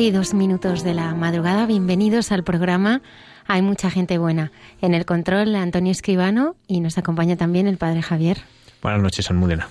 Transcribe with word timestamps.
Doce 0.00 0.08
y 0.08 0.12
dos 0.12 0.32
minutos 0.32 0.82
de 0.82 0.94
la 0.94 1.14
madrugada, 1.14 1.66
bienvenidos 1.66 2.32
al 2.32 2.42
programa 2.42 3.02
Hay 3.46 3.60
mucha 3.60 3.90
gente 3.90 4.16
buena. 4.16 4.50
En 4.80 4.94
el 4.94 5.04
control 5.04 5.54
Antonio 5.54 5.92
Escribano 5.92 6.56
y 6.66 6.80
nos 6.80 6.96
acompaña 6.96 7.36
también 7.36 7.66
el 7.66 7.76
padre 7.76 8.00
Javier. 8.00 8.38
Buenas 8.80 9.02
noches, 9.02 9.28
Almudena. 9.28 9.68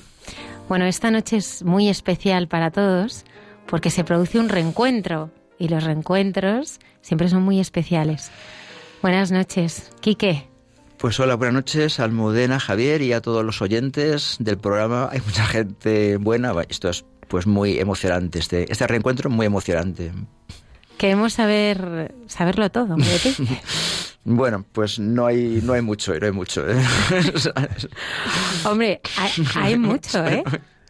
Bueno, 0.68 0.86
esta 0.86 1.10
noche 1.10 1.38
es 1.38 1.64
muy 1.64 1.90
especial 1.90 2.48
para 2.48 2.70
todos 2.70 3.26
porque 3.66 3.90
se 3.90 4.04
produce 4.04 4.38
un 4.38 4.50
reencuentro 4.50 5.32
y 5.58 5.68
los 5.68 5.84
reencuentros 5.84 6.78
siempre 7.02 7.28
son 7.28 7.42
muy 7.42 7.60
especiales. 7.60 8.30
Buenas 9.02 9.32
noches, 9.32 9.90
Quique. 10.00 10.48
Pues 11.00 11.20
hola, 11.20 11.34
buenas 11.38 11.56
noches, 11.56 12.00
Almudena, 12.00 12.60
Javier 12.60 13.02
y 13.02 13.14
a 13.14 13.22
todos 13.22 13.44
los 13.44 13.64
oyentes 13.64 14.36
del 14.38 14.60
programa. 14.60 15.10
Hay 15.12 15.22
mucha 15.26 15.46
gente 15.48 16.18
buena. 16.18 16.54
Esto 16.70 16.90
es 16.90 17.04
pues 17.30 17.48
muy 17.48 17.80
emocionante, 17.80 18.40
este, 18.40 18.70
este 18.72 18.86
reencuentro 18.88 19.30
muy 19.30 19.46
emocionante. 19.46 20.12
Queremos 20.98 21.34
saber 21.34 22.14
saberlo 22.28 22.70
todo 22.70 22.96
de 22.96 23.20
ti. 23.20 23.36
Bueno, 24.26 24.66
pues 24.74 25.00
no 25.00 25.26
hay, 25.26 25.62
no 25.64 25.74
hay 25.74 25.82
mucho, 25.82 26.14
no 26.14 26.26
hay 26.26 26.32
mucho. 26.32 26.70
¿eh? 26.70 26.76
Hombre, 28.66 29.02
hay, 29.56 29.78
mucho, 29.78 30.24
¿eh? 30.28 30.44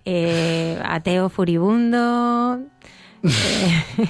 eh 0.03 0.81
ateo 0.83 1.29
furibundo. 1.29 2.59
Eh, 3.23 3.83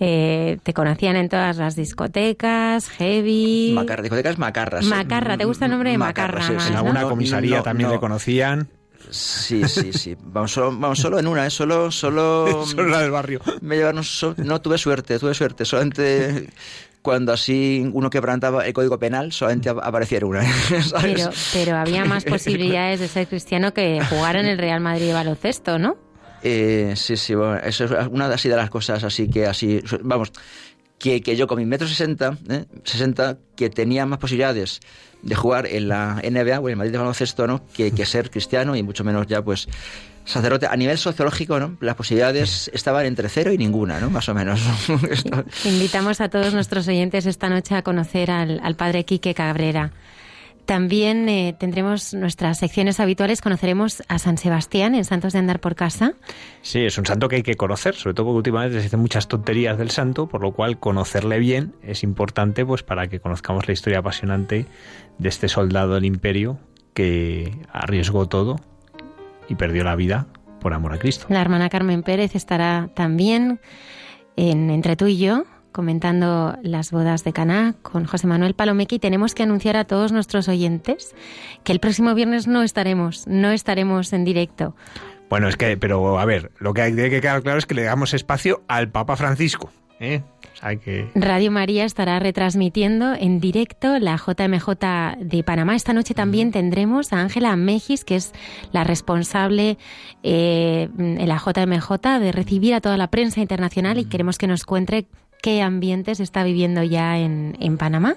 eh, 0.00 0.58
te 0.62 0.72
conocían 0.72 1.16
en 1.16 1.28
todas 1.28 1.56
las 1.56 1.76
discotecas, 1.76 2.88
heavy. 2.90 3.72
Macarra, 3.74 4.02
discotecas 4.02 4.38
macarras. 4.38 4.84
Macarra, 4.84 5.36
¿te 5.36 5.44
gusta 5.44 5.64
el 5.66 5.72
nombre 5.72 5.90
de 5.90 5.98
Macarra? 5.98 6.46
en 6.46 6.76
alguna 6.76 7.02
comisaría 7.02 7.62
también 7.62 7.90
le 7.90 7.98
conocían. 7.98 8.68
Sí, 9.10 9.66
sí, 9.68 9.92
sí. 9.92 10.16
Vamos 10.20 10.52
solo, 10.52 10.76
vamos 10.78 10.98
solo 10.98 11.18
en 11.18 11.26
una, 11.26 11.46
¿eh? 11.46 11.50
Solo, 11.50 11.90
solo... 11.90 12.64
solo 12.66 12.88
la 12.88 13.00
del 13.00 13.10
barrio. 13.10 13.40
Me 13.60 13.76
llevaron... 13.76 14.04
no, 14.38 14.60
tuve 14.60 14.78
suerte, 14.78 15.18
tuve 15.18 15.34
suerte. 15.34 15.64
Solamente 15.64 16.48
cuando 17.04 17.34
así 17.34 17.86
uno 17.92 18.08
quebrantaba 18.08 18.66
el 18.66 18.72
código 18.72 18.98
penal, 18.98 19.30
solamente 19.30 19.68
apareciera 19.68 20.24
una. 20.24 20.40
Pero, 21.02 21.30
pero 21.52 21.76
había 21.76 22.06
más 22.06 22.24
posibilidades 22.36 22.98
de 22.98 23.08
ser 23.08 23.26
cristiano 23.26 23.74
que 23.74 24.02
jugar 24.08 24.36
en 24.36 24.46
el 24.46 24.56
Real 24.56 24.80
Madrid 24.80 25.08
de 25.08 25.12
baloncesto, 25.12 25.78
¿no? 25.78 25.98
Eh, 26.42 26.94
sí, 26.96 27.18
sí, 27.18 27.34
bueno, 27.34 27.56
eso 27.56 27.84
es 27.84 28.08
una 28.10 28.28
de, 28.28 28.34
así 28.34 28.48
de 28.48 28.56
las 28.56 28.70
cosas 28.70 29.04
así 29.04 29.28
que 29.28 29.46
así, 29.46 29.82
vamos, 30.02 30.32
que, 30.98 31.20
que 31.20 31.36
yo 31.36 31.46
con 31.46 31.58
mi 31.58 31.66
metro 31.66 31.86
sesenta, 31.86 32.38
¿eh? 32.48 32.64
60, 32.84 33.36
que 33.54 33.68
tenía 33.68 34.06
más 34.06 34.18
posibilidades 34.18 34.80
de 35.24 35.34
jugar 35.34 35.66
en 35.66 35.88
la 35.88 36.20
NBA 36.22 36.60
o 36.60 36.68
en 36.68 36.72
el 36.72 36.76
Madrid 36.76 36.92
de 36.92 36.98
baloncesto, 36.98 37.46
¿no? 37.46 37.66
Que, 37.72 37.92
que 37.92 38.06
ser 38.06 38.30
cristiano 38.30 38.76
y 38.76 38.82
mucho 38.82 39.04
menos 39.04 39.26
ya, 39.26 39.42
pues, 39.42 39.68
sacerdote. 40.24 40.66
A 40.66 40.76
nivel 40.76 40.98
sociológico, 40.98 41.58
¿no? 41.58 41.76
Las 41.80 41.96
posibilidades 41.96 42.70
estaban 42.72 43.06
entre 43.06 43.28
cero 43.28 43.52
y 43.52 43.58
ninguna, 43.58 44.00
¿no? 44.00 44.10
Más 44.10 44.28
o 44.28 44.34
menos. 44.34 44.60
Invitamos 45.64 46.20
a 46.20 46.28
todos 46.28 46.52
nuestros 46.52 46.86
oyentes 46.88 47.26
esta 47.26 47.48
noche 47.48 47.74
a 47.74 47.82
conocer 47.82 48.30
al, 48.30 48.60
al 48.62 48.76
padre 48.76 49.04
Quique 49.04 49.34
Cabrera. 49.34 49.92
También 50.66 51.28
eh, 51.28 51.54
tendremos 51.58 52.14
nuestras 52.14 52.58
secciones 52.58 52.98
habituales, 52.98 53.42
conoceremos 53.42 54.02
a 54.08 54.18
San 54.18 54.38
Sebastián 54.38 54.94
en 54.94 55.04
Santos 55.04 55.34
de 55.34 55.38
Andar 55.38 55.60
por 55.60 55.74
Casa. 55.74 56.14
Sí, 56.62 56.80
es 56.80 56.96
un 56.96 57.04
santo 57.04 57.28
que 57.28 57.36
hay 57.36 57.42
que 57.42 57.54
conocer, 57.54 57.94
sobre 57.94 58.14
todo 58.14 58.26
porque 58.26 58.38
últimamente 58.38 58.78
se 58.78 58.84
dicen 58.84 59.00
muchas 59.00 59.28
tonterías 59.28 59.76
del 59.76 59.90
santo, 59.90 60.26
por 60.26 60.40
lo 60.40 60.52
cual 60.52 60.78
conocerle 60.78 61.38
bien 61.38 61.74
es 61.82 62.02
importante 62.02 62.64
pues 62.64 62.82
para 62.82 63.08
que 63.08 63.20
conozcamos 63.20 63.66
la 63.66 63.74
historia 63.74 63.98
apasionante 63.98 64.64
de 65.18 65.28
este 65.28 65.48
soldado 65.48 65.94
del 65.94 66.04
imperio 66.04 66.58
que 66.92 67.58
arriesgó 67.72 68.26
todo 68.26 68.60
y 69.48 69.56
perdió 69.56 69.84
la 69.84 69.96
vida 69.96 70.26
por 70.60 70.74
amor 70.74 70.94
a 70.94 70.98
Cristo. 70.98 71.26
La 71.28 71.40
hermana 71.40 71.68
Carmen 71.68 72.02
Pérez 72.02 72.34
estará 72.34 72.88
también 72.94 73.60
en 74.36 74.70
Entre 74.70 74.96
tú 74.96 75.06
y 75.06 75.18
yo 75.18 75.44
comentando 75.74 76.56
las 76.62 76.92
bodas 76.92 77.24
de 77.24 77.32
Caná 77.32 77.74
con 77.82 78.04
José 78.04 78.28
Manuel 78.28 78.54
Palomequi, 78.54 79.00
tenemos 79.00 79.34
que 79.34 79.42
anunciar 79.42 79.76
a 79.76 79.84
todos 79.84 80.12
nuestros 80.12 80.48
oyentes 80.48 81.16
que 81.64 81.72
el 81.72 81.80
próximo 81.80 82.14
viernes 82.14 82.46
no 82.46 82.62
estaremos, 82.62 83.26
no 83.26 83.50
estaremos 83.50 84.12
en 84.12 84.24
directo. 84.24 84.76
Bueno, 85.28 85.48
es 85.48 85.56
que, 85.56 85.76
pero 85.76 86.20
a 86.20 86.24
ver, 86.24 86.52
lo 86.58 86.74
que 86.74 86.82
hay 86.82 86.94
que 86.94 87.20
quedar 87.20 87.42
claro 87.42 87.58
es 87.58 87.66
que 87.66 87.74
le 87.74 87.82
damos 87.82 88.14
espacio 88.14 88.62
al 88.68 88.90
Papa 88.90 89.16
Francisco. 89.16 89.70
¿Eh? 90.04 90.22
que... 90.82 91.10
Radio 91.14 91.50
María 91.50 91.84
estará 91.84 92.18
retransmitiendo 92.18 93.14
en 93.14 93.40
directo 93.40 93.98
la 93.98 94.16
JMJ 94.16 95.18
de 95.18 95.42
Panamá. 95.44 95.76
Esta 95.76 95.92
noche 95.92 96.14
también 96.14 96.52
tendremos 96.52 97.12
a 97.12 97.20
Ángela 97.20 97.54
Mejis, 97.56 98.04
que 98.04 98.16
es 98.16 98.32
la 98.72 98.84
responsable 98.84 99.76
eh, 100.22 100.88
en 100.98 101.28
la 101.28 101.36
JMJ 101.36 102.20
de 102.20 102.32
recibir 102.32 102.74
a 102.74 102.80
toda 102.80 102.96
la 102.96 103.08
prensa 103.08 103.40
internacional 103.40 103.98
y 103.98 104.06
queremos 104.06 104.38
que 104.38 104.46
nos 104.46 104.64
cuente 104.64 105.06
qué 105.42 105.60
ambiente 105.60 106.14
se 106.14 106.22
está 106.22 106.44
viviendo 106.44 106.82
ya 106.82 107.18
en, 107.18 107.56
en 107.60 107.76
Panamá. 107.76 108.16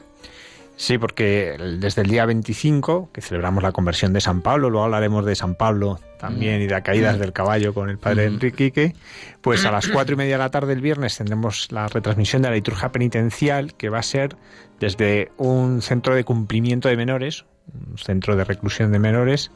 Sí, 0.78 1.00
porque 1.00 1.58
desde 1.80 2.04
el 2.04 2.08
día 2.08 2.28
25, 2.28 3.10
que 3.12 3.22
celebramos 3.22 3.64
la 3.64 3.72
conversión 3.72 4.14
de 4.14 4.22
San 4.22 4.44
Pablo, 4.44 4.70
luego 4.70 4.86
hablaremos 4.86 5.26
de 5.26 5.36
San 5.36 5.56
Pablo 5.56 6.00
también 6.20 6.62
y 6.62 6.68
de 6.68 6.82
caídas 6.84 7.18
del 7.18 7.34
caballo 7.34 7.74
con 7.74 7.90
el 7.90 7.98
padre 7.98 8.26
Enrique 8.26 8.94
pues 9.42 9.66
a 9.66 9.72
las 9.72 9.88
cuatro 9.88 10.14
y 10.14 10.18
media 10.18 10.34
de 10.34 10.44
la 10.44 10.52
tarde 10.52 10.68
del 10.68 10.82
viernes 10.82 11.18
tendremos 11.18 11.72
la 11.72 11.88
retransmisión 11.88 12.44
de 12.44 12.50
la 12.50 12.56
liturgia 12.56 12.92
penitencial, 12.92 13.74
que 13.74 13.90
va 13.90 13.98
a 13.98 14.04
ser 14.04 14.38
desde 14.80 15.32
un 15.38 15.82
centro 15.82 16.14
de 16.14 16.24
cumplimiento 16.24 16.90
de 16.90 16.96
menores, 16.96 17.46
un 17.74 17.98
centro 17.98 18.36
de 18.36 18.44
reclusión 18.44 18.92
de 18.92 19.00
menores. 19.00 19.50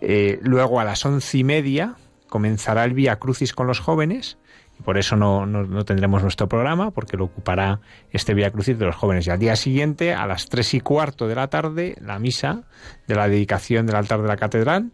Eh, 0.00 0.38
luego 0.40 0.80
a 0.80 0.84
las 0.84 1.04
once 1.04 1.36
y 1.36 1.44
media 1.44 1.96
comenzará 2.30 2.84
el 2.84 2.94
Vía 2.94 3.16
Crucis 3.16 3.52
con 3.52 3.66
los 3.66 3.80
jóvenes 3.80 4.38
y 4.78 4.82
por 4.82 4.98
eso 4.98 5.16
no, 5.16 5.46
no, 5.46 5.84
tendremos 5.84 6.22
nuestro 6.22 6.48
programa, 6.48 6.90
porque 6.90 7.16
lo 7.16 7.24
ocupará 7.24 7.80
este 8.10 8.34
Vía 8.34 8.50
Crucis 8.50 8.78
de 8.78 8.86
los 8.86 8.96
jóvenes. 8.96 9.26
Y 9.26 9.30
al 9.30 9.38
día 9.38 9.56
siguiente, 9.56 10.14
a 10.14 10.26
las 10.26 10.48
tres 10.48 10.74
y 10.74 10.80
cuarto 10.80 11.28
de 11.28 11.34
la 11.34 11.48
tarde, 11.48 11.96
la 12.00 12.18
misa 12.18 12.62
de 13.06 13.14
la 13.14 13.28
dedicación 13.28 13.86
del 13.86 13.96
altar 13.96 14.22
de 14.22 14.28
la 14.28 14.36
catedral. 14.36 14.90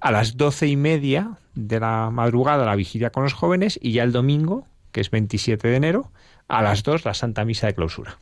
A 0.00 0.12
las 0.12 0.36
doce 0.36 0.66
y 0.66 0.76
media 0.76 1.38
de 1.54 1.80
la 1.80 2.10
madrugada, 2.10 2.64
la 2.64 2.76
vigilia 2.76 3.10
con 3.10 3.24
los 3.24 3.32
jóvenes. 3.32 3.78
Y 3.82 3.92
ya 3.92 4.04
el 4.04 4.12
domingo, 4.12 4.66
que 4.92 5.00
es 5.00 5.10
27 5.10 5.68
de 5.68 5.76
enero, 5.76 6.12
a 6.48 6.62
las 6.62 6.82
dos, 6.82 7.04
la 7.04 7.14
Santa 7.14 7.44
Misa 7.44 7.66
de 7.66 7.74
Clausura. 7.74 8.18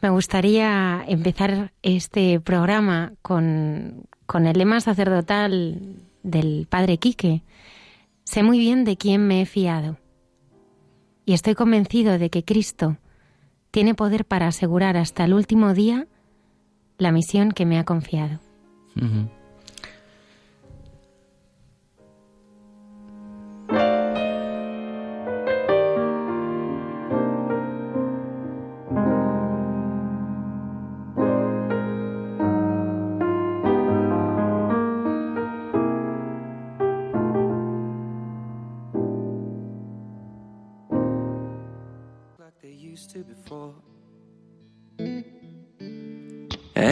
Me 0.00 0.08
gustaría 0.08 1.04
empezar 1.06 1.72
este 1.82 2.40
programa 2.40 3.12
con, 3.20 4.06
con 4.26 4.46
el 4.46 4.58
lema 4.58 4.80
sacerdotal 4.80 5.96
del 6.22 6.66
Padre 6.70 6.98
Quique. 6.98 7.42
Sé 8.24 8.42
muy 8.42 8.58
bien 8.58 8.84
de 8.84 8.96
quién 8.96 9.26
me 9.26 9.42
he 9.42 9.46
fiado 9.46 9.98
y 11.24 11.34
estoy 11.34 11.54
convencido 11.54 12.18
de 12.18 12.30
que 12.30 12.44
Cristo 12.44 12.96
tiene 13.70 13.94
poder 13.94 14.24
para 14.24 14.48
asegurar 14.48 14.96
hasta 14.96 15.24
el 15.24 15.34
último 15.34 15.74
día 15.74 16.06
la 16.98 17.12
misión 17.12 17.52
que 17.52 17.66
me 17.66 17.78
ha 17.78 17.84
confiado. 17.84 18.40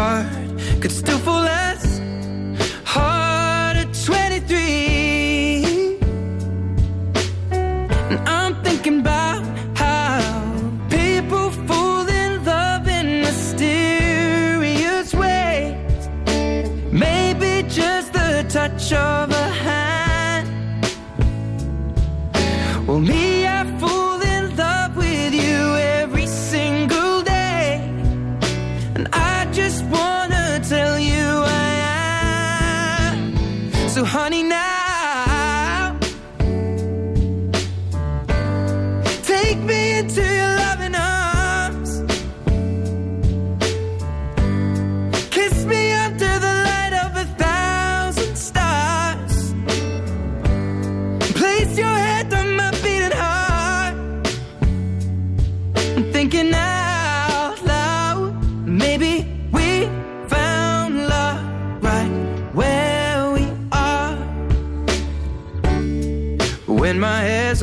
heart 0.00 0.26
could 0.80 0.94
still 1.02 1.18
fall 1.18 1.46
as 1.72 1.82
hard 2.84 3.76
at 3.82 3.90
23. 3.92 5.98
And 8.10 8.18
I'm 8.36 8.54
thinking 8.66 9.00
about 9.00 9.42
how 9.76 10.20
people 10.88 11.50
fall 11.68 12.06
in 12.22 12.30
love 12.44 12.84
in 12.98 13.06
mysterious 13.26 15.08
ways. 15.22 16.02
Maybe 17.06 17.50
just 17.68 18.08
the 18.14 18.30
touch 18.56 18.84
of 18.92 19.26
a 19.44 19.49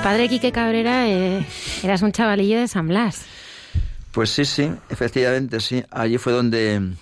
el 0.00 0.04
padre 0.04 0.30
Quique 0.30 0.50
Cabrera, 0.50 1.10
eh, 1.10 1.44
eras 1.82 2.00
un 2.00 2.10
chavalillo 2.10 2.58
de 2.58 2.68
San 2.68 2.88
Blas. 2.88 3.26
Pues 4.12 4.30
sí, 4.30 4.46
sí, 4.46 4.70
efectivamente, 4.88 5.60
sí. 5.60 5.84
Allí 5.90 6.16
fue 6.16 6.32
donde, 6.32 6.94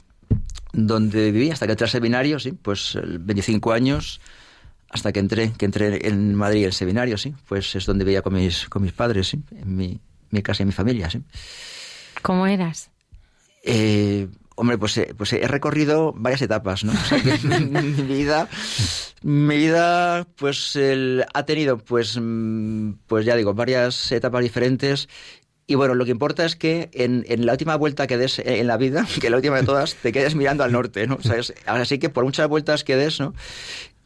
donde 0.72 1.30
viví 1.30 1.48
hasta 1.52 1.66
que 1.66 1.72
entré 1.74 1.84
al 1.84 1.90
seminario, 1.92 2.40
sí, 2.40 2.50
pues 2.50 2.96
el 2.96 3.20
25 3.20 3.70
años, 3.70 4.20
hasta 4.90 5.12
que 5.12 5.20
entré, 5.20 5.52
que 5.52 5.64
entré 5.64 6.08
en 6.08 6.34
Madrid 6.34 6.64
el 6.64 6.72
seminario, 6.72 7.16
sí, 7.18 7.32
pues 7.46 7.76
es 7.76 7.86
donde 7.86 8.04
vivía 8.04 8.22
con 8.22 8.34
mis, 8.34 8.68
con 8.68 8.82
mis 8.82 8.92
padres, 8.92 9.28
sí, 9.28 9.40
en 9.52 9.76
mi, 9.76 10.00
mi 10.30 10.42
casa 10.42 10.64
y 10.64 10.66
mi 10.66 10.72
familia, 10.72 11.08
sí. 11.08 11.22
¿Cómo 12.20 12.48
eras? 12.48 12.90
Eh, 13.62 14.26
hombre, 14.56 14.76
pues, 14.76 14.98
eh, 14.98 15.14
pues 15.16 15.32
he 15.34 15.46
recorrido 15.46 16.14
varias 16.16 16.42
etapas, 16.42 16.82
¿no? 16.82 16.92
O 16.92 17.04
sea 17.04 17.22
que 17.22 17.38
mi 17.46 18.02
vida, 18.02 18.48
mi 19.22 19.56
vida, 19.56 20.26
pues 20.36 20.78
ha 21.34 21.42
tenido, 21.44 21.78
pues, 21.78 22.18
mm, 22.20 22.92
pues 23.06 23.26
ya 23.26 23.36
digo, 23.36 23.54
varias 23.54 24.12
etapas 24.12 24.42
diferentes. 24.42 25.08
Y 25.66 25.74
bueno, 25.74 25.94
lo 25.94 26.04
que 26.06 26.12
importa 26.12 26.46
es 26.46 26.56
que 26.56 26.88
en, 26.94 27.26
en 27.28 27.44
la 27.44 27.52
última 27.52 27.76
vuelta 27.76 28.06
que 28.06 28.16
des 28.16 28.38
en 28.38 28.66
la 28.66 28.76
vida, 28.78 29.06
que 29.20 29.28
la 29.28 29.36
última 29.36 29.56
de 29.56 29.64
todas, 29.64 29.94
te 29.96 30.12
quedes 30.12 30.34
mirando 30.34 30.64
al 30.64 30.72
norte, 30.72 31.06
¿no? 31.06 31.16
O 31.16 31.22
sea, 31.22 31.36
es- 31.36 31.52
así 31.66 31.98
que 31.98 32.08
por 32.08 32.24
muchas 32.24 32.48
vueltas 32.48 32.84
que 32.84 32.96
des, 32.96 33.20
¿no? 33.20 33.34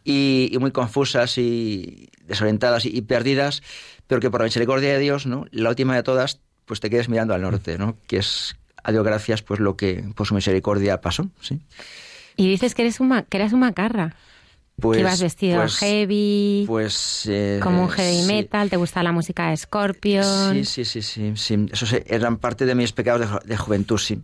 Y, 0.05 0.57
muy 0.59 0.73
confusas 0.73 1.39
y 1.39 2.09
desorientadas 2.27 2.85
y, 2.85 3.01
perdidas, 3.03 3.63
pero 4.09 4.21
que 4.21 4.31
por 4.31 4.41
la 4.41 4.47
misericordia 4.47 4.93
de 4.93 4.99
Dios, 4.99 5.27
¿no? 5.27 5.47
La 5.53 5.69
última 5.69 5.95
de 5.95 6.03
todas, 6.03 6.41
pues 6.65 6.81
te 6.81 6.91
quedes 6.91 7.09
mirando 7.09 7.35
al 7.35 7.43
norte, 7.43 7.79
¿no? 7.79 7.97
Que 8.09 8.17
es, 8.17 8.57
a 8.83 8.91
Dios 8.91 9.05
gracias, 9.05 9.43
pues 9.43 9.61
lo 9.61 9.77
que 9.77 10.05
por 10.17 10.27
su 10.27 10.35
misericordia 10.35 11.01
pasó, 11.01 11.31
¿sí? 11.41 11.61
Y 12.37 12.49
dices 12.49 12.75
que 12.75 12.83
eres 12.83 12.99
un 12.99 13.25
que 13.29 13.37
eras 13.37 13.53
un 13.53 13.61
macarra. 13.61 14.17
Pues, 14.83 15.01
ibas 15.01 15.21
vestido 15.23 15.61
pues- 15.61 15.77
heavy, 15.79 16.65
Pues... 16.67 17.27
eh, 17.29 17.61
como 17.63 17.83
un 17.85 17.89
heavy 17.89 18.21
sí. 18.23 18.27
metal, 18.27 18.69
te 18.69 18.77
gusta 18.77 19.03
la 19.03 19.13
música 19.13 19.49
de 19.51 19.57
Scorpion. 19.57 20.53
Sí, 20.55 20.65
sí, 20.65 20.85
sí, 20.85 21.03
sí, 21.03 21.33
sí. 21.37 21.67
Esos 21.73 21.93
eran 22.07 22.37
parte 22.37 22.67
de 22.67 22.75
mis 22.75 22.93
pecados 22.93 23.21
de, 23.21 23.27
ju- 23.29 23.43
de 23.43 23.57
juventud, 23.57 23.99
sí. 23.99 24.21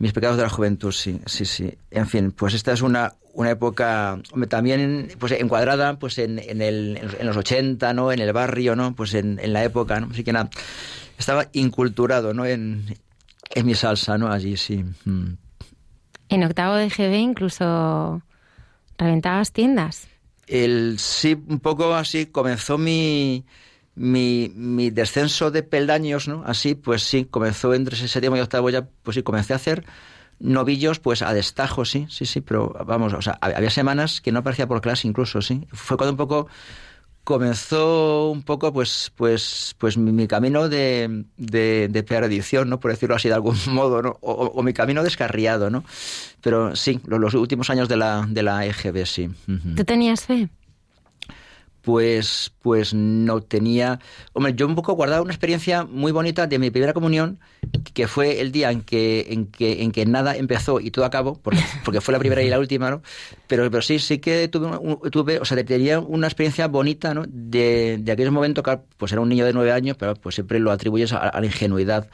Mis 0.00 0.12
pecados 0.12 0.36
de 0.36 0.42
la 0.44 0.48
juventud, 0.48 0.92
sí, 0.92 1.20
sí, 1.26 1.44
sí. 1.44 1.72
En 1.90 2.06
fin, 2.06 2.30
pues 2.32 2.54
esta 2.54 2.72
es 2.72 2.82
una, 2.82 3.14
una 3.32 3.50
época 3.50 4.20
también 4.48 5.08
pues 5.18 5.32
encuadrada 5.32 5.98
pues 5.98 6.18
en, 6.18 6.38
en, 6.38 6.62
el, 6.62 6.98
en 7.18 7.26
los 7.26 7.36
80, 7.36 7.92
¿no? 7.94 8.12
En 8.12 8.20
el 8.20 8.32
barrio, 8.32 8.76
¿no? 8.76 8.94
Pues 8.94 9.14
en, 9.14 9.40
en 9.42 9.52
la 9.52 9.64
época, 9.64 9.98
¿no? 9.98 10.08
Así 10.10 10.22
que 10.22 10.32
nada, 10.32 10.50
estaba 11.18 11.46
inculturado, 11.52 12.32
¿no? 12.32 12.46
En, 12.46 12.84
en 13.54 13.66
mi 13.66 13.74
salsa, 13.74 14.18
¿no? 14.18 14.30
Allí, 14.30 14.56
sí. 14.56 14.84
Mm. 15.04 15.32
En 16.28 16.44
octavo 16.44 16.74
de 16.76 16.90
GB 16.90 17.14
incluso 17.16 18.22
reventabas 18.98 19.52
tiendas. 19.52 20.08
El, 20.46 20.98
sí, 20.98 21.36
un 21.48 21.60
poco 21.60 21.94
así 21.94 22.26
comenzó 22.26 22.78
mi, 22.78 23.44
mi, 23.94 24.50
mi 24.54 24.90
descenso 24.90 25.50
de 25.50 25.62
peldaños, 25.62 26.26
¿no? 26.26 26.42
Así, 26.46 26.74
pues 26.74 27.02
sí, 27.02 27.26
comenzó 27.26 27.74
entre 27.74 27.96
séptimo 27.96 28.36
y 28.36 28.40
octavo 28.40 28.70
ya, 28.70 28.88
pues 29.02 29.16
sí, 29.16 29.22
comencé 29.22 29.52
a 29.52 29.56
hacer 29.56 29.84
novillos, 30.40 31.00
pues 31.00 31.22
a 31.22 31.34
destajo, 31.34 31.84
sí, 31.84 32.06
sí, 32.10 32.24
sí, 32.26 32.40
pero 32.40 32.74
vamos, 32.86 33.12
o 33.12 33.20
sea, 33.22 33.38
hab- 33.40 33.56
había 33.56 33.70
semanas 33.70 34.20
que 34.22 34.32
no 34.32 34.40
aparecía 34.40 34.68
por 34.68 34.80
clase 34.80 35.08
incluso, 35.08 35.42
sí. 35.42 35.66
Fue 35.72 35.96
cuando 35.98 36.12
un 36.12 36.16
poco 36.18 36.48
comenzó 37.28 38.30
un 38.30 38.42
poco, 38.42 38.72
pues, 38.72 39.12
pues, 39.14 39.74
pues 39.76 39.98
mi, 39.98 40.12
mi 40.12 40.26
camino 40.26 40.70
de, 40.70 41.24
de, 41.36 41.88
de 41.90 42.02
perdición, 42.02 42.70
¿no? 42.70 42.80
Por 42.80 42.90
decirlo 42.90 43.16
así 43.16 43.28
de 43.28 43.34
algún 43.34 43.54
modo. 43.68 44.16
O, 44.22 44.32
o- 44.32 44.62
mi 44.62 44.72
camino 44.72 45.02
descarriado, 45.02 45.68
¿no? 45.68 45.84
Pero 46.40 46.74
sí, 46.74 47.00
lo- 47.06 47.18
los, 47.18 47.34
últimos 47.34 47.68
años 47.68 47.86
de 47.86 47.98
la, 47.98 48.24
de 48.26 48.42
la 48.42 48.64
EGB, 48.64 49.04
sí. 49.04 49.28
¿Tú 49.76 49.84
tenías 49.84 50.24
fe? 50.24 50.48
Pues, 51.88 52.52
pues 52.60 52.92
no 52.92 53.40
tenía. 53.40 53.98
Hombre, 54.34 54.52
yo 54.54 54.66
un 54.66 54.74
poco 54.74 54.92
guardaba 54.92 55.22
una 55.22 55.32
experiencia 55.32 55.84
muy 55.84 56.12
bonita 56.12 56.46
de 56.46 56.58
mi 56.58 56.70
primera 56.70 56.92
comunión, 56.92 57.38
que 57.94 58.06
fue 58.06 58.42
el 58.42 58.52
día 58.52 58.70
en 58.70 58.82
que, 58.82 59.28
en 59.30 59.46
que, 59.46 59.82
en 59.82 59.90
que 59.90 60.04
nada 60.04 60.36
empezó 60.36 60.80
y 60.80 60.90
todo 60.90 61.06
acabó, 61.06 61.40
porque, 61.40 61.62
porque 61.86 62.02
fue 62.02 62.12
la 62.12 62.18
primera 62.18 62.42
y 62.42 62.50
la 62.50 62.58
última, 62.58 62.90
¿no? 62.90 63.00
Pero, 63.46 63.70
pero 63.70 63.80
sí, 63.80 63.98
sí 64.00 64.18
que 64.18 64.48
tuve, 64.48 64.68
tuve, 65.10 65.40
o 65.40 65.46
sea, 65.46 65.64
tenía 65.64 65.98
una 65.98 66.26
experiencia 66.26 66.68
bonita, 66.68 67.14
¿no? 67.14 67.24
De, 67.26 67.96
de 67.98 68.12
aquellos 68.12 68.34
momentos, 68.34 68.62
que 68.62 68.78
pues 68.98 69.12
era 69.12 69.22
un 69.22 69.30
niño 69.30 69.46
de 69.46 69.54
nueve 69.54 69.72
años, 69.72 69.96
pero 69.98 70.14
pues 70.14 70.34
siempre 70.34 70.58
lo 70.60 70.70
atribuyes 70.70 71.14
a, 71.14 71.26
a 71.26 71.40
la 71.40 71.46
ingenuidad 71.46 72.06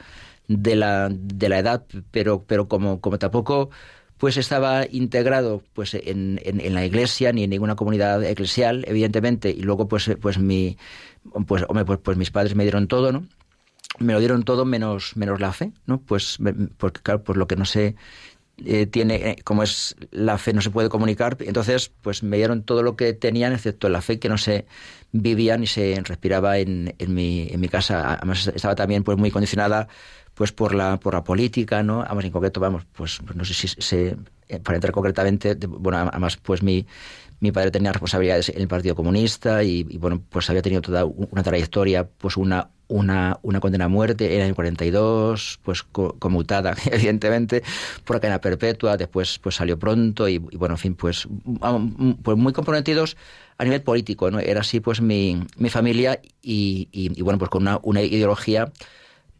de 0.47 0.75
la, 0.77 1.09
de 1.11 1.49
la 1.49 1.59
edad, 1.59 1.85
pero, 2.11 2.45
pero 2.45 2.69
como, 2.69 3.01
como 3.01 3.19
tampoco 3.19 3.71
pues 4.17 4.37
estaba 4.37 4.85
integrado 4.89 5.61
pues 5.73 5.93
en, 5.93 6.39
en, 6.43 6.73
la 6.73 6.85
iglesia 6.85 7.31
ni 7.31 7.43
en 7.43 7.49
ninguna 7.49 7.75
comunidad 7.75 8.23
eclesial 8.23 8.85
evidentemente 8.87 9.49
y 9.49 9.61
luego 9.61 9.87
pues 9.87 10.09
pues 10.21 10.39
mi 10.39 10.77
pues 11.47 11.63
hombre 11.67 11.85
pues, 11.85 11.99
pues 12.01 12.17
mis 12.17 12.31
padres 12.31 12.55
me 12.55 12.63
dieron 12.63 12.87
todo 12.87 13.11
no 13.11 13.25
me 13.99 14.13
lo 14.13 14.19
dieron 14.19 14.43
todo 14.43 14.65
menos 14.65 15.17
menos 15.17 15.39
la 15.39 15.51
fe 15.51 15.71
no 15.85 15.99
pues 15.99 16.37
porque 16.77 17.01
claro 17.01 17.23
pues 17.23 17.37
lo 17.37 17.47
que 17.47 17.55
no 17.55 17.65
se 17.65 17.95
eh, 18.63 18.85
tiene, 18.85 19.15
eh, 19.15 19.35
como 19.43 19.63
es 19.63 19.97
la 20.11 20.37
fe 20.37 20.53
no 20.53 20.61
se 20.61 20.69
puede 20.69 20.87
comunicar, 20.87 21.35
entonces 21.41 21.91
pues 22.01 22.23
me 22.23 22.37
dieron 22.37 22.63
todo 22.63 22.83
lo 22.83 22.95
que 22.95 23.11
tenían, 23.11 23.51
excepto 23.51 23.89
la 23.89 24.01
fe 24.01 24.17
que 24.17 24.29
no 24.29 24.37
se 24.37 24.65
vivía 25.11 25.57
ni 25.57 25.67
se 25.67 25.99
respiraba 26.05 26.57
en, 26.57 26.95
en, 26.97 27.13
mi, 27.13 27.49
en 27.51 27.59
mi 27.59 27.67
casa. 27.67 28.13
Además 28.13 28.47
estaba 28.47 28.75
también 28.75 29.03
pues 29.03 29.17
muy 29.17 29.29
condicionada 29.29 29.89
pues 30.35 30.51
por 30.51 30.75
la 30.75 30.97
por 30.97 31.15
la 31.15 31.23
política, 31.23 31.81
¿no? 31.81 32.01
Además 32.01 32.25
en 32.25 32.31
concreto, 32.31 32.59
vamos, 32.59 32.85
pues, 32.93 33.19
pues 33.25 33.35
no 33.35 33.43
sé 33.43 33.53
si 33.53 33.67
se 33.67 34.17
eh, 34.47 34.59
para 34.59 34.75
entrar 34.75 34.91
concretamente, 34.91 35.55
bueno, 35.67 35.97
además 35.97 36.37
pues 36.37 36.61
mi 36.61 36.85
mi 37.39 37.51
padre 37.51 37.71
tenía 37.71 37.91
responsabilidades 37.91 38.49
en 38.49 38.61
el 38.61 38.67
Partido 38.67 38.95
Comunista 38.95 39.63
y, 39.63 39.83
bueno, 39.83 40.21
pues 40.29 40.49
había 40.49 40.61
tenido 40.61 40.81
toda 40.81 41.05
una 41.05 41.43
trayectoria, 41.43 42.07
pues 42.07 42.37
una, 42.37 42.69
una, 42.87 43.39
una 43.41 43.59
condena 43.59 43.85
a 43.85 43.87
muerte 43.89 44.35
en 44.35 44.41
el 44.41 44.55
42, 44.55 45.59
pues 45.63 45.83
conmutada, 45.83 46.75
evidentemente, 46.91 47.63
por 48.03 48.15
la 48.15 48.19
cadena 48.21 48.41
perpetua, 48.41 48.97
después 48.97 49.39
pues 49.39 49.55
salió 49.55 49.77
pronto 49.77 50.27
y, 50.27 50.37
bueno, 50.37 50.75
en 50.75 50.79
fin, 50.79 50.95
pues, 50.95 51.27
pues 52.23 52.37
muy 52.37 52.53
comprometidos 52.53 53.17
a 53.57 53.63
nivel 53.63 53.81
político, 53.81 54.31
¿no? 54.31 54.39
Era 54.39 54.61
así 54.61 54.79
pues 54.79 55.01
mi, 55.01 55.41
mi 55.57 55.69
familia 55.69 56.19
y, 56.41 56.89
y, 56.91 57.21
bueno, 57.21 57.37
pues 57.39 57.49
con 57.49 57.63
una, 57.63 57.79
una 57.83 58.01
ideología 58.01 58.71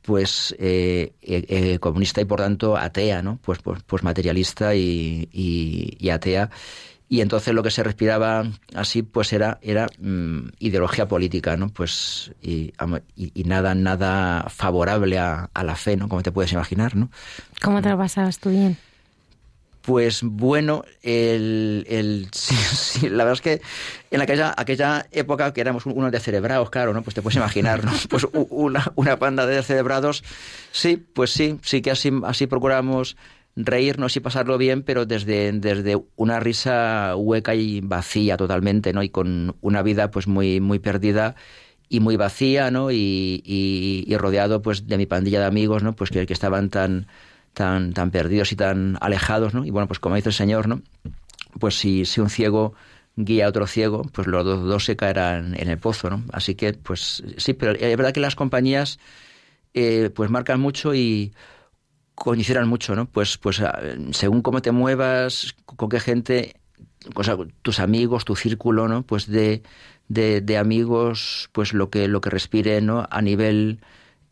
pues 0.06 0.56
eh, 0.60 1.14
eh, 1.22 1.46
eh, 1.50 1.80
comunista 1.80 2.22
y 2.22 2.26
por 2.26 2.40
tanto 2.40 2.78
atea, 2.78 3.22
¿no? 3.22 3.40
Pues, 3.42 3.60
pues, 3.60 3.82
pues 3.84 4.04
materialista 4.04 4.76
y, 4.76 5.28
y, 5.32 6.10
atea. 6.10 6.50
Y 7.10 7.22
entonces 7.22 7.54
lo 7.54 7.64
que 7.64 7.72
se 7.72 7.84
respiraba 7.84 8.46
así 8.74 9.04
pues 9.04 9.32
era 9.34 9.60
era 9.62 9.88
mm, 10.00 10.50
ideología 10.60 11.08
política 11.08 11.56
no 11.56 11.70
pues 11.70 12.32
y, 12.42 12.74
nada 13.46 13.76
nada 13.76 14.48
favorable 14.50 15.20
a, 15.20 15.50
a, 15.54 15.64
la 15.64 15.76
fe 15.76 15.98
no 15.98 16.10
como 16.10 16.24
te 16.24 16.32
puedes 16.32 16.52
imaginar 16.52 16.96
no 16.96 17.12
cómo 17.62 17.80
te 17.84 17.90
lo 17.90 17.98
pasabas 18.00 18.40
tú 18.40 18.50
bien 18.50 18.76
pues 19.86 20.22
bueno, 20.24 20.84
el, 21.04 21.86
el 21.88 22.28
sí, 22.32 23.08
la 23.08 23.24
verdad 23.24 23.34
es 23.34 23.42
que 23.42 23.62
en 24.10 24.22
aquella, 24.22 24.54
aquella 24.58 25.06
época 25.12 25.54
que 25.54 25.62
éramos 25.62 25.86
unos 25.86 26.12
de 26.12 26.20
cerebrados, 26.20 26.70
claro, 26.70 26.94
¿no? 26.94 27.04
Pues 27.04 27.14
te 27.14 27.22
puedes 27.22 27.38
imaginar, 27.38 27.86
¿no? 27.86 27.92
Pues 28.10 28.28
una, 28.34 28.92
una 28.96 29.16
banda 29.16 29.46
de 29.46 29.62
cerebrados, 29.62 30.24
sí, 30.72 30.98
pues 30.98 31.32
sí, 31.32 31.60
sí 31.62 31.82
que 31.82 31.92
así, 31.92 32.12
así 32.24 32.48
procuramos 32.48 33.16
reírnos 33.56 34.16
y 34.18 34.20
pasarlo 34.20 34.58
bien, 34.58 34.84
pero 34.84 35.06
desde, 35.06 35.52
desde 35.54 35.98
una 36.16 36.40
risa 36.40 37.16
hueca 37.16 37.56
y 37.56 37.82
vacía 37.82 38.38
totalmente, 38.38 38.92
¿no? 38.92 39.04
Y 39.04 39.10
con 39.10 39.56
una 39.62 39.82
vida 39.84 40.12
pues 40.12 40.28
muy, 40.28 40.60
muy 40.60 40.80
perdida 40.80 41.36
y 41.88 42.00
muy 42.00 42.18
vacía, 42.18 42.72
¿no? 42.72 42.92
Y, 42.92 43.42
y, 43.46 44.18
rodeado 44.18 44.62
pues 44.62 44.88
de 44.88 44.98
mi 44.98 45.06
pandilla 45.06 45.40
de 45.40 45.46
amigos, 45.46 45.84
¿no? 45.84 45.96
Pues 45.96 46.10
que, 46.10 46.26
que 46.26 46.34
estaban 46.34 46.70
tan, 46.70 47.08
tan, 47.56 47.94
tan 47.94 48.12
perdidos 48.12 48.52
y 48.52 48.56
tan 48.56 48.98
alejados, 49.02 49.56
¿no? 49.56 49.66
Y 49.66 49.72
bueno, 49.72 49.88
pues 49.88 50.00
como 50.00 50.16
dice 50.16 50.30
el 50.30 50.36
Señor, 50.36 50.68
¿no? 50.68 50.82
Pues 51.60 51.80
si, 51.80 52.06
si 52.06 52.22
un 52.22 52.30
ciego 52.30 52.74
guía 53.16 53.46
a 53.46 53.50
otro 53.50 53.66
ciego, 53.66 54.04
pues 54.12 54.28
los 54.28 54.46
dos, 54.46 54.64
dos, 54.64 54.86
se 54.86 54.96
caerán 54.96 55.56
en 55.58 55.70
el 55.70 55.80
pozo, 55.80 56.10
¿no? 56.10 56.24
Así 56.32 56.56
que, 56.56 56.74
pues 56.74 57.24
sí, 57.38 57.54
pero 57.54 57.72
es 57.72 57.98
verdad 57.98 58.14
que 58.14 58.20
las 58.20 58.36
compañías 58.36 59.00
eh, 59.74 60.12
pues 60.14 60.30
marcan 60.30 60.60
mucho 60.60 60.94
y 60.94 61.34
condicionan 62.14 62.68
mucho, 62.68 62.96
¿no? 62.96 63.08
Pues, 63.08 63.38
pues 63.38 63.62
ah, 63.62 63.80
según 64.12 64.42
cómo 64.42 64.62
te 64.62 64.72
muevas, 64.72 65.56
con 65.66 65.90
qué 65.90 66.00
gente, 66.00 66.56
tus 67.62 67.80
amigos, 67.80 68.26
tu 68.26 68.36
círculo, 68.36 68.88
¿no? 68.88 69.04
Pues 69.04 69.28
de, 69.28 69.64
de, 70.08 70.42
de, 70.42 70.58
amigos, 70.58 71.50
pues 71.52 71.74
lo 71.74 71.90
que, 71.90 72.08
lo 72.08 72.22
que 72.22 72.30
respiren, 72.30 72.86
¿no? 72.86 73.08
A 73.10 73.22
nivel, 73.22 73.80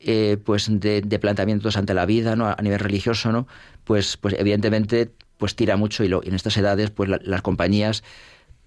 eh, 0.06 0.38
pues 0.44 0.68
de, 0.70 1.02
de, 1.02 1.20
planteamientos 1.20 1.78
ante 1.78 1.94
la 1.94 2.06
vida, 2.06 2.36
¿no? 2.36 2.48
A 2.48 2.62
nivel 2.62 2.80
religioso, 2.80 3.32
¿no? 3.32 3.48
Pues, 3.84 4.18
pues 4.18 4.36
evidentemente, 4.38 5.12
pues 5.38 5.56
tira 5.56 5.78
mucho 5.78 6.04
y, 6.04 6.08
lo, 6.10 6.24
en 6.24 6.36
estas 6.36 6.58
edades, 6.58 6.90
pues 6.90 7.10
las 7.10 7.42
compañías 7.42 8.04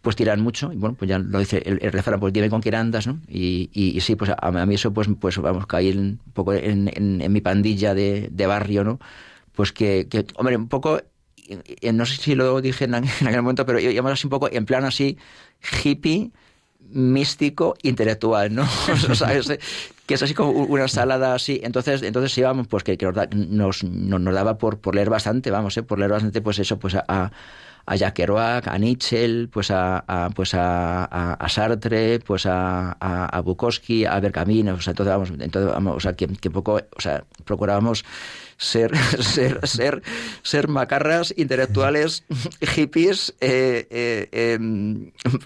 pues 0.07 0.15
tiran 0.15 0.41
mucho, 0.41 0.73
y 0.73 0.77
bueno, 0.77 0.95
pues 0.97 1.09
ya 1.09 1.19
lo 1.19 1.41
dice 1.41 1.63
el, 1.67 1.81
el 1.83 1.91
refrán, 1.91 2.21
pues 2.21 2.33
dime 2.33 2.49
con 2.49 2.61
quién 2.61 2.77
andas, 2.77 3.09
¿no? 3.09 3.21
Y, 3.27 3.71
y, 3.73 3.97
y 3.97 4.01
sí, 4.01 4.15
pues 4.15 4.31
a, 4.31 4.37
a, 4.41 4.67
mí 4.67 4.77
eso, 4.77 4.93
pues, 4.95 5.09
pues 5.21 5.37
vamos, 5.39 5.67
caí 5.67 5.91
un 5.91 6.21
poco 6.33 6.55
en, 6.55 6.89
en, 6.95 7.33
mi 7.33 7.41
pandilla 7.41 7.93
de, 7.93 8.29
de, 8.31 8.47
barrio, 8.47 8.85
¿no? 8.85 9.01
Pues 9.53 9.73
que, 9.73 10.07
hombre, 10.37 10.57
un 10.57 10.69
poco, 10.69 11.01
no 11.93 12.07
sé 12.07 12.17
si 12.19 12.37
lo 12.37 12.61
dije 12.61 12.85
en, 12.85 12.95
en 12.95 13.05
aquel 13.05 13.43
momento, 13.43 13.67
pero 13.67 13.81
íbamos 13.81 14.13
así 14.13 14.29
un 14.29 14.31
poco 14.31 14.49
en 14.53 14.65
plan 14.65 14.85
así 14.85 15.19
hippie, 15.83 16.31
místico, 16.89 17.75
intelectual, 17.83 18.55
¿no? 18.55 18.63
o 19.11 19.15
sea, 19.17 19.33
que 20.07 20.15
es 20.15 20.23
así 20.23 20.35
como 20.35 20.51
una 20.51 20.89
salada 20.89 21.35
así. 21.35 21.61
Entonces, 21.63 22.03
entonces 22.03 22.37
íbamos, 22.39 22.69
pues 22.69 22.85
que, 22.85 22.97
nos, 23.35 23.85
nos, 23.85 24.35
daba 24.35 24.59
por, 24.59 24.79
por 24.79 24.95
leer 24.95 25.11
bastante, 25.11 25.51
vamos, 25.51 25.77
¿eh? 25.77 25.83
por 25.83 25.99
leer 25.99 26.13
bastante, 26.13 26.41
pues 26.41 26.59
eso, 26.59 26.79
pues 26.79 26.95
a, 26.95 27.05
a 27.09 27.33
a 27.87 27.95
Jacques 27.95 28.25
Kerouac, 28.25 28.67
a 28.67 28.79
Nietzsche, 28.79 29.47
pues 29.47 29.71
a, 29.71 30.31
pues 30.35 30.55
a, 30.55 31.05
a, 31.05 31.49
Sartre, 31.49 32.19
pues 32.19 32.45
a, 32.47 32.93
a, 32.93 33.41
Bukowski, 33.41 34.05
a 34.05 34.19
Bergamin, 34.19 34.71
o 34.71 34.81
sea, 34.81 34.91
entonces 34.91 35.13
vamos, 35.13 35.31
entonces 35.39 35.73
vamos, 35.73 35.97
o 35.97 36.01
sea, 36.01 36.15
que, 36.15 36.27
que 36.27 36.51
poco, 36.51 36.75
o 36.75 37.01
sea, 37.01 37.25
procurábamos 37.45 38.05
ser, 38.57 38.97
ser, 39.23 39.67
ser, 39.67 40.03
ser 40.43 40.69
macarras 40.69 41.35
intelectuales 41.37 42.25
hippies 42.61 43.35
eh, 43.41 43.87
eh, 43.91 44.29
eh, 44.33 44.59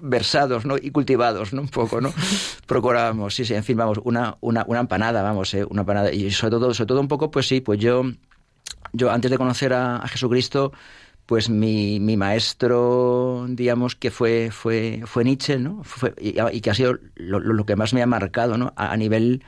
versados 0.02 0.64
¿no? 0.64 0.76
y 0.76 0.90
cultivados, 0.90 1.52
¿no? 1.52 1.62
Un 1.62 1.68
poco, 1.68 2.00
¿no? 2.00 2.12
Procurábamos, 2.66 3.34
sí, 3.34 3.44
sí, 3.44 3.54
en 3.54 3.64
fin, 3.64 3.76
vamos, 3.76 4.00
una, 4.04 4.36
una, 4.40 4.64
una 4.66 4.80
empanada, 4.80 5.22
vamos, 5.22 5.52
¿eh? 5.54 5.64
una 5.68 5.82
empanada. 5.82 6.12
Y 6.12 6.30
sobre 6.30 6.52
todo, 6.52 6.74
sobre 6.74 6.88
todo 6.88 7.00
un 7.00 7.08
poco, 7.08 7.30
pues 7.30 7.46
sí, 7.46 7.60
pues 7.60 7.78
yo, 7.78 8.04
yo 8.92 9.10
antes 9.10 9.30
de 9.30 9.38
conocer 9.38 9.72
a, 9.72 9.96
a 9.96 10.08
Jesucristo, 10.08 10.72
pues 11.26 11.48
mi, 11.48 12.00
mi, 12.00 12.16
maestro, 12.16 13.46
digamos, 13.48 13.94
que 13.94 14.10
fue, 14.10 14.50
fue, 14.50 15.02
fue 15.04 15.22
Nietzsche, 15.22 15.60
¿no? 15.60 15.84
Fue, 15.84 16.12
y, 16.20 16.34
y, 16.52 16.60
que 16.60 16.70
ha 16.70 16.74
sido 16.74 16.98
lo, 17.14 17.38
lo, 17.38 17.64
que 17.64 17.76
más 17.76 17.94
me 17.94 18.02
ha 18.02 18.06
marcado, 18.06 18.58
¿no? 18.58 18.72
A, 18.74 18.90
a 18.90 18.96
nivel, 18.96 19.44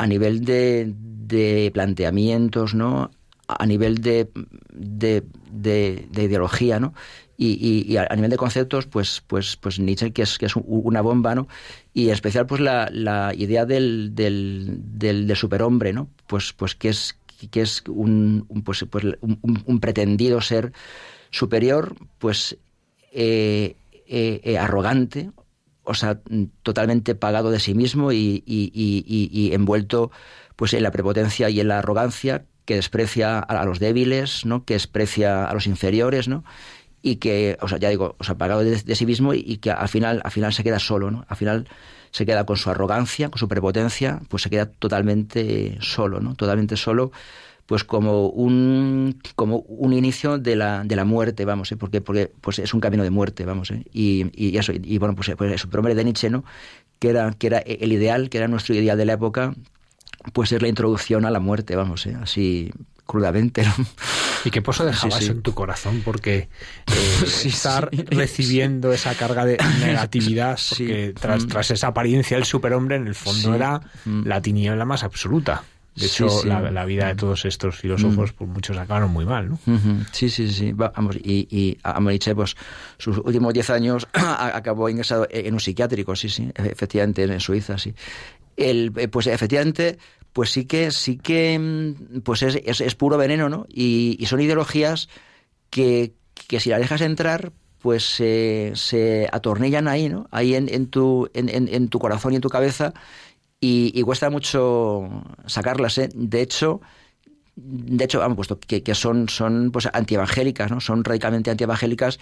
a 0.00 0.06
nivel 0.06 0.46
de, 0.46 0.94
de, 0.96 1.70
planteamientos, 1.74 2.74
¿no? 2.74 3.10
A 3.46 3.66
nivel 3.66 3.98
de, 3.98 4.30
de, 4.72 5.22
de, 5.52 6.08
de 6.10 6.22
ideología, 6.22 6.80
¿no? 6.80 6.94
Y, 7.36 7.84
y, 7.86 7.96
a 7.98 8.08
nivel 8.14 8.30
de 8.30 8.38
conceptos, 8.38 8.86
pues, 8.86 9.22
pues, 9.26 9.56
pues 9.56 9.78
Nietzsche, 9.78 10.12
que 10.12 10.22
es, 10.22 10.38
que 10.38 10.46
es 10.46 10.54
una 10.56 11.02
bomba, 11.02 11.34
¿no? 11.34 11.48
Y 11.92 12.06
en 12.06 12.12
especial, 12.14 12.46
pues 12.46 12.62
la, 12.62 12.88
la 12.90 13.34
idea 13.34 13.66
del, 13.66 14.14
del, 14.14 14.78
del, 14.98 15.26
del 15.26 15.36
superhombre, 15.36 15.92
¿no? 15.92 16.08
Pues, 16.26 16.54
pues 16.54 16.74
que 16.74 16.88
es 16.88 17.18
que 17.50 17.60
es 17.60 17.82
un, 17.88 18.46
pues, 18.64 18.86
pues 18.90 19.04
un, 19.20 19.62
un, 19.66 19.80
pretendido 19.80 20.40
ser 20.40 20.72
superior, 21.30 21.94
pues 22.18 22.56
eh, 23.12 23.76
eh, 24.06 24.40
eh, 24.44 24.58
arrogante, 24.58 25.30
o 25.84 25.94
sea, 25.94 26.20
totalmente 26.62 27.14
pagado 27.14 27.50
de 27.50 27.60
sí 27.60 27.74
mismo 27.74 28.12
y, 28.12 28.42
y, 28.46 28.70
y, 28.74 29.30
y, 29.32 29.54
envuelto 29.54 30.10
pues 30.56 30.74
en 30.74 30.82
la 30.82 30.90
prepotencia 30.90 31.48
y 31.50 31.60
en 31.60 31.68
la 31.68 31.78
arrogancia 31.78 32.44
que 32.64 32.76
desprecia 32.76 33.38
a, 33.38 33.64
los 33.64 33.78
débiles, 33.78 34.44
¿no? 34.44 34.64
que 34.64 34.74
desprecia 34.74 35.44
a 35.44 35.54
los 35.54 35.66
inferiores, 35.66 36.28
¿no? 36.28 36.44
y 37.02 37.16
que, 37.16 37.56
o 37.62 37.68
sea, 37.68 37.78
ya 37.78 37.88
digo, 37.88 38.16
o 38.18 38.24
sea, 38.24 38.36
pagado 38.36 38.62
de, 38.62 38.76
de 38.76 38.94
sí 38.94 39.06
mismo 39.06 39.32
y, 39.34 39.56
que 39.56 39.70
al 39.70 39.88
final, 39.88 40.20
al 40.22 40.30
final 40.30 40.52
se 40.52 40.62
queda 40.62 40.78
solo, 40.78 41.10
¿no? 41.10 41.24
Al 41.28 41.36
final 41.36 41.66
se 42.10 42.26
queda 42.26 42.44
con 42.44 42.56
su 42.56 42.68
arrogancia, 42.70 43.30
con 43.30 43.38
su 43.38 43.48
prepotencia, 43.48 44.20
pues 44.28 44.42
se 44.42 44.50
queda 44.50 44.66
totalmente 44.66 45.78
solo, 45.80 46.20
¿no? 46.20 46.34
Totalmente 46.34 46.76
solo, 46.76 47.12
pues 47.70 47.84
como 47.84 48.26
un 48.26 49.20
como 49.36 49.58
un 49.58 49.92
inicio 49.92 50.38
de 50.38 50.56
la, 50.56 50.82
de 50.82 50.96
la 50.96 51.04
muerte, 51.04 51.44
vamos, 51.44 51.70
¿eh? 51.70 51.76
porque 51.76 52.00
porque 52.00 52.28
pues 52.40 52.58
es 52.58 52.74
un 52.74 52.80
camino 52.80 53.04
de 53.04 53.10
muerte, 53.10 53.44
vamos, 53.44 53.70
¿eh? 53.70 53.84
y, 53.92 54.26
y 54.34 54.58
eso 54.58 54.72
y, 54.72 54.98
bueno, 54.98 55.14
pues, 55.14 55.30
pues 55.38 55.52
eso, 55.52 55.68
pero 55.70 55.94
de 55.94 56.02
Nietzsche, 56.02 56.30
¿no? 56.30 56.42
Que 56.98 57.10
era 57.10 57.30
que 57.30 57.46
era 57.46 57.58
el 57.58 57.92
ideal, 57.92 58.28
que 58.28 58.38
era 58.38 58.48
nuestro 58.48 58.74
ideal 58.74 58.98
de 58.98 59.04
la 59.04 59.12
época, 59.12 59.54
pues 60.32 60.50
es 60.50 60.60
la 60.60 60.66
introducción 60.66 61.24
a 61.26 61.30
la 61.30 61.38
muerte, 61.38 61.76
vamos, 61.76 62.06
¿eh? 62.06 62.16
así 62.20 62.72
crudamente. 63.06 63.62
¿no? 63.62 63.72
¿Y 64.44 64.50
qué 64.50 64.62
pozo 64.62 64.92
sí, 64.92 65.08
sí. 65.08 65.26
en 65.26 65.42
tu 65.42 65.54
corazón? 65.54 66.02
Porque 66.04 66.48
eh, 66.88 67.24
sí, 67.24 67.50
estar 67.50 67.88
recibiendo 67.92 68.92
esa 68.92 69.14
carga 69.14 69.44
de 69.44 69.58
negatividad, 69.78 70.58
porque 70.70 71.14
tras, 71.20 71.46
tras, 71.46 71.70
esa 71.70 71.86
apariencia 71.86 72.36
del 72.36 72.46
superhombre, 72.46 72.96
en 72.96 73.06
el 73.06 73.14
fondo 73.14 73.54
era 73.54 73.80
mm. 74.06 74.26
la 74.26 74.42
tiniebla 74.42 74.84
más 74.84 75.04
absoluta. 75.04 75.62
De 76.00 76.06
hecho, 76.06 76.44
la, 76.44 76.70
la, 76.70 76.84
vida 76.84 77.08
de 77.08 77.14
todos 77.14 77.44
estos 77.44 77.76
filósofos, 77.76 78.32
mm. 78.32 78.34
pues 78.36 78.50
muchos 78.50 78.76
acabaron 78.78 79.10
muy 79.10 79.24
mal, 79.24 79.50
¿no? 79.50 79.58
Uh 79.66 79.72
-huh. 79.72 80.06
Sí, 80.12 80.30
sí, 80.30 80.48
sí. 80.48 80.72
Vamos, 80.72 81.16
y, 81.16 81.46
y 81.50 81.78
Amoriche, 81.82 82.34
pues 82.34 82.56
sus 82.98 83.18
últimos 83.18 83.52
diez 83.52 83.70
años 83.70 84.08
acabó 84.12 84.88
ingresado 84.88 85.26
en 85.30 85.54
un 85.54 85.60
psiquiátrico, 85.60 86.16
sí, 86.16 86.28
sí, 86.28 86.50
efectivamente, 86.54 87.22
en 87.22 87.40
Suiza, 87.40 87.78
sí. 87.78 87.94
El, 88.56 88.92
pues 89.10 89.26
efectivamente, 89.26 89.98
pues 90.32 90.50
sí 90.50 90.64
que, 90.64 90.90
sí 90.90 91.16
que, 91.16 91.58
mm, 91.58 92.20
pues 92.20 92.42
es, 92.42 92.56
es, 92.64 92.80
es 92.80 92.94
puro 92.94 93.16
veneno, 93.16 93.48
¿no? 93.48 93.66
Y, 93.68 94.16
y, 94.18 94.26
son 94.26 94.40
ideologías 94.40 95.08
que, 95.70 96.12
que 96.48 96.60
si 96.60 96.70
la 96.70 96.78
dejas 96.78 97.00
entrar, 97.00 97.52
pues 97.80 98.04
se, 98.04 98.72
se 98.74 99.28
atornillan 99.32 99.88
ahí, 99.88 100.08
¿no? 100.08 100.28
Ahí 100.30 100.54
en, 100.54 100.68
en 100.68 100.86
tu, 100.88 101.28
en, 101.34 101.48
en, 101.48 101.68
en, 101.68 101.88
tu 101.88 101.98
corazón 101.98 102.32
y 102.32 102.36
en 102.36 102.42
tu 102.42 102.50
cabeza 102.50 102.92
y, 103.60 103.92
y 103.94 104.02
cuesta 104.02 104.30
mucho 104.30 105.08
sacarlas, 105.46 105.98
¿eh? 105.98 106.08
De 106.14 106.40
hecho, 106.40 106.80
de 107.62 108.04
hecho, 108.04 108.20
vamos, 108.20 108.36
puesto 108.36 108.58
que, 108.58 108.82
que, 108.82 108.94
son, 108.94 109.28
son 109.28 109.70
pues 109.70 109.88
antievangélicas, 109.92 110.70
¿no? 110.70 110.80
Son 110.80 111.04
radicalmente 111.04 111.50
antievangélicas, 111.50 112.18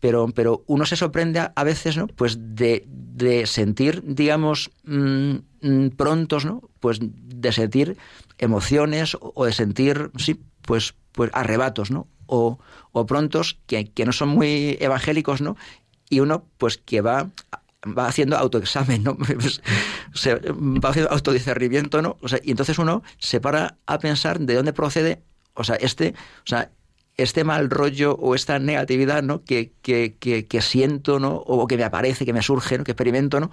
pero, 0.00 0.28
pero 0.28 0.64
uno 0.66 0.84
se 0.86 0.96
sorprende 0.96 1.48
a, 1.54 1.64
veces, 1.64 1.96
¿no? 1.96 2.06
Pues 2.08 2.38
de, 2.56 2.84
de 2.88 3.46
sentir, 3.46 4.02
digamos, 4.04 4.70
mm, 4.84 5.34
mm, 5.60 5.88
prontos, 5.96 6.44
¿no? 6.44 6.62
Pues 6.80 6.98
de 7.00 7.52
sentir 7.52 7.96
emociones 8.38 9.16
o 9.20 9.44
de 9.44 9.52
sentir, 9.52 10.10
sí, 10.16 10.40
pues, 10.62 10.94
pues 11.12 11.30
arrebatos, 11.34 11.90
¿no? 11.90 12.08
O, 12.26 12.58
o 12.92 13.06
prontos 13.06 13.58
que, 13.66 13.90
que 13.90 14.04
no 14.04 14.12
son 14.12 14.30
muy 14.30 14.76
evangélicos, 14.80 15.40
¿no? 15.40 15.56
Y 16.08 16.20
uno, 16.20 16.44
pues 16.58 16.78
que 16.78 17.00
va 17.00 17.28
va 17.86 18.06
haciendo 18.06 18.36
autoexamen, 18.36 19.02
¿no? 19.02 19.16
Pues, 19.40 19.62
se 20.14 20.34
va 20.34 20.90
haciendo 20.90 21.10
autodiscernimiento, 21.10 22.02
¿no? 22.02 22.16
O 22.20 22.28
sea, 22.28 22.40
y 22.42 22.50
entonces 22.50 22.78
uno 22.78 23.02
se 23.18 23.40
para 23.40 23.78
a 23.86 23.98
pensar 23.98 24.40
de 24.40 24.54
dónde 24.54 24.72
procede, 24.72 25.22
o 25.54 25.64
sea, 25.64 25.76
este, 25.76 26.14
o 26.44 26.46
sea, 26.46 26.70
este 27.16 27.44
mal 27.44 27.70
rollo 27.70 28.14
o 28.14 28.34
esta 28.34 28.58
negatividad, 28.58 29.22
¿no? 29.22 29.44
Que, 29.44 29.72
que, 29.82 30.16
que, 30.18 30.62
siento, 30.62 31.18
¿no? 31.18 31.36
O 31.36 31.66
que 31.66 31.76
me 31.76 31.84
aparece, 31.84 32.24
que 32.24 32.32
me 32.32 32.42
surge, 32.42 32.78
¿no? 32.78 32.84
Que 32.84 32.92
experimento, 32.92 33.40
¿no? 33.40 33.50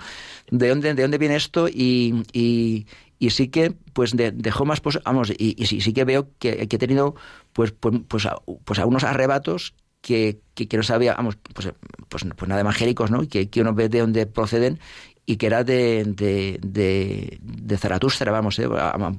¿De 0.50 0.70
dónde, 0.70 0.94
de 0.94 1.02
dónde 1.02 1.18
viene 1.18 1.36
esto? 1.36 1.68
Y, 1.68 2.24
y, 2.32 2.88
y 3.20 3.30
sí 3.32 3.50
que, 3.50 3.76
pues, 3.94 4.14
dejó 4.16 4.66
más, 4.66 4.80
pues, 4.80 5.00
vamos, 5.04 5.32
y, 5.38 5.66
sí, 5.66 5.82
sí, 5.82 5.94
que 5.94 6.06
veo 6.06 6.30
que, 6.40 6.68
que 6.68 6.76
he 6.76 6.80
tenido, 6.80 7.16
pues, 7.54 7.72
pues, 7.74 8.00
pues, 8.08 8.28
pues 8.64 8.80
algunos 8.80 9.04
arrebatos 9.04 9.74
que, 10.02 10.40
que, 10.54 10.78
no 10.78 10.84
sabía, 10.84 11.16
vamos, 11.16 11.38
pues, 11.54 11.74
pues, 12.10 12.26
pues 12.36 12.50
nada 12.50 12.62
evangélicos, 12.62 13.12
¿no? 13.12 13.24
Y 13.24 13.28
que, 13.28 13.50
que 13.50 13.62
uno 13.62 13.74
ve 13.74 13.90
de 13.90 14.00
dónde 14.00 14.26
proceden 14.26 14.80
y 15.26 15.36
que 15.36 15.48
era 15.48 15.66
de, 15.66 16.06
de, 16.06 17.38
de, 17.42 17.78
Zaratustra, 17.78 18.32
vamos, 18.32 18.58
¿eh? 18.60 18.70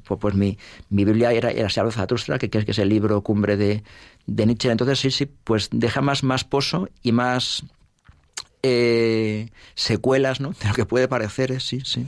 pues, 0.05 0.21
pues 0.21 0.35
mi, 0.35 0.59
mi 0.89 1.05
Biblia 1.05 1.33
era, 1.33 1.51
era 1.51 1.69
Se 1.69 1.81
habla 1.81 1.91
de 1.91 1.97
Zaratustra, 1.97 2.39
que, 2.39 2.49
que 2.49 2.59
es 2.67 2.79
el 2.79 2.89
libro 2.89 3.23
cumbre 3.23 3.59
de, 3.59 3.83
de 4.27 4.47
Nietzsche. 4.47 4.71
Entonces, 4.71 4.99
sí, 4.99 5.11
sí, 5.11 5.27
pues 5.27 5.69
deja 5.71 6.01
más, 6.01 6.23
más 6.23 6.45
pozo 6.45 6.89
y 7.03 7.13
más 7.13 7.65
eh, 8.63 9.51
secuelas, 9.75 10.41
¿no? 10.41 10.53
De 10.63 10.69
lo 10.69 10.75
que 10.75 10.87
puede 10.87 11.09
parecer, 11.09 11.53
¿eh? 11.53 11.61
sí, 11.61 11.83
sí. 11.85 12.07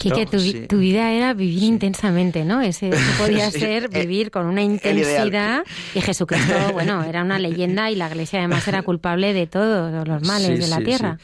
Quique, 0.00 0.24
tu, 0.24 0.38
tu, 0.66 0.78
vida 0.78 1.12
era 1.12 1.34
vivir 1.34 1.62
intensamente, 1.62 2.46
¿no? 2.46 2.62
Ese, 2.62 2.90
podía 3.18 3.50
ser 3.50 3.90
vivir 3.90 4.30
con 4.30 4.46
una 4.46 4.62
intensidad. 4.62 5.62
Y 5.94 6.00
Jesucristo, 6.00 6.54
bueno, 6.72 7.04
era 7.04 7.22
una 7.22 7.38
leyenda 7.38 7.90
y 7.90 7.96
la 7.96 8.08
Iglesia 8.08 8.38
además 8.38 8.66
era 8.66 8.82
culpable 8.82 9.34
de 9.34 9.46
todos 9.46 10.08
los 10.08 10.22
males 10.26 10.58
de 10.58 10.68
la 10.68 10.78
tierra. 10.78 11.18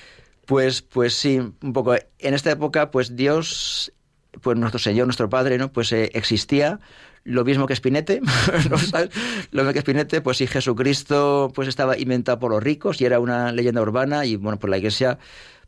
Pues, 0.45 0.83
pues 0.83 1.15
sí, 1.15 1.39
un 1.39 1.73
poco. 1.73 1.95
En 2.19 2.35
esta 2.35 2.51
época, 2.51 2.91
pues 2.91 3.17
Dios, 3.17 3.95
pues 4.43 4.59
nuestro 4.59 4.79
Señor, 4.79 5.07
nuestro 5.07 5.31
Padre, 5.31 5.57
¿no? 5.57 5.73
Pues 5.73 5.91
eh, 5.93 6.11
existía 6.13 6.79
lo 7.25 7.45
mismo 7.47 7.67
que 7.67 7.75
Spinete, 7.75 8.21
¿no 8.71 8.77
sabes? 8.77 9.09
Lo 9.53 9.63
mismo 9.63 9.73
que 9.73 9.81
Spinete, 9.81 10.21
pues 10.21 10.37
sí, 10.37 10.47
Jesucristo 10.47 11.51
pues 11.55 11.67
estaba 11.67 11.97
inventado 11.97 12.39
por 12.39 12.51
los 12.51 12.63
ricos 12.63 13.01
y 13.01 13.07
era 13.07 13.21
una 13.21 13.53
leyenda 13.53 13.81
urbana 13.81 14.27
y 14.27 14.37
bueno, 14.37 14.59
pues 14.59 14.71
la 14.71 14.77
Iglesia 14.77 15.19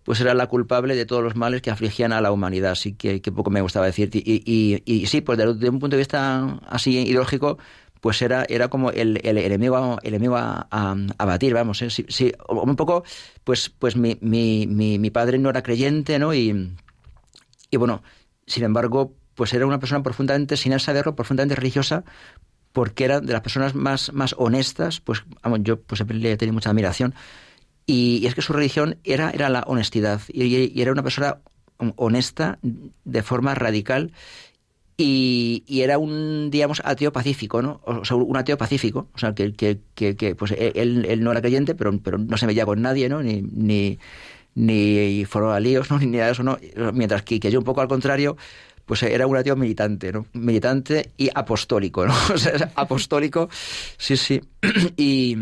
pues 0.08 0.22
era 0.22 0.32
la 0.32 0.46
culpable 0.46 0.96
de 0.96 1.04
todos 1.04 1.22
los 1.22 1.36
males 1.36 1.60
que 1.60 1.70
afligían 1.70 2.14
a 2.14 2.22
la 2.22 2.32
humanidad, 2.32 2.70
así 2.70 2.94
que, 2.94 3.20
que 3.20 3.30
poco 3.30 3.50
me 3.50 3.60
gustaba 3.60 3.84
decir. 3.84 4.08
Y, 4.14 4.42
y, 4.42 4.82
y, 4.86 5.04
sí, 5.04 5.20
pues 5.20 5.36
desde 5.36 5.68
un 5.68 5.78
punto 5.80 5.96
de 5.96 5.98
vista 5.98 6.58
así 6.66 6.98
ideológico, 7.00 7.58
pues 8.00 8.22
era, 8.22 8.46
era 8.48 8.68
como 8.68 8.90
el, 8.90 9.20
el 9.22 9.36
enemigo, 9.36 9.98
el 10.02 10.14
enemigo 10.14 10.38
a, 10.38 10.66
a, 10.70 11.24
batir, 11.26 11.52
vamos, 11.52 11.82
¿eh? 11.82 11.90
sí, 11.90 12.06
sí, 12.08 12.32
un 12.48 12.74
poco, 12.74 13.04
pues, 13.44 13.68
pues 13.68 13.96
mi, 13.96 14.16
mi, 14.22 14.66
mi, 14.66 14.98
mi, 14.98 15.10
padre 15.10 15.36
no 15.36 15.50
era 15.50 15.62
creyente, 15.62 16.18
¿no? 16.18 16.32
Y, 16.32 16.74
y 17.70 17.76
bueno, 17.76 18.02
sin 18.46 18.64
embargo, 18.64 19.12
pues 19.34 19.52
era 19.52 19.66
una 19.66 19.78
persona 19.78 20.02
profundamente, 20.02 20.56
sin 20.56 20.72
él 20.72 20.80
saberlo, 20.80 21.16
profundamente 21.16 21.54
religiosa, 21.54 22.04
porque 22.72 23.04
era 23.04 23.20
de 23.20 23.34
las 23.34 23.42
personas 23.42 23.74
más, 23.74 24.10
más 24.14 24.34
honestas, 24.38 25.00
pues 25.00 25.22
yo 25.58 25.82
pues 25.82 26.02
le 26.08 26.32
he 26.32 26.36
tenido 26.38 26.54
mucha 26.54 26.70
admiración, 26.70 27.14
y, 27.88 28.26
es 28.26 28.34
que 28.34 28.42
su 28.42 28.52
religión 28.52 28.98
era, 29.02 29.30
era 29.30 29.48
la 29.48 29.62
honestidad. 29.66 30.20
Y, 30.30 30.78
era 30.78 30.92
una 30.92 31.02
persona 31.02 31.38
honesta 31.96 32.58
de 32.62 33.22
forma 33.22 33.54
radical. 33.54 34.12
Y, 34.98 35.64
era 35.68 35.96
un, 35.96 36.50
digamos, 36.50 36.82
ateo 36.84 37.12
pacífico, 37.12 37.62
¿no? 37.62 37.80
O 37.86 38.04
sea, 38.04 38.18
un 38.18 38.36
ateo 38.36 38.58
pacífico. 38.58 39.08
O 39.14 39.18
sea, 39.18 39.34
que, 39.34 39.54
que, 39.54 39.80
que, 39.94 40.34
pues 40.34 40.52
e, 40.52 40.72
él, 40.74 41.24
no 41.24 41.32
era 41.32 41.40
creyente, 41.40 41.74
pero, 41.74 41.98
pero 41.98 42.18
no 42.18 42.36
se 42.36 42.46
veía 42.46 42.66
con 42.66 42.82
nadie, 42.82 43.08
¿no? 43.08 43.22
Ni, 43.22 43.40
ni, 43.40 43.98
ni 44.54 45.24
a 45.24 45.60
líos, 45.60 45.90
¿no? 45.90 45.98
Ni 46.00 46.06
nada 46.06 46.30
eso, 46.30 46.42
¿no? 46.42 46.58
Mientras 46.92 47.22
que, 47.22 47.40
que 47.40 47.50
yo 47.50 47.58
un 47.58 47.64
poco 47.64 47.80
al 47.80 47.88
contrario, 47.88 48.36
pues 48.84 49.02
era 49.02 49.26
un 49.26 49.36
ateo 49.36 49.56
militante, 49.56 50.12
¿no? 50.12 50.26
Militante 50.34 51.12
y 51.16 51.30
apostólico, 51.34 52.06
¿no? 52.06 52.14
O 52.34 52.36
sea, 52.36 52.70
apostólico, 52.74 53.48
sí, 53.96 54.18
sí. 54.18 54.42
Y, 54.98 55.36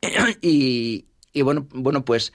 y, 0.40 1.04
y 1.32 1.42
bueno, 1.42 1.66
bueno 1.72 2.04
pues, 2.04 2.32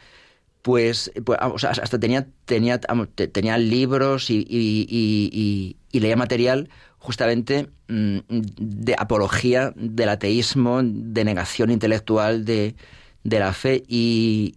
pues, 0.62 1.12
pues 1.24 1.40
o 1.42 1.58
sea, 1.60 1.72
hasta 1.72 2.00
tenía, 2.00 2.28
tenía, 2.46 2.80
tenía 2.80 3.58
libros 3.58 4.30
y, 4.30 4.46
y, 4.50 5.78
y, 5.92 6.00
leía 6.00 6.16
material 6.16 6.70
justamente 6.98 7.70
mm, 7.88 8.20
de 8.30 8.96
apología 8.98 9.74
del 9.76 10.10
ateísmo, 10.10 10.82
de 10.84 11.24
negación 11.24 11.70
intelectual 11.70 12.46
de, 12.46 12.76
de 13.24 13.40
la 13.40 13.54
fe 13.54 13.84
y, 13.88 14.56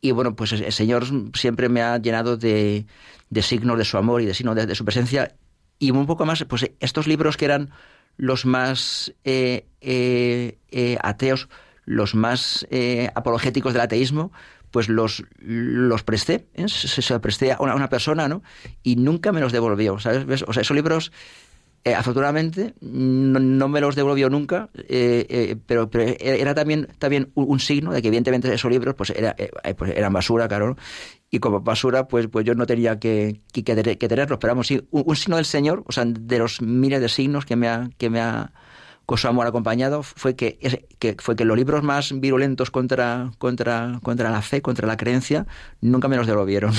y 0.00 0.10
bueno, 0.10 0.34
pues 0.34 0.52
el 0.52 0.72
Señor 0.72 1.04
siempre 1.34 1.68
me 1.68 1.82
ha 1.82 1.98
llenado 1.98 2.36
de, 2.36 2.86
de 3.30 3.42
signos 3.42 3.78
de 3.78 3.84
su 3.84 3.96
amor 3.96 4.22
y 4.22 4.26
de 4.26 4.34
signos 4.34 4.54
de, 4.54 4.74
su 4.74 4.84
presencia 4.84 5.34
y 5.78 5.90
un 5.90 6.06
poco 6.06 6.24
más, 6.24 6.44
pues 6.44 6.70
estos 6.80 7.06
libros 7.06 7.36
que 7.36 7.44
eran 7.44 7.70
los 8.16 8.46
más 8.46 9.12
eh, 9.24 9.66
eh, 9.80 10.58
eh, 10.70 10.96
ateos, 11.02 11.48
los 11.86 12.14
más 12.14 12.66
eh, 12.70 13.08
apologéticos 13.14 13.72
del 13.72 13.82
ateísmo, 13.82 14.32
pues 14.70 14.88
los, 14.88 15.24
los 15.38 16.02
presté, 16.02 16.48
¿eh? 16.54 16.68
se, 16.68 17.00
se, 17.00 17.20
presté 17.20 17.52
a 17.52 17.58
una, 17.60 17.88
persona, 17.88 18.28
¿no? 18.28 18.42
Y 18.82 18.96
nunca 18.96 19.32
me 19.32 19.40
los 19.40 19.52
devolvió, 19.52 19.98
¿sabes? 19.98 20.44
O 20.46 20.52
sea, 20.52 20.60
esos 20.60 20.74
libros, 20.74 21.12
eh, 21.84 21.94
afortunadamente, 21.94 22.74
no, 22.80 23.68
me 23.68 23.80
los 23.80 23.94
devolvió 23.94 24.28
nunca, 24.28 24.68
pero, 25.66 25.88
pero, 25.88 26.14
era 26.18 26.52
también, 26.54 26.88
también 26.98 27.30
un, 27.34 27.60
signo 27.60 27.92
de 27.92 28.02
que 28.02 28.08
evidentemente 28.08 28.52
esos 28.52 28.70
libros 28.70 28.94
pues, 28.96 29.10
era, 29.10 29.36
pues 29.78 29.92
eran 29.96 30.12
basura, 30.12 30.48
claro, 30.48 30.76
y 31.30 31.38
como 31.38 31.60
basura, 31.60 32.08
pues, 32.08 32.26
pues 32.26 32.44
yo 32.44 32.54
no 32.54 32.66
tenía 32.66 32.98
que, 32.98 33.40
que, 33.52 33.62
que 33.62 34.08
tenerlos, 34.08 34.38
pero 34.40 34.50
vamos, 34.50 34.66
sí, 34.66 34.84
un, 34.90 35.04
un, 35.06 35.16
signo 35.16 35.36
del 35.36 35.46
Señor, 35.46 35.84
o 35.86 35.92
sea, 35.92 36.04
de 36.04 36.38
los 36.38 36.60
miles 36.60 37.00
de 37.00 37.08
signos 37.08 37.46
que 37.46 37.54
me 37.54 37.68
ha... 37.68 37.88
Que 37.96 38.10
me 38.10 38.20
ha 38.20 38.52
con 39.06 39.18
su 39.18 39.28
amor 39.28 39.46
acompañado 39.46 40.02
fue 40.02 40.34
que, 40.34 40.84
que, 40.98 41.16
fue 41.18 41.36
que 41.36 41.44
los 41.44 41.56
libros 41.56 41.82
más 41.84 42.12
virulentos 42.20 42.72
contra, 42.72 43.30
contra, 43.38 44.00
contra 44.02 44.30
la 44.30 44.42
fe, 44.42 44.60
contra 44.60 44.86
la 44.86 44.96
creencia, 44.96 45.46
nunca 45.80 46.08
me 46.08 46.16
los 46.16 46.26
devolvieron. 46.26 46.72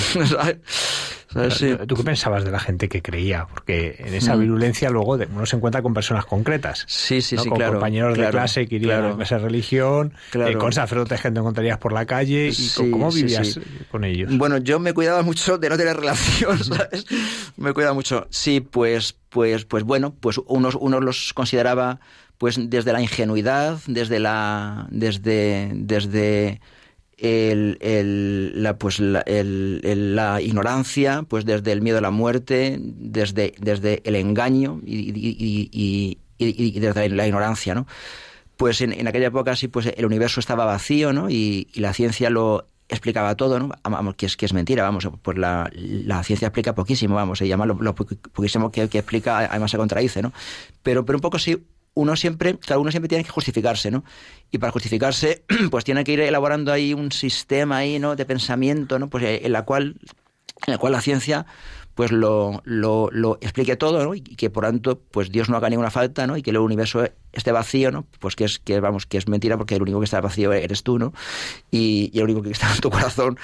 ¿Tú 1.86 1.96
qué 1.96 2.02
pensabas 2.02 2.44
de 2.44 2.50
la 2.50 2.60
gente 2.60 2.88
que 2.88 3.02
creía? 3.02 3.46
Porque 3.46 3.96
en 3.98 4.14
esa 4.14 4.36
mm. 4.36 4.40
virulencia 4.40 4.90
luego 4.90 5.14
uno 5.14 5.46
se 5.46 5.56
encuentra 5.56 5.82
con 5.82 5.92
personas 5.92 6.24
concretas. 6.24 6.84
Sí, 6.86 7.20
sí, 7.20 7.36
sí, 7.36 7.48
con 7.48 7.58
claro. 7.58 7.74
compañeros 7.74 8.16
de 8.16 8.28
clase 8.28 8.66
que 8.66 8.76
irían 8.76 9.20
a 9.20 9.22
esa 9.22 9.38
religión, 9.38 10.12
eh, 10.32 10.56
con 10.56 10.72
sacerdotes 10.72 11.20
que 11.20 11.30
te 11.30 11.38
encontrarías 11.38 11.78
por 11.78 11.92
la 11.92 12.06
calle. 12.06 12.50
y 12.50 12.90
¿Cómo 12.90 13.10
vivías 13.10 13.60
con 13.90 14.04
ellos? 14.04 14.36
Bueno, 14.36 14.58
yo 14.58 14.78
me 14.78 14.94
cuidaba 14.94 15.22
mucho 15.22 15.58
de 15.58 15.68
no 15.68 15.76
tener 15.76 15.96
relación, 15.98 16.62
¿sabes? 16.62 17.06
me 17.56 17.72
cuidaba 17.72 17.94
mucho. 17.94 18.26
Sí, 18.30 18.60
pues 18.60 19.16
pues, 19.28 19.64
pues 19.64 19.84
bueno, 19.84 20.14
pues 20.20 20.40
unos, 20.46 20.74
unos 20.74 21.02
los 21.02 21.32
consideraba 21.34 22.00
pues 22.38 22.56
desde 22.70 22.92
la 22.92 23.02
ingenuidad, 23.02 23.78
desde 23.86 24.20
la, 24.20 24.86
desde, 24.90 25.72
desde 25.74 26.60
el, 27.18 28.62
la, 28.62 28.78
pues 28.78 29.00
la, 29.00 29.24
la, 29.26 30.40
ignorancia, 30.40 31.24
pues 31.28 31.44
desde 31.44 31.72
el 31.72 31.82
miedo 31.82 31.98
a 31.98 32.00
la 32.00 32.12
muerte, 32.12 32.78
desde, 32.80 33.54
desde 33.58 34.02
el 34.04 34.14
engaño 34.14 34.80
y, 34.84 35.10
y, 35.10 35.68
y, 35.72 36.18
y 36.38 36.80
desde 36.80 37.08
la 37.08 37.26
ignorancia, 37.26 37.74
¿no? 37.74 37.86
Pues 38.56 38.80
en, 38.80 38.92
en, 38.92 39.06
aquella 39.06 39.28
época 39.28 39.54
sí, 39.56 39.68
pues 39.68 39.86
el 39.86 40.06
universo 40.06 40.40
estaba 40.40 40.64
vacío, 40.64 41.12
¿no? 41.12 41.30
Y, 41.30 41.68
la 41.74 41.92
ciencia 41.92 42.30
lo 42.30 42.68
explicaba 42.88 43.34
todo, 43.34 43.58
¿no? 43.58 43.70
Vamos, 43.84 44.14
que 44.14 44.26
es, 44.26 44.36
que 44.36 44.46
es 44.46 44.52
mentira, 44.52 44.82
vamos, 44.82 45.08
pues 45.22 45.36
la, 45.36 45.70
la 45.74 46.22
ciencia 46.22 46.46
explica 46.46 46.74
poquísimo, 46.74 47.16
vamos, 47.16 47.38
se 47.38 47.46
llama 47.46 47.66
lo, 47.66 47.94
poquísimo 47.94 48.70
que, 48.70 48.88
que, 48.88 48.98
explica, 48.98 49.38
además 49.38 49.70
se 49.70 49.76
contradice, 49.76 50.22
¿no? 50.22 50.32
Pero, 50.82 51.04
pero 51.04 51.18
un 51.18 51.20
poco 51.20 51.38
sí, 51.38 51.66
uno 51.94 52.16
siempre, 52.16 52.58
cada 52.58 52.78
uno 52.78 52.90
siempre 52.90 53.08
tiene 53.08 53.24
que 53.24 53.30
justificarse, 53.30 53.90
¿no? 53.90 54.04
Y 54.50 54.58
para 54.58 54.72
justificarse, 54.72 55.44
pues 55.70 55.84
tiene 55.84 56.04
que 56.04 56.12
ir 56.12 56.20
elaborando 56.20 56.72
ahí 56.72 56.94
un 56.94 57.12
sistema 57.12 57.78
ahí, 57.78 57.98
¿no? 57.98 58.16
De 58.16 58.24
pensamiento, 58.24 58.98
¿no? 58.98 59.10
Pues 59.10 59.24
eh, 59.24 59.40
en 59.44 59.52
la 59.52 59.62
cual, 59.64 59.96
en 60.66 60.72
la 60.72 60.78
cual 60.78 60.92
la 60.92 61.00
ciencia 61.00 61.46
pues 61.98 62.12
lo, 62.12 62.62
lo, 62.64 63.08
lo, 63.10 63.38
explique 63.40 63.74
todo, 63.74 64.04
¿no? 64.04 64.14
Y 64.14 64.20
que 64.20 64.50
por 64.50 64.62
tanto, 64.62 65.00
pues 65.10 65.32
Dios 65.32 65.48
no 65.48 65.56
haga 65.56 65.68
ninguna 65.68 65.90
falta, 65.90 66.28
¿no? 66.28 66.36
Y 66.36 66.42
que 66.42 66.50
el 66.50 66.58
universo 66.58 67.04
esté 67.32 67.50
vacío, 67.50 67.90
¿no? 67.90 68.06
Pues 68.20 68.36
que 68.36 68.44
es, 68.44 68.60
que 68.60 68.78
vamos, 68.78 69.04
que 69.04 69.18
es 69.18 69.26
mentira 69.26 69.58
porque 69.58 69.74
el 69.74 69.82
único 69.82 69.98
que 69.98 70.04
está 70.04 70.20
vacío 70.20 70.52
eres 70.52 70.84
tú, 70.84 71.00
¿no? 71.00 71.12
Y, 71.72 72.08
y 72.14 72.18
el 72.18 72.26
único 72.26 72.42
que 72.42 72.50
está 72.50 72.72
en 72.72 72.80
tu 72.80 72.88
corazón, 72.88 73.36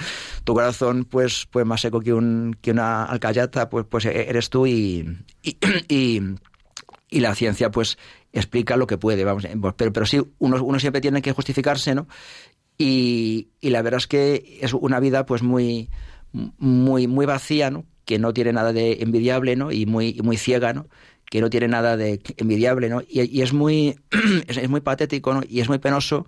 tu 0.45 0.53
corazón, 0.53 1.03
pues, 1.03 1.49
pues 1.51 1.65
más 1.65 1.81
seco 1.81 1.99
que 1.99 2.13
un, 2.13 2.55
que 2.61 2.71
una 2.71 3.03
alcayata, 3.03 3.69
pues, 3.69 3.87
pues 3.89 4.05
eres 4.05 4.49
tú 4.49 4.65
y, 4.65 5.05
y, 5.43 5.57
y, 5.89 6.21
y 7.09 7.19
la 7.19 7.35
ciencia, 7.35 7.71
pues, 7.71 7.97
explica 8.31 8.77
lo 8.77 8.87
que 8.87 8.97
puede, 8.97 9.25
vamos, 9.25 9.45
pero, 9.75 9.91
pero 9.91 10.05
sí, 10.05 10.21
uno, 10.39 10.63
uno 10.63 10.79
siempre 10.79 11.01
tiene 11.01 11.21
que 11.21 11.33
justificarse, 11.33 11.93
¿no? 11.93 12.07
Y, 12.77 13.49
y 13.59 13.71
la 13.71 13.81
verdad 13.81 13.97
es 13.97 14.07
que 14.07 14.59
es 14.61 14.73
una 14.73 15.01
vida 15.01 15.25
pues 15.25 15.43
muy, 15.43 15.89
muy, 16.31 17.07
muy 17.07 17.25
vacía, 17.25 17.69
¿no? 17.69 17.83
Que 18.05 18.19
no 18.19 18.33
tiene 18.33 18.53
nada 18.53 18.73
de 18.73 18.97
envidiable, 19.01 19.55
¿no? 19.55 19.71
Y 19.71 19.85
muy, 19.85 20.19
muy 20.23 20.37
ciega, 20.37 20.73
¿no? 20.73 20.87
Que 21.29 21.41
no 21.41 21.49
tiene 21.49 21.67
nada 21.67 21.97
de 21.97 22.21
envidiable, 22.37 22.89
¿no? 22.89 23.01
Y, 23.07 23.41
es 23.41 23.53
muy, 23.53 23.99
es, 24.47 24.69
muy 24.69 24.81
patético, 24.81 25.33
¿no? 25.33 25.41
Y 25.47 25.59
es 25.59 25.69
muy 25.69 25.79
penoso 25.79 26.27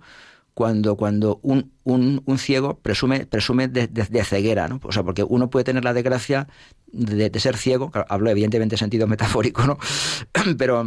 cuando, 0.54 0.96
cuando 0.96 1.38
un, 1.42 1.72
un, 1.84 2.22
un 2.24 2.38
ciego 2.38 2.78
presume, 2.80 3.26
presume 3.26 3.68
de, 3.68 4.24
ceguera, 4.24 4.66
¿no? 4.66 4.80
O 4.82 4.92
sea, 4.92 5.04
porque 5.04 5.22
uno 5.22 5.50
puede 5.50 5.64
tener 5.64 5.84
la 5.84 5.94
desgracia 5.94 6.48
de, 6.88 7.30
de 7.30 7.40
ser 7.40 7.56
ciego, 7.56 7.92
hablo 8.08 8.30
evidentemente 8.30 8.74
en 8.74 8.78
sentido 8.78 9.06
metafórico, 9.06 9.64
¿no? 9.66 9.78
Pero 10.58 10.84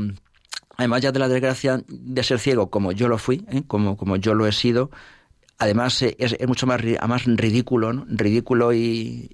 además 0.78 1.02
ya 1.02 1.12
de 1.12 1.20
la 1.20 1.28
desgracia 1.28 1.84
de 1.88 2.24
ser 2.24 2.40
ciego, 2.40 2.70
como 2.70 2.92
yo 2.92 3.08
lo 3.08 3.18
fui, 3.18 3.46
¿eh? 3.50 3.64
como, 3.68 3.98
como 3.98 4.16
yo 4.16 4.34
lo 4.34 4.48
he 4.48 4.52
sido, 4.52 4.90
además 5.62 6.02
eh, 6.02 6.16
es, 6.18 6.36
mucho 6.48 6.66
más, 6.66 6.82
más 7.08 7.26
ridículo, 7.26 7.94
¿no? 7.94 8.06
ridículo 8.10 8.74
y, 8.74 9.30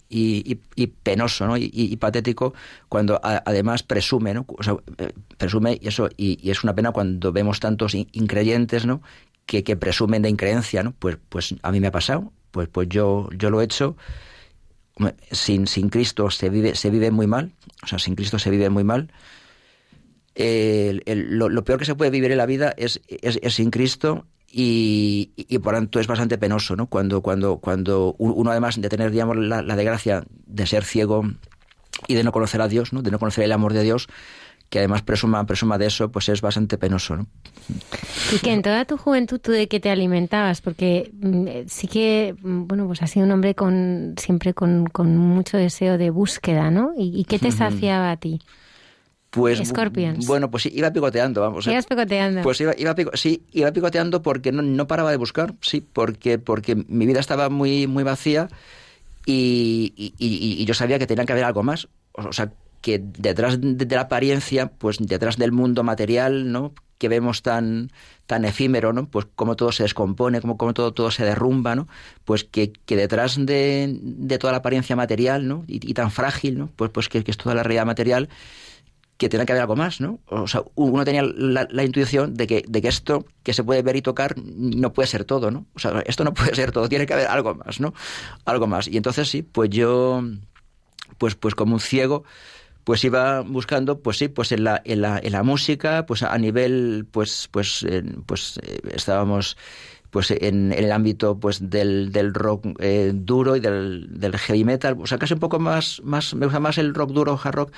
penoso 1.02 1.48
¿no? 1.48 1.56
y, 1.58 1.96
patético 1.96 2.54
cuando 2.90 3.20
además 3.24 3.84
presume, 3.84 4.34
¿no? 4.34 4.46
Eh, 4.98 5.14
presume 5.38 5.80
y 5.82 5.88
eso 5.88 6.10
y, 6.18 6.50
es 6.50 6.66
una 6.66 6.76
pena 6.76 6.92
cuando 6.92 7.32
vemos 7.32 7.62
tantos 7.62 7.96
increyentes, 7.96 8.86
¿no? 8.86 9.02
Que, 9.46 9.64
que, 9.64 9.78
presumen 9.78 10.22
de 10.22 10.30
increencia, 10.30 10.84
¿no? 10.84 10.92
Pues, 11.00 11.18
pues 11.30 11.56
a 11.62 11.72
mí 11.72 11.80
me 11.80 11.88
ha 11.88 11.92
pasado, 11.92 12.34
pues, 12.52 12.68
pues 12.68 12.90
yo, 12.90 13.30
yo 13.38 13.50
lo 13.50 13.62
he 13.62 13.64
hecho. 13.64 13.96
Sin, 15.32 15.68
sin 15.68 15.90
Cristo 15.90 16.30
se 16.32 16.50
vive, 16.50 16.76
se 16.76 16.90
vive 16.90 17.12
muy 17.12 17.28
mal, 17.28 17.54
o 17.84 17.88
sea, 17.88 18.00
sin 18.00 18.16
Cristo 18.16 18.40
se 18.40 18.50
vive 18.50 18.70
muy 18.70 18.84
mal. 18.84 19.14
Lo, 20.36 21.64
peor 21.64 21.80
que 21.80 21.86
se 21.86 21.96
puede 21.96 22.12
vivir 22.12 22.32
en 22.32 22.38
la 22.38 22.48
vida 22.48 22.74
es, 22.78 23.00
es 23.08 23.54
sin 23.54 23.70
Cristo 23.70 24.26
y, 24.50 25.32
y, 25.36 25.60
por 25.60 25.74
tanto 25.74 26.00
es 26.00 26.08
bastante 26.08 26.38
penoso, 26.38 26.76
¿no? 26.76 26.88
Cuando, 26.88 27.22
cuando, 27.22 27.58
cuando 27.58 28.16
uno 28.18 28.50
además 28.50 28.80
de 28.80 28.90
tener, 28.90 29.12
digamos, 29.12 29.38
la, 29.38 29.62
la, 29.62 29.76
desgracia 29.76 30.24
de 30.46 30.66
ser 30.66 30.86
ciego 30.86 31.24
y 32.08 32.14
de 32.14 32.24
no 32.24 32.32
conocer 32.32 32.62
a 32.62 32.68
Dios, 32.68 32.94
¿no? 32.94 33.02
De 33.02 33.12
no 33.12 33.20
conocer 33.20 33.44
el 33.44 33.52
amor 33.52 33.74
de 33.74 33.84
Dios, 33.84 34.08
que 34.70 34.80
además 34.80 35.02
presuma, 35.02 35.46
presuma 35.46 35.78
de 35.78 35.88
eso, 35.88 36.12
pues 36.12 36.30
es 36.30 36.42
bastante 36.42 36.78
penoso, 36.78 37.18
¿no? 37.18 37.28
Y 38.34 38.40
que 38.40 38.52
en 38.52 38.62
toda 38.62 38.86
tu 38.86 38.98
juventud 38.98 39.40
tú 39.40 39.52
de 39.52 39.68
qué 39.68 39.80
te 39.80 39.90
alimentabas, 39.90 40.62
porque 40.62 41.12
mm, 41.14 41.68
sí 41.68 41.88
que, 41.88 42.36
mm, 42.42 42.68
bueno, 42.68 42.88
pues 42.88 43.02
has 43.02 43.12
sido 43.12 43.26
un 43.26 43.32
hombre 43.32 43.56
con 43.56 44.16
siempre 44.18 44.54
con, 44.54 44.88
con 44.88 45.18
mucho 45.18 45.58
deseo 45.58 45.98
de 45.98 46.10
búsqueda, 46.10 46.72
¿no? 46.72 46.94
¿Y, 46.98 47.20
y 47.20 47.26
qué 47.26 47.40
te 47.40 47.52
saciaba 47.52 48.12
a 48.12 48.18
ti? 48.18 48.42
Pues, 49.38 49.68
Scorpions. 49.68 50.26
Bueno, 50.26 50.50
pues 50.50 50.64
sí, 50.64 50.72
iba 50.74 50.92
picoteando, 50.92 51.42
vamos. 51.42 51.68
Ibas 51.68 51.86
picoteando. 51.86 52.42
Pues 52.42 52.60
iba, 52.62 52.74
iba 52.78 52.96
pico, 52.96 53.12
sí, 53.14 53.44
iba 53.52 53.72
picoteando 53.72 54.22
porque 54.22 54.52
no, 54.52 54.62
no, 54.62 54.88
paraba 54.88 55.12
de 55.12 55.18
buscar, 55.18 55.54
sí, 55.62 55.82
porque, 55.82 56.40
porque 56.40 56.76
mi 56.76 57.06
vida 57.06 57.20
estaba 57.20 57.50
muy, 57.50 57.88
muy 57.88 58.04
vacía 58.04 58.50
y, 59.26 59.94
y, 59.96 60.14
y, 60.18 60.66
yo 60.66 60.74
sabía 60.74 61.00
que 61.00 61.08
tenía 61.08 61.26
que 61.26 61.34
haber 61.34 61.46
algo 61.46 61.64
más. 61.64 61.88
O 62.14 62.34
sea, 62.34 62.52
que 62.82 63.00
detrás 63.00 63.62
de, 63.62 63.74
de, 63.74 63.96
la 63.96 64.02
apariencia, 64.02 64.68
pues 64.68 64.98
detrás 65.00 65.38
del 65.38 65.52
mundo 65.52 65.84
material, 65.84 66.52
¿no? 66.52 66.74
que 66.98 67.10
vemos 67.10 67.42
tan, 67.42 67.92
tan 68.26 68.46
efímero, 68.46 68.94
¿no? 68.94 69.08
Pues 69.08 69.28
cómo 69.36 69.56
todo 69.56 69.72
se 69.72 69.84
descompone, 69.84 70.42
cómo, 70.42 70.58
cómo 70.58 70.74
todo, 70.74 70.94
todo 70.94 71.12
se 71.12 71.24
derrumba, 71.24 71.76
¿no? 71.76 71.88
Pues 72.26 72.44
que, 72.44 72.72
que 72.72 72.96
detrás 72.96 73.38
de, 73.38 74.00
de, 74.02 74.38
toda 74.38 74.52
la 74.52 74.60
apariencia 74.60 74.96
material, 74.96 75.48
¿no? 75.48 75.64
Y, 75.68 75.76
y 75.90 75.94
tan 75.94 76.12
frágil, 76.12 76.58
¿no? 76.58 76.70
Pues, 76.76 76.92
pues 76.92 77.10
que, 77.10 77.24
que 77.24 77.32
es 77.32 77.38
toda 77.38 77.56
la 77.56 77.64
realidad 77.64 77.86
material, 77.86 78.30
que 79.18 79.30
tenía 79.30 79.46
que 79.46 79.54
haber 79.54 79.62
algo 79.62 79.76
más, 79.76 80.00
¿no? 80.00 80.20
O 80.28 80.48
sea, 80.48 80.64
uno 80.76 81.04
tenía 81.04 81.24
la, 81.24 81.84
intuición 81.84 82.36
de 82.36 82.46
que, 82.46 82.64
de 82.68 82.82
que 82.82 82.88
esto 82.88 83.26
que 83.44 83.54
se 83.54 83.64
puede 83.64 83.82
ver 83.82 83.96
y 83.96 84.02
tocar 84.02 84.36
no 84.38 84.94
puede 84.94 85.08
ser 85.08 85.26
todo, 85.26 85.50
¿no? 85.50 85.66
O 85.76 85.80
sea, 85.80 86.02
esto 86.06 86.24
no 86.24 86.34
puede 86.36 86.56
ser 86.56 86.72
todo, 86.72 86.88
tiene 86.88 87.06
que 87.06 87.14
haber 87.14 87.28
algo 87.28 87.56
más, 87.56 87.80
¿no? 87.80 87.94
Algo 88.46 88.68
más. 88.68 88.88
Y 88.88 88.98
entonces 88.98 89.28
sí, 89.28 89.42
pues 89.42 89.70
yo, 89.72 90.24
pues, 91.18 91.36
pues 91.36 91.56
como 91.56 91.74
un 91.74 91.80
ciego, 91.80 92.24
pues 92.84 93.04
iba 93.04 93.42
buscando, 93.42 94.00
pues 94.00 94.18
sí, 94.18 94.28
pues 94.28 94.52
en 94.52 94.64
la, 94.64 94.82
en 94.86 95.02
la, 95.02 95.20
en 95.22 95.32
la 95.32 95.44
música, 95.44 96.06
pues 96.06 96.22
a 96.24 96.38
nivel, 96.38 97.08
pues, 97.12 97.50
pues, 97.52 97.86
pues 98.26 98.60
eh, 98.64 98.80
estábamos 98.94 99.58
pues 100.10 100.32
en, 100.32 100.72
en, 100.72 100.74
el 100.74 100.92
ámbito 100.92 101.40
pues 101.40 101.70
del, 101.70 102.12
del 102.12 102.34
rock 102.34 102.66
eh, 102.80 103.12
duro 103.14 103.56
y 103.56 103.60
del, 103.60 104.08
del, 104.20 104.38
heavy 104.38 104.64
metal, 104.64 104.96
o 105.00 105.06
sea, 105.06 105.18
casi 105.18 105.34
un 105.34 105.40
poco 105.40 105.60
más, 105.60 106.02
más, 106.04 106.34
me 106.34 106.46
gusta 106.46 106.60
más 106.60 106.78
el 106.78 106.94
rock 106.94 107.12
duro, 107.12 107.40
hard 107.44 107.56
rock, 107.56 107.72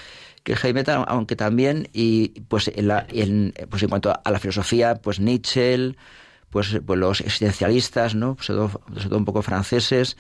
que 0.44 0.54
el 0.54 0.58
heavy 0.58 0.84
aunque 1.08 1.36
también, 1.36 1.90
y 1.94 2.42
pues 2.48 2.72
en, 2.74 2.88
la, 2.88 3.06
en, 3.10 3.54
pues 3.70 3.84
en 3.84 3.90
cuanto 3.90 4.14
a 4.24 4.32
la 4.32 4.40
filosofía, 4.40 4.96
pues 4.96 5.20
Nietzsche, 5.20 5.96
pues, 6.50 6.80
pues 6.86 7.00
los 7.00 7.22
existencialistas, 7.22 8.16
¿no? 8.16 8.38
Sobre 8.40 8.70
todo, 8.70 9.18
un 9.18 9.26
poco 9.26 9.42
franceses, 9.42 10.18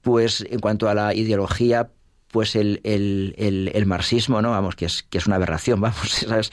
pues 0.00 0.44
en 0.48 0.60
cuanto 0.60 0.88
a 0.88 0.94
la 0.94 1.14
ideología, 1.14 1.90
pues 2.30 2.56
el, 2.56 2.80
el, 2.84 3.34
el, 3.36 3.70
el, 3.74 3.86
marxismo, 3.86 4.40
¿no? 4.40 4.50
Vamos, 4.50 4.74
que 4.74 4.86
es, 4.86 5.02
que 5.02 5.18
es 5.18 5.26
una 5.26 5.36
aberración, 5.36 5.80
vamos, 5.82 6.10
¿sabes? 6.10 6.50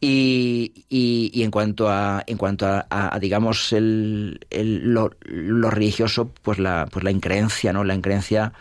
Y, 0.00 0.84
y, 0.88 1.30
y, 1.32 1.44
en 1.44 1.52
cuanto 1.52 1.88
a, 1.88 2.24
en 2.26 2.36
cuanto 2.36 2.66
a, 2.66 2.86
a, 2.90 3.14
a 3.14 3.18
digamos, 3.20 3.72
el, 3.72 4.40
el, 4.50 4.92
lo, 4.92 5.12
lo, 5.20 5.70
religioso, 5.70 6.32
pues 6.42 6.58
la, 6.58 6.88
pues 6.90 7.04
la 7.04 7.12
increencia, 7.12 7.72
¿no? 7.72 7.84
La 7.84 7.94
increencia 7.94 8.52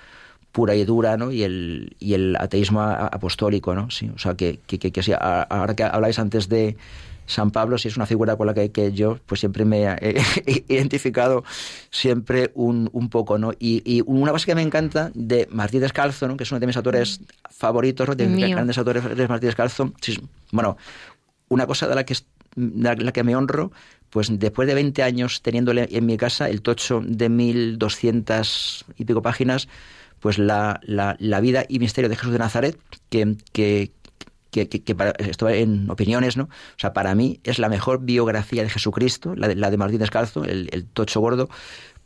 pura 0.51 0.75
y 0.75 0.83
dura, 0.83 1.17
¿no? 1.17 1.31
Y 1.31 1.43
el, 1.43 1.95
y 1.99 2.13
el 2.13 2.35
ateísmo 2.35 2.81
apostólico, 2.81 3.73
¿no? 3.73 3.89
Sí, 3.89 4.11
o 4.13 4.17
sea, 4.17 4.35
que, 4.35 4.59
que, 4.67 4.79
que, 4.79 4.91
que 4.91 5.03
sí, 5.03 5.13
ahora 5.17 5.75
que 5.75 5.83
habláis 5.83 6.19
antes 6.19 6.49
de 6.49 6.77
San 7.25 7.51
Pablo, 7.51 7.77
sí 7.77 7.87
es 7.87 7.95
una 7.95 8.05
figura 8.05 8.35
con 8.35 8.47
la 8.47 8.53
que, 8.53 8.71
que 8.71 8.91
yo 8.91 9.17
pues 9.25 9.39
siempre 9.39 9.63
me 9.63 9.85
he 10.01 10.63
identificado 10.67 11.43
siempre 11.89 12.51
un, 12.55 12.89
un 12.91 13.09
poco, 13.09 13.37
¿no? 13.37 13.53
Y, 13.57 13.81
y, 13.85 14.01
una 14.05 14.31
cosa 14.31 14.45
que 14.45 14.55
me 14.55 14.61
encanta 14.61 15.11
de 15.13 15.47
Martí 15.51 15.79
Descalzo, 15.79 16.27
¿no? 16.27 16.35
Que 16.35 16.43
es 16.43 16.51
uno 16.51 16.59
de 16.59 16.67
mis 16.67 16.77
autores 16.77 17.21
favoritos, 17.49 18.07
¿no? 18.07 18.15
De 18.15 18.27
mis 18.27 18.49
grandes 18.49 18.77
autores 18.77 19.15
de 19.15 19.27
Martí 19.27 19.45
Descalzo. 19.45 19.93
Sí, 20.01 20.19
bueno, 20.51 20.77
una 21.47 21.65
cosa 21.65 21.87
de 21.87 21.95
la 21.95 22.05
que, 22.05 22.15
de 22.55 22.95
la 22.97 23.11
que 23.11 23.23
me 23.23 23.35
honro, 23.35 23.71
pues 24.09 24.27
después 24.37 24.67
de 24.67 24.73
20 24.73 25.01
años 25.03 25.41
teniéndole 25.41 25.87
en 25.91 26.05
mi 26.05 26.17
casa 26.17 26.49
el 26.49 26.61
tocho 26.61 27.01
de 27.03 27.29
1200 27.29 28.85
y 28.97 29.05
pico 29.05 29.21
páginas, 29.21 29.69
pues 30.21 30.37
la, 30.37 30.79
la, 30.83 31.39
vida 31.41 31.65
y 31.67 31.79
misterio 31.79 32.09
de 32.09 32.15
Jesús 32.15 32.31
de 32.31 32.39
Nazaret, 32.39 32.77
que, 33.09 33.35
que, 33.51 33.91
que, 34.51 34.95
para, 34.95 35.11
esto 35.11 35.49
en 35.49 35.89
opiniones, 35.89 36.37
¿no? 36.37 36.43
O 36.43 36.77
sea, 36.79 36.93
para 36.93 37.13
mí 37.15 37.39
es 37.43 37.59
la 37.59 37.67
mejor 37.67 38.01
biografía 38.01 38.63
de 38.63 38.69
Jesucristo, 38.69 39.35
la 39.35 39.47
de, 39.47 39.55
la 39.55 39.71
de 39.71 39.77
Martín 39.77 39.99
Descalzo, 39.99 40.45
el, 40.45 40.69
el 40.71 40.85
tocho 40.85 41.19
gordo, 41.19 41.49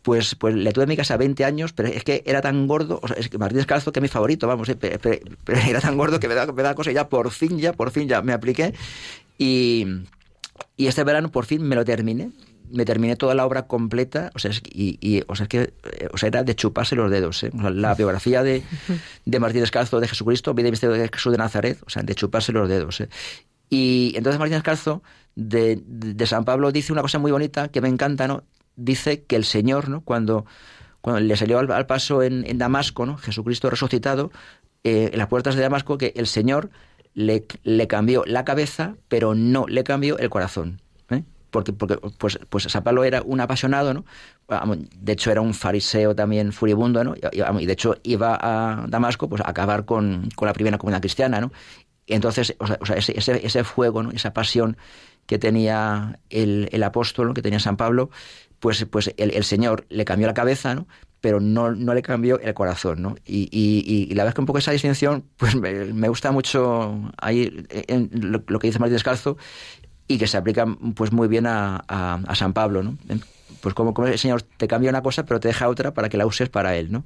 pues, 0.01 0.35
pues 0.35 0.55
le 0.55 0.71
tuve 0.71 0.83
en 0.83 0.89
mi 0.89 0.95
casa 0.95 1.17
20 1.17 1.43
años, 1.43 1.73
pero 1.73 1.89
es 1.89 2.03
que 2.03 2.23
era 2.25 2.41
tan 2.41 2.67
gordo, 2.67 2.99
o 3.03 3.07
sea, 3.07 3.17
es 3.17 3.27
que 3.27 3.37
Martín 3.37 3.57
Descalzo, 3.57 3.91
que 3.91 3.99
es 3.99 4.03
mi 4.03 4.07
favorito, 4.07 4.47
vamos, 4.47 4.69
eh, 4.69 4.75
pero, 4.75 4.97
pero, 5.43 5.59
era 5.59 5.81
tan 5.81 5.97
gordo 5.97 6.19
que 6.19 6.27
me 6.27 6.35
da, 6.35 6.45
me 6.45 6.63
da 6.63 6.73
cosa 6.73 6.91
y 6.91 6.93
ya 6.93 7.09
por 7.09 7.31
fin, 7.31 7.57
ya 7.57 7.73
por 7.73 7.91
fin 7.91 8.07
ya 8.07 8.21
me 8.21 8.31
apliqué 8.31 8.73
y, 9.37 9.87
y 10.77 10.87
este 10.87 11.03
verano 11.03 11.31
por 11.31 11.45
fin 11.45 11.63
me 11.63 11.75
lo 11.75 11.83
terminé. 11.83 12.31
Me 12.75 12.85
terminé 12.85 13.15
toda 13.15 13.33
la 13.35 13.45
obra 13.45 13.67
completa, 13.67 14.31
o 14.35 14.39
sea, 14.39 14.51
y, 14.69 14.97
y 15.01 15.23
o 15.27 15.35
sea, 15.35 15.47
que 15.47 15.73
eh, 15.83 16.09
o 16.11 16.17
sea, 16.17 16.27
era 16.27 16.43
de 16.43 16.55
chuparse 16.55 16.95
los 16.95 17.09
dedos. 17.09 17.43
¿eh? 17.43 17.51
O 17.57 17.61
sea, 17.61 17.69
la 17.69 17.95
biografía 17.95 18.43
de, 18.43 18.63
de 19.25 19.39
Martín 19.39 19.61
Descalzo 19.61 19.99
de 19.99 20.07
Jesucristo, 20.07 20.53
vida 20.53 20.67
y 20.67 20.71
misterio 20.71 20.95
de 20.95 21.09
Jesús 21.11 21.31
de 21.31 21.37
Nazaret, 21.37 21.79
o 21.85 21.89
sea, 21.89 22.03
de 22.03 22.13
chuparse 22.15 22.51
los 22.51 22.67
dedos. 22.67 23.01
¿eh? 23.01 23.09
Y 23.69 24.13
entonces 24.15 24.39
Martín 24.39 24.57
Descalzo 24.57 25.03
de, 25.35 25.81
de, 25.85 26.27
San 26.27 26.45
Pablo 26.45 26.71
dice 26.71 26.91
una 26.93 27.01
cosa 27.01 27.19
muy 27.19 27.31
bonita 27.31 27.67
que 27.69 27.81
me 27.81 27.89
encanta, 27.89 28.27
¿no? 28.27 28.43
Dice 28.75 29.23
que 29.23 29.35
el 29.35 29.45
Señor, 29.45 29.89
¿no? 29.89 30.01
Cuando, 30.01 30.45
cuando 31.01 31.21
le 31.21 31.35
salió 31.35 31.59
al, 31.59 31.85
paso 31.85 32.23
en, 32.23 32.45
en, 32.45 32.57
Damasco, 32.57 33.05
¿no? 33.05 33.17
Jesucristo 33.17 33.69
resucitado, 33.69 34.31
eh, 34.83 35.09
en 35.13 35.17
las 35.17 35.27
puertas 35.27 35.55
de 35.55 35.61
Damasco, 35.61 35.97
que 35.97 36.13
el 36.15 36.27
Señor 36.27 36.69
le, 37.13 37.45
le, 37.63 37.87
cambió 37.87 38.23
la 38.25 38.45
cabeza, 38.45 38.95
pero 39.07 39.33
no 39.33 39.65
le 39.67 39.83
cambió 39.83 40.17
el 40.17 40.29
corazón. 40.29 40.81
Porque, 41.55 41.71
porque 41.71 41.95
pues, 42.17 42.37
pues 42.49 42.65
San 42.65 42.83
Pablo 42.83 43.05
era 43.05 43.21
un 43.21 43.39
apasionado, 43.39 43.93
¿no? 43.93 44.03
De 44.99 45.13
hecho, 45.13 45.31
era 45.31 45.39
un 45.39 45.53
fariseo 45.53 46.13
también 46.13 46.51
furibundo, 46.51 47.01
¿no? 47.05 47.15
Y 47.31 47.65
de 47.65 47.71
hecho 47.71 47.95
iba 48.03 48.37
a 48.41 48.87
Damasco 48.87 49.29
pues, 49.29 49.41
a 49.41 49.49
acabar 49.49 49.85
con, 49.85 50.27
con 50.35 50.47
la 50.47 50.53
primera 50.53 50.77
comunidad 50.77 50.99
cristiana, 50.99 51.39
¿no? 51.39 51.53
Entonces, 52.07 52.57
o 52.59 52.85
sea, 52.85 52.97
ese, 52.97 53.17
ese, 53.17 53.63
fuego, 53.63 54.03
¿no? 54.03 54.11
esa 54.11 54.33
pasión 54.33 54.75
que 55.27 55.39
tenía 55.39 56.19
el, 56.29 56.67
el 56.73 56.83
apóstol, 56.83 57.33
que 57.33 57.41
tenía 57.41 57.61
San 57.61 57.77
Pablo, 57.77 58.09
pues, 58.59 58.83
pues 58.83 59.13
el, 59.15 59.43
Señor 59.45 59.85
le 59.87 60.03
cambió 60.03 60.27
la 60.27 60.33
cabeza, 60.33 60.75
¿no? 60.75 60.87
pero 61.21 61.39
no, 61.39 61.71
no 61.71 61.93
le 61.93 62.01
cambió 62.01 62.37
el 62.41 62.53
corazón, 62.53 63.01
¿no? 63.01 63.15
Y, 63.25 63.47
y, 63.49 64.13
la 64.13 64.23
verdad 64.23 64.31
es 64.31 64.35
que 64.35 64.41
un 64.41 64.45
poco 64.45 64.59
esa 64.59 64.73
distinción, 64.73 65.23
pues 65.37 65.55
me, 65.55 65.85
me 65.85 66.09
gusta 66.09 66.33
mucho 66.33 67.09
ahí 67.17 67.65
en 67.69 68.09
lo, 68.11 68.43
lo, 68.45 68.59
que 68.59 68.67
dice 68.67 68.77
Martín 68.77 68.93
Descalzo 68.93 69.37
y 70.07 70.17
que 70.17 70.27
se 70.27 70.37
aplica 70.37 70.65
pues 70.95 71.11
muy 71.11 71.27
bien 71.27 71.47
a, 71.47 71.83
a, 71.87 72.19
a 72.27 72.35
San 72.35 72.53
Pablo, 72.53 72.83
¿no? 72.83 72.97
Pues 73.61 73.73
como, 73.73 73.93
como, 73.93 74.07
el 74.07 74.19
Señor 74.19 74.43
te 74.43 74.67
cambia 74.67 74.89
una 74.89 75.01
cosa, 75.01 75.25
pero 75.25 75.39
te 75.39 75.47
deja 75.47 75.67
otra 75.69 75.93
para 75.93 76.09
que 76.09 76.17
la 76.17 76.25
uses 76.25 76.49
para 76.49 76.75
Él, 76.75 76.91
¿no? 76.91 77.03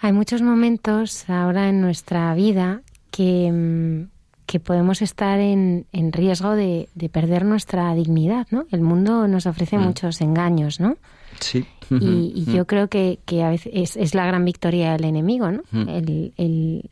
Hay 0.00 0.12
muchos 0.12 0.42
momentos 0.42 1.28
ahora 1.28 1.68
en 1.68 1.80
nuestra 1.80 2.34
vida 2.34 2.82
que, 3.10 4.06
que 4.46 4.60
podemos 4.60 5.02
estar 5.02 5.40
en, 5.40 5.86
en 5.92 6.12
riesgo 6.12 6.54
de, 6.54 6.88
de, 6.94 7.08
perder 7.08 7.44
nuestra 7.44 7.94
dignidad, 7.94 8.46
¿no? 8.50 8.66
El 8.70 8.82
mundo 8.82 9.28
nos 9.28 9.46
ofrece 9.46 9.78
mm. 9.78 9.82
muchos 9.82 10.20
engaños, 10.20 10.80
¿no? 10.80 10.96
Sí. 11.40 11.66
Y, 11.90 12.44
yo 12.44 12.66
creo 12.66 12.88
que, 12.88 13.18
que, 13.24 13.42
a 13.42 13.50
veces 13.50 13.72
es, 13.74 13.96
es, 13.96 14.14
la 14.14 14.24
gran 14.26 14.44
victoria 14.44 14.92
del 14.92 15.04
enemigo, 15.04 15.50
¿no? 15.50 15.62
El, 15.72 16.32
el, 16.36 16.90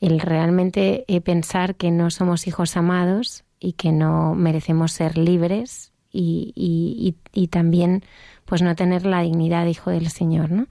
el, 0.00 0.20
realmente 0.20 1.04
eh, 1.08 1.20
pensar 1.20 1.74
que 1.74 1.90
no 1.90 2.10
somos 2.10 2.46
hijos 2.46 2.76
amados 2.76 3.44
y 3.60 3.74
que 3.74 3.92
no 3.92 4.34
merecemos 4.34 4.92
ser 4.92 5.18
libres 5.18 5.92
y, 6.10 6.52
y, 6.56 7.14
y, 7.32 7.48
también 7.48 8.02
pues 8.46 8.62
no 8.62 8.74
tener 8.74 9.06
la 9.06 9.20
dignidad 9.20 9.64
de 9.64 9.70
hijo 9.70 9.90
del 9.90 10.10
Señor, 10.10 10.50
¿no? 10.50 10.66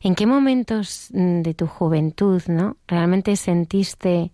¿En 0.00 0.14
qué 0.14 0.26
momentos 0.26 1.08
mm, 1.12 1.42
de 1.42 1.54
tu 1.54 1.66
juventud, 1.66 2.40
¿no? 2.46 2.76
Realmente 2.86 3.34
sentiste 3.34 4.30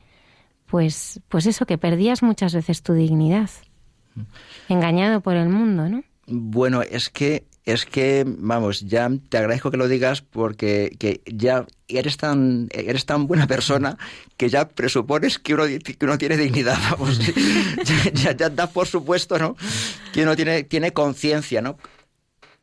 pues 0.67 1.21
pues 1.29 1.47
eso 1.47 1.65
que 1.65 1.79
perdías 1.79 2.23
muchas 2.23 2.55
veces 2.55 2.83
tu 2.83 2.93
dignidad. 2.93 3.49
Engañado 4.69 5.23
por 5.23 5.37
el 5.37 5.49
mundo, 5.49 5.89
¿no? 5.89 6.03
Bueno, 6.27 6.83
es 6.83 7.09
que 7.09 7.47
es 7.65 7.87
que, 7.87 8.25
vamos, 8.27 8.81
ya 8.81 9.09
te 9.29 9.39
agradezco 9.39 9.71
que 9.71 9.77
lo 9.77 9.87
digas 9.87 10.21
porque 10.21 10.97
que 10.99 11.21
ya 11.27 11.67
eres 11.87 12.17
tan, 12.17 12.69
eres 12.73 13.07
tan 13.07 13.27
buena 13.27 13.47
persona 13.47 13.99
que 14.37 14.49
ya 14.49 14.69
presupones 14.69 15.39
que 15.39 15.55
uno, 15.55 15.65
que 15.67 16.05
uno 16.05 16.19
tiene 16.19 16.37
dignidad, 16.37 16.79
vamos. 16.91 17.21
ya, 18.15 18.33
ya, 18.33 18.51
da 18.51 18.67
por 18.67 18.87
supuesto, 18.87 19.39
¿no? 19.39 19.57
Que 20.13 20.23
uno 20.23 20.35
tiene, 20.35 20.65
tiene 20.65 20.93
conciencia, 20.93 21.63
¿no? 21.63 21.79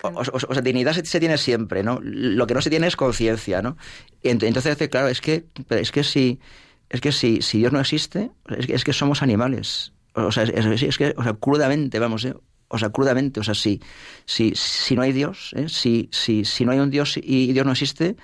O, 0.01 0.23
sea, 0.23 0.61
dignidad 0.61 0.93
se, 0.93 1.19
tiene 1.19 1.37
siempre, 1.37 1.83
¿no? 1.83 1.99
Lo 2.01 2.47
que 2.47 2.53
no 2.53 2.61
se 2.61 2.69
tiene 2.69 2.87
es 2.87 2.95
conciencia, 2.95 3.61
¿no? 3.61 3.75
Entonces, 4.23 4.77
claro, 4.89 5.09
es 5.09 5.19
que, 5.19 5.45
es 5.69 5.91
que 5.91 6.05
si, 6.05 6.39
es 6.89 7.01
que 7.01 7.11
si, 7.11 7.41
si 7.41 7.57
Dios 7.57 7.73
no 7.73 7.81
existe, 7.81 8.31
es 8.57 8.65
que, 8.65 8.75
es 8.75 8.83
que 8.85 8.93
somos 8.93 9.21
animales. 9.21 9.91
O 10.13 10.31
sea, 10.31 10.43
es, 10.43 10.83
es 10.83 10.97
que, 10.97 11.13
o 11.17 11.23
sea, 11.23 11.33
crudamente, 11.33 11.99
vamos, 11.99 12.23
¿eh? 12.23 12.33
O 12.69 12.77
sea, 12.77 12.89
crudamente, 12.91 13.39
o 13.39 13.43
sea, 13.43 13.55
si, 13.55 13.81
si, 14.25 14.53
si 14.55 14.95
no 14.95 15.01
hay 15.01 15.11
Dios, 15.11 15.51
¿eh? 15.55 15.67
si, 15.67 16.09
si, 16.11 16.45
si 16.45 16.65
no 16.65 16.71
hay 16.71 16.79
un 16.79 16.89
Dios 16.89 17.19
y 17.21 17.51
Dios 17.51 17.65
no 17.65 17.71
existe, 17.71 18.15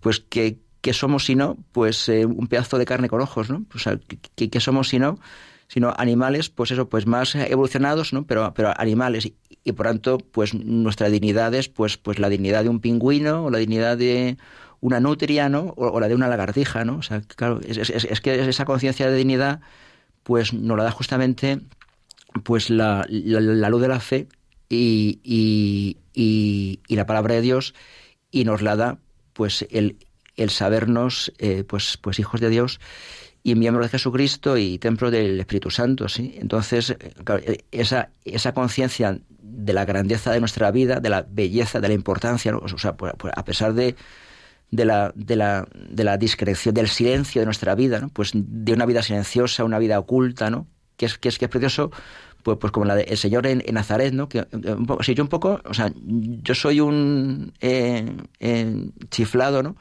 pues 0.00 0.20
que, 0.20 0.58
que 0.80 0.92
somos 0.92 1.24
si 1.24 1.34
no, 1.34 1.56
pues 1.72 2.08
eh, 2.08 2.26
un 2.26 2.46
pedazo 2.46 2.78
de 2.78 2.84
carne 2.84 3.08
con 3.08 3.20
ojos, 3.20 3.50
¿no? 3.50 3.64
O 3.74 3.78
sea, 3.78 3.98
que, 4.36 4.50
que 4.50 4.60
somos 4.60 4.88
si 4.88 4.98
no, 4.98 5.18
sino 5.68 5.94
animales, 5.96 6.50
pues 6.50 6.70
eso, 6.70 6.88
pues 6.88 7.06
más 7.06 7.34
evolucionados, 7.34 8.12
¿no? 8.12 8.26
Pero, 8.26 8.52
pero 8.54 8.72
animales 8.78 9.32
y, 9.64 9.72
por 9.72 9.86
tanto, 9.86 10.18
pues 10.18 10.54
nuestra 10.54 11.08
dignidad 11.08 11.54
es, 11.54 11.68
pues, 11.68 11.96
pues 11.96 12.18
la 12.18 12.28
dignidad 12.28 12.62
de 12.62 12.70
un 12.70 12.80
pingüino 12.80 13.44
o 13.44 13.50
la 13.50 13.58
dignidad 13.58 13.96
de 13.96 14.36
una 14.80 15.00
nutria, 15.00 15.48
¿no? 15.48 15.74
O, 15.76 15.98
la 15.98 16.08
de 16.08 16.14
una 16.14 16.28
lagartija, 16.28 16.84
¿no? 16.84 16.98
O 16.98 17.02
sea, 17.02 17.20
claro, 17.20 17.60
es, 17.66 17.76
es, 17.76 18.04
es 18.04 18.20
que 18.20 18.48
esa 18.48 18.64
conciencia 18.64 19.10
de 19.10 19.16
dignidad, 19.16 19.60
pues 20.22 20.52
nos 20.52 20.76
la 20.76 20.84
da 20.84 20.90
justamente 20.90 21.60
pues 22.44 22.70
la, 22.70 23.06
la, 23.08 23.68
luz 23.68 23.80
de 23.80 23.88
la 23.88 24.00
fe 24.00 24.28
y, 24.68 25.20
y, 25.22 25.98
y, 26.12 26.96
la 26.96 27.06
palabra 27.06 27.34
de 27.34 27.40
Dios 27.40 27.74
y 28.30 28.44
nos 28.44 28.62
la 28.62 28.76
da 28.76 28.98
pues 29.32 29.66
el, 29.70 29.96
el 30.36 30.50
sabernos 30.50 31.32
eh, 31.38 31.64
pues, 31.64 31.96
pues 31.96 32.18
hijos 32.18 32.40
de 32.40 32.50
Dios 32.50 32.80
y 33.42 33.54
miembros 33.54 33.86
de 33.86 33.90
Jesucristo 33.90 34.56
y 34.56 34.78
templo 34.78 35.10
del 35.10 35.40
Espíritu 35.40 35.70
Santo, 35.70 36.08
¿sí? 36.08 36.34
Entonces, 36.38 36.90
eh, 36.90 37.58
esa, 37.70 38.10
esa 38.24 38.52
conciencia 38.52 39.18
de 39.30 39.72
la 39.72 39.84
grandeza 39.84 40.32
de 40.32 40.40
nuestra 40.40 40.70
vida, 40.70 41.00
de 41.00 41.08
la 41.08 41.26
belleza, 41.28 41.80
de 41.80 41.88
la 41.88 41.94
importancia, 41.94 42.52
pues, 42.52 42.74
pues, 42.96 43.32
a 43.34 43.44
pesar 43.44 43.74
de, 43.74 43.96
de 44.70 44.84
la, 44.84 45.12
de 45.14 45.36
la, 45.36 45.66
de 45.72 46.04
la 46.04 46.18
discreción, 46.18 46.74
del 46.74 46.88
silencio 46.88 47.40
de 47.40 47.46
nuestra 47.46 47.74
vida, 47.74 48.00
¿no? 48.00 48.08
Pues 48.08 48.32
de 48.34 48.72
una 48.72 48.86
vida 48.86 49.02
silenciosa, 49.02 49.64
una 49.64 49.78
vida 49.78 49.98
oculta, 49.98 50.50
¿no? 50.50 50.66
Que 50.98 51.06
es, 51.06 51.16
que 51.16 51.28
es, 51.28 51.38
precioso 51.38 51.90
pues, 52.42 52.58
pues 52.58 52.72
como 52.72 52.86
la 52.86 52.94
del 52.94 53.16
Señor 53.16 53.46
en, 53.46 53.62
Nazaret, 53.72 54.12
¿no? 54.12 54.28
Que, 54.28 54.46
yo 54.50 55.22
un 55.22 55.28
poco, 55.28 55.60
o 55.64 55.74
sea, 55.74 55.92
yo 55.94 56.54
soy 56.54 56.80
un 56.80 57.52
eh, 57.60 58.16
eh, 58.40 58.90
chiflado, 59.10 59.62
¿no? 59.62 59.76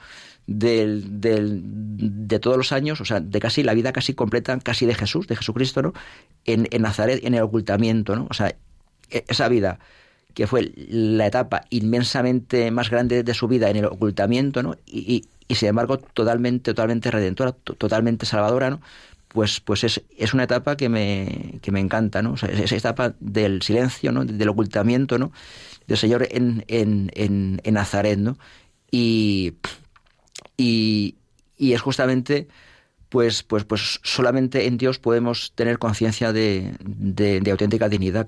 Del, 0.47 1.19
del, 1.19 1.61
de 1.65 2.39
todos 2.39 2.55
los 2.55 2.71
años, 2.71 3.01
o 3.01 3.05
sea, 3.05 3.19
de 3.19 3.39
casi 3.39 3.63
la 3.63 3.73
vida 3.73 3.91
casi 3.91 4.13
completa, 4.13 4.57
casi 4.59 4.85
de 4.85 4.95
Jesús, 4.95 5.27
de 5.27 5.35
Jesucristo, 5.35 5.81
¿no? 5.81 5.93
En, 6.45 6.67
en 6.71 6.81
Nazaret, 6.81 7.19
en 7.23 7.33
el 7.33 7.41
ocultamiento, 7.41 8.15
¿no? 8.15 8.27
O 8.29 8.33
sea, 8.33 8.55
e, 9.09 9.25
esa 9.27 9.49
vida 9.49 9.79
que 10.33 10.45
fue 10.45 10.71
la 10.75 11.25
etapa 11.25 11.63
inmensamente 11.71 12.69
más 12.69 12.91
grande 12.91 13.23
de 13.23 13.33
su 13.33 13.47
vida 13.47 13.71
en 13.71 13.77
el 13.77 13.85
ocultamiento, 13.85 14.61
¿no? 14.61 14.75
Y, 14.85 14.99
y, 15.15 15.25
y 15.47 15.55
sin 15.55 15.69
embargo, 15.69 15.97
totalmente, 15.97 16.73
totalmente 16.73 17.09
redentora, 17.11 17.53
totalmente 17.53 18.25
salvadora, 18.25 18.69
¿no? 18.69 18.81
Pues, 19.37 19.59
pues 19.59 19.83
es, 19.83 20.01
es 20.17 20.33
una 20.33 20.45
etapa 20.45 20.75
que 20.77 20.89
me, 20.89 21.59
que 21.61 21.71
me 21.71 21.79
encanta, 21.79 22.23
¿no? 22.23 22.31
O 22.31 22.37
sea, 22.37 22.49
esa 22.49 22.75
etapa 22.75 23.13
del 23.19 23.61
silencio, 23.61 24.11
¿no? 24.11 24.25
Del 24.25 24.49
ocultamiento, 24.49 25.19
¿no? 25.19 25.31
Del 25.85 25.99
Señor 25.99 26.27
en, 26.31 26.65
en, 26.67 27.11
en, 27.13 27.61
en 27.63 27.73
Nazaret, 27.75 28.17
¿no? 28.17 28.39
Y, 28.89 29.53
y, 30.57 31.17
y, 31.55 31.73
es 31.73 31.81
justamente, 31.81 32.47
pues, 33.09 33.43
pues, 33.43 33.63
pues 33.63 33.99
solamente 34.01 34.65
en 34.65 34.79
Dios 34.79 34.97
podemos 34.97 35.51
tener 35.53 35.77
conciencia 35.77 36.33
de, 36.33 36.73
de, 36.79 37.39
de, 37.39 37.51
auténtica 37.51 37.89
dignidad 37.89 38.25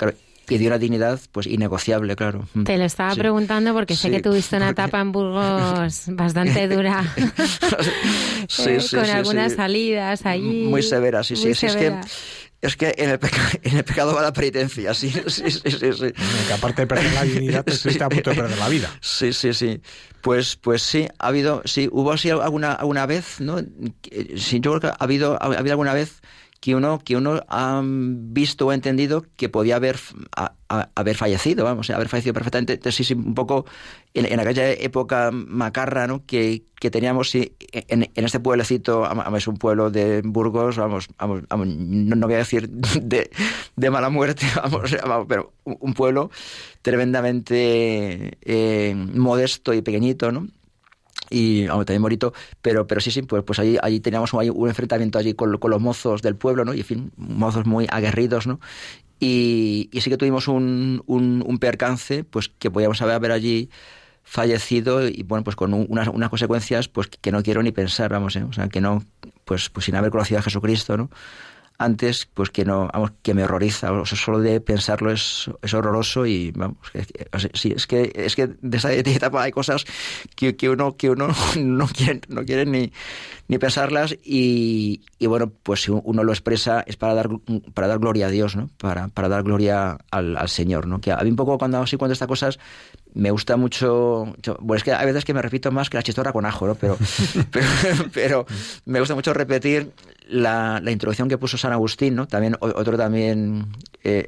y 0.49 0.57
de 0.57 0.67
una 0.67 0.77
dignidad 0.77 1.19
pues 1.31 1.47
innegociable, 1.47 2.15
claro. 2.15 2.47
Mm. 2.53 2.63
Te 2.63 2.77
lo 2.77 2.83
estaba 2.83 3.15
preguntando 3.15 3.73
porque 3.73 3.95
sé 3.95 4.09
que 4.11 4.21
tuviste 4.21 4.57
una 4.57 4.69
etapa 4.69 4.99
en 4.99 5.11
Burgos 5.11 6.03
bastante 6.07 6.67
dura. 6.67 7.03
sí, 8.47 8.77
Con 8.91 9.05
algunas 9.05 9.53
salidas 9.53 10.25
allí. 10.25 10.65
Muy 10.65 10.83
severas, 10.83 11.27
sí, 11.27 11.35
sí. 11.35 11.49
Es 11.49 11.75
que, 11.75 11.93
es 12.61 12.75
que 12.75 12.93
en 12.97 13.11
el, 13.11 13.19
en 13.63 13.77
el 13.77 13.83
pecado 13.83 14.13
va 14.13 14.21
la 14.21 14.33
penitencia, 14.33 14.93
sí, 14.93 15.11
sí, 15.27 15.49
sí, 15.49 15.71
sí. 15.71 16.13
que 16.47 16.53
aparte 16.53 16.81
de 16.81 16.87
perder 16.87 17.13
la 17.13 17.23
dignidad, 17.23 17.63
te 17.63 17.71
estuviste 17.71 18.03
a 18.03 18.09
punto 18.09 18.31
de 18.31 18.35
perder 18.35 18.57
la 18.57 18.69
vida. 18.69 18.89
Sí, 19.01 19.31
sí, 19.33 19.53
sí. 19.53 19.81
Pues, 20.21 20.57
pues 20.57 20.81
sí, 20.81 21.07
ha 21.19 21.27
habido, 21.27 21.61
sí, 21.63 21.87
hubo 21.91 22.11
así 22.11 22.29
alguna, 22.29 22.73
alguna 22.73 23.05
vez, 23.05 23.39
¿no? 23.39 23.59
Sí, 24.35 24.59
yo 24.59 24.71
creo 24.71 24.79
que 24.81 24.87
ha 24.87 24.97
habido, 24.99 25.41
ha 25.41 25.45
habido 25.45 25.73
alguna 25.73 25.93
vez 25.93 26.21
que 26.59 26.75
uno, 26.75 26.99
que 26.99 27.15
uno 27.15 27.41
ha 27.47 27.81
visto 27.83 28.67
o 28.67 28.73
entendido 28.73 29.25
que 29.37 29.47
podía 29.47 29.77
haber, 29.77 29.97
haber 30.67 31.15
fallecido, 31.15 31.63
vamos, 31.63 31.89
haber 31.89 32.09
fallecido 32.09 32.33
perfectamente. 32.33 32.73
Entonces, 32.73 33.07
sí, 33.07 33.13
un 33.13 33.33
poco 33.33 33.65
en, 34.13 34.39
aquella 34.39 34.71
época 34.71 35.31
macarra 35.31 36.07
¿no? 36.07 36.25
que, 36.25 36.63
que 36.79 36.91
teníamos 36.91 37.33
en, 37.35 37.49
en, 38.13 38.25
este 38.25 38.39
pueblecito, 38.39 39.07
es 39.35 39.47
un 39.47 39.57
pueblo 39.57 39.89
de 39.89 40.21
Burgos, 40.23 40.77
vamos, 40.77 41.07
vamos, 41.17 41.43
no, 41.49 42.27
voy 42.27 42.35
a 42.35 42.39
decir 42.39 42.69
de, 42.69 43.29
de 43.75 43.89
mala 43.89 44.09
muerte, 44.09 44.45
vamos, 44.55 44.95
pero 45.27 45.53
un 45.63 45.93
pueblo 45.93 46.29
tremendamente 46.81 48.37
eh, 48.41 48.95
modesto 48.95 49.73
y 49.73 49.81
pequeñito, 49.81 50.31
¿no? 50.31 50.47
Y 51.29 51.67
también 51.67 52.01
bonito, 52.01 52.33
pero, 52.61 52.87
pero 52.87 53.01
sí, 53.01 53.11
sí, 53.11 53.21
pues, 53.21 53.43
pues 53.43 53.59
allí, 53.59 53.77
allí 53.81 53.99
teníamos 53.99 54.33
un, 54.33 54.67
enfrentamiento 54.67 55.19
allí 55.19 55.33
con, 55.33 55.57
con, 55.57 55.71
los 55.71 55.81
mozos 55.81 56.21
del 56.21 56.35
pueblo, 56.35 56.65
¿no? 56.65 56.73
Y 56.73 56.79
en 56.79 56.85
fin, 56.85 57.11
mozos 57.17 57.65
muy 57.65 57.87
aguerridos, 57.89 58.47
¿no? 58.47 58.59
Y, 59.19 59.89
y 59.91 60.01
sí 60.01 60.09
que 60.09 60.17
tuvimos 60.17 60.47
un, 60.47 61.03
un, 61.05 61.43
un 61.45 61.59
percance, 61.59 62.23
pues 62.23 62.49
que 62.49 62.71
podíamos 62.71 63.01
haber 63.01 63.31
allí 63.31 63.69
fallecido 64.29 65.07
y 65.07 65.23
bueno 65.23 65.43
pues 65.43 65.55
con 65.55 65.73
unas, 65.73 66.07
unas 66.07 66.29
consecuencias 66.29 66.87
pues 66.87 67.07
que 67.07 67.31
no 67.31 67.41
quiero 67.41 67.63
ni 67.63 67.71
pensar 67.71 68.11
vamos 68.11 68.35
¿eh? 68.35 68.43
o 68.43 68.53
sea 68.53 68.67
que 68.67 68.79
no 68.79 69.03
pues 69.43 69.71
pues 69.71 69.87
sin 69.87 69.95
haber 69.95 70.11
conocido 70.11 70.39
a 70.39 70.43
Jesucristo 70.43 70.97
no 70.97 71.09
antes, 71.79 72.27
pues 72.33 72.49
que 72.49 72.65
no, 72.65 72.89
vamos, 72.93 73.13
que 73.23 73.33
me 73.33 73.45
horroriza. 73.45 73.91
O 73.91 74.05
sea, 74.05 74.17
solo 74.17 74.39
de 74.39 74.61
pensarlo 74.61 75.11
es, 75.11 75.49
es 75.61 75.73
horroroso 75.73 76.25
y 76.25 76.51
vamos, 76.51 76.77
sí, 77.53 77.73
es 77.75 77.87
que, 77.87 78.11
es 78.13 78.35
que 78.35 78.49
de 78.61 78.77
esa 78.77 78.93
etapa 78.93 79.41
hay 79.41 79.51
cosas 79.51 79.85
que, 80.35 80.55
que 80.55 80.69
uno, 80.69 80.97
que 80.97 81.09
uno 81.09 81.29
no 81.57 81.87
quiere, 81.87 82.21
no 82.27 82.43
quiere 82.43 82.65
ni, 82.65 82.91
ni 83.49 83.57
pensarlas 83.57 84.15
y, 84.23 85.01
y, 85.17 85.25
bueno, 85.25 85.51
pues 85.63 85.81
si 85.81 85.91
uno 85.91 86.23
lo 86.23 86.31
expresa 86.31 86.83
es 86.85 86.97
para 86.97 87.15
dar, 87.15 87.29
para 87.73 87.87
dar 87.87 87.97
gloria 87.97 88.27
a 88.27 88.29
Dios, 88.29 88.55
¿no? 88.55 88.69
Para, 88.77 89.07
para 89.07 89.27
dar 89.27 89.41
gloria 89.41 89.97
al, 90.11 90.37
al 90.37 90.49
Señor, 90.49 90.85
¿no? 90.85 91.01
Que 91.01 91.11
a 91.11 91.17
mí 91.17 91.31
un 91.31 91.35
poco 91.35 91.57
cuando 91.57 91.79
así 91.79 91.97
cuando 91.97 92.13
estas 92.13 92.27
cosas 92.27 92.59
me 93.15 93.31
gusta 93.31 93.57
mucho, 93.57 94.35
bueno, 94.59 94.77
es 94.77 94.83
que 94.83 94.93
hay 94.93 95.07
veces 95.07 95.25
que 95.25 95.33
me 95.33 95.41
repito 95.41 95.71
más 95.71 95.89
que 95.89 95.97
la 95.97 96.03
chistorra 96.03 96.31
con 96.31 96.45
ajo, 96.45 96.67
¿no? 96.67 96.75
Pero, 96.75 96.95
pero, 97.51 97.67
pero, 98.13 98.45
me 98.85 98.99
gusta 98.99 99.15
mucho 99.15 99.33
repetir 99.33 99.93
la, 100.27 100.79
la, 100.83 100.91
introducción 100.91 101.27
que 101.27 101.39
puso 101.39 101.57
San 101.57 101.73
Agustín, 101.73 102.13
¿no? 102.13 102.27
También 102.27 102.55
otro 102.59 102.97
también, 102.97 103.65
eh, 104.03 104.27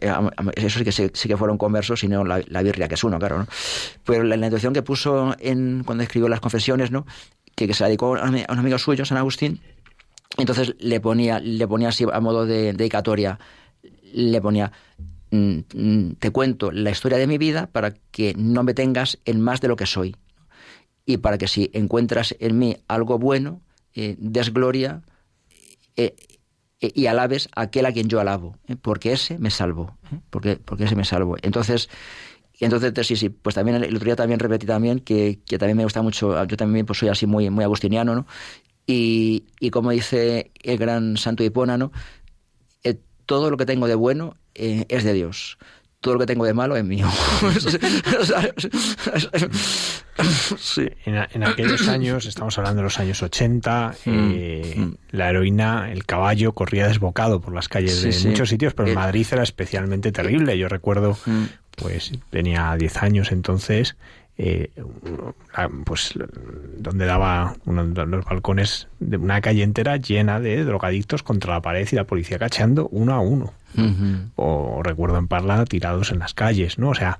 eso 0.56 0.80
sí 0.80 0.84
que 0.84 0.92
sí, 0.92 1.10
que 1.12 1.38
fueron 1.38 1.60
conversos, 1.60 2.00
sino 2.00 2.26
la, 2.26 2.42
la, 2.48 2.64
que 2.64 2.96
es 2.96 3.04
uno, 3.04 3.20
claro, 3.20 3.38
¿no? 3.38 3.48
Pero 4.04 4.24
la, 4.24 4.36
la, 4.36 4.48
introducción 4.48 4.74
que 4.74 4.82
puso 4.82 5.36
en 5.38 5.84
cuando 5.86 6.04
escribió 6.04 6.28
las 6.28 6.40
confesiones, 6.40 6.90
¿no? 6.90 7.06
Que, 7.56 7.74
se 7.74 7.84
dedicó 7.86 8.16
a, 8.16 8.30
un 8.30 8.46
amigo 8.48 8.78
suyo, 8.78 9.06
San 9.06 9.18
Agustín, 9.18 9.62
entonces 10.38 10.76
le 10.80 11.00
ponía, 11.00 11.40
le 11.40 11.68
ponía 11.68 11.90
así 11.90 12.06
a 12.12 12.20
modo 12.20 12.46
de 12.46 12.74
dedicatoria, 12.74 13.38
le 14.14 14.42
ponía 14.42 14.72
Mm, 15.32 15.60
mm, 15.74 16.16
te 16.20 16.32
cuento 16.32 16.72
la 16.72 16.92
historia 16.92 17.18
de 17.18 17.26
mi 17.26 17.38
vida 17.38 17.68
para 17.68 17.94
que 18.12 18.34
no 18.38 18.64
me 18.64 18.74
tengas 18.74 19.18
en 19.24 19.40
más 19.40 19.62
de 19.62 19.70
lo 19.70 19.78
que 19.78 19.86
soy. 19.86 20.16
Y 21.06 21.18
para 21.18 21.38
que 21.38 21.48
si 21.48 21.72
encuentras 21.74 22.36
en 22.40 22.60
mí 22.60 22.78
algo 22.88 23.18
bueno, 23.18 23.62
eh, 23.96 24.16
des 24.20 24.54
gloria 24.54 25.02
eh, 25.96 26.16
eh, 26.82 26.92
y 26.94 27.06
alabes 27.08 27.50
a 27.56 27.62
aquel 27.62 27.86
a 27.86 27.94
quien 27.94 28.10
yo 28.10 28.20
alabo, 28.20 28.58
¿eh? 28.68 28.76
porque 28.76 29.14
ese 29.14 29.40
me 29.40 29.52
salvó, 29.52 29.98
porque, 30.30 30.58
porque 30.58 30.84
ese 30.84 30.96
me 30.96 31.06
salvó. 31.06 31.38
Entonces, 31.42 31.90
entonces, 32.66 33.08
sí, 33.08 33.16
sí, 33.16 33.30
pues 33.30 33.56
también 33.56 33.84
el 33.84 33.96
otro 33.96 34.06
día 34.06 34.16
también 34.16 34.40
repetí 34.40 34.66
también 34.66 35.00
que, 35.00 35.40
que 35.46 35.58
también 35.58 35.78
me 35.78 35.84
gusta 35.84 36.02
mucho, 36.02 36.44
yo 36.46 36.58
también 36.58 36.86
pues 36.86 37.00
soy 37.00 37.10
así 37.10 37.26
muy, 37.26 37.50
muy 37.50 37.64
agustiniano, 37.64 38.16
¿no? 38.16 38.26
Y, 38.88 39.46
y 39.60 39.70
como 39.70 39.92
dice 39.92 40.52
el 40.64 40.78
gran 40.78 41.18
santo 41.18 41.44
Hipona, 41.44 41.78
¿no? 41.78 41.92
todo 43.28 43.50
lo 43.50 43.56
que 43.56 43.66
tengo 43.66 43.88
de 43.88 43.96
bueno 43.96 44.36
es 44.54 45.06
de 45.06 45.14
Dios 45.14 45.58
todo 46.02 46.16
lo 46.16 46.20
que 46.20 46.26
tengo 46.26 46.46
de 46.46 46.54
malo 46.54 46.76
es 46.76 46.84
mío. 46.84 47.08
sí. 50.58 50.90
en, 51.06 51.44
aquellos 51.44 51.88
años, 51.88 52.26
estamos 52.26 52.58
hablando 52.58 52.80
de 52.80 52.86
los 52.86 53.00
años 53.00 53.22
80, 53.22 53.96
mm, 54.06 54.32
eh, 54.34 54.74
mm. 54.78 54.94
la 55.12 55.30
heroína, 55.30 55.92
el 55.92 56.06
caballo, 56.06 56.54
corría 56.54 56.88
desbocado 56.88 57.40
por 57.40 57.54
las 57.54 57.70
calles 57.70 58.02
de 58.02 58.30
muchos 58.30 58.50
sitios, 58.50 58.74
pero 58.74 58.88
en 58.88 58.94
eh, 58.94 58.96
Madrid 58.96 59.28
era 59.32 59.44
especialmente 59.44 60.12
terrible. 60.12 60.58
Yo 60.58 60.68
recuerdo, 60.68 61.16
mm. 61.24 61.44
Pues 61.82 62.12
tenía 62.30 62.76
10 62.78 63.04
años 63.04 63.32
entonces, 63.32 63.96
eh, 64.38 64.72
pues 65.86 66.14
donde 66.78 67.06
daba 67.06 67.56
uno 67.66 67.86
de 67.86 68.06
los 68.06 68.26
balcones 68.26 68.88
de 69.00 69.18
una 69.18 69.42
calle 69.42 69.64
entera 69.64 69.98
llena 69.98 70.40
de 70.40 70.64
drogadictos 70.64 71.22
contra 71.22 71.54
la 71.54 71.62
pared 71.62 71.88
y 71.92 71.96
la 71.96 72.06
policía 72.06 72.40
cacheando 72.40 72.88
uno 72.90 73.14
a 73.14 73.20
uno. 73.20 73.54
O 74.36 74.82
recuerdo 74.84 75.18
en 75.18 75.28
Parla 75.28 75.64
tirados 75.66 76.12
en 76.12 76.20
las 76.20 76.34
calles, 76.34 76.78
¿no? 76.78 76.90
O 76.90 76.96
sea, 76.96 77.20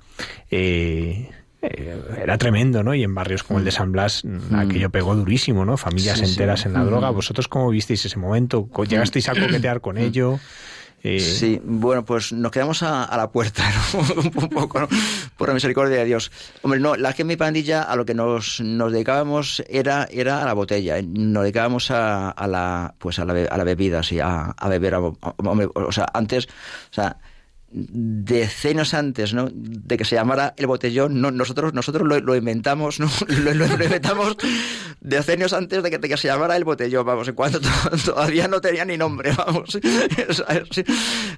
eh, 0.50 1.30
eh, 1.62 1.96
era 2.20 2.36
tremendo, 2.38 2.82
¿no? 2.82 2.94
Y 2.94 3.04
en 3.04 3.14
barrios 3.14 3.44
como 3.44 3.60
el 3.60 3.64
de. 3.64 3.70
San 3.70 3.92
Blas 3.92 4.24
mm, 4.24 4.54
aquello 4.56 4.90
pegó 4.90 5.14
durísimo, 5.14 5.64
¿no? 5.64 5.76
Familias 5.76 6.20
enteras 6.20 6.66
en 6.66 6.72
la 6.72 6.84
droga. 6.84 7.10
¿Vosotros 7.10 7.46
cómo 7.46 7.70
visteis 7.70 8.04
ese 8.04 8.18
momento? 8.18 8.68
¿Llegasteis 8.86 9.28
a 9.28 9.32
coquetear 9.40 9.80
con 9.80 9.96
ello? 9.96 10.40
Eh, 11.04 11.18
sí, 11.18 11.60
bueno, 11.64 12.04
pues 12.04 12.32
nos 12.32 12.52
quedamos 12.52 12.82
a, 12.84 13.16
la 13.16 13.30
puerta, 13.30 13.64
un 14.16 14.30
poco, 14.30 14.80
¿no? 14.80 14.88
por 15.36 15.48
la 15.48 15.54
misericordia 15.54 15.98
de 15.98 16.04
Dios. 16.04 16.30
Hombre, 16.62 16.78
no, 16.78 16.94
la 16.94 17.12
que 17.12 17.24
mi 17.24 17.36
pandilla 17.36 17.82
a 17.82 17.96
lo 17.96 18.04
que 18.04 18.14
nos, 18.14 18.60
nos 18.60 18.92
dedicábamos 18.92 19.64
era, 19.68 20.06
era 20.10 20.42
a 20.42 20.44
la 20.44 20.52
botella, 20.52 20.98
¿eh? 20.98 21.02
nos 21.02 21.42
dedicábamos 21.42 21.90
a, 21.90 22.34
la, 22.46 22.94
pues 22.98 23.18
a 23.18 23.24
la, 23.24 23.32
a 23.32 23.56
la 23.56 23.64
bebida, 23.64 24.02
sí, 24.02 24.20
a, 24.20 24.52
a 24.56 24.68
beber, 24.68 24.94
hombre, 24.94 25.68
o 25.74 25.90
sea, 25.90 26.06
antes, 26.14 26.46
o 26.46 26.94
sea, 26.94 27.16
decenios 27.72 28.94
antes 28.94 29.32
¿no? 29.32 29.48
de 29.52 29.96
que 29.96 30.04
se 30.04 30.16
llamara 30.16 30.54
el 30.56 30.66
botellón, 30.66 31.20
no, 31.20 31.30
nosotros, 31.30 31.72
nosotros 31.72 32.06
lo, 32.06 32.36
inventamos, 32.36 33.00
¿no? 33.00 33.08
lo, 33.28 33.54
lo, 33.54 33.66
inventamos 33.66 34.36
decenios 35.00 35.52
antes 35.52 35.82
de 35.82 35.90
que, 35.90 36.16
se 36.16 36.28
llamara 36.28 36.56
el 36.56 36.64
botellón, 36.64 37.04
vamos, 37.04 37.28
en 37.28 37.34
cuanto 37.34 37.60
todavía 38.04 38.48
no 38.48 38.60
tenía 38.60 38.84
ni 38.84 38.96
nombre, 38.96 39.32
vamos. 39.36 39.78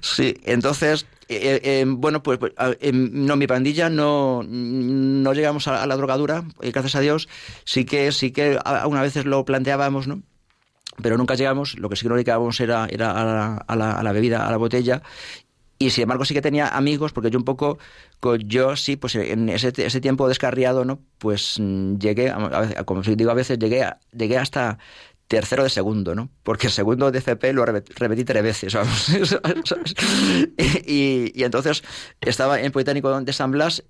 Sí, 0.01 0.35
entonces, 0.43 1.05
eh, 1.27 1.61
eh, 1.63 1.85
bueno, 1.87 2.21
pues, 2.21 2.37
pues 2.37 2.53
no, 2.93 3.35
mi 3.35 3.47
pandilla 3.47 3.89
no, 3.89 4.43
no 4.43 5.33
llegamos 5.33 5.67
a, 5.67 5.85
la 5.85 5.95
drogadura, 5.95 6.43
eh, 6.61 6.71
gracias 6.71 6.95
a 6.95 6.99
Dios, 6.99 7.27
sí 7.63 7.85
que, 7.85 8.11
sí 8.11 8.31
que 8.31 8.59
a, 8.63 8.87
veces 8.87 9.25
lo 9.25 9.45
planteábamos, 9.45 10.07
¿no? 10.07 10.21
pero 11.01 11.17
nunca 11.17 11.35
llegamos, 11.35 11.77
lo 11.77 11.89
que 11.89 11.97
sí 11.97 12.03
que 12.03 12.09
nos 12.09 12.15
dedicábamos 12.15 12.57
era, 12.61 12.87
era 12.89 13.11
a, 13.11 13.75
la, 13.75 13.91
a, 13.91 14.03
la, 14.03 14.11
bebida, 14.13 14.47
a 14.47 14.51
la 14.51 14.57
botella, 14.57 15.01
y 15.77 15.89
sin 15.89 16.03
embargo 16.03 16.25
sí 16.25 16.33
que 16.33 16.41
tenía 16.41 16.67
amigos, 16.69 17.11
porque 17.11 17.29
yo 17.29 17.37
un 17.37 17.45
poco, 17.45 17.77
yo 18.45 18.75
sí, 18.75 18.95
pues 18.95 19.15
en 19.15 19.49
ese, 19.49 19.73
ese 19.77 20.01
tiempo 20.01 20.27
descarriado, 20.27 20.85
¿no? 20.85 21.01
Pues 21.17 21.57
mm, 21.59 21.97
llegué, 21.97 22.33
como 22.85 23.01
digo 23.01 23.31
a 23.31 23.33
veces, 23.33 23.59
llegué, 23.59 23.85
llegué 24.11 24.37
hasta 24.37 24.77
tercero 25.27 25.63
de 25.63 25.69
segundo, 25.69 26.15
¿no? 26.15 26.29
Porque 26.43 26.69
segundo 26.69 27.11
de 27.11 27.19
FP 27.19 27.53
lo 27.53 27.65
repetí 27.65 28.23
tres 28.23 28.43
veces, 28.43 28.73
vamos. 28.73 29.09
y, 30.85 31.31
y, 31.33 31.43
entonces 31.43 31.83
estaba 32.21 32.61
en 32.61 32.71
Politécnico 32.71 33.19
de 33.19 33.33
San 33.33 33.51
Blas 33.51 33.83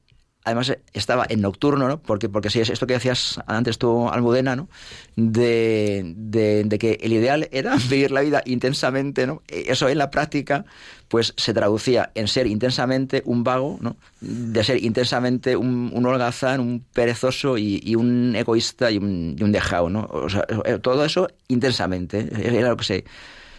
además 0.45 0.77
estaba 0.93 1.25
en 1.27 1.41
nocturno, 1.41 1.87
¿no? 1.87 1.99
Porque, 1.99 2.29
porque 2.29 2.51
si 2.51 2.59
es 2.59 2.69
esto 2.69 2.85
que 2.85 2.93
decías 2.93 3.39
antes 3.47 3.79
tú, 3.79 4.07
Almudena, 4.07 4.55
¿no? 4.55 4.69
De, 5.15 6.13
de, 6.15 6.79
que 6.79 6.99
el 7.01 7.13
ideal 7.13 7.49
era 7.51 7.75
vivir 7.89 8.11
la 8.11 8.21
vida 8.21 8.43
intensamente, 8.45 9.25
¿no? 9.25 9.41
E, 9.47 9.65
eso 9.71 9.89
en 9.89 9.97
la 9.97 10.11
práctica, 10.11 10.63
pues 11.07 11.33
se 11.35 11.53
traducía 11.53 12.11
en 12.13 12.27
ser 12.27 12.45
intensamente 12.45 13.23
un 13.25 13.43
vago, 13.43 13.79
¿no? 13.81 13.97
De 14.21 14.63
ser 14.63 14.83
intensamente 14.83 15.55
un, 15.55 16.05
holgazán, 16.05 16.59
un 16.59 16.85
perezoso 16.93 17.57
y, 17.57 17.95
un 17.95 18.35
egoísta 18.35 18.91
y 18.91 18.97
un, 18.97 19.35
y 19.37 19.43
un 19.43 19.51
dejado, 19.51 19.89
¿no? 19.89 20.07
O 20.11 20.29
sea, 20.29 20.45
eh, 20.63 20.77
todo 20.79 21.03
eso 21.03 21.27
intensamente, 21.47 22.19
¿eh? 22.19 22.59
era 22.59 22.69
lo 22.69 22.77
que 22.77 22.85
se 22.85 23.05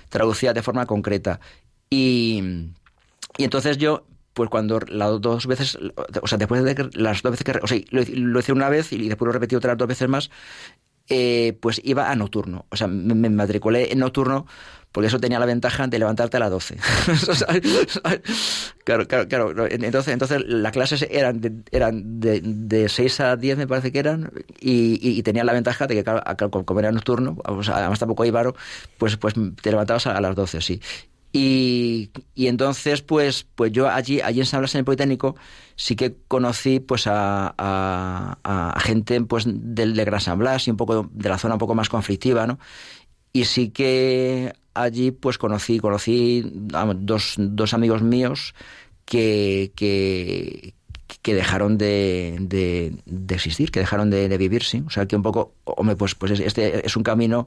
traducía 0.08 0.52
de 0.52 0.62
forma 0.62 0.86
concreta. 0.86 1.40
Y, 1.90 2.42
y 3.38 3.44
entonces 3.44 3.76
yo 3.76 4.04
pues 4.36 4.50
cuando 4.50 4.78
las 4.88 5.18
dos 5.22 5.46
veces, 5.46 5.78
o 6.20 6.26
sea, 6.26 6.36
después 6.36 6.62
de 6.62 6.90
las 6.92 7.22
dos 7.22 7.30
veces 7.30 7.42
que, 7.42 7.58
o 7.58 7.66
sea, 7.66 7.80
lo, 7.90 8.38
hice 8.38 8.52
una 8.52 8.68
vez 8.68 8.92
y 8.92 9.08
después 9.08 9.28
lo 9.28 9.32
repetí 9.32 9.56
otras 9.56 9.78
dos 9.78 9.88
veces 9.88 10.10
más, 10.10 10.30
eh, 11.08 11.56
pues 11.58 11.80
iba 11.84 12.10
a 12.10 12.16
nocturno. 12.16 12.66
O 12.68 12.76
sea, 12.76 12.86
me, 12.86 13.30
matriculé 13.30 13.94
en 13.94 14.00
nocturno 14.00 14.46
porque 14.92 15.06
eso 15.06 15.18
tenía 15.18 15.38
la 15.38 15.46
ventaja 15.46 15.86
de 15.86 15.98
levantarte 15.98 16.36
a 16.36 16.40
las 16.40 16.50
12. 16.50 16.76
claro, 18.84 19.08
claro, 19.08 19.26
claro. 19.26 19.66
Entonces, 19.70 20.12
entonces 20.12 20.42
las 20.46 20.72
clases 20.72 21.06
eran 21.10 21.40
de, 21.40 21.54
eran 21.70 22.20
de, 22.20 22.42
de 22.42 22.90
6 22.90 23.20
a 23.20 23.36
10, 23.36 23.56
me 23.56 23.66
parece 23.66 23.90
que 23.90 24.00
eran, 24.00 24.32
y, 24.60 25.22
tenía 25.22 25.44
la 25.44 25.54
ventaja 25.54 25.86
de 25.86 25.94
que, 25.94 26.04
claro, 26.04 26.50
como 26.50 26.80
era 26.80 26.92
nocturno, 26.92 27.38
además 27.42 27.98
tampoco 27.98 28.24
hay 28.24 28.30
varo, 28.30 28.54
pues, 28.98 29.16
pues 29.16 29.32
te 29.62 29.70
levantabas 29.70 30.06
a, 30.08 30.12
a 30.14 30.20
las 30.20 30.36
12, 30.36 30.60
sí. 30.60 30.78
Y, 31.38 32.12
y, 32.34 32.46
entonces, 32.46 33.02
pues, 33.02 33.46
pues 33.54 33.70
yo 33.70 33.90
allí, 33.90 34.22
allí 34.22 34.40
en 34.40 34.46
San 34.46 34.60
Blas, 34.60 34.74
en 34.74 34.78
el 34.78 34.84
Politécnico, 34.86 35.36
sí 35.74 35.94
que 35.94 36.16
conocí 36.28 36.80
pues 36.80 37.06
a, 37.06 37.54
a, 37.58 38.80
gente 38.80 39.20
pues 39.20 39.44
del 39.46 39.94
de 39.94 40.04
Gran 40.06 40.22
San 40.22 40.38
Blas 40.38 40.66
y 40.66 40.70
un 40.70 40.78
poco 40.78 41.10
de 41.12 41.28
la 41.28 41.36
zona 41.36 41.56
un 41.56 41.58
poco 41.58 41.74
más 41.74 41.90
conflictiva, 41.90 42.46
¿no? 42.46 42.58
Y 43.34 43.44
sí 43.44 43.68
que 43.68 44.54
allí 44.72 45.10
pues 45.10 45.36
conocí, 45.36 45.78
conocí 45.78 46.42
dos, 46.54 47.34
dos 47.36 47.74
amigos 47.74 48.00
míos 48.00 48.54
que, 49.04 49.72
que, 49.76 50.72
que 51.20 51.34
dejaron 51.34 51.76
de, 51.76 52.38
de, 52.40 52.94
de, 53.04 53.34
existir, 53.34 53.70
que 53.70 53.80
dejaron 53.80 54.08
de, 54.08 54.30
de, 54.30 54.38
vivir, 54.38 54.62
sí. 54.62 54.82
O 54.86 54.90
sea 54.90 55.04
que 55.04 55.16
un 55.16 55.22
poco, 55.22 55.52
hombre, 55.64 55.96
pues, 55.96 56.14
pues 56.14 56.40
este 56.40 56.86
es 56.86 56.96
un 56.96 57.02
camino 57.02 57.46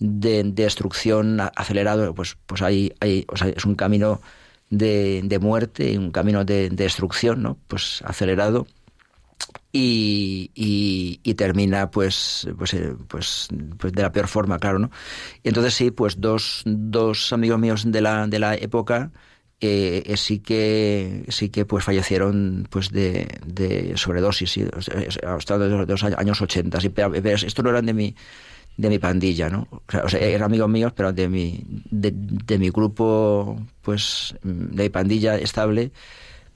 de, 0.00 0.44
destrucción 0.44 1.40
acelerado, 1.40 2.14
pues, 2.14 2.36
pues 2.46 2.62
hay, 2.62 2.92
hay, 3.00 3.24
o 3.28 3.36
sea, 3.36 3.48
es 3.48 3.64
un 3.64 3.74
camino 3.74 4.20
de, 4.70 5.22
de 5.24 5.38
muerte, 5.38 5.98
un 5.98 6.10
camino 6.10 6.44
de, 6.44 6.70
destrucción, 6.70 7.42
¿no? 7.42 7.58
Pues 7.68 8.02
acelerado. 8.04 8.66
Y, 9.70 10.50
y, 10.54 11.34
termina 11.34 11.90
pues 11.90 12.48
pues, 12.56 12.74
eh, 12.74 12.94
pues 13.06 13.48
pues 13.78 13.92
de 13.92 14.02
la 14.02 14.10
peor 14.10 14.26
forma 14.26 14.58
claro 14.58 14.78
no 14.78 14.90
y 15.42 15.48
entonces 15.48 15.74
sí 15.74 15.90
pues 15.90 16.20
dos, 16.20 16.62
dos 16.64 17.32
amigos 17.32 17.60
míos 17.60 17.84
de 17.86 18.00
la 18.00 18.26
de 18.26 18.38
la 18.38 18.56
época 18.56 19.12
eh, 19.60 20.14
sí 20.16 20.40
que 20.40 21.24
sí 21.28 21.50
que 21.50 21.64
pues 21.66 21.84
fallecieron 21.84 22.66
pues 22.70 22.90
de, 22.90 23.28
de 23.46 23.96
sobredosis 23.96 24.50
sí, 24.50 24.64
hasta 25.24 25.56
los, 25.58 25.86
los 25.86 26.02
años 26.02 26.40
80 26.40 26.80
sí, 26.80 26.88
pero, 26.88 27.14
esto 27.14 27.62
no 27.62 27.70
eran 27.70 27.86
de 27.86 27.94
mi 27.94 28.16
de 28.78 28.88
mi 28.88 28.98
pandilla, 28.98 29.50
¿no? 29.50 29.66
O 30.02 30.08
sea, 30.08 30.20
eran 30.20 30.44
amigos 30.44 30.70
míos, 30.70 30.92
pero 30.94 31.12
de 31.12 31.28
mi, 31.28 31.64
de, 31.90 32.58
mi 32.58 32.70
grupo, 32.70 33.60
pues, 33.82 34.36
de 34.42 34.84
mi 34.84 34.88
pandilla 34.88 35.36
estable, 35.36 35.90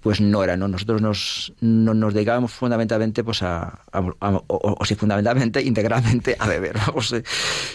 pues 0.00 0.20
no 0.20 0.44
era, 0.44 0.56
¿no? 0.56 0.68
Nosotros 0.68 1.02
nos, 1.02 1.52
nos 1.60 2.14
dedicábamos 2.14 2.52
fundamentalmente, 2.52 3.24
pues, 3.24 3.42
a, 3.42 3.82
o, 4.46 4.84
si 4.84 4.94
fundamentalmente, 4.94 5.60
integralmente 5.64 6.36
a 6.38 6.46
beber, 6.46 6.78
vamos, 6.86 7.12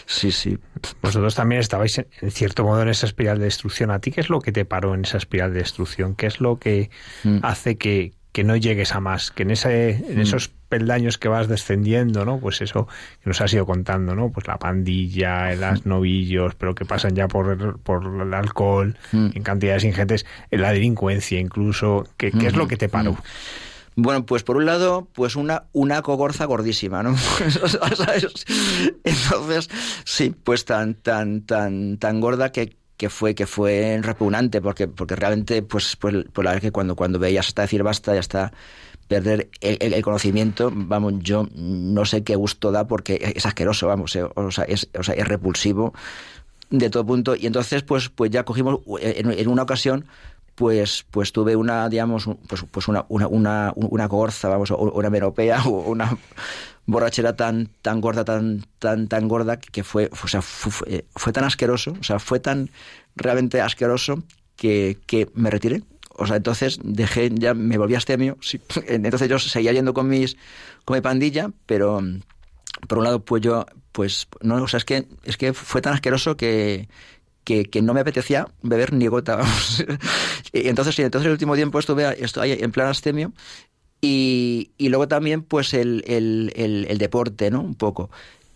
sí, 0.06 0.32
sí. 0.32 0.58
Vosotros 1.02 1.36
también 1.36 1.60
estabais, 1.60 1.98
en 1.98 2.32
cierto 2.32 2.64
modo, 2.64 2.82
en 2.82 2.88
esa 2.88 3.06
espiral 3.06 3.40
de 3.40 3.46
destrucción. 3.46 3.92
¿A 3.92 4.00
ti 4.00 4.12
qué 4.12 4.22
es 4.22 4.30
lo 4.30 4.40
que 4.40 4.54
te 4.54 4.64
paró 4.64 4.96
en 4.96 5.04
esa 5.04 5.18
espiral 5.18 5.52
de 5.52 5.60
destrucción? 5.60 6.16
¿Qué 6.16 6.28
es 6.28 6.40
lo 6.40 6.58
que 6.58 6.90
mm. 7.26 7.40
hace 7.44 7.78
que, 7.78 8.14
que 8.32 8.44
no 8.44 8.56
llegues 8.56 8.94
a 8.94 9.00
más, 9.00 9.32
que 9.32 9.44
en, 9.44 9.52
ese, 9.52 9.90
en 9.90 10.18
mm. 10.18 10.22
esos 10.22 10.50
peldaños 10.70 11.18
que 11.18 11.28
vas 11.28 11.48
descendiendo, 11.48 12.26
¿no? 12.26 12.40
Pues 12.40 12.62
eso 12.62 12.88
que 13.24 13.30
nos 13.30 13.42
has 13.42 13.54
ido 13.54 13.66
contando, 13.66 14.16
¿no? 14.16 14.32
Pues 14.32 14.48
la 14.48 14.58
pandilla, 14.58 15.54
los 15.56 15.86
mm. 15.86 15.90
novillos, 15.90 16.56
pero 16.56 16.76
que 16.76 16.86
pasan 16.86 17.16
ya 17.16 17.28
por, 17.28 17.80
por 17.80 18.22
el 18.22 18.34
alcohol, 18.34 18.96
mm. 19.12 19.30
en 19.34 19.44
cantidades 19.44 19.84
ingentes, 19.84 20.26
la 20.52 20.72
delincuencia 20.72 21.40
incluso, 21.40 22.08
¿qué, 22.18 22.28
es 22.28 22.56
lo 22.56 22.68
que 22.68 22.78
te 22.78 22.90
paró? 22.90 23.18
Bueno, 24.00 24.28
pues 24.28 24.44
por 24.44 24.58
un 24.58 24.68
lado, 24.68 25.08
pues 25.14 25.36
una, 25.36 25.64
una 25.72 26.04
cogorza 26.04 26.46
gordísima, 26.46 27.02
¿no? 27.02 27.16
Entonces, 29.04 29.70
sí, 30.06 30.36
pues 30.44 30.66
tan, 30.66 30.94
tan, 30.94 31.42
tan, 31.42 31.98
tan 31.98 32.22
gorda 32.22 32.52
que, 32.52 32.78
que 32.98 33.10
fue 33.10 33.36
que 33.36 33.48
fue 33.48 34.00
repugnante 34.02 34.62
porque 34.62 34.88
porque 34.88 35.16
realmente 35.16 35.62
pues 35.62 35.96
pues, 35.96 36.26
pues 36.34 36.44
la 36.44 36.52
verdad 36.52 36.62
que 36.62 36.72
cuando 36.72 36.96
cuando 36.96 37.20
veías 37.20 37.48
hasta 37.48 37.62
decir 37.62 37.84
basta 37.84 38.16
y 38.16 38.18
hasta 38.18 38.52
perder 39.08 39.50
el, 39.62 40.02
conocimiento 40.02 40.72
vamos 40.74 41.14
yo 41.20 41.48
no 41.56 42.06
sé 42.06 42.24
qué 42.24 42.36
gusto 42.36 42.72
da 42.72 42.88
porque 42.88 43.34
es 43.36 43.46
asqueroso 43.46 43.88
vamos 43.88 44.16
eh, 44.16 44.24
o 44.36 44.52
sea 44.52 44.66
es 44.66 44.90
o 44.98 45.04
sea 45.04 45.16
es 45.16 45.28
repulsivo 45.28 45.94
de 46.70 46.90
todo 46.90 47.06
punto. 47.06 47.36
Y 47.36 47.46
entonces, 47.46 47.84
pues, 47.84 48.10
pues 48.10 48.32
ya 48.32 48.44
cogimos, 48.44 48.80
en, 49.02 49.32
en 49.32 49.48
una 49.48 49.64
ocasión, 49.64 50.06
pues, 50.56 51.06
pues 51.12 51.32
tuve 51.32 51.56
una, 51.56 51.90
digamos, 51.90 52.30
pues, 52.48 52.66
pues 52.70 52.88
una, 52.88 53.06
una, 53.10 53.28
una, 53.28 53.74
una 53.76 54.08
gorza, 54.08 54.50
vamos, 54.50 54.72
o 54.72 54.78
una 54.78 55.10
meropea, 55.10 55.64
o 55.66 55.92
una 55.92 56.18
borrachera 56.88 57.36
tan, 57.36 57.70
tan 57.82 58.02
gorda, 58.02 58.26
tan, 58.26 58.66
tan, 58.80 59.08
tan 59.08 59.28
gorda, 59.28 59.58
que 59.60 59.84
fue, 59.84 60.10
o 60.24 60.28
sea, 60.28 60.42
fue, 60.42 61.06
fue 61.16 61.34
tan 61.34 61.44
asqueroso, 61.44 61.96
o 62.00 62.04
sea, 62.04 62.18
fue 62.18 62.40
tan 62.40 62.72
realmente 63.16 63.62
asqueroso 63.62 64.24
que, 64.56 64.98
que 65.06 65.30
me 65.36 65.52
retiré. 65.52 65.84
O 66.18 66.26
sea, 66.26 66.38
entonces 66.38 66.80
dejé, 66.84 67.30
ya 67.32 67.54
me 67.54 67.78
volví 67.78 67.94
astemio. 67.94 68.38
Sí. 68.42 68.60
Entonces 68.88 69.30
yo 69.30 69.38
seguía 69.38 69.72
yendo 69.72 69.94
con 69.94 70.10
mis, 70.10 70.36
con 70.84 70.98
mi 70.98 71.02
pandilla, 71.02 71.52
pero 71.68 72.02
por 72.88 72.98
un 72.98 73.04
lado, 73.04 73.24
pues 73.24 73.44
yo, 73.44 73.66
pues, 73.92 74.28
no, 74.42 74.56
o 74.64 74.68
sea, 74.68 74.80
es 74.80 74.86
que, 74.86 75.08
es 75.24 75.38
que 75.38 75.54
fue 75.54 75.82
tan 75.82 75.94
asqueroso 75.94 76.36
que, 76.36 76.88
que, 77.44 77.82
no 77.82 77.94
me 77.94 78.02
apetecía 78.02 78.48
beber 78.64 78.94
ni 78.94 79.08
gota. 79.08 79.40
y 80.54 80.68
entonces, 80.68 80.96
sí, 80.96 81.04
entonces 81.04 81.28
el 81.28 81.34
último 81.34 81.56
tiempo 81.56 81.78
estuve, 81.78 82.24
estoy 82.24 82.54
en 82.54 82.72
plan 82.72 82.88
astemio 82.88 83.32
y, 84.02 84.72
y 84.78 84.90
luego 84.90 85.08
también 85.08 85.42
pues 85.42 85.74
el, 85.74 86.04
el, 86.08 86.52
el, 86.88 86.98
deporte, 86.98 87.50
¿no? 87.50 87.62
Un 87.62 87.76
poco. 87.76 88.10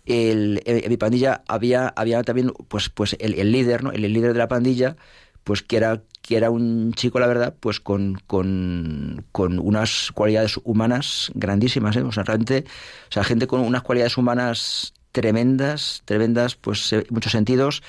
El, 0.05 0.61
en 0.65 0.89
mi 0.89 0.97
pandilla 0.97 1.43
había, 1.47 1.87
había 1.95 2.23
también 2.23 2.51
pues, 2.67 2.89
pues 2.89 3.15
el, 3.19 3.35
el 3.35 3.51
líder, 3.51 3.83
¿no? 3.83 3.91
El, 3.91 4.01
líder 4.01 4.33
de 4.33 4.39
la 4.39 4.47
pandilla, 4.47 4.97
pues 5.43 5.63
que 5.63 5.77
era, 5.77 6.03
que 6.21 6.37
era 6.37 6.49
un 6.51 6.93
chico, 6.93 7.19
la 7.19 7.27
verdad, 7.27 7.55
pues 7.59 7.79
con, 7.79 8.21
con, 8.27 9.25
con 9.31 9.59
unas 9.59 10.11
cualidades 10.13 10.59
humanas 10.63 11.31
grandísimas, 11.33 11.95
¿eh? 11.95 12.03
O 12.03 12.11
sea, 12.11 12.23
realmente, 12.23 12.65
o 13.09 13.11
sea, 13.11 13.23
gente 13.23 13.47
con 13.47 13.61
unas 13.61 13.81
cualidades 13.81 14.17
humanas 14.17 14.93
tremendas, 15.11 16.03
tremendas, 16.05 16.55
pues 16.55 16.93
en 16.93 17.05
muchos 17.09 17.31
sentidos, 17.31 17.81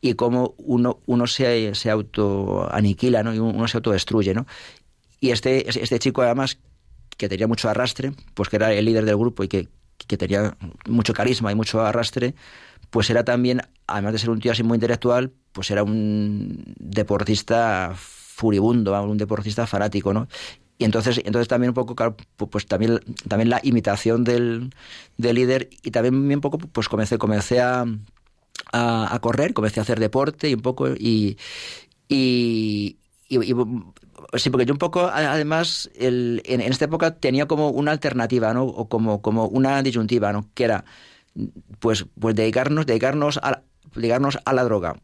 y 0.00 0.14
cómo 0.14 0.54
uno, 0.58 1.00
uno 1.06 1.26
se, 1.26 1.74
se 1.74 1.90
autoaniquila, 1.90 3.22
¿no? 3.22 3.34
Y 3.34 3.38
uno 3.38 3.68
se 3.68 3.78
autodestruye, 3.78 4.34
¿no? 4.34 4.46
Y 5.20 5.30
este, 5.30 5.68
este 5.68 5.98
chico, 6.00 6.22
además, 6.22 6.58
que 7.22 7.28
tenía 7.28 7.46
mucho 7.46 7.68
arrastre, 7.68 8.12
pues 8.34 8.48
que 8.48 8.56
era 8.56 8.72
el 8.72 8.84
líder 8.84 9.04
del 9.04 9.16
grupo 9.16 9.44
y 9.44 9.48
que, 9.48 9.68
que 10.08 10.16
tenía 10.16 10.56
mucho 10.88 11.12
carisma 11.12 11.52
y 11.52 11.54
mucho 11.54 11.80
arrastre, 11.80 12.34
pues 12.90 13.10
era 13.10 13.24
también, 13.24 13.62
además 13.86 14.14
de 14.14 14.18
ser 14.18 14.30
un 14.30 14.40
tío 14.40 14.50
así 14.50 14.64
muy 14.64 14.74
intelectual, 14.74 15.32
pues 15.52 15.70
era 15.70 15.84
un 15.84 16.64
deportista 16.80 17.92
furibundo, 17.94 19.00
un 19.04 19.18
deportista 19.18 19.68
fanático, 19.68 20.12
¿no? 20.12 20.26
Y 20.78 20.84
entonces, 20.84 21.20
entonces 21.24 21.46
también 21.46 21.70
un 21.70 21.74
poco, 21.74 21.94
pues 22.50 22.66
también, 22.66 22.98
también 23.28 23.50
la 23.50 23.60
imitación 23.62 24.24
del, 24.24 24.74
del 25.16 25.36
líder 25.36 25.70
y 25.84 25.92
también 25.92 26.34
un 26.34 26.40
poco, 26.40 26.58
pues 26.58 26.88
comencé, 26.88 27.18
comencé 27.18 27.60
a, 27.60 27.86
a, 28.72 29.18
correr, 29.20 29.54
comencé 29.54 29.78
a 29.78 29.84
hacer 29.84 30.00
deporte 30.00 30.50
y 30.50 30.54
un 30.54 30.62
poco 30.62 30.88
y, 30.88 31.38
y, 32.08 32.98
sí, 34.34 34.50
porque 34.50 34.66
yo 34.66 34.72
un 34.72 34.78
poco, 34.78 35.10
además, 35.12 35.90
el, 35.94 36.42
en, 36.44 36.60
esta 36.60 36.86
época 36.86 37.16
tenía 37.16 37.46
como 37.46 37.68
una 37.68 37.90
alternativa, 37.90 38.54
¿no? 38.54 38.64
O 38.64 38.88
como, 38.88 39.20
como 39.20 39.46
una 39.46 39.82
disyuntiva, 39.82 40.32
¿no? 40.32 40.48
Que 40.54 40.64
era, 40.64 40.84
pues, 41.80 42.06
pues 42.18 42.34
dedicarnos, 42.34 42.86
dedicarnos 42.86 43.38
a, 43.42 43.62
dedicarnos 43.94 44.38
a 44.44 44.52
la 44.52 44.64
droga 44.64 44.96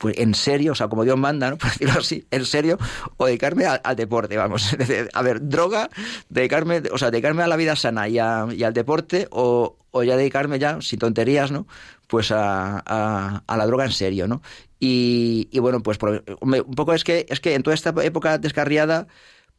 pues 0.00 0.16
en 0.16 0.34
serio, 0.34 0.72
o 0.72 0.74
sea, 0.74 0.88
como 0.88 1.04
Dios 1.04 1.18
manda, 1.18 1.50
¿no? 1.50 1.58
Por 1.58 1.68
decirlo 1.70 2.00
así, 2.00 2.26
en 2.30 2.46
serio, 2.46 2.78
o 3.18 3.26
dedicarme 3.26 3.66
al, 3.66 3.96
deporte, 3.96 4.36
vamos. 4.38 4.74
a 5.12 5.22
ver, 5.22 5.46
droga, 5.46 5.90
dedicarme, 6.30 6.82
o 6.90 6.96
sea, 6.96 7.10
dedicarme 7.10 7.42
a 7.42 7.46
la 7.46 7.56
vida 7.56 7.76
sana 7.76 8.08
y, 8.08 8.18
al 8.18 8.72
deporte, 8.72 9.28
o, 9.30 9.76
o, 9.90 10.02
ya 10.02 10.16
dedicarme 10.16 10.58
ya, 10.58 10.80
sin 10.80 10.98
tonterías, 10.98 11.50
¿no? 11.50 11.66
Pues 12.10 12.32
a, 12.32 12.78
a, 13.46 13.56
la 13.56 13.66
droga 13.66 13.84
en 13.84 13.92
serio, 13.92 14.26
¿no? 14.26 14.42
Y, 14.80 15.48
y 15.52 15.60
bueno, 15.60 15.80
pues 15.80 15.96
un 16.40 16.74
poco 16.74 16.92
es 16.92 17.04
que, 17.04 17.24
es 17.28 17.38
que 17.38 17.54
en 17.54 17.62
toda 17.62 17.74
esta 17.74 17.94
época 18.02 18.38
descarriada, 18.38 19.06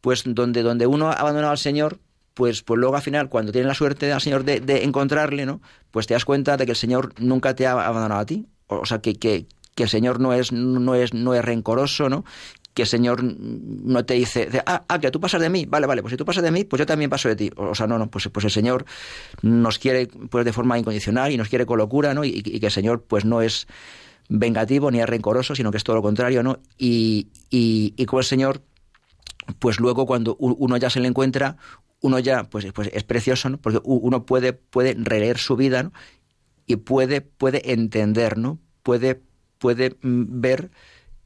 pues 0.01 0.23
donde, 0.25 0.61
donde 0.61 0.85
uno 0.85 1.09
ha 1.09 1.13
abandonado 1.13 1.51
al 1.51 1.57
Señor, 1.57 1.99
pues, 2.33 2.61
pues 2.61 2.77
luego 2.77 2.95
al 2.95 3.01
final, 3.01 3.29
cuando 3.29 3.51
tienes 3.51 3.67
la 3.67 3.73
suerte 3.73 4.11
al 4.11 4.19
Señor 4.19 4.43
de, 4.43 4.59
de, 4.59 4.83
encontrarle, 4.83 5.45
¿no? 5.45 5.61
Pues 5.91 6.07
te 6.07 6.13
das 6.13 6.25
cuenta 6.25 6.57
de 6.57 6.65
que 6.65 6.71
el 6.71 6.77
Señor 6.77 7.13
nunca 7.19 7.55
te 7.55 7.67
ha 7.67 7.71
abandonado 7.71 8.19
a 8.19 8.25
ti. 8.25 8.47
O 8.67 8.85
sea, 8.85 8.99
que, 8.99 9.15
que, 9.15 9.47
que 9.75 9.83
el 9.83 9.89
Señor 9.89 10.19
no 10.19 10.33
es, 10.33 10.51
no 10.51 10.95
es, 10.95 11.13
no 11.13 11.33
es 11.33 11.43
rencoroso, 11.43 12.09
¿no? 12.09 12.25
Que 12.73 12.83
el 12.83 12.87
Señor 12.87 13.21
no 13.23 14.05
te 14.05 14.13
dice, 14.13 14.49
ah, 14.65 14.85
ah, 14.87 14.99
que 14.99 15.11
tú 15.11 15.19
pasas 15.19 15.41
de 15.41 15.49
mí, 15.49 15.65
vale, 15.65 15.87
vale, 15.87 16.01
pues 16.01 16.11
si 16.11 16.17
tú 16.17 16.25
pasas 16.25 16.43
de 16.43 16.51
mí, 16.51 16.63
pues 16.63 16.79
yo 16.79 16.85
también 16.85 17.09
paso 17.09 17.27
de 17.27 17.35
ti. 17.35 17.51
O 17.57 17.75
sea, 17.75 17.87
no, 17.87 17.97
no, 17.97 18.09
pues, 18.09 18.29
pues 18.29 18.45
el 18.45 18.51
Señor 18.51 18.85
nos 19.41 19.77
quiere 19.77 20.07
pues 20.07 20.45
de 20.45 20.53
forma 20.53 20.79
incondicional 20.79 21.31
y 21.31 21.37
nos 21.37 21.49
quiere 21.49 21.65
con 21.65 21.77
locura, 21.77 22.13
¿no? 22.13 22.23
Y, 22.23 22.41
que 22.41 22.65
el 22.65 22.71
Señor 22.71 23.03
pues 23.03 23.25
no 23.25 23.41
es 23.41 23.67
vengativo 24.29 24.89
ni 24.89 25.01
es 25.01 25.09
rencoroso, 25.09 25.55
sino 25.55 25.71
que 25.71 25.77
es 25.77 25.83
todo 25.83 25.97
lo 25.97 26.01
contrario, 26.01 26.43
¿no? 26.43 26.59
Y, 26.77 27.27
y, 27.49 28.05
con 28.05 28.19
el 28.19 28.25
Señor, 28.25 28.61
pues 29.59 29.79
luego 29.79 30.05
cuando 30.05 30.35
uno 30.37 30.77
ya 30.77 30.89
se 30.89 31.01
le 31.01 31.07
encuentra, 31.07 31.57
uno 31.99 32.19
ya, 32.19 32.45
pues, 32.45 32.65
pues 32.73 32.89
es 32.93 33.03
precioso, 33.03 33.49
¿no? 33.49 33.57
Porque 33.59 33.79
uno 33.83 34.25
puede, 34.25 34.53
puede 34.53 34.95
releer 34.97 35.37
su 35.37 35.57
vida, 35.57 35.83
¿no? 35.83 35.91
Y 36.65 36.77
puede, 36.77 37.21
puede 37.21 37.73
entender, 37.73 38.37
¿no? 38.37 38.59
Puede 38.81 39.21
puede 39.61 39.95
mm, 40.01 40.41
ver 40.41 40.71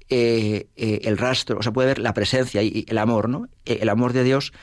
eh, 0.09 0.67
eh, 0.75 1.01
el 1.03 1.17
rastro, 1.17 1.57
o 1.57 1.63
sea, 1.63 1.73
puede 1.73 1.87
ver 1.87 1.99
la 1.99 2.13
presencia 2.13 2.61
y 2.61 2.85
el 2.87 2.97
amor, 2.97 3.27
¿no? 3.27 3.47
Eh, 3.65 3.79
el 3.81 3.89
amor 3.89 4.13
de 4.13 4.23
Dios 4.23 4.53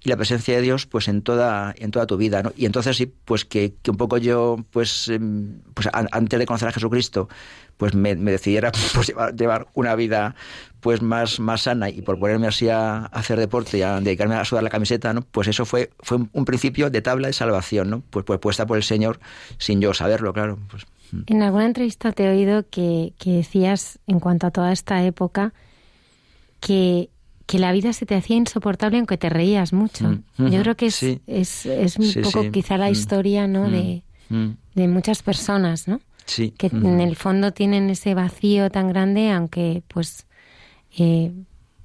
y 0.00 0.08
la 0.08 0.16
presencia 0.16 0.56
de 0.56 0.62
Dios, 0.62 0.86
pues 0.86 1.08
en 1.08 1.22
toda, 1.22 1.74
en 1.76 1.90
toda 1.90 2.06
tu 2.06 2.16
vida, 2.16 2.42
¿no? 2.42 2.52
Y 2.56 2.66
entonces 2.66 2.96
sí, 2.96 3.06
pues 3.06 3.44
que, 3.44 3.74
un 3.88 3.96
poco 3.96 4.18
yo, 4.18 4.56
pues, 4.70 5.08
em, 5.08 5.60
pues 5.74 5.88
antes 5.92 6.38
de 6.38 6.46
conocer 6.46 6.68
a 6.68 6.72
Jesucristo, 6.72 7.28
pues 7.76 7.94
me, 7.94 8.14
decidiera 8.16 8.72
pues, 8.94 9.12
llevar, 9.36 9.68
una 9.74 9.94
vida 9.94 10.34
pues 10.80 11.02
más, 11.02 11.40
más 11.40 11.62
sana 11.62 11.90
y 11.90 12.02
por 12.02 12.18
ponerme 12.18 12.46
así 12.46 12.68
a, 12.68 13.06
hacer 13.06 13.38
deporte 13.38 13.78
y 13.78 13.82
a 13.82 14.00
dedicarme 14.00 14.36
a 14.36 14.44
sudar 14.44 14.62
la 14.64 14.70
camiseta, 14.70 15.12
¿no? 15.12 15.22
Pues 15.22 15.48
eso 15.48 15.64
fue, 15.64 15.90
fue 16.00 16.18
un 16.32 16.44
principio 16.44 16.90
de 16.90 17.02
tabla 17.02 17.28
de 17.28 17.32
salvación, 17.32 17.90
¿no? 17.90 18.02
Pues, 18.10 18.24
pues 18.24 18.38
puesta 18.40 18.66
por 18.66 18.76
el 18.76 18.84
Señor 18.84 19.20
sin 19.58 19.80
yo 19.80 19.94
saberlo, 19.94 20.32
claro. 20.32 20.58
Pues. 20.70 20.86
En 21.26 21.42
alguna 21.42 21.66
entrevista 21.66 22.12
te 22.12 22.24
he 22.24 22.30
oído 22.30 22.66
que, 22.68 23.12
decías, 23.24 23.98
en 24.06 24.20
cuanto 24.20 24.46
a 24.46 24.50
toda 24.50 24.72
esta 24.72 25.02
época, 25.04 25.52
que, 26.60 27.10
que, 27.46 27.58
la 27.58 27.72
vida 27.72 27.92
se 27.92 28.06
te 28.06 28.14
hacía 28.14 28.36
insoportable 28.36 28.98
aunque 28.98 29.16
te 29.16 29.28
reías 29.28 29.72
mucho. 29.72 30.18
Mm, 30.36 30.48
Yo 30.48 30.60
creo 30.62 30.76
que 30.76 30.86
es, 30.86 31.02
es, 31.02 31.66
es, 31.66 31.96
un 31.96 32.22
poco 32.22 32.50
quizá 32.50 32.76
la 32.76 32.88
mm, 32.88 32.92
historia 32.92 33.46
¿no? 33.46 33.70
de, 33.70 34.02
mm, 34.28 34.48
de 34.74 34.88
muchas 34.88 35.22
personas, 35.22 35.88
¿no? 35.88 36.00
Sí. 36.26 36.52
Que 36.58 36.66
en 36.66 37.00
el 37.00 37.16
fondo 37.16 37.52
tienen 37.52 37.88
ese 37.88 38.12
vacío 38.14 38.70
tan 38.70 38.88
grande, 38.88 39.30
aunque 39.30 39.82
pues 39.88 40.26
eh, 40.98 41.32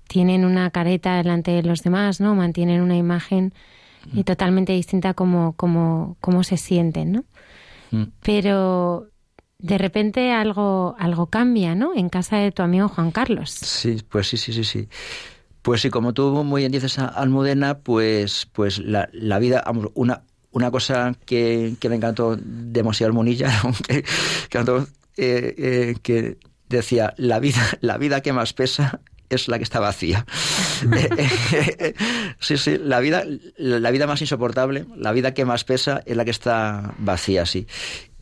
tienen 0.07 0.43
una 0.43 0.69
careta 0.69 1.15
delante 1.15 1.51
de 1.51 1.63
los 1.63 1.81
demás, 1.81 2.19
¿no? 2.19 2.35
Mantienen 2.35 2.81
una 2.81 2.97
imagen 2.97 3.53
eh, 4.15 4.23
totalmente 4.25 4.73
distinta 4.73 5.13
como, 5.13 5.53
como, 5.53 6.17
como 6.19 6.43
se 6.43 6.57
sienten, 6.57 7.13
¿no? 7.13 7.23
Pero 8.21 9.07
de 9.63 9.77
repente 9.77 10.33
algo, 10.33 10.93
algo 10.99 11.27
cambia, 11.27 11.73
¿no? 11.73 11.95
En 11.95 12.09
casa 12.09 12.35
de 12.35 12.51
tu 12.51 12.61
amigo 12.61 12.89
Juan 12.89 13.11
Carlos. 13.11 13.49
Sí, 13.49 14.03
pues 14.09 14.27
sí, 14.27 14.35
sí, 14.35 14.51
sí, 14.51 14.65
sí. 14.65 14.89
Pues 15.61 15.81
sí, 15.81 15.89
como 15.89 16.13
tú 16.13 16.43
muy 16.43 16.63
bien 16.63 16.71
dices, 16.73 16.99
Almudena, 16.99 17.79
pues, 17.79 18.45
pues 18.51 18.79
la, 18.79 19.07
la 19.13 19.39
vida, 19.39 19.63
una, 19.93 20.23
una 20.51 20.69
cosa 20.69 21.15
que, 21.25 21.75
que 21.79 21.87
me 21.87 21.95
encantó 21.95 22.37
demasiado 22.37 23.13
Monilla, 23.13 23.49
que, 23.87 23.99
eh, 23.99 24.03
eh, 25.17 25.95
que 26.03 26.37
decía, 26.67 27.13
la 27.15 27.39
vida, 27.39 27.61
la 27.79 27.97
vida 27.97 28.19
que 28.19 28.33
más 28.33 28.51
pesa 28.51 28.99
es 29.29 29.47
la 29.47 29.59
que 29.59 29.63
está 29.63 29.79
vacía. 29.79 30.25
sí, 32.39 32.57
sí, 32.57 32.77
la 32.77 32.99
vida, 32.99 33.23
la 33.55 33.91
vida 33.91 34.07
más 34.07 34.19
insoportable, 34.19 34.85
la 34.97 35.13
vida 35.13 35.33
que 35.33 35.45
más 35.45 35.63
pesa 35.63 36.03
es 36.05 36.17
la 36.17 36.25
que 36.25 36.31
está 36.31 36.95
vacía, 36.97 37.45
sí. 37.45 37.65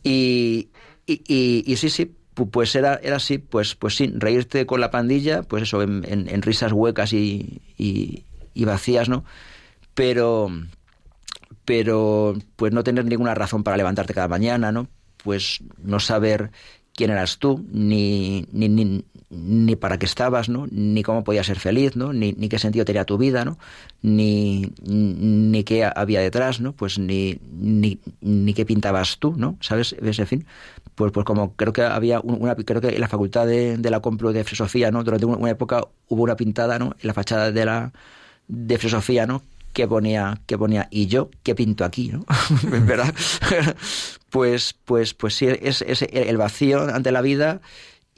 Y, 0.04 0.68
y, 1.06 1.64
y, 1.66 1.76
sí, 1.76 1.90
sí, 1.90 2.14
pues 2.34 2.74
era, 2.74 2.94
era 3.02 3.16
así, 3.16 3.38
pues, 3.38 3.74
pues 3.74 3.96
sí, 3.96 4.12
reírte 4.14 4.66
con 4.66 4.80
la 4.80 4.90
pandilla, 4.90 5.42
pues 5.42 5.64
eso, 5.64 5.82
en, 5.82 6.04
en, 6.06 6.42
risas 6.42 6.72
huecas 6.72 7.12
y, 7.12 7.60
y, 7.76 8.64
vacías, 8.64 9.08
¿no? 9.08 9.24
Pero, 9.94 10.48
pero, 11.64 12.34
pues 12.56 12.72
no 12.72 12.84
tener 12.84 13.04
ninguna 13.04 13.34
razón 13.34 13.62
para 13.64 13.76
levantarte 13.76 14.14
cada 14.14 14.28
mañana, 14.28 14.72
¿no? 14.72 14.88
Pues 15.22 15.60
no 15.82 16.00
saber 16.00 16.50
quién 16.94 17.10
eras 17.10 17.38
tú, 17.38 17.64
ni, 17.70 18.46
ni, 18.52 19.04
ni 19.32 19.76
para 19.76 19.98
qué 19.98 20.06
estabas, 20.06 20.48
¿no? 20.48 20.66
Ni 20.70 21.02
cómo 21.02 21.24
podías 21.24 21.46
ser 21.46 21.58
feliz, 21.58 21.96
¿no? 21.96 22.12
Ni, 22.12 22.32
ni 22.32 22.48
qué 22.48 22.58
sentido 22.58 22.84
tenía 22.84 23.04
tu 23.04 23.16
vida, 23.16 23.44
¿no? 23.44 23.58
Ni, 24.02 24.72
ni 24.84 25.64
qué 25.64 25.84
había 25.84 26.20
detrás, 26.20 26.60
¿no? 26.60 26.72
Pues 26.72 26.98
ni, 26.98 27.38
ni, 27.50 27.98
ni 28.20 28.54
qué 28.54 28.66
pintabas 28.66 29.18
tú, 29.18 29.34
¿no? 29.36 29.56
¿Sabes? 29.60 29.94
Ese 30.00 30.26
fin. 30.26 30.46
Pues, 31.02 31.10
pues 31.10 31.26
como 31.26 31.56
creo 31.56 31.72
que 31.72 31.82
había 31.82 32.20
una, 32.20 32.54
creo 32.54 32.80
que 32.80 32.90
en 32.90 33.00
la 33.00 33.08
facultad 33.08 33.44
de, 33.44 33.76
la 33.90 33.98
Complu 33.98 34.30
de 34.30 34.44
Filosofía, 34.44 34.92
¿no? 34.92 35.02
Durante 35.02 35.26
una 35.26 35.50
época 35.50 35.82
hubo 36.06 36.22
una 36.22 36.36
pintada, 36.36 36.78
¿no? 36.78 36.94
En 37.00 37.08
la 37.08 37.12
fachada 37.12 37.50
de 37.50 37.64
la, 37.64 37.92
de 38.46 38.78
Filosofía, 38.78 39.26
¿no? 39.26 39.42
que 39.72 39.88
ponía, 39.88 40.40
que 40.46 40.56
ponía, 40.56 40.86
y 40.92 41.08
yo, 41.08 41.28
¿qué 41.42 41.56
pinto 41.56 41.84
aquí? 41.84 42.12
¿no? 42.12 42.24
¿Verdad? 42.86 43.12
pues, 44.30 44.76
pues, 44.84 45.12
pues 45.14 45.34
sí, 45.34 45.48
es, 45.48 45.82
es 45.82 46.02
el 46.02 46.36
vacío 46.36 46.82
ante 46.82 47.10
la 47.10 47.20
vida 47.20 47.60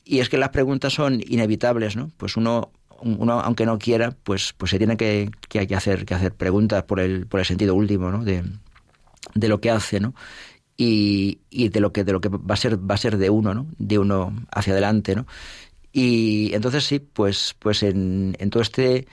y 0.05 0.19
es 0.19 0.29
que 0.29 0.37
las 0.37 0.51
preguntas 0.51 0.93
son 0.93 1.23
inevitables, 1.27 1.97
¿no? 1.97 2.11
Pues 2.19 2.37
uno, 2.37 2.71
uno 3.01 3.41
aunque 3.41 3.65
no 3.65 3.79
quiera, 3.79 4.11
pues, 4.11 4.53
pues 4.53 4.73
se 4.73 4.79
tiene 4.79 4.99
que, 4.99 5.31
que, 5.49 5.75
hacer, 5.75 6.05
que 6.05 6.13
hacer 6.13 6.35
preguntas 6.35 6.83
por 6.83 7.01
el, 7.01 7.27
por 7.29 7.41
el 7.41 7.47
sentido 7.47 7.75
último, 7.75 8.11
¿no? 8.11 8.25
De, 8.25 8.43
de 9.35 9.49
lo 9.49 9.61
que 9.63 9.71
hace, 9.71 10.01
¿no? 10.01 10.15
Y, 10.77 11.39
y, 11.51 11.69
de 11.69 11.81
lo 11.81 11.93
que 11.93 12.03
de 12.03 12.13
lo 12.13 12.21
que 12.21 12.29
va 12.29 12.55
a 12.55 12.57
ser 12.57 12.79
va 12.79 12.97
a 12.97 12.99
ser 12.99 13.17
de 13.17 13.31
uno, 13.31 13.55
¿no? 13.55 13.67
De 13.79 13.99
uno 13.99 14.35
hacia 14.51 14.73
adelante, 14.73 15.15
¿no? 15.15 15.27
Y 15.93 16.53
entonces 16.55 16.85
sí, 16.85 16.99
pues 16.99 17.55
pues 17.59 17.83
en, 17.85 18.37
en 18.41 18.51
todo 18.51 18.63
este 18.63 19.07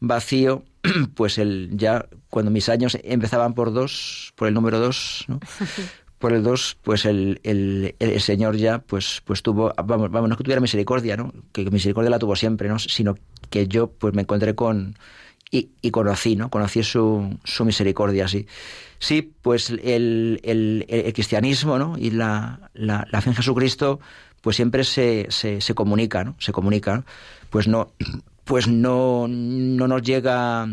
vacío, 0.00 0.64
pues 1.14 1.38
el 1.38 1.70
ya 1.74 2.06
cuando 2.28 2.50
mis 2.50 2.68
años 2.68 2.98
empezaban 3.04 3.54
por 3.54 3.72
dos, 3.72 4.32
por 4.34 4.48
el 4.48 4.54
número 4.54 4.80
dos, 4.80 5.24
¿no? 5.28 5.38
por 6.18 6.32
el 6.32 6.42
2, 6.42 6.78
pues 6.82 7.04
el, 7.04 7.40
el, 7.42 7.94
el, 7.98 8.20
Señor 8.20 8.56
ya 8.56 8.78
pues 8.78 9.22
pues 9.24 9.42
tuvo, 9.42 9.72
vamos, 9.84 10.10
vamos, 10.10 10.30
no 10.30 10.36
que 10.36 10.44
tuviera 10.44 10.60
misericordia, 10.60 11.16
¿no? 11.16 11.32
Que, 11.52 11.70
misericordia 11.70 12.10
la 12.10 12.18
tuvo 12.18 12.36
siempre, 12.36 12.68
¿no? 12.68 12.78
Sino 12.78 13.16
que 13.50 13.68
yo 13.68 13.88
pues 13.90 14.14
me 14.14 14.22
encontré 14.22 14.54
con 14.54 14.96
y, 15.50 15.70
y 15.80 15.90
conocí, 15.90 16.36
¿no? 16.36 16.50
Conocí 16.50 16.82
su, 16.82 17.38
su 17.44 17.64
misericordia, 17.64 18.28
sí. 18.28 18.46
Sí, 18.98 19.32
pues 19.42 19.70
el, 19.70 20.40
el, 20.42 20.86
el 20.88 21.12
cristianismo, 21.12 21.78
¿no? 21.78 21.96
Y 21.98 22.10
la, 22.10 22.70
la, 22.74 23.06
la, 23.10 23.20
fe 23.20 23.30
en 23.30 23.36
Jesucristo, 23.36 24.00
pues 24.40 24.56
siempre 24.56 24.84
se, 24.84 25.26
se, 25.30 25.60
se 25.60 25.74
comunica, 25.74 26.24
¿no? 26.24 26.34
Se 26.38 26.52
comunica, 26.52 26.96
¿no? 26.96 27.04
Pues 27.50 27.68
no, 27.68 27.92
pues 28.44 28.68
no, 28.68 29.26
no 29.28 29.88
nos 29.88 30.02
llega, 30.02 30.68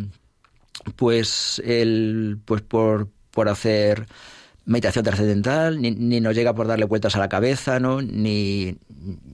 pues 0.95 1.61
el, 1.65 2.39
pues 2.45 2.61
por, 2.61 3.09
por 3.31 3.49
hacer 3.49 4.07
meditación 4.65 5.03
trascendental, 5.03 5.81
ni, 5.81 5.91
ni, 5.91 6.21
nos 6.21 6.35
llega 6.35 6.53
por 6.53 6.67
darle 6.67 6.85
vueltas 6.85 7.15
a 7.15 7.19
la 7.19 7.29
cabeza, 7.29 7.79
¿no? 7.79 8.01
Ni, 8.01 8.77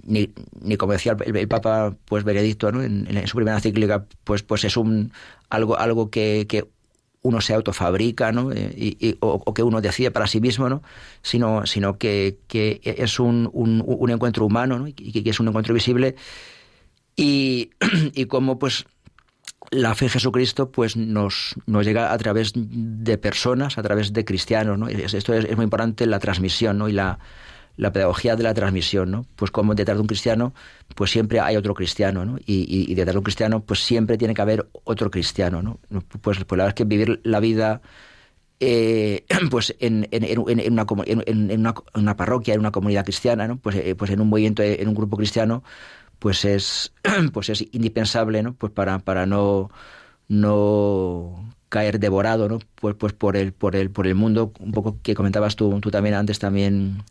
ni, 0.03 0.33
ni 0.61 0.77
como 0.77 0.93
decía 0.93 1.15
el, 1.23 1.47
Papa 1.47 1.95
pues 2.05 2.23
Benedicto 2.23 2.71
¿no? 2.71 2.81
en, 2.81 3.05
en, 3.15 3.27
su 3.27 3.35
primera 3.35 3.59
cíclica, 3.59 4.05
pues, 4.23 4.41
pues 4.43 4.63
es 4.63 4.75
un 4.75 5.11
algo, 5.49 5.77
algo 5.77 6.09
que, 6.09 6.45
que 6.49 6.65
uno 7.21 7.41
se 7.41 7.53
autofabrica, 7.53 8.31
¿no? 8.31 8.51
Eh, 8.51 8.73
y, 8.75 9.07
y, 9.07 9.17
o, 9.19 9.53
que 9.53 9.63
uno 9.63 9.81
decide 9.81 10.11
para 10.11 10.27
sí 10.27 10.39
mismo, 10.39 10.69
¿no? 10.69 10.81
Sino, 11.21 11.65
sino 11.65 11.97
que, 11.97 12.39
que 12.47 12.79
es 12.83 13.19
un, 13.19 13.49
un, 13.53 13.83
un, 13.85 14.09
encuentro 14.09 14.45
humano, 14.45 14.79
¿no? 14.79 14.87
Y 14.87 14.93
que 14.93 15.29
es 15.29 15.39
un 15.39 15.49
encuentro 15.49 15.73
visible. 15.73 16.15
Y, 17.15 17.71
y 18.13 18.25
como 18.25 18.57
pues 18.57 18.85
la 19.71 19.95
fe 19.95 20.05
en 20.05 20.11
Jesucristo 20.11 20.71
pues 20.71 20.95
nos, 20.95 21.55
nos 21.65 21.85
llega 21.85 22.11
a 22.11 22.17
través 22.17 22.51
de 22.55 23.17
personas, 23.17 23.77
a 23.77 23.83
través 23.83 24.13
de 24.13 24.25
cristianos, 24.25 24.77
¿no? 24.77 24.87
Esto 24.87 25.33
es, 25.33 25.45
es 25.45 25.55
muy 25.55 25.63
importante 25.63 26.05
la 26.05 26.19
transmisión, 26.19 26.77
¿no? 26.77 26.89
Y 26.89 26.93
la, 26.93 27.19
la, 27.77 27.93
pedagogía 27.93 28.35
de 28.35 28.43
la 28.43 28.53
transmisión, 28.53 29.11
¿no? 29.11 29.25
Pues 29.35 29.51
como 29.51 29.75
detrás 29.75 29.97
de 29.97 30.01
un 30.01 30.07
cristiano, 30.07 30.53
pues 30.95 31.11
siempre 31.11 31.39
hay 31.39 31.55
otro 31.55 31.73
cristiano, 31.73 32.25
¿no? 32.25 32.37
Y, 32.45 32.65
y, 32.67 32.91
y, 32.91 32.95
detrás 32.95 33.13
de 33.13 33.19
un 33.19 33.23
cristiano, 33.23 33.63
pues 33.63 33.81
siempre 33.81 34.17
tiene 34.17 34.33
que 34.33 34.41
haber 34.41 34.67
otro 34.83 35.11
cristiano, 35.11 35.61
¿no? 35.61 35.79
Pues, 36.21 36.43
pues 36.43 36.57
la 36.57 36.63
verdad 36.63 36.67
es 36.69 36.73
que 36.75 36.85
vivir 36.85 37.21
la 37.23 37.39
vida 37.39 37.81
eh, 38.59 39.25
pues 39.51 39.75
en, 39.79 40.07
en, 40.11 40.23
en, 40.23 40.39
una, 40.71 40.85
en, 41.05 41.59
una, 41.59 41.73
una, 41.93 42.15
parroquia, 42.17 42.53
en 42.53 42.59
una 42.59 42.71
comunidad 42.71 43.05
cristiana, 43.05 43.47
¿no? 43.47 43.57
Pues, 43.57 43.75
eh, 43.75 43.95
pues 43.95 44.11
en 44.11 44.21
un 44.21 44.29
movimiento, 44.29 44.63
en 44.63 44.87
un 44.87 44.95
grupo 44.95 45.17
cristiano, 45.17 45.63
pues 46.19 46.45
es, 46.45 46.93
pues 47.33 47.49
es 47.49 47.61
indispensable, 47.71 48.43
¿no? 48.43 48.53
Pues 48.53 48.71
para, 48.73 48.99
para 48.99 49.25
no, 49.25 49.71
no 50.27 51.53
caer 51.69 51.99
devorado, 51.99 52.49
¿no? 52.49 52.59
Pues, 52.75 52.95
pues 52.95 53.13
por 53.13 53.37
el, 53.37 53.53
por 53.53 53.75
el, 53.75 53.91
por 53.91 54.07
el 54.07 54.15
mundo, 54.15 54.53
un 54.59 54.71
poco 54.71 54.99
que 55.01 55.15
comentabas 55.15 55.55
tú, 55.55 55.79
tú 55.81 55.91
también 55.91 56.15
antes 56.15 56.39
también, 56.39 57.03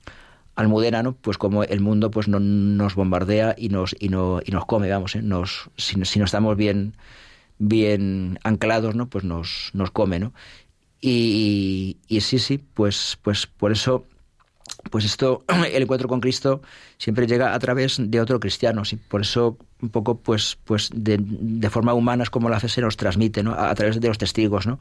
Almudena, 0.57 1.03
¿no? 1.03 1.15
Pues 1.15 1.39
como 1.39 1.65
el 1.65 1.81
mundo 1.81 2.11
pues 2.11 2.29
no, 2.29 2.41
nos 2.41 2.95
bombardea 2.97 3.55
y 3.57 3.69
nos, 3.69 3.95
y 3.99 4.09
no, 4.09 4.41
y 4.45 4.51
nos 4.53 4.67
come, 4.67 4.91
vamos, 4.91 5.15
¿eh? 5.17 5.23
Nos, 5.23 5.71
si, 5.77 6.05
si 6.05 6.19
no 6.19 6.25
estamos 6.25 6.57
bien, 6.57 6.97
bien 7.59 8.39
anclados, 8.45 8.95
¿no? 8.97 9.09
Pues 9.09 9.25
nos, 9.25 9.71
nos 9.75 9.91
come, 9.93 10.19
¿no? 10.19 10.33
Y, 11.01 11.99
y 12.09 12.21
sí, 12.23 12.39
sí, 12.41 12.59
pues, 12.59 13.19
pues 13.23 13.47
por 13.47 13.73
eso 13.73 14.07
pues 14.91 15.05
esto, 15.05 15.45
el 15.73 15.83
encuentro 15.83 16.09
con 16.09 16.21
Cristo 16.21 16.62
siempre 16.97 17.27
llega 17.27 17.55
a 17.55 17.59
través 17.59 17.97
de 17.99 18.21
otro 18.21 18.41
cristiano. 18.41 18.85
¿sí? 18.85 18.97
Por 18.97 19.23
eso, 19.23 19.59
un 19.81 19.91
poco, 19.91 20.19
pues, 20.19 20.59
pues 20.64 20.91
de, 20.95 21.19
de, 21.21 21.71
forma 21.71 21.95
humana 21.95 22.23
es 22.23 22.31
como 22.31 22.49
la 22.49 22.61
fe 22.61 22.69
se 22.69 22.81
nos 22.81 22.97
transmite, 22.97 23.43
¿no? 23.43 23.53
A, 23.53 23.71
a, 23.71 23.75
través 23.75 24.01
de 24.01 24.09
los 24.09 24.19
testigos, 24.19 24.66
¿no? 24.66 24.81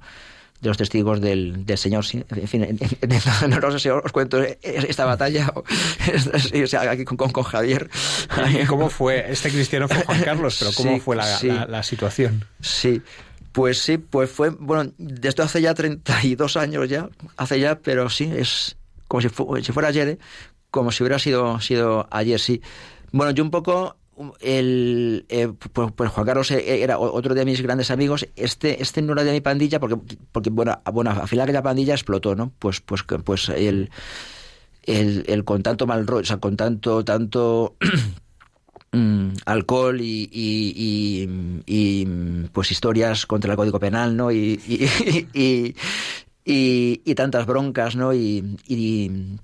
De 0.62 0.70
los 0.70 0.78
testigos 0.78 1.22
del, 1.22 1.66
del 1.66 1.78
Señor. 1.78 2.06
¿sí? 2.06 2.24
En 2.30 2.48
fin, 2.48 2.64
en, 2.64 2.80
en, 2.80 3.50
no, 3.62 3.72
sé 3.72 3.80
si 3.80 3.90
os 3.90 4.12
cuento 4.12 4.42
esta 4.42 5.06
batalla 5.06 5.54
o 6.64 6.68
sea, 6.68 6.92
aquí 6.92 7.06
con, 7.06 7.18
con, 7.18 7.32
con, 7.32 7.44
Javier. 7.44 7.90
¿Cómo 8.68 8.90
fue? 8.90 9.32
Este 9.32 9.50
cristiano 9.50 9.88
fue 9.88 10.04
Juan 10.04 10.22
Carlos, 10.26 10.58
pero 10.60 10.72
¿cómo 10.76 10.94
sí, 10.96 11.00
fue 11.00 11.16
la, 11.16 11.26
sí. 11.26 11.48
la, 11.48 11.66
la 11.68 11.84
situación? 11.84 12.46
Sí. 12.60 13.02
Pues 13.58 13.80
sí, 13.80 13.98
pues 13.98 14.30
fue, 14.30 14.52
bueno, 14.52 14.92
desde 15.00 15.42
hace 15.42 15.64
ya 15.64 15.74
32 15.74 16.58
años 16.58 16.88
ya, 16.88 17.10
hace 17.38 17.60
ya, 17.60 17.80
pero 17.80 18.08
sí, 18.08 18.32
es, 18.32 18.77
como 19.08 19.22
si, 19.22 19.30
fu 19.30 19.56
si 19.62 19.72
fuera 19.72 19.90
ayer, 19.90 20.20
como 20.72 20.92
si 20.92 21.04
hubiera 21.04 21.20
sido, 21.20 21.60
sido 21.60 22.08
ayer, 22.12 22.40
sí. 22.40 22.62
Bueno, 23.12 23.32
yo 23.32 23.44
un 23.44 23.52
poco 23.52 23.98
el 24.42 25.26
eh, 25.30 25.48
pues, 25.74 25.92
pues, 25.96 26.10
Juan 26.10 26.26
Carlos 26.26 26.52
eh, 26.52 26.82
era 26.82 26.98
otro 26.98 27.36
de 27.36 27.46
mis 27.46 27.62
grandes 27.62 27.92
amigos. 27.92 28.28
Este 28.36 28.82
este 28.82 29.02
no 29.02 29.14
era 29.14 29.24
de 29.24 29.32
mi 29.32 29.42
pandilla 29.42 29.80
porque 29.80 29.98
porque 30.32 30.50
bueno 30.50 30.80
bueno 30.92 31.12
al 31.12 31.28
final 31.28 31.52
la 31.52 31.62
pandilla 31.62 31.94
explotó 31.94 32.36
no 32.36 32.52
pues 32.60 32.82
pues 32.82 33.04
pues 33.04 33.50
el 33.50 33.90
el, 34.84 35.24
el 35.28 35.44
con 35.44 35.64
tanto 35.64 35.86
mal 35.86 36.08
rollo 36.08 36.22
o 36.22 36.26
sea 36.26 36.38
con 36.38 36.58
tanto 36.58 37.04
tanto 37.06 37.76
mm, 38.92 39.30
alcohol 39.46 40.02
y, 40.02 40.30
y, 40.32 40.74
y, 40.76 41.64
y, 41.66 42.06
pues 42.52 42.72
historias 42.72 43.26
contra 43.26 43.52
el 43.52 43.58
código 43.58 43.80
penal 43.80 44.16
no 44.16 44.32
y, 44.32 44.58
y 46.50 47.02
y, 47.04 47.16
tantas 47.16 47.46
broncas, 47.46 47.98
¿no? 47.98 48.14
Y, 48.14 48.58
y, 48.68 49.38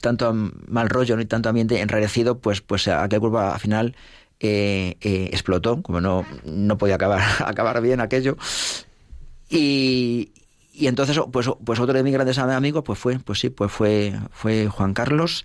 tanto 0.00 0.32
mal 0.32 0.88
rollo, 0.88 1.14
¿no? 1.14 1.20
Y 1.22 1.26
tanto 1.26 1.50
ambiente 1.50 1.80
enrarecido, 1.80 2.38
pues, 2.38 2.62
pues 2.62 2.88
aquel 2.88 3.20
grupo 3.20 3.38
al 3.40 3.60
final 3.60 3.94
eh, 4.40 4.96
eh, 5.02 5.28
explotó, 5.32 5.82
como 5.82 6.00
no, 6.00 6.24
no 6.44 6.78
podía 6.78 6.94
acabar, 6.94 7.20
acabar 7.46 7.82
bien 7.82 8.00
aquello. 8.00 8.38
Y, 9.50 10.32
y 10.72 10.86
entonces, 10.86 11.20
pues, 11.30 11.50
pues 11.62 11.78
otro 11.78 11.92
de 11.92 12.02
mis 12.02 12.14
grandes 12.14 12.38
amigos, 12.38 12.84
pues 12.86 12.98
fue, 12.98 13.18
pues 13.18 13.38
sí, 13.38 13.50
pues 13.50 13.70
fue, 13.70 14.18
fue 14.30 14.66
Juan 14.68 14.94
Carlos. 14.94 15.44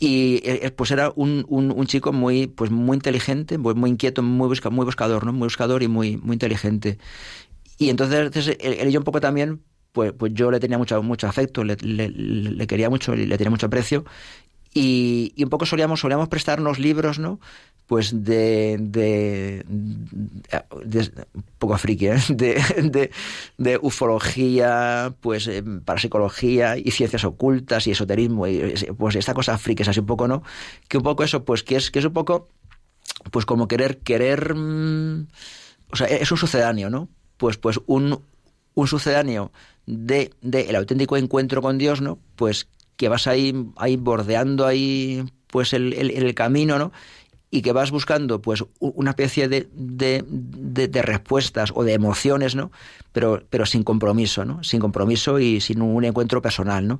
Y 0.00 0.42
pues 0.76 0.90
era 0.90 1.12
un, 1.14 1.46
un, 1.48 1.86
chico 1.86 2.12
muy, 2.12 2.48
pues 2.48 2.70
muy 2.70 2.96
inteligente, 2.96 3.58
muy, 3.58 3.74
muy 3.74 3.90
inquieto, 3.90 4.22
muy, 4.22 4.48
busca, 4.48 4.68
muy 4.68 4.84
buscador, 4.84 5.24
¿no? 5.24 5.32
Muy 5.32 5.46
buscador 5.46 5.84
y 5.84 5.88
muy, 5.88 6.16
muy 6.16 6.34
inteligente. 6.34 6.98
Y 7.78 7.90
entonces, 7.90 8.26
entonces 8.26 8.56
él 8.60 8.88
y 8.88 8.92
yo 8.92 9.00
un 9.00 9.04
poco 9.04 9.20
también 9.20 9.62
pues, 9.94 10.12
pues 10.12 10.34
yo 10.34 10.50
le 10.50 10.58
tenía 10.58 10.76
mucho, 10.76 11.00
mucho 11.04 11.28
afecto, 11.28 11.62
le, 11.62 11.76
le, 11.76 12.66
quería 12.66 12.90
mucho, 12.90 13.14
le 13.14 13.38
tenía 13.38 13.50
mucho 13.50 13.66
aprecio. 13.66 14.04
Y, 14.74 15.32
y, 15.36 15.44
un 15.44 15.50
poco 15.50 15.66
solíamos, 15.66 16.00
solíamos 16.00 16.28
prestarnos 16.28 16.80
libros, 16.80 17.20
¿no? 17.20 17.38
Pues 17.86 18.24
de, 18.24 18.76
de, 18.80 19.64
un 19.68 21.44
poco 21.58 21.78
friki, 21.78 22.08
¿eh? 22.08 22.16
de, 22.28 23.12
de, 23.56 23.78
ufología, 23.80 25.14
pues 25.20 25.46
eh, 25.46 25.62
parapsicología 25.84 26.76
y 26.76 26.90
ciencias 26.90 27.24
ocultas 27.24 27.86
y 27.86 27.92
esoterismo, 27.92 28.48
y, 28.48 28.74
pues 28.98 29.14
esta 29.14 29.32
cosa 29.32 29.56
friki 29.58 29.82
es 29.82 29.88
así 29.90 30.00
un 30.00 30.06
poco, 30.06 30.26
¿no? 30.26 30.42
Que 30.88 30.96
un 30.96 31.04
poco 31.04 31.22
eso, 31.22 31.44
pues 31.44 31.62
que 31.62 31.76
es, 31.76 31.92
que 31.92 32.00
es 32.00 32.04
un 32.04 32.14
poco, 32.14 32.48
pues 33.30 33.46
como 33.46 33.68
querer, 33.68 33.98
querer, 33.98 34.56
mmm, 34.56 35.28
o 35.92 35.96
sea, 35.96 36.08
es 36.08 36.32
un 36.32 36.38
sucedáneo, 36.38 36.90
¿no? 36.90 37.08
Pues, 37.36 37.58
pues 37.58 37.78
un, 37.86 38.24
un 38.74 38.86
sucedáneo 38.86 39.52
de, 39.86 40.32
el 40.42 40.76
auténtico 40.76 41.16
encuentro 41.16 41.62
con 41.62 41.78
Dios, 41.78 42.00
¿no? 42.00 42.18
Pues 42.36 42.68
que 42.96 43.08
vas 43.08 43.26
ahí, 43.26 43.54
ahí 43.76 43.96
bordeando 43.96 44.66
ahí 44.66 45.24
pues 45.48 45.72
el, 45.72 45.92
el, 45.92 46.34
camino, 46.34 46.78
¿no? 46.78 46.92
y 47.54 47.62
que 47.62 47.70
vas 47.70 47.92
buscando 47.92 48.42
pues 48.42 48.64
una 48.80 49.10
especie 49.10 49.46
de, 49.48 49.68
de, 49.72 50.24
de, 50.26 51.02
respuestas 51.02 51.70
o 51.72 51.84
de 51.84 51.92
emociones, 51.92 52.56
¿no? 52.56 52.72
Pero, 53.12 53.44
pero 53.48 53.64
sin 53.64 53.84
compromiso, 53.84 54.44
¿no? 54.44 54.64
Sin 54.64 54.80
compromiso 54.80 55.38
y 55.38 55.60
sin 55.60 55.80
un 55.80 56.04
encuentro 56.04 56.42
personal, 56.42 56.88
¿no? 56.88 56.98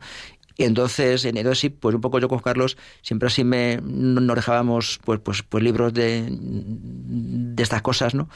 Y 0.57 0.62
entonces, 0.62 1.25
entonces 1.25 1.59
sí, 1.59 1.70
pues 1.70 1.97
un 1.97 2.01
poco 2.01 2.20
yo 2.20 2.29
con 2.29 2.39
Carlos 2.39 2.77
siempre 3.03 3.27
así 3.27 3.43
me 3.43 3.81
nos 3.83 4.37
dejábamos 4.37 5.01
pues, 5.05 5.18
pues, 5.18 5.43
pues 5.43 5.64
libros 5.64 5.93
de, 5.93 6.29
de 6.31 7.62
estas 7.62 7.83
cosas, 7.83 8.14
¿no? 8.14 8.29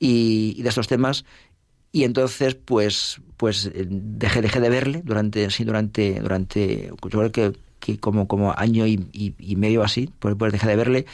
Y 0.00 0.60
de 0.64 0.68
estos 0.68 0.88
temas 0.88 1.24
y 1.92 2.04
entonces 2.04 2.54
pues 2.54 3.20
pues 3.36 3.70
dejé 3.74 4.42
dejé 4.42 4.60
de 4.60 4.70
verle 4.70 5.02
durante 5.04 5.50
sí 5.50 5.64
durante 5.64 6.20
durante 6.20 6.88
yo 6.88 6.96
creo 6.96 7.32
que, 7.32 7.52
que 7.78 7.98
como 7.98 8.26
como 8.26 8.52
año 8.56 8.86
y, 8.86 9.06
y, 9.12 9.34
y, 9.38 9.56
medio 9.56 9.82
así 9.82 10.10
pues, 10.18 10.34
pues 10.36 10.52
dejé 10.52 10.66
de 10.66 10.76
verle. 10.76 11.06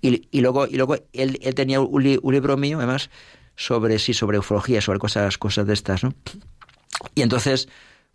Y, 0.00 0.28
y 0.30 0.40
luego 0.40 0.66
y 0.66 0.76
luego 0.76 0.96
él, 1.12 1.38
él 1.42 1.54
tenía 1.54 1.80
un, 1.80 2.02
li, 2.02 2.18
un, 2.22 2.34
libro 2.34 2.56
mío 2.56 2.78
además 2.78 3.10
sobre 3.56 3.98
sí 3.98 4.12
sobre 4.12 4.38
ufología 4.38 4.80
sobre 4.80 4.98
cosas 4.98 5.38
cosas 5.38 5.66
de 5.66 5.74
estas 5.74 6.04
no 6.04 6.14
y 7.14 7.22
entonces 7.22 7.68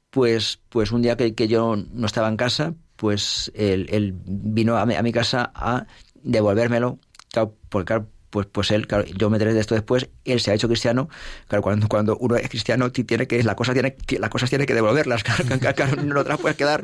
pues, 0.10 0.60
pues 0.70 0.92
un 0.92 1.02
día 1.02 1.18
que, 1.18 1.36
que 1.36 1.48
yo 1.48 1.76
no 1.76 2.06
estaba 2.06 2.28
en 2.30 2.38
casa, 2.38 2.74
pues 2.96 3.52
él, 3.56 3.88
él 3.90 4.14
vino 4.26 4.78
a 4.78 4.86
mi, 4.86 4.96
a 4.96 5.04
mi 5.04 5.12
casa 5.12 5.52
a 5.54 5.86
devolvérmelo, 6.16 7.00
claro, 7.32 7.56
porque 7.70 8.02
pues, 8.30 8.48
pues 8.52 8.72
él, 8.72 8.88
claro, 8.88 9.06
yo 9.06 9.30
me 9.30 9.38
enteré 9.38 9.54
de 9.54 9.60
esto 9.60 9.76
después, 9.76 10.10
él 10.26 10.40
se 10.40 10.52
ha 10.52 10.54
hecho 10.54 10.68
cristiano, 10.68 11.10
claro, 11.48 11.62
cuando, 11.62 11.88
cuando 11.88 12.18
uno 12.18 12.36
es 12.36 12.50
cristiano 12.50 12.92
tiene 12.92 13.28
que, 13.28 13.44
la 13.44 13.56
cosa 13.56 13.74
tiene, 13.74 13.96
las 14.20 14.30
cosas 14.30 14.50
tiene 14.50 14.66
que 14.66 14.74
devolverlas, 14.74 15.24
claro, 15.60 15.76
claro, 15.76 15.96
no 16.04 16.24
te 16.24 16.30
las 16.30 16.40
puedes 16.40 16.58
quedar, 16.58 16.84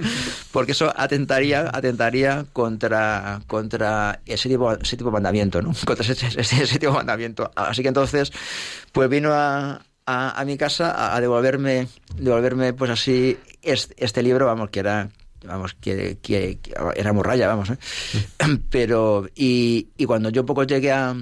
porque 0.52 0.72
eso 0.72 0.92
atentaría, 0.96 1.70
atentaría 1.72 2.46
contra, 2.54 3.42
contra 3.48 4.22
ese 4.26 4.50
tipo, 4.50 4.72
ese 4.74 4.98
tipo 4.98 5.10
de 5.10 5.14
mandamiento, 5.14 5.62
¿no? 5.62 5.74
Contra 5.86 6.06
ese, 6.06 6.28
ese, 6.40 6.64
ese 6.64 6.80
tipo 6.80 6.92
de 6.92 6.98
mandamiento. 6.98 7.52
Así 7.56 7.82
que 7.82 7.90
entonces, 7.90 8.32
pues 8.92 9.10
vino 9.10 9.34
a, 9.34 9.82
a, 10.06 10.40
a 10.40 10.46
mi 10.46 10.58
casa 10.58 11.16
a, 11.16 11.20
devolverme, 11.20 11.88
devolverme 12.18 12.74
pues 12.74 12.92
así 12.92 13.38
este, 13.62 13.96
este 14.04 14.24
libro, 14.24 14.46
vamos, 14.46 14.70
que 14.70 14.80
era 14.80 15.10
vamos, 15.46 15.76
que, 15.76 16.18
que, 16.22 16.60
que 16.62 16.74
era 16.96 17.14
morralla, 17.14 17.48
vamos, 17.48 17.70
¿eh? 17.70 17.78
Pero, 18.70 19.28
y, 19.36 19.90
y 19.98 20.06
cuando 20.06 20.30
yo 20.30 20.46
poco 20.46 20.64
llegué 20.64 20.92
a, 20.92 21.16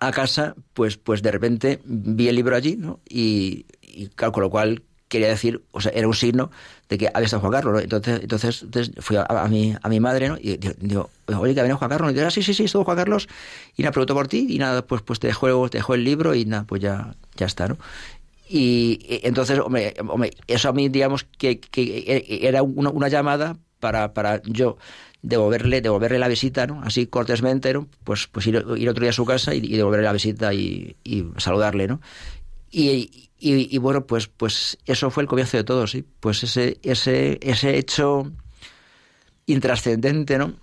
a 0.00 0.10
casa, 0.12 0.54
pues, 0.74 0.96
pues 0.96 1.22
de 1.22 1.30
repente 1.30 1.80
vi 1.84 2.28
el 2.28 2.36
libro 2.36 2.56
allí, 2.56 2.76
¿no? 2.76 3.00
Y, 3.08 3.66
y 3.82 4.08
con 4.08 4.42
lo 4.42 4.50
cual 4.50 4.82
quería 5.08 5.28
decir, 5.28 5.62
o 5.70 5.80
sea, 5.80 5.92
era 5.92 6.08
un 6.08 6.14
signo 6.14 6.50
de 6.88 6.98
que 6.98 7.08
había 7.12 7.26
estado 7.26 7.40
Juan 7.40 7.52
Carlos, 7.52 7.74
¿no? 7.74 7.80
Entonces, 7.80 8.20
entonces, 8.22 8.62
entonces 8.62 8.94
fui 8.98 9.16
a, 9.16 9.22
a, 9.22 9.48
mi, 9.48 9.74
a 9.80 9.88
mi 9.88 10.00
madre, 10.00 10.28
¿no? 10.28 10.36
Y 10.36 10.56
digo, 10.56 11.10
oye, 11.26 11.54
que 11.54 11.60
ha 11.60 11.62
venido 11.62 11.78
Juan 11.78 11.90
Carlos. 11.90 12.10
Y 12.10 12.14
digo, 12.14 12.26
ah, 12.26 12.30
sí, 12.30 12.42
sí, 12.42 12.54
sí, 12.54 12.64
estuvo 12.64 12.84
Juan 12.84 12.96
Carlos. 12.96 13.28
Y 13.76 13.82
nada, 13.82 13.92
preguntó 13.92 14.14
por 14.14 14.28
ti 14.28 14.46
y 14.48 14.58
nada, 14.58 14.82
pues, 14.86 15.02
pues 15.02 15.20
te 15.20 15.28
dejó, 15.28 15.68
te 15.68 15.78
dejó 15.78 15.94
el 15.94 16.04
libro 16.04 16.34
y 16.34 16.44
nada, 16.44 16.64
pues 16.64 16.82
ya, 16.82 17.14
ya 17.36 17.46
está, 17.46 17.68
¿no? 17.68 17.78
Y 18.48 18.98
entonces, 19.24 19.58
hombre, 19.58 19.94
hombre, 20.08 20.30
eso 20.46 20.68
a 20.68 20.72
mí, 20.72 20.88
digamos, 20.88 21.24
que, 21.24 21.58
que 21.58 22.40
era 22.42 22.62
una, 22.62 22.90
una, 22.90 23.08
llamada 23.08 23.56
para, 23.80 24.14
para 24.14 24.40
yo 24.44 24.76
devolverle, 25.22 25.80
devolverle 25.80 26.18
la 26.18 26.28
visita, 26.28 26.66
¿no? 26.66 26.80
Así 26.82 27.06
cortésmente, 27.06 27.72
¿no? 27.72 27.88
Pues, 28.04 28.28
pues 28.28 28.46
ir, 28.46 28.58
otro 28.58 29.00
día 29.00 29.10
a 29.10 29.12
su 29.12 29.24
casa 29.24 29.54
y, 29.54 29.60
devolverle 29.60 30.04
la 30.04 30.12
visita 30.12 30.54
y, 30.54 30.96
y 31.02 31.24
saludarle, 31.38 31.88
¿no? 31.88 32.00
Y, 32.70 33.30
y, 33.38 33.78
bueno, 33.78 34.06
pues, 34.06 34.28
pues 34.28 34.78
eso 34.86 35.10
fue 35.10 35.22
el 35.22 35.28
comienzo 35.28 35.56
de 35.56 35.64
todo, 35.64 35.86
sí. 35.86 36.04
Pues 36.20 36.42
ese, 36.42 36.78
ese, 36.82 37.38
ese 37.42 37.76
hecho 37.78 38.32
intrascendente, 39.46 40.38
¿no? 40.38 40.54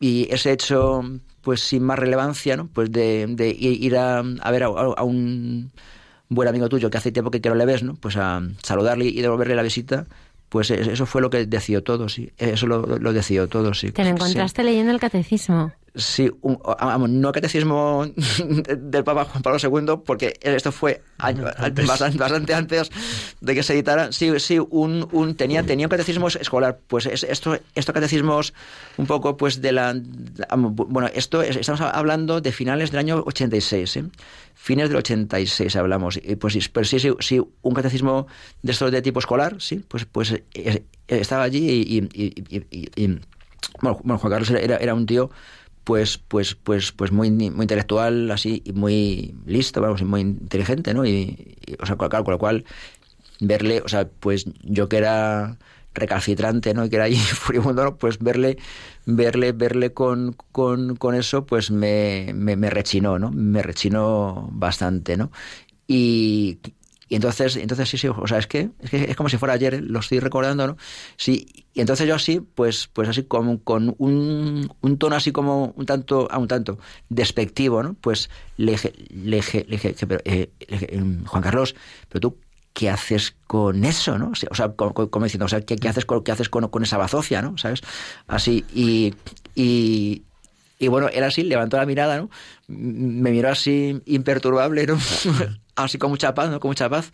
Y 0.00 0.32
ese 0.32 0.52
hecho, 0.52 1.02
pues 1.40 1.60
sin 1.60 1.82
más 1.82 1.98
relevancia, 1.98 2.56
¿no? 2.56 2.68
Pues 2.68 2.90
de, 2.90 3.26
de 3.28 3.48
ir 3.48 3.96
a, 3.96 4.18
a 4.18 4.50
ver 4.50 4.64
a, 4.64 4.66
a, 4.66 5.02
un 5.04 5.72
buen 6.28 6.48
amigo 6.48 6.68
tuyo 6.68 6.90
que 6.90 6.98
hace 6.98 7.12
tiempo 7.12 7.30
que, 7.30 7.40
que 7.40 7.48
no 7.48 7.54
le 7.54 7.66
ves, 7.66 7.82
¿no? 7.82 7.94
Pues 7.94 8.16
a 8.16 8.42
saludarle 8.62 9.06
y 9.06 9.20
devolverle 9.20 9.54
la 9.54 9.62
visita, 9.62 10.06
pues 10.48 10.70
eso 10.70 11.06
fue 11.06 11.20
lo 11.20 11.30
que 11.30 11.46
decidió 11.46 11.82
todo, 11.82 12.08
sí. 12.08 12.30
Eso 12.38 12.66
lo, 12.66 12.98
lo 12.98 13.12
decidió 13.12 13.48
todo, 13.48 13.74
sí. 13.74 13.90
Te 13.90 14.04
lo 14.04 14.10
encontraste 14.10 14.62
sí. 14.62 14.66
leyendo 14.66 14.92
el 14.92 15.00
catecismo. 15.00 15.72
Sí, 15.96 16.30
un, 16.42 16.58
vamos, 16.62 17.08
no 17.08 17.32
catecismo 17.32 18.04
del 18.78 19.02
Papa 19.02 19.24
Juan 19.24 19.42
Pablo 19.42 19.58
II, 19.58 20.02
porque 20.04 20.38
esto 20.42 20.70
fue 20.70 21.02
año, 21.16 21.46
antes. 21.56 21.86
Bastante, 21.86 22.18
bastante, 22.18 22.54
antes 22.54 22.90
de 23.40 23.54
que 23.54 23.62
se 23.62 23.72
editara. 23.72 24.12
Sí, 24.12 24.30
sí, 24.38 24.58
un, 24.58 25.08
un 25.12 25.34
tenía, 25.36 25.62
tenía 25.62 25.86
un 25.86 25.90
catecismo 25.90 26.28
escolar. 26.28 26.78
Pues 26.86 27.06
esto, 27.06 27.58
estos 27.74 27.94
catecismos 27.94 28.52
un 28.98 29.06
poco, 29.06 29.38
pues 29.38 29.62
de 29.62 29.72
la, 29.72 29.96
bueno, 30.58 31.08
esto 31.14 31.40
estamos 31.40 31.80
hablando 31.80 32.42
de 32.42 32.52
finales 32.52 32.90
del 32.90 32.98
año 33.00 33.22
86, 33.26 33.96
¿eh? 33.96 34.04
Fines 34.56 34.88
del 34.88 34.98
86 34.98 35.76
hablamos. 35.76 36.16
Y 36.16 36.34
pues, 36.36 36.68
pero 36.70 36.84
sí, 36.84 36.98
sí, 36.98 37.10
sí, 37.20 37.40
un 37.62 37.74
catecismo 37.74 38.26
de 38.62 38.72
estos 38.72 38.90
de 38.90 39.02
tipo 39.02 39.20
escolar, 39.20 39.60
sí, 39.60 39.84
pues, 39.86 40.06
pues 40.06 40.32
eh, 40.32 40.82
estaba 41.06 41.44
allí 41.44 41.68
y, 41.68 41.98
y, 41.98 42.58
y, 42.70 42.88
y 42.96 43.20
bueno, 43.80 44.18
Juan 44.18 44.32
Carlos 44.32 44.50
era, 44.50 44.76
era 44.78 44.94
un 44.94 45.06
tío 45.06 45.30
pues 45.84 46.18
pues 46.18 46.56
pues 46.56 46.90
pues 46.90 47.12
muy 47.12 47.30
muy 47.30 47.62
intelectual 47.62 48.28
así 48.32 48.60
y 48.64 48.72
muy 48.72 49.36
listo 49.46 49.80
vamos 49.80 50.00
y 50.00 50.04
muy 50.04 50.20
inteligente 50.20 50.92
no 50.94 51.06
y, 51.06 51.56
y 51.64 51.76
o 51.80 51.86
sea 51.86 51.94
claro 51.96 52.24
con 52.24 52.32
lo 52.32 52.38
cual 52.40 52.64
verle 53.38 53.82
o 53.82 53.88
sea 53.88 54.08
pues 54.08 54.46
yo 54.64 54.88
que 54.88 54.96
era 54.96 55.58
recalcitrante 55.94 56.74
no 56.74 56.84
y 56.84 56.90
que 56.90 56.96
era 56.96 57.04
ahí 57.04 57.14
furibundo 57.44 57.84
¿no? 57.84 57.96
pues 57.98 58.18
verle 58.18 58.58
verle 59.06 59.52
verle 59.52 59.92
con, 59.92 60.36
con, 60.52 60.96
con 60.96 61.14
eso 61.14 61.46
pues 61.46 61.70
me, 61.70 62.32
me, 62.34 62.56
me 62.56 62.70
rechinó 62.70 63.18
no 63.18 63.30
me 63.32 63.62
rechinó 63.62 64.48
bastante 64.52 65.16
no 65.16 65.30
y, 65.86 66.58
y 67.08 67.14
entonces, 67.14 67.56
entonces 67.56 67.88
sí, 67.88 67.98
sí, 67.98 68.08
o 68.08 68.26
sea, 68.26 68.38
es 68.38 68.46
que, 68.48 68.70
es 68.80 68.90
que 68.90 69.04
es 69.04 69.16
como 69.16 69.28
si 69.28 69.36
fuera 69.36 69.54
ayer, 69.54 69.80
lo 69.82 70.00
estoy 70.00 70.18
recordando, 70.18 70.66
¿no? 70.66 70.76
Sí, 71.16 71.46
y 71.72 71.80
entonces 71.80 72.08
yo 72.08 72.16
así, 72.16 72.40
pues, 72.40 72.88
pues 72.92 73.08
así 73.08 73.22
con, 73.24 73.58
con 73.58 73.94
un, 73.98 74.68
un 74.80 74.98
tono 74.98 75.14
así 75.14 75.30
como 75.30 75.72
un 75.76 75.86
tanto, 75.86 76.26
a 76.30 76.38
un 76.38 76.48
tanto 76.48 76.78
despectivo, 77.08 77.82
¿no? 77.82 77.94
Pues 77.94 78.28
le 78.56 78.72
dije, 78.72 78.92
le 79.08 79.42
pero, 80.08 80.20
eh, 80.24 80.50
dije 80.68 81.00
Juan 81.26 81.42
Carlos, 81.42 81.76
pero 82.08 82.20
tú, 82.20 82.38
¿qué 82.76 82.90
haces 82.90 83.34
con 83.46 83.86
eso, 83.86 84.18
no? 84.18 84.32
O 84.50 84.54
sea, 84.54 84.68
como, 84.74 85.24
diciendo, 85.24 85.46
o 85.46 85.48
sea, 85.48 85.62
¿qué, 85.62 85.78
haces, 85.88 86.04
con, 86.04 86.22
qué 86.22 86.30
haces 86.30 86.50
con, 86.50 86.82
esa 86.82 86.98
bazofia, 86.98 87.40
no? 87.40 87.56
¿Sabes? 87.56 87.80
Así, 88.26 88.66
y, 88.74 89.14
y, 89.54 90.24
y 90.78 90.88
bueno, 90.88 91.08
era 91.08 91.28
así, 91.28 91.42
levantó 91.42 91.78
la 91.78 91.86
mirada, 91.86 92.18
¿no? 92.18 92.28
Me 92.68 93.30
miró 93.30 93.48
así 93.48 94.02
imperturbable, 94.04 94.86
¿no? 94.86 94.98
así 95.74 95.96
con 95.96 96.10
mucha 96.10 96.34
paz, 96.34 96.50
¿no? 96.50 96.60
Con 96.60 96.68
mucha 96.68 96.90
paz. 96.90 97.12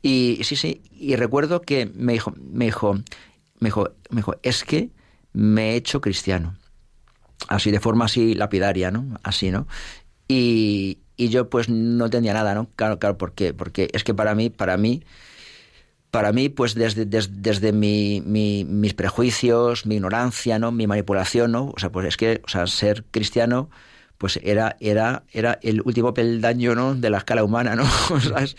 Y 0.00 0.38
sí, 0.44 0.54
sí, 0.54 0.80
y 0.92 1.16
recuerdo 1.16 1.62
que 1.62 1.86
me 1.86 2.12
dijo, 2.12 2.32
me 2.36 2.66
dijo, 2.66 2.94
me 3.58 3.66
dijo, 3.70 3.90
me 4.10 4.18
dijo, 4.18 4.36
es 4.44 4.62
que 4.62 4.90
me 5.32 5.72
he 5.72 5.74
hecho 5.74 6.00
cristiano. 6.00 6.56
Así, 7.48 7.72
de 7.72 7.80
forma 7.80 8.04
así 8.04 8.34
lapidaria, 8.34 8.92
¿no? 8.92 9.18
Así, 9.24 9.50
¿no? 9.50 9.66
Y, 10.28 10.98
y 11.16 11.28
yo 11.28 11.48
pues 11.48 11.68
no 11.68 12.06
entendía 12.06 12.34
nada, 12.34 12.54
¿no? 12.54 12.68
Claro, 12.76 12.98
claro, 12.98 13.18
¿por? 13.18 13.34
Porque 13.56 13.88
es 13.92 14.04
que 14.04 14.14
para 14.14 14.34
mí, 14.34 14.50
para 14.50 14.76
mí, 14.76 15.02
para 16.10 16.32
mí, 16.32 16.48
pues 16.48 16.74
desde, 16.74 17.06
desde, 17.06 17.32
desde 17.34 17.72
mi, 17.72 18.22
mi, 18.24 18.64
mis 18.64 18.94
prejuicios, 18.94 19.84
mi 19.84 19.96
ignorancia, 19.96 20.58
¿no? 20.58 20.70
Mi 20.72 20.86
manipulación, 20.86 21.52
¿no? 21.52 21.72
O 21.74 21.78
sea, 21.78 21.90
pues 21.90 22.06
es 22.06 22.16
que, 22.16 22.40
o 22.44 22.48
sea, 22.48 22.66
ser 22.66 23.04
cristiano, 23.10 23.68
pues 24.18 24.38
era, 24.42 24.76
era, 24.80 25.24
era 25.32 25.58
el 25.62 25.82
último 25.84 26.14
peldaño, 26.14 26.74
¿no? 26.74 26.94
De 26.94 27.10
la 27.10 27.18
escala 27.18 27.44
humana, 27.44 27.74
¿no? 27.74 27.84
¿Sabes? 28.20 28.56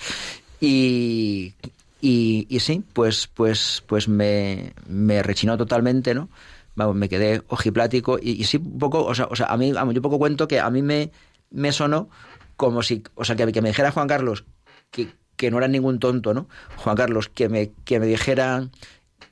Y, 0.60 1.54
y, 2.02 2.46
y, 2.50 2.60
sí, 2.60 2.84
pues, 2.94 3.28
pues, 3.28 3.84
pues 3.88 4.08
me, 4.08 4.74
me 4.88 5.24
rechinó 5.24 5.58
totalmente, 5.58 6.14
¿no? 6.14 6.30
Vamos, 6.76 6.96
me 6.96 7.08
quedé 7.08 7.42
ojiplático 7.48 8.20
y, 8.22 8.32
y 8.32 8.44
sí, 8.44 8.58
un 8.58 8.80
poco, 8.80 9.06
o 9.06 9.16
sea, 9.16 9.28
o 9.32 9.36
sea, 9.36 9.46
a 9.48 9.56
mí, 9.56 9.72
vamos, 9.72 9.96
yo 9.96 10.02
poco 10.02 10.20
cuento 10.20 10.46
que 10.48 10.60
a 10.60 10.70
mí 10.70 10.82
me, 10.82 11.10
me 11.50 11.72
sonó 11.72 12.10
como 12.56 12.84
si, 12.84 13.04
o 13.16 13.26
sea, 13.26 13.36
que, 13.36 13.52
que 13.52 13.62
me 13.62 13.70
dijera 13.70 13.92
Juan 13.92 14.08
Carlos 14.08 14.46
que, 14.92 15.10
que 15.36 15.52
no 15.52 15.58
era 15.58 15.68
ningún 15.68 16.00
tonto, 16.00 16.34
¿no? 16.34 16.48
Juan 16.78 16.96
Carlos, 16.96 17.30
que 17.30 17.50
me, 17.50 17.72
que 17.84 18.00
me 18.00 18.06
dijera, 18.06 18.70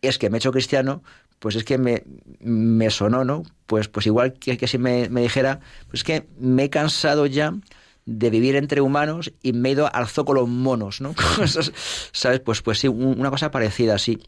es 0.01 0.18
que 0.18 0.30
me 0.30 0.38
he 0.38 0.39
hecho 0.39 0.51
cristiano, 0.51 1.03
pues 1.39 1.55
es 1.55 1.64
que 1.64 1.78
me, 1.78 2.03
me 2.39 2.89
sonó, 2.89 3.24
¿no? 3.24 3.43
Pues, 3.66 3.88
pues 3.88 4.05
igual 4.05 4.34
que, 4.34 4.57
que 4.57 4.68
si 4.68 4.78
me, 4.78 5.09
me, 5.09 5.22
dijera, 5.22 5.59
pues 5.88 5.99
es 5.99 6.03
que 6.03 6.28
me 6.38 6.66
he 6.66 6.70
cansado 6.70 7.26
ya 7.26 7.53
de 8.05 8.30
vivir 8.30 8.55
entre 8.55 8.82
humanos 8.82 9.32
y 9.41 9.53
me 9.53 9.70
he 9.70 9.72
ido 9.74 9.93
al 9.93 10.07
zócalo 10.07 10.45
monos, 10.45 11.01
¿no? 11.01 11.16
¿Sabes? 12.11 12.39
Pues, 12.41 12.61
pues 12.61 12.80
sí, 12.80 12.88
una 12.88 13.30
cosa 13.30 13.51
parecida, 13.51 13.97
sí. 13.97 14.20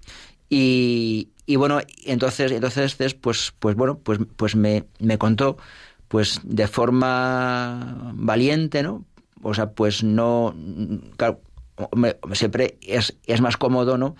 Y, 0.50 1.30
y 1.46 1.56
bueno, 1.58 1.80
entonces, 2.06 2.52
entonces, 2.52 2.96
pues, 3.16 3.54
pues 3.60 3.76
bueno, 3.76 3.98
pues, 4.00 4.20
pues 4.36 4.56
me, 4.56 4.86
me 5.00 5.18
contó, 5.18 5.58
pues 6.08 6.42
de 6.44 6.68
forma 6.68 8.12
valiente, 8.14 8.84
¿no? 8.84 9.06
O 9.42 9.54
sea, 9.54 9.72
pues 9.72 10.04
no, 10.04 10.56
siempre 12.34 12.78
es, 12.82 13.16
es 13.26 13.42
más 13.42 13.58
cómodo, 13.58 13.98
¿no? 13.98 14.16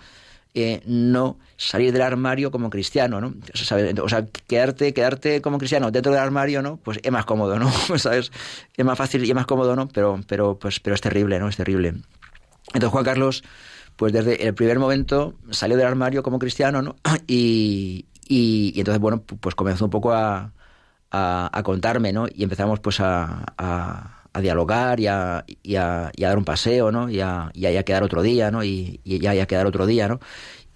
Eh, 0.54 0.82
no 0.86 1.38
salir 1.58 1.92
del 1.92 2.02
armario 2.02 2.50
como 2.50 2.70
cristiano, 2.70 3.20
¿no? 3.20 3.34
O 4.02 4.08
sea, 4.08 4.26
quedarte, 4.46 4.94
quedarte 4.94 5.42
como 5.42 5.58
cristiano 5.58 5.90
dentro 5.90 6.12
del 6.12 6.20
armario, 6.22 6.62
¿no? 6.62 6.78
Pues 6.78 6.98
es 7.02 7.12
más 7.12 7.24
cómodo, 7.24 7.58
¿no? 7.58 7.70
¿Sabes? 7.98 8.32
Es 8.74 8.84
más 8.84 8.96
fácil 8.96 9.24
y 9.24 9.28
es 9.28 9.34
más 9.34 9.46
cómodo, 9.46 9.76
¿no? 9.76 9.88
Pero, 9.88 10.20
pero, 10.26 10.58
pues, 10.58 10.80
pero 10.80 10.94
es 10.94 11.00
terrible, 11.00 11.38
¿no? 11.38 11.48
Es 11.48 11.56
terrible. 11.56 11.88
Entonces 12.68 12.90
Juan 12.90 13.04
Carlos, 13.04 13.44
pues 13.96 14.12
desde 14.12 14.46
el 14.46 14.54
primer 14.54 14.78
momento 14.78 15.34
salió 15.50 15.76
del 15.76 15.86
armario 15.86 16.22
como 16.22 16.38
cristiano, 16.38 16.82
¿no? 16.82 16.96
Y, 17.26 18.06
y, 18.28 18.72
y 18.74 18.78
entonces, 18.80 19.00
bueno, 19.00 19.22
pues 19.22 19.54
comenzó 19.54 19.84
un 19.84 19.90
poco 19.90 20.12
a, 20.12 20.52
a, 21.16 21.50
a 21.52 21.62
contarme, 21.62 22.12
¿no? 22.12 22.26
Y 22.32 22.42
empezamos 22.42 22.80
pues 22.80 23.00
a, 23.00 23.44
a 23.58 24.16
a 24.36 24.40
dialogar 24.42 25.00
y 25.00 25.06
a, 25.06 25.44
y, 25.62 25.76
a, 25.76 26.12
y 26.14 26.24
a, 26.24 26.28
dar 26.28 26.36
un 26.36 26.44
paseo, 26.44 26.92
¿no? 26.92 27.08
Y 27.08 27.20
a, 27.20 27.50
y 27.54 27.64
a, 27.64 27.82
quedar 27.84 28.02
otro 28.02 28.20
día, 28.20 28.50
¿no? 28.50 28.62
Y, 28.62 29.00
y 29.02 29.18
ya 29.18 29.46
quedar 29.46 29.66
otro 29.66 29.86
día, 29.86 30.08
¿no? 30.08 30.20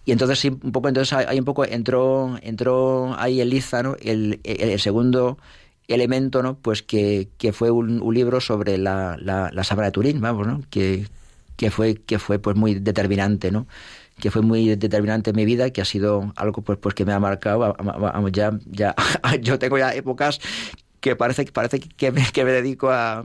Y 0.06 0.12
entonces 0.12 0.38
sí, 0.38 0.48
un 0.48 0.72
poco, 0.72 0.88
entonces 0.88 1.12
ahí 1.12 1.38
un 1.38 1.44
poco 1.44 1.66
entró, 1.66 2.38
entró 2.42 3.14
ahí 3.18 3.40
el 3.40 3.50
Liza, 3.50 3.82
¿no? 3.82 3.96
El, 4.00 4.40
el, 4.44 4.70
el 4.70 4.80
segundo 4.80 5.36
elemento, 5.88 6.42
¿no? 6.42 6.56
Pues 6.56 6.82
que, 6.82 7.28
que 7.36 7.52
fue 7.52 7.70
un, 7.70 8.00
un, 8.00 8.14
libro 8.14 8.40
sobre 8.40 8.78
la, 8.78 9.18
la, 9.20 9.50
la 9.52 9.64
Sabana 9.64 9.88
de 9.88 9.92
Turín, 9.92 10.22
vamos, 10.22 10.46
¿no? 10.46 10.62
Que, 10.70 11.06
que 11.56 11.70
fue, 11.70 11.96
que 11.96 12.18
fue 12.18 12.38
pues 12.38 12.56
muy 12.56 12.76
determinante, 12.76 13.50
¿no? 13.50 13.66
Que 14.20 14.30
fue 14.30 14.42
muy 14.42 14.76
determinante 14.76 15.30
en 15.30 15.36
mi 15.36 15.44
vida 15.44 15.70
que 15.70 15.80
ha 15.80 15.84
sido 15.84 16.32
algo 16.36 16.62
pues, 16.62 16.78
pues 16.78 16.94
que 16.94 17.04
me 17.04 17.12
ha 17.12 17.20
marcado. 17.20 17.76
Ya, 18.32 18.52
ya, 18.66 18.94
yo 19.40 19.58
tengo 19.58 19.78
ya 19.78 19.94
épocas 19.94 20.40
que 21.00 21.16
parece, 21.16 21.44
que, 21.44 22.12
me, 22.12 22.24
que 22.32 22.44
me 22.44 22.52
dedico 22.52 22.90
a, 22.90 23.24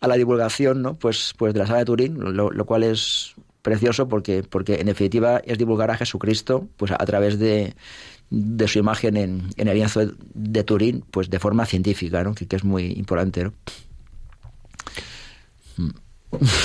a 0.00 0.08
la 0.08 0.16
divulgación 0.16 0.82
¿no? 0.82 0.94
pues, 0.94 1.34
pues 1.36 1.52
de 1.54 1.60
la 1.60 1.66
sala 1.66 1.80
de 1.80 1.84
Turín, 1.84 2.16
lo, 2.18 2.66
cual 2.66 2.82
es 2.82 3.34
precioso 3.62 4.08
porque, 4.08 4.42
porque 4.42 4.80
en 4.80 4.86
definitiva 4.86 5.40
es 5.44 5.58
divulgar 5.58 5.90
a 5.90 5.96
Jesucristo 5.96 6.68
pues 6.76 6.90
a, 6.90 6.98
través 6.98 7.38
de, 7.38 7.74
su 8.66 8.78
imagen 8.78 9.16
en, 9.16 9.52
el 9.56 9.74
lienzo 9.74 10.00
de, 10.00 10.14
de, 10.34 10.64
Turín 10.64 11.04
pues 11.10 11.30
de 11.30 11.38
forma 11.38 11.66
científica, 11.66 12.24
¿no? 12.24 12.34
que, 12.34 12.46
que 12.46 12.56
es 12.56 12.64
muy 12.64 12.92
importante. 12.92 13.44
¿no? 13.44 13.52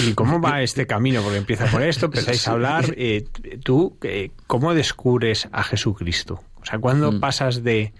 ¿Y 0.05 0.13
cómo 0.13 0.39
va 0.41 0.61
este 0.61 0.87
camino? 0.87 1.21
Porque 1.21 1.37
empieza 1.37 1.65
por 1.67 1.81
esto, 1.81 2.05
empezáis 2.07 2.47
a 2.47 2.51
hablar. 2.51 2.93
Eh, 2.97 3.25
¿Tú 3.63 3.97
eh, 4.01 4.31
cómo 4.47 4.73
descubres 4.73 5.47
a 5.51 5.63
Jesucristo? 5.63 6.41
O 6.61 6.65
sea, 6.65 6.79
¿cuándo 6.79 7.11
mm. 7.11 7.19
pasas 7.19 7.63
de 7.63 7.93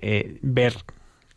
eh, 0.00 0.38
ver 0.42 0.74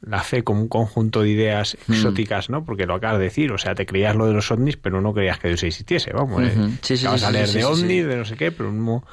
la 0.02 0.24
fe 0.24 0.44
como 0.44 0.62
un 0.62 0.68
conjunto 0.68 1.22
de 1.22 1.30
ideas 1.30 1.78
mm. 1.88 1.94
exóticas, 1.94 2.50
¿no? 2.50 2.66
Porque 2.66 2.86
lo 2.86 2.96
acabas 2.96 3.20
de 3.20 3.26
decir, 3.26 3.52
o 3.52 3.58
sea, 3.58 3.76
te 3.76 3.86
creías 3.86 4.16
lo 4.16 4.26
de 4.26 4.34
los 4.34 4.50
ovnis, 4.52 4.78
pero 4.78 5.00
no 5.02 5.14
creías 5.14 5.40
que 5.40 5.48
Dios 5.48 5.64
existiese, 5.64 6.12
vamos. 6.12 6.42
Uh 6.42 6.46
-huh. 6.46 6.78
sí, 6.82 6.98
sí, 6.98 7.06
Acabas 7.06 7.22
sí, 7.22 7.26
a 7.28 7.32
leer 7.32 7.50
de 7.50 7.66
ovnis, 7.66 8.06
de 8.08 8.16
no 8.18 8.26
sé 8.26 8.36
qué, 8.36 8.52
pero 8.52 8.72
no, 8.72 9.04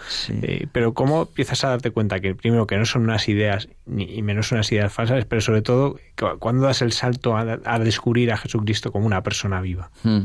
eh, 0.43 0.67
pero 0.73 0.95
¿cómo 0.95 1.23
empiezas 1.23 1.63
a 1.65 1.69
darte 1.69 1.91
cuenta 1.91 2.21
que 2.21 2.35
primero 2.35 2.67
que 2.67 2.77
no 2.77 2.87
son 2.87 3.03
unas 3.03 3.29
ideas, 3.29 3.69
ni 3.87 4.05
y 4.05 4.23
menos 4.23 4.51
unas 4.53 4.71
ideas 4.73 4.93
falsas, 4.93 5.25
pero 5.27 5.43
sobre 5.43 5.63
todo, 5.63 5.99
¿cuándo 6.39 6.65
das 6.65 6.81
el 6.83 6.93
salto 6.93 7.37
a, 7.37 7.59
a 7.65 7.79
descubrir 7.79 8.33
a 8.33 8.39
Jesucristo 8.39 8.91
como 8.91 9.07
una 9.07 9.23
persona 9.23 9.61
viva? 9.61 9.91
Mm. 10.05 10.23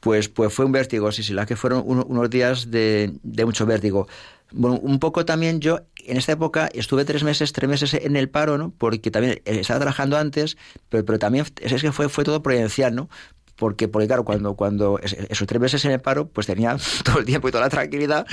Pues, 0.00 0.28
pues 0.28 0.52
fue 0.52 0.64
un 0.64 0.72
vértigo, 0.72 1.10
sí, 1.10 1.22
sí, 1.22 1.32
la 1.32 1.44
que 1.44 1.56
fueron 1.56 1.82
unos 1.84 2.30
días 2.30 2.70
de, 2.70 3.12
de 3.22 3.44
mucho 3.44 3.66
vértigo. 3.66 4.06
Bueno, 4.50 4.78
un 4.78 4.98
poco 4.98 5.24
también 5.24 5.60
yo 5.60 5.80
en 6.04 6.16
esta 6.16 6.32
época 6.32 6.68
estuve 6.72 7.04
tres 7.04 7.22
meses, 7.22 7.52
tres 7.52 7.68
meses 7.68 7.94
en 7.94 8.16
el 8.16 8.30
paro, 8.30 8.56
¿no? 8.56 8.72
Porque 8.76 9.10
también 9.10 9.40
estaba 9.44 9.80
trabajando 9.80 10.16
antes, 10.16 10.56
pero, 10.88 11.04
pero 11.04 11.18
también 11.18 11.44
es 11.60 11.82
que 11.82 11.92
fue, 11.92 12.08
fue 12.08 12.24
todo 12.24 12.42
providencial, 12.42 12.94
¿no? 12.94 13.08
Porque, 13.56 13.88
porque 13.88 14.06
claro, 14.06 14.24
cuando, 14.24 14.54
cuando 14.54 14.98
esos 15.00 15.46
tres 15.46 15.60
meses 15.60 15.84
en 15.84 15.90
el 15.90 16.00
paro, 16.00 16.28
pues 16.28 16.46
tenía 16.46 16.76
todo 17.04 17.18
el 17.18 17.24
tiempo 17.24 17.48
y 17.48 17.52
toda 17.52 17.64
la 17.64 17.70
tranquilidad 17.70 18.26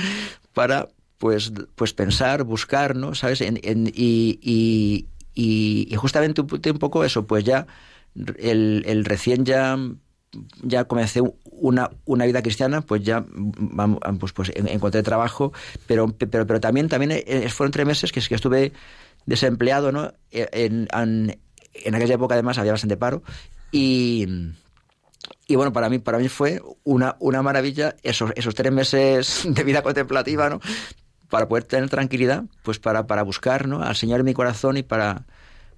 para 0.54 0.88
pues, 1.18 1.52
pues 1.74 1.92
pensar, 1.92 2.44
buscar, 2.44 2.96
¿no? 2.96 3.14
¿Sabes? 3.14 3.40
En, 3.40 3.58
en, 3.62 3.90
y, 3.94 5.08
y, 5.34 5.94
justamente 5.96 6.40
un, 6.40 6.48
un 6.50 6.78
poco 6.78 7.04
eso, 7.04 7.26
pues 7.26 7.44
ya 7.44 7.66
el, 8.38 8.84
el 8.86 9.04
recién 9.04 9.44
ya 9.44 9.76
ya 10.62 10.84
comencé 10.84 11.22
una, 11.44 11.90
una 12.04 12.26
vida 12.26 12.42
cristiana, 12.42 12.82
pues 12.82 13.02
ya 13.02 13.24
pues, 14.20 14.32
pues 14.32 14.52
encontré 14.54 15.02
trabajo, 15.02 15.52
pero, 15.86 16.08
pero, 16.08 16.46
pero 16.46 16.60
también, 16.60 16.88
también 16.88 17.12
eh, 17.12 17.48
fueron 17.48 17.72
tres 17.72 17.86
meses 17.86 18.12
que, 18.12 18.20
estuve 18.34 18.72
desempleado, 19.26 19.92
¿no? 19.92 20.12
Eh, 20.30 20.48
en, 20.52 20.88
en, 20.92 21.38
en, 21.74 21.94
aquella 21.94 22.14
época 22.14 22.34
además 22.34 22.58
había 22.58 22.72
bastante 22.72 22.96
paro 22.96 23.22
y, 23.72 24.26
y 25.46 25.56
bueno, 25.56 25.72
para 25.72 25.88
mí, 25.88 25.98
para 25.98 26.18
mí 26.18 26.28
fue 26.28 26.60
una, 26.84 27.16
una 27.20 27.42
maravilla 27.42 27.94
esos, 28.02 28.32
esos 28.36 28.54
tres 28.54 28.72
meses 28.72 29.42
de 29.48 29.64
vida 29.64 29.82
contemplativa, 29.82 30.50
¿no? 30.50 30.60
Para 31.28 31.48
poder 31.48 31.64
tener 31.64 31.90
tranquilidad, 31.90 32.44
pues 32.62 32.78
para, 32.78 33.06
para 33.06 33.22
buscar 33.22 33.66
¿no? 33.66 33.82
al 33.82 33.96
Señor 33.96 34.20
en 34.20 34.26
mi 34.26 34.34
corazón 34.34 34.76
y 34.76 34.84
para, 34.84 35.26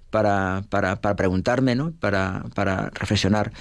para, 0.09 0.63
para, 0.69 1.01
para 1.01 1.15
preguntarme, 1.15 1.75
¿no? 1.75 1.91
para, 1.99 2.45
para 2.53 2.89
reflexionar. 2.91 3.51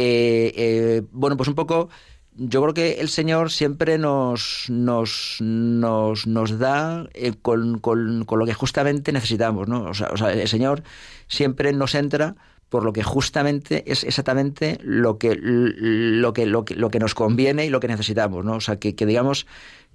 Eh, 0.00 0.52
eh, 0.56 1.02
bueno, 1.10 1.36
pues 1.36 1.48
un 1.48 1.56
poco, 1.56 1.88
yo 2.36 2.62
creo 2.62 2.72
que 2.72 3.00
el 3.00 3.08
Señor 3.08 3.50
siempre 3.50 3.98
nos, 3.98 4.66
nos, 4.68 5.38
nos, 5.40 6.24
nos 6.24 6.58
da 6.58 7.08
eh, 7.14 7.32
con, 7.42 7.80
con, 7.80 8.24
con, 8.24 8.38
lo 8.38 8.46
que 8.46 8.54
justamente 8.54 9.10
necesitamos, 9.10 9.66
¿no? 9.66 9.82
O 9.82 9.94
sea, 9.94 10.10
o 10.12 10.16
sea, 10.16 10.32
el 10.32 10.46
Señor 10.46 10.84
siempre 11.26 11.72
nos 11.72 11.96
entra 11.96 12.36
por 12.68 12.84
lo 12.84 12.92
que 12.92 13.02
justamente 13.02 13.90
es 13.90 14.04
exactamente 14.04 14.78
lo 14.82 15.18
que, 15.18 15.36
lo 15.40 16.32
que, 16.32 16.46
lo 16.46 16.64
que, 16.64 16.76
lo 16.76 16.90
que 16.90 17.00
nos 17.00 17.14
conviene 17.16 17.66
y 17.66 17.70
lo 17.70 17.80
que 17.80 17.88
necesitamos, 17.88 18.44
¿no? 18.44 18.54
O 18.54 18.60
sea, 18.60 18.76
que, 18.76 18.94
que 18.94 19.04
digamos 19.04 19.46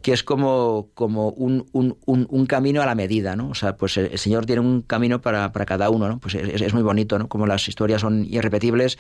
que 0.02 0.12
es 0.12 0.22
como, 0.22 0.90
como 0.96 1.30
un, 1.30 1.66
un, 1.72 1.98
un, 2.06 2.46
camino 2.46 2.82
a 2.82 2.86
la 2.86 2.94
medida, 2.94 3.38
¿no? 3.38 3.48
O 3.48 3.56
sea, 3.56 3.78
pues 3.78 3.96
el, 3.96 4.08
el 4.08 4.20
Señor 4.20 4.46
tiene 4.46 4.60
un 4.60 4.82
camino 4.82 5.22
para, 5.22 5.54
para 5.54 5.66
cada 5.66 5.90
uno, 5.90 6.10
¿no? 6.10 6.20
Pues 6.20 6.36
es, 6.36 6.62
es, 6.62 6.74
muy 6.74 6.84
bonito, 6.84 7.18
¿no? 7.18 7.30
Como 7.30 7.48
las 7.48 7.70
historias 7.70 8.02
son 8.02 8.26
irrepetibles, 8.26 8.98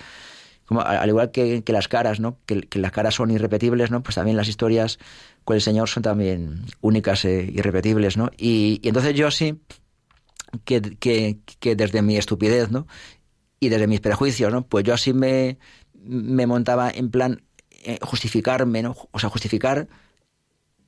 como, 0.65 0.81
al 0.81 1.07
igual 1.09 1.31
que, 1.31 1.63
que, 1.63 1.73
las 1.73 1.87
caras, 1.87 2.19
¿no? 2.19 2.37
Que, 2.45 2.67
las 2.73 2.91
caras 2.91 3.15
son 3.15 3.31
irrepetibles, 3.31 3.91
¿no? 3.91 4.01
Pues 4.01 4.15
también 4.15 4.37
las 4.37 4.47
historias 4.47 4.99
con 5.43 5.55
el 5.55 5.61
Señor 5.61 5.89
son 5.89 6.03
también 6.03 6.65
únicas 6.81 7.25
e 7.25 7.51
irrepetibles, 7.53 8.17
¿no? 8.17 8.29
Y, 8.37 8.79
entonces 8.83 9.13
yo 9.13 9.29
sí, 9.31 9.59
que, 10.65 10.81
que, 11.59 11.75
desde 11.75 12.01
mi 12.01 12.17
estupidez, 12.17 12.71
¿no? 12.71 12.87
Y 13.59 13.69
desde 13.69 13.87
mis 13.87 13.99
prejuicios, 13.99 14.51
¿no? 14.51 14.65
Pues 14.65 14.83
yo 14.83 14.93
así 14.93 15.13
me, 15.13 15.57
me 15.93 16.47
montaba 16.47 16.89
en 16.89 17.09
plan 17.11 17.43
eh, 17.83 17.99
justificarme, 18.01 18.81
¿no? 18.81 18.95
O 19.11 19.19
sea, 19.19 19.29
justificar 19.29 19.87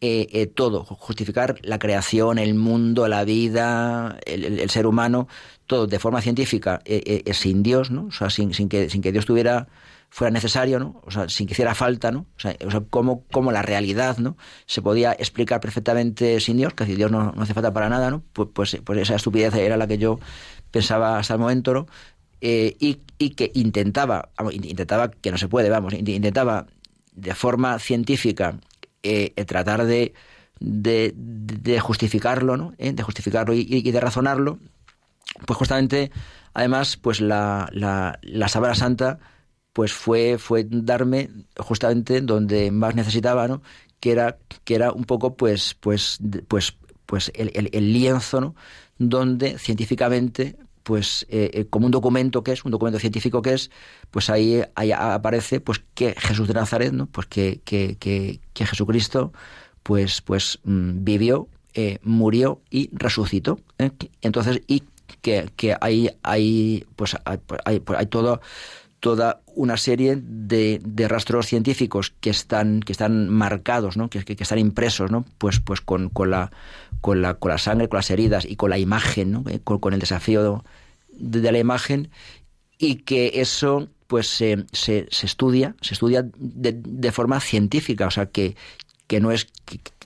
eh, 0.01 0.27
eh, 0.31 0.47
todo, 0.47 0.85
justificar 0.85 1.57
la 1.63 1.79
creación, 1.79 2.37
el 2.37 2.55
mundo, 2.55 3.07
la 3.07 3.23
vida, 3.23 4.19
el 4.25 4.69
ser 4.69 4.87
humano, 4.87 5.27
todo 5.65 5.87
de 5.87 5.99
forma 5.99 6.21
científica, 6.21 6.81
eh, 6.85 7.23
eh, 7.25 7.33
sin 7.33 7.63
Dios, 7.63 7.91
¿no? 7.91 8.05
O 8.05 8.11
sea, 8.11 8.29
sin, 8.29 8.53
sin, 8.53 8.69
que, 8.69 8.89
sin 8.89 9.01
que 9.01 9.11
Dios 9.11 9.25
tuviera 9.25 9.67
fuera 10.09 10.31
necesario, 10.31 10.79
¿no? 10.79 11.01
O 11.03 11.11
sea, 11.11 11.27
sin 11.27 11.45
que 11.45 11.53
hiciera 11.53 11.75
falta, 11.75 12.11
¿no? 12.11 12.25
O 12.37 12.39
sea, 12.39 12.55
o 12.65 12.71
sea 12.71 12.81
cómo, 12.89 13.51
la 13.51 13.61
realidad, 13.61 14.17
¿no? 14.17 14.37
Se 14.65 14.81
podía 14.81 15.11
explicar 15.11 15.59
perfectamente 15.59 16.39
sin 16.39 16.57
Dios, 16.57 16.73
que 16.73 16.85
si 16.85 16.95
Dios 16.95 17.11
no, 17.11 17.33
no 17.33 17.41
hace 17.41 17.53
falta 17.53 17.73
para 17.73 17.89
nada, 17.89 18.09
¿no? 18.11 18.23
Pues, 18.31 18.49
pues, 18.53 18.77
pues, 18.83 18.99
esa 18.99 19.15
estupidez 19.15 19.53
era 19.55 19.75
la 19.75 19.87
que 19.87 19.97
yo 19.97 20.19
pensaba 20.71 21.19
hasta 21.19 21.33
el 21.33 21.41
momento, 21.41 21.73
¿no? 21.73 21.87
Eh, 22.39 22.77
y, 22.79 22.99
y, 23.17 23.31
que 23.31 23.51
intentaba, 23.55 24.29
intentaba, 24.51 25.11
que 25.11 25.31
no 25.31 25.37
se 25.37 25.47
puede, 25.47 25.69
vamos, 25.69 25.93
intentaba 25.93 26.67
de 27.13 27.33
forma 27.33 27.79
científica 27.79 28.59
eh, 29.03 29.33
tratar 29.45 29.85
de, 29.85 30.13
de, 30.59 31.13
de, 31.15 31.79
justificarlo, 31.79 32.55
¿no? 32.55 32.73
¿Eh? 32.77 32.93
De 32.93 33.03
justificarlo 33.03 33.53
y, 33.53 33.65
y, 33.67 33.91
de 33.91 33.99
razonarlo, 33.99 34.59
pues 35.45 35.57
justamente, 35.57 36.11
además, 36.53 36.97
pues 36.97 37.21
la, 37.21 37.69
la, 37.71 38.19
la 38.21 38.47
Sábana 38.47 38.75
Santa 38.75 39.19
pues 39.73 39.91
fue, 39.91 40.37
fue 40.37 40.65
darme 40.69 41.29
justamente 41.57 42.21
donde 42.21 42.71
más 42.71 42.95
necesitaba. 42.95 43.61
Que 43.99 44.11
era, 44.11 44.37
que 44.63 44.75
era 44.75 44.91
un 44.91 45.03
poco, 45.03 45.35
pues, 45.35 45.73
pues, 45.73 46.19
pues, 46.47 46.77
pues 47.05 47.31
el, 47.35 47.51
el, 47.73 47.93
lienzo, 47.93 48.39
¿no? 48.39 48.55
Donde 48.97 49.57
científicamente 49.57 50.57
pues 50.83 51.25
eh, 51.29 51.65
como 51.71 51.87
un 51.87 51.91
documento 51.91 52.43
que 52.43 52.51
es, 52.51 52.63
un 52.63 52.71
documento 52.71 52.99
científico 52.99 53.41
que 53.41 53.53
es, 53.53 53.71
pues 54.11 54.29
ahí, 54.29 54.61
ahí 54.75 54.91
aparece 54.91 55.59
pues 55.59 55.81
que 55.95 56.13
Jesús 56.15 56.47
de 56.47 56.53
Nazaret, 56.53 56.93
¿no? 56.93 57.07
Pues 57.07 57.25
que, 57.25 57.59
que, 57.65 57.97
que, 57.97 58.39
que 58.53 58.65
Jesucristo 58.67 59.33
pues, 59.81 60.21
pues 60.21 60.59
mmm, 60.63 61.03
vivió, 61.03 61.47
eh, 61.73 61.99
murió 62.03 62.61
y 62.69 62.89
resucitó. 62.93 63.59
¿eh? 63.77 63.91
Entonces, 64.21 64.61
y 64.67 64.83
que, 65.25 65.75
hay, 65.81 66.09
hay, 66.23 66.85
pues 66.95 67.15
hay, 67.25 67.39
hay, 67.65 67.79
pues 67.79 67.99
hay 67.99 68.05
todo, 68.05 68.41
toda 68.99 69.41
una 69.55 69.77
serie 69.77 70.17
de, 70.21 70.79
de, 70.83 71.07
rastros 71.07 71.47
científicos 71.47 72.13
que 72.19 72.29
están, 72.29 72.81
que 72.81 72.91
están 72.91 73.29
marcados, 73.29 73.97
¿no? 73.97 74.09
que, 74.09 74.23
que, 74.23 74.41
están 74.41 74.59
impresos, 74.59 75.09
¿no? 75.09 75.25
pues, 75.39 75.59
pues 75.59 75.81
con, 75.81 76.09
con, 76.09 76.29
la, 76.29 76.51
con, 77.01 77.21
la, 77.21 77.35
con 77.35 77.51
la 77.51 77.57
sangre, 77.57 77.89
con 77.89 77.97
las 77.97 78.11
heridas 78.11 78.45
y 78.45 78.55
con 78.55 78.69
la 78.69 78.77
imagen, 78.77 79.31
¿no? 79.31 79.43
Eh, 79.47 79.59
con, 79.63 79.93
el 79.93 79.99
desafío 79.99 80.63
de, 81.09 81.51
la 81.51 81.59
imagen, 81.59 82.09
y 82.77 82.97
que 82.97 83.31
eso 83.35 83.87
pues 84.07 84.27
se, 84.27 84.65
se, 84.71 85.07
se 85.09 85.25
estudia, 85.25 85.75
se 85.81 85.95
estudia 85.95 86.23
de, 86.37 86.73
de, 86.73 87.11
forma 87.11 87.39
científica, 87.39 88.05
o 88.05 88.11
sea 88.11 88.27
que, 88.27 88.55
que 89.07 89.19
no 89.19 89.31
es 89.31 89.47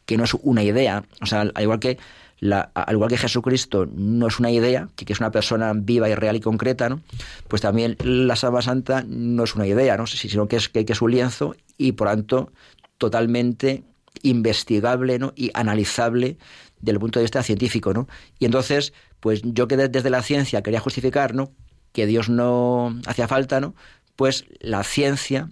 que 0.06 0.18
no 0.18 0.24
es 0.24 0.34
una 0.42 0.64
idea, 0.64 1.04
o 1.22 1.26
sea, 1.28 1.42
al 1.42 1.54
igual 1.62 1.80
que 1.80 2.00
la, 2.40 2.72
al 2.74 2.96
igual 2.96 3.10
que 3.10 3.18
Jesucristo 3.18 3.88
no 3.94 4.28
es 4.28 4.40
una 4.40 4.52
idea, 4.52 4.90
que, 4.96 5.12
es 5.12 5.20
una 5.20 5.32
persona 5.32 5.74
viva 5.76 6.10
y 6.10 6.16
real 6.16 6.36
y 6.36 6.40
concreta, 6.40 6.90
¿no? 6.90 7.02
pues 7.48 7.62
también 7.62 7.98
la 8.04 8.36
Sábana 8.36 8.62
Santa 8.62 9.04
no 9.08 9.44
es 9.44 9.56
una 9.56 9.68
idea, 9.68 9.98
¿no? 9.98 10.08
sino 10.08 10.48
que 10.48 10.56
es, 10.56 10.70
que, 10.70 10.86
que 10.86 10.94
es 10.94 11.02
un 11.02 11.12
lienzo 11.12 11.56
y 11.78 11.94
por 11.94 12.08
tanto 12.08 12.52
totalmente 12.98 13.84
investigable 14.24 15.20
¿no? 15.20 15.34
y 15.36 15.52
analizable 15.54 16.38
desde 16.80 16.94
el 16.94 17.00
punto 17.00 17.20
de 17.20 17.26
vista 17.26 17.44
científico. 17.44 17.94
¿no? 17.94 18.08
Y 18.40 18.46
entonces, 18.46 18.94
pues 19.20 19.42
yo 19.44 19.68
que 19.68 19.76
desde 19.78 20.10
la 20.10 20.22
ciencia 20.22 20.62
quería 20.62 20.80
justificar 20.80 21.36
¿no? 21.36 21.52
que 21.92 22.06
Dios 22.06 22.30
no 22.30 22.98
hacía 23.06 23.28
falta, 23.28 23.60
¿no? 23.60 23.76
pues 24.16 24.46
la 24.60 24.84
ciencia 24.84 25.50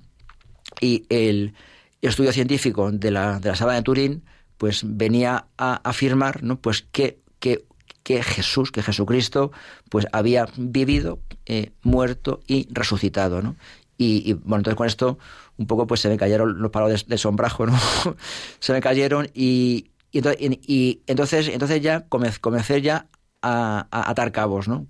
y 0.81 1.05
el 1.09 1.53
estudio 2.01 2.31
científico 2.31 2.91
de 2.91 3.11
la, 3.11 3.39
de 3.39 3.49
la 3.49 3.55
Sábana 3.55 3.77
de 3.77 3.83
Turín, 3.83 4.23
pues 4.57 4.81
venía 4.85 5.47
a 5.57 5.75
afirmar 5.89 6.43
¿no? 6.43 6.59
pues 6.59 6.85
que, 6.91 7.19
que, 7.39 7.65
que 8.03 8.23
Jesús, 8.23 8.71
que 8.71 8.81
Jesucristo, 8.81 9.51
pues 9.89 10.07
había 10.11 10.47
vivido, 10.57 11.19
eh, 11.45 11.71
muerto 11.83 12.41
y 12.47 12.67
resucitado. 12.71 13.41
¿no? 13.41 13.55
Y, 13.97 14.33
bueno, 14.33 14.57
entonces 14.57 14.77
con 14.77 14.87
esto 14.87 15.17
un 15.57 15.65
poco 15.65 15.87
pues 15.87 16.01
se 16.01 16.09
me 16.09 16.17
cayeron 16.17 16.61
los 16.61 16.71
palos 16.71 17.07
de, 17.07 17.17
sombrajo, 17.17 17.65
¿no? 17.65 17.77
se 18.59 18.73
me 18.73 18.79
cayeron 18.79 19.27
y, 19.33 19.87
y, 20.11 21.01
entonces, 21.07 21.47
entonces 21.47 21.81
ya 21.81 22.05
comencé, 22.07 22.81
ya 22.81 23.07
a, 23.41 23.87
atar 23.91 24.31
cabos, 24.31 24.67
¿no? 24.67 24.87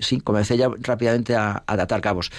Sí, 0.00 0.20
comencé 0.20 0.56
ya 0.56 0.70
rápidamente 0.78 1.36
a, 1.36 1.62
atar 1.66 2.00
cabos. 2.00 2.30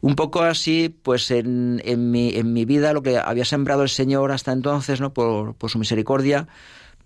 Un 0.00 0.16
poco 0.16 0.42
así, 0.42 0.88
pues 0.88 1.30
en, 1.30 1.80
en, 1.84 2.10
mi, 2.10 2.34
en 2.36 2.52
mi 2.52 2.64
vida 2.64 2.92
lo 2.92 3.02
que 3.02 3.18
había 3.18 3.44
sembrado 3.44 3.82
el 3.82 3.88
Señor 3.88 4.32
hasta 4.32 4.52
entonces, 4.52 5.00
¿no? 5.00 5.12
Por, 5.12 5.54
por 5.54 5.70
su 5.70 5.78
misericordia, 5.78 6.48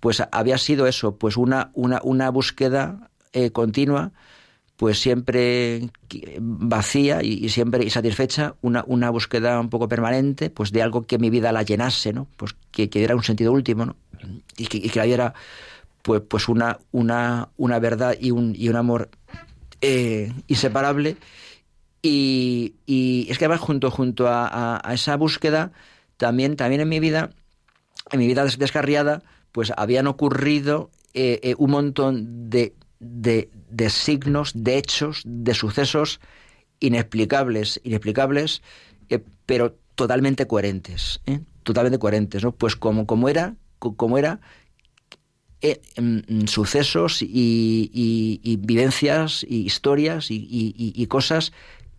pues 0.00 0.22
había 0.30 0.58
sido 0.58 0.86
eso, 0.86 1.16
pues 1.16 1.36
una, 1.36 1.70
una, 1.74 2.00
una 2.02 2.30
búsqueda 2.30 3.10
eh, 3.32 3.50
continua 3.50 4.12
pues 4.76 5.00
siempre 5.00 5.88
vacía 6.38 7.22
y, 7.22 7.48
siempre 7.48 7.82
insatisfecha, 7.82 8.56
una, 8.60 8.84
una 8.86 9.10
búsqueda 9.10 9.58
un 9.58 9.70
poco 9.70 9.88
permanente, 9.88 10.50
pues 10.50 10.70
de 10.70 10.82
algo 10.82 11.06
que 11.06 11.18
mi 11.18 11.30
vida 11.30 11.50
la 11.50 11.62
llenase, 11.62 12.12
¿no? 12.12 12.28
Pues 12.36 12.54
que, 12.70 12.90
que 12.90 12.98
diera 12.98 13.16
un 13.16 13.22
sentido 13.22 13.52
último, 13.52 13.86
¿no? 13.86 13.96
Y 14.56 14.66
que, 14.66 14.98
la 14.98 15.04
diera 15.04 15.34
pues, 16.06 16.22
pues 16.28 16.48
una, 16.48 16.78
una, 16.92 17.48
una 17.56 17.80
verdad 17.80 18.14
y 18.20 18.30
un, 18.30 18.54
y 18.54 18.68
un 18.68 18.76
amor 18.76 19.10
eh, 19.80 20.32
inseparable. 20.46 21.16
Y, 22.00 22.76
y, 22.86 23.26
es 23.28 23.38
que 23.38 23.46
además 23.46 23.60
junto, 23.60 23.90
junto 23.90 24.26
a, 24.28 24.80
esa 24.92 25.16
búsqueda, 25.16 25.72
también, 26.16 26.54
también 26.54 26.80
en 26.80 26.88
mi 26.88 27.00
vida, 27.00 27.30
en 28.12 28.20
mi 28.20 28.28
vida 28.28 28.44
descarriada, 28.44 29.24
pues 29.50 29.72
habían 29.76 30.06
ocurrido 30.06 30.92
eh, 31.12 31.40
eh, 31.42 31.56
un 31.58 31.72
montón 31.72 32.50
de 32.50 32.76
de, 33.00 33.50
de 33.68 33.90
signos, 33.90 34.52
de 34.54 34.78
hechos, 34.78 35.22
de 35.26 35.54
sucesos 35.54 36.20
inexplicables, 36.78 37.80
inexplicables, 37.82 38.62
pero 39.44 39.76
totalmente 39.96 40.46
coherentes, 40.46 41.20
totalmente 41.64 41.98
coherentes, 41.98 42.44
¿no? 42.44 42.52
Pues 42.52 42.76
como, 42.76 43.06
como 43.06 43.28
era, 43.28 43.56
como 43.80 44.18
era 44.18 44.40
eh, 45.62 45.80
mm, 46.00 46.46
sucesos 46.46 47.22
y, 47.22 48.58
vivencias 48.60 49.44
y 49.48 49.64
historias 49.64 50.26
y, 50.30 51.06
cosas 51.08 51.52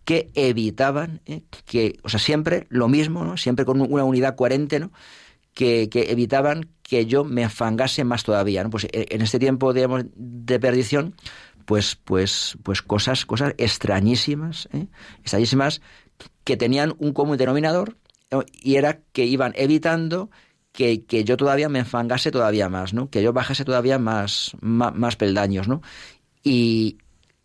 que 0.04 0.30
evitaban 0.34 1.20
que, 1.66 1.98
o 2.02 2.08
sea, 2.08 2.20
siempre 2.20 2.66
lo 2.70 2.88
mismo, 2.88 3.24
¿no? 3.24 3.36
Siempre 3.36 3.64
con 3.64 3.80
una 3.80 4.04
unidad 4.04 4.36
coherente, 4.36 4.80
¿no? 4.80 4.90
Que, 5.52 5.88
que 5.90 6.12
evitaban 6.12 6.68
que 6.88 7.04
yo 7.04 7.22
me 7.22 7.44
afangase 7.44 8.02
más 8.04 8.24
todavía. 8.24 8.64
¿no? 8.64 8.70
Pues 8.70 8.84
eh, 8.84 9.06
en 9.10 9.20
este 9.20 9.38
tiempo, 9.38 9.74
digamos, 9.74 10.04
de 10.14 10.58
perdición, 10.58 11.14
pues, 11.66 11.96
pues, 11.96 12.56
pues 12.62 12.80
cosas, 12.80 13.26
cosas 13.26 13.54
extrañísimas, 13.58 14.70
¿eh? 14.72 14.86
extrañísimas, 15.20 15.82
que 16.44 16.56
tenían 16.56 16.94
un 16.98 17.12
común 17.12 17.36
denominador 17.36 17.98
y 18.62 18.76
era 18.76 19.00
que 19.12 19.26
iban 19.26 19.52
evitando 19.54 20.30
que, 20.72 21.04
que, 21.04 21.24
yo 21.24 21.36
todavía 21.36 21.68
me 21.68 21.80
enfangase 21.80 22.30
todavía 22.30 22.68
más, 22.68 22.94
¿no? 22.94 23.10
Que 23.10 23.22
yo 23.22 23.32
bajase 23.32 23.64
todavía 23.64 23.98
más, 23.98 24.52
más, 24.60 25.16
peldaños, 25.16 25.68
¿no? 25.68 25.82
Y, 26.42 26.98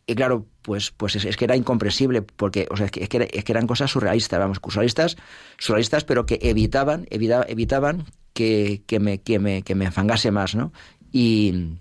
y, 0.06 0.16
claro, 0.16 0.46
pues, 0.62 0.92
pues 0.92 1.16
es, 1.16 1.38
que 1.38 1.46
era 1.46 1.56
incomprensible, 1.56 2.22
porque, 2.22 2.68
o 2.70 2.78
sea, 2.78 2.86
es 2.88 2.92
que, 2.92 3.04
es 3.04 3.44
que, 3.44 3.52
eran 3.52 3.68
cosas 3.68 3.92
surrealistas, 3.92 4.40
vamos, 4.40 4.60
surrealistas, 4.64 5.18
surrealistas, 5.58 6.04
pero 6.04 6.26
que 6.26 6.40
evitaban, 6.42 7.08
evitaban, 7.10 7.46
evitaban 7.50 8.06
que, 8.34 8.84
que, 8.88 9.00
me, 9.00 9.22
que, 9.22 9.40
me, 9.40 9.64
que 9.64 9.76
me 9.76 9.88
afangase 9.88 10.32
más, 10.32 10.56
¿no? 10.56 10.72
Y, 11.12 11.78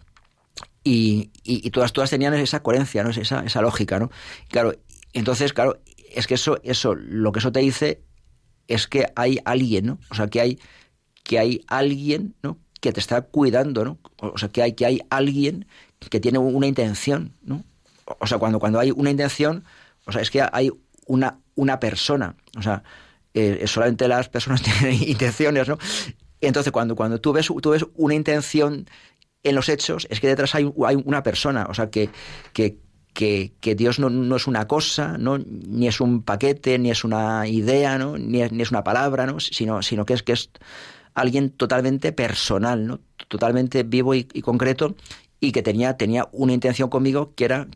y, 0.84 1.30
y, 1.44 1.70
todas, 1.70 1.92
todas 1.92 2.10
tenían 2.10 2.34
esa 2.34 2.62
coherencia, 2.62 3.04
¿no? 3.04 3.10
Esa, 3.10 3.44
esa 3.44 3.62
lógica, 3.62 3.98
¿no? 3.98 4.10
Claro, 4.48 4.74
entonces, 5.12 5.52
claro, 5.52 5.80
es 6.14 6.26
que 6.26 6.34
eso, 6.34 6.58
eso, 6.62 6.94
lo 6.94 7.32
que 7.32 7.38
eso 7.38 7.52
te 7.52 7.60
dice 7.60 8.02
es 8.68 8.86
que 8.86 9.06
hay 9.16 9.38
alguien, 9.44 9.86
¿no? 9.86 9.98
O 10.10 10.14
sea, 10.14 10.26
que 10.26 10.40
hay, 10.40 10.58
que 11.22 11.38
hay 11.38 11.64
alguien, 11.66 12.34
¿no? 12.42 12.58
Que 12.80 12.92
te 12.92 13.00
está 13.00 13.22
cuidando, 13.22 13.84
¿no? 13.84 13.98
O 14.18 14.38
sea, 14.38 14.48
que 14.48 14.62
hay, 14.62 14.72
que 14.72 14.86
hay 14.86 15.00
alguien 15.10 15.66
que 16.10 16.20
tiene 16.20 16.38
una 16.38 16.66
intención, 16.66 17.32
¿no? 17.42 17.64
O 18.18 18.26
sea, 18.26 18.38
cuando, 18.38 18.58
cuando 18.58 18.80
hay 18.80 18.90
una 18.90 19.10
intención, 19.10 19.64
o 20.06 20.12
sea, 20.12 20.22
es 20.22 20.30
que 20.30 20.42
hay 20.52 20.70
una, 21.06 21.38
una 21.54 21.78
persona, 21.78 22.34
o 22.56 22.62
sea, 22.62 22.82
eh, 23.34 23.64
solamente 23.66 24.08
las 24.08 24.28
personas 24.28 24.62
tienen 24.80 25.02
intenciones, 25.02 25.68
¿no? 25.68 25.78
Entonces, 26.40 26.72
cuando, 26.72 26.96
cuando 26.96 27.20
tú, 27.20 27.32
ves, 27.32 27.48
tú 27.60 27.70
ves 27.70 27.86
una 27.94 28.14
intención 28.14 28.86
en 29.44 29.54
los 29.54 29.68
hechos, 29.68 30.06
es 30.10 30.20
que 30.20 30.28
detrás 30.28 30.54
hay, 30.54 30.70
hay 30.84 30.96
una 31.04 31.22
persona, 31.22 31.66
o 31.68 31.74
sea, 31.74 31.90
que, 31.90 32.10
que, 32.52 32.78
que, 33.14 33.74
Dios 33.74 33.98
no, 33.98 34.10
no, 34.10 34.36
es 34.36 34.46
una 34.46 34.66
cosa, 34.66 35.18
¿no? 35.18 35.38
ni 35.38 35.86
es 35.86 36.00
un 36.00 36.22
paquete, 36.22 36.78
ni 36.78 36.90
es 36.90 37.04
una 37.04 37.46
idea, 37.46 37.98
¿no? 37.98 38.18
ni, 38.18 38.42
es, 38.42 38.52
ni 38.52 38.62
es 38.62 38.70
una 38.70 38.82
palabra, 38.84 39.26
¿no? 39.26 39.38
sino, 39.38 39.82
sino 39.82 40.04
que, 40.04 40.14
es, 40.14 40.22
que 40.22 40.32
es 40.32 40.50
alguien 41.14 41.50
totalmente 41.50 42.12
personal, 42.12 42.86
¿no? 42.86 43.00
totalmente 43.28 43.82
vivo 43.82 44.14
y, 44.14 44.24
concreto, 44.24 44.94
y 45.40 45.52
que 45.52 45.62
tenía, 45.62 45.96
tenía 45.96 46.28
una 46.32 46.52
intención 46.52 46.88
conmigo 46.88 47.34
que 47.34 47.44
era 47.44 47.68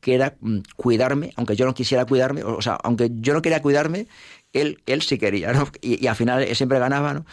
que 0.00 0.14
era 0.14 0.36
mm, 0.40 0.58
cuidarme, 0.76 1.32
aunque 1.36 1.56
yo 1.56 1.64
no 1.64 1.72
quisiera 1.72 2.04
cuidarme, 2.04 2.42
o 2.44 2.60
sea, 2.60 2.74
aunque 2.82 3.10
yo 3.14 3.32
no 3.32 3.40
quería 3.40 3.62
cuidarme, 3.62 4.06
él, 4.52 4.82
él 4.84 5.00
sí 5.00 5.16
quería, 5.16 5.52
¿no? 5.54 5.66
Y, 5.80 6.04
y 6.04 6.08
al 6.08 6.16
final 6.16 6.46
siempre 6.54 6.78
ganaba, 6.78 7.14
¿no? 7.14 7.24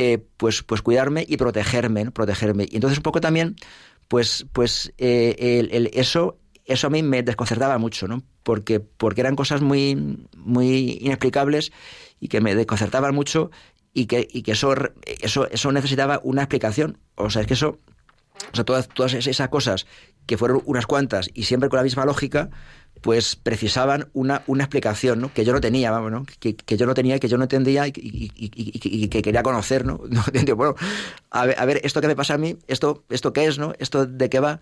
Eh, 0.00 0.24
pues, 0.36 0.62
pues 0.62 0.80
cuidarme 0.80 1.26
y 1.28 1.38
protegerme, 1.38 2.12
protegerme. 2.12 2.68
Y 2.70 2.76
entonces 2.76 2.98
un 2.98 3.02
poco 3.02 3.20
también, 3.20 3.56
pues, 4.06 4.46
pues 4.52 4.92
eh, 4.96 5.66
el, 5.72 5.90
eso, 5.92 6.38
eso 6.66 6.86
a 6.86 6.90
mí 6.90 7.02
me 7.02 7.24
desconcertaba 7.24 7.78
mucho, 7.78 8.06
¿no? 8.06 8.22
Porque, 8.44 8.78
porque 8.78 9.22
eran 9.22 9.34
cosas 9.34 9.60
muy, 9.60 9.96
muy 10.36 10.98
inexplicables 11.00 11.72
y 12.20 12.28
que 12.28 12.40
me 12.40 12.54
desconcertaban 12.54 13.12
mucho 13.12 13.50
y 13.98 14.06
que, 14.06 14.28
y 14.30 14.42
que 14.42 14.52
eso, 14.52 14.72
eso, 15.04 15.50
eso 15.50 15.72
necesitaba 15.72 16.20
una 16.22 16.42
explicación. 16.42 16.98
O 17.16 17.30
sea, 17.30 17.42
es 17.42 17.48
que 17.48 17.54
eso, 17.54 17.78
o 18.52 18.54
sea, 18.54 18.64
todas, 18.64 18.88
todas 18.88 19.14
esas 19.14 19.48
cosas 19.48 19.86
que 20.24 20.38
fueron 20.38 20.62
unas 20.66 20.86
cuantas 20.86 21.28
y 21.34 21.44
siempre 21.44 21.68
con 21.68 21.78
la 21.78 21.82
misma 21.82 22.04
lógica, 22.04 22.48
pues 23.00 23.34
precisaban 23.34 24.08
una, 24.12 24.42
una 24.46 24.64
explicación, 24.64 25.20
¿no? 25.20 25.34
Que 25.34 25.44
yo 25.44 25.52
no 25.52 25.60
tenía, 25.60 25.90
vamos, 25.90 26.12
¿no? 26.12 26.26
Que, 26.38 26.54
que 26.54 26.76
yo 26.76 26.86
no 26.86 26.94
tenía, 26.94 27.18
que 27.18 27.26
yo 27.26 27.38
no 27.38 27.44
entendía 27.44 27.88
y, 27.88 27.92
y, 27.96 29.08
que 29.08 29.20
quería 29.20 29.42
conocer, 29.42 29.84
¿no? 29.84 29.98
bueno, 30.56 30.76
a 31.30 31.46
ver, 31.46 31.58
a 31.58 31.64
ver, 31.64 31.80
esto 31.82 32.00
que 32.00 32.06
me 32.06 32.14
pasa 32.14 32.34
a 32.34 32.38
mí, 32.38 32.56
esto, 32.68 33.02
esto 33.08 33.32
qué 33.32 33.46
es, 33.46 33.58
¿no? 33.58 33.72
Esto 33.80 34.06
de 34.06 34.30
qué 34.30 34.38
va. 34.38 34.60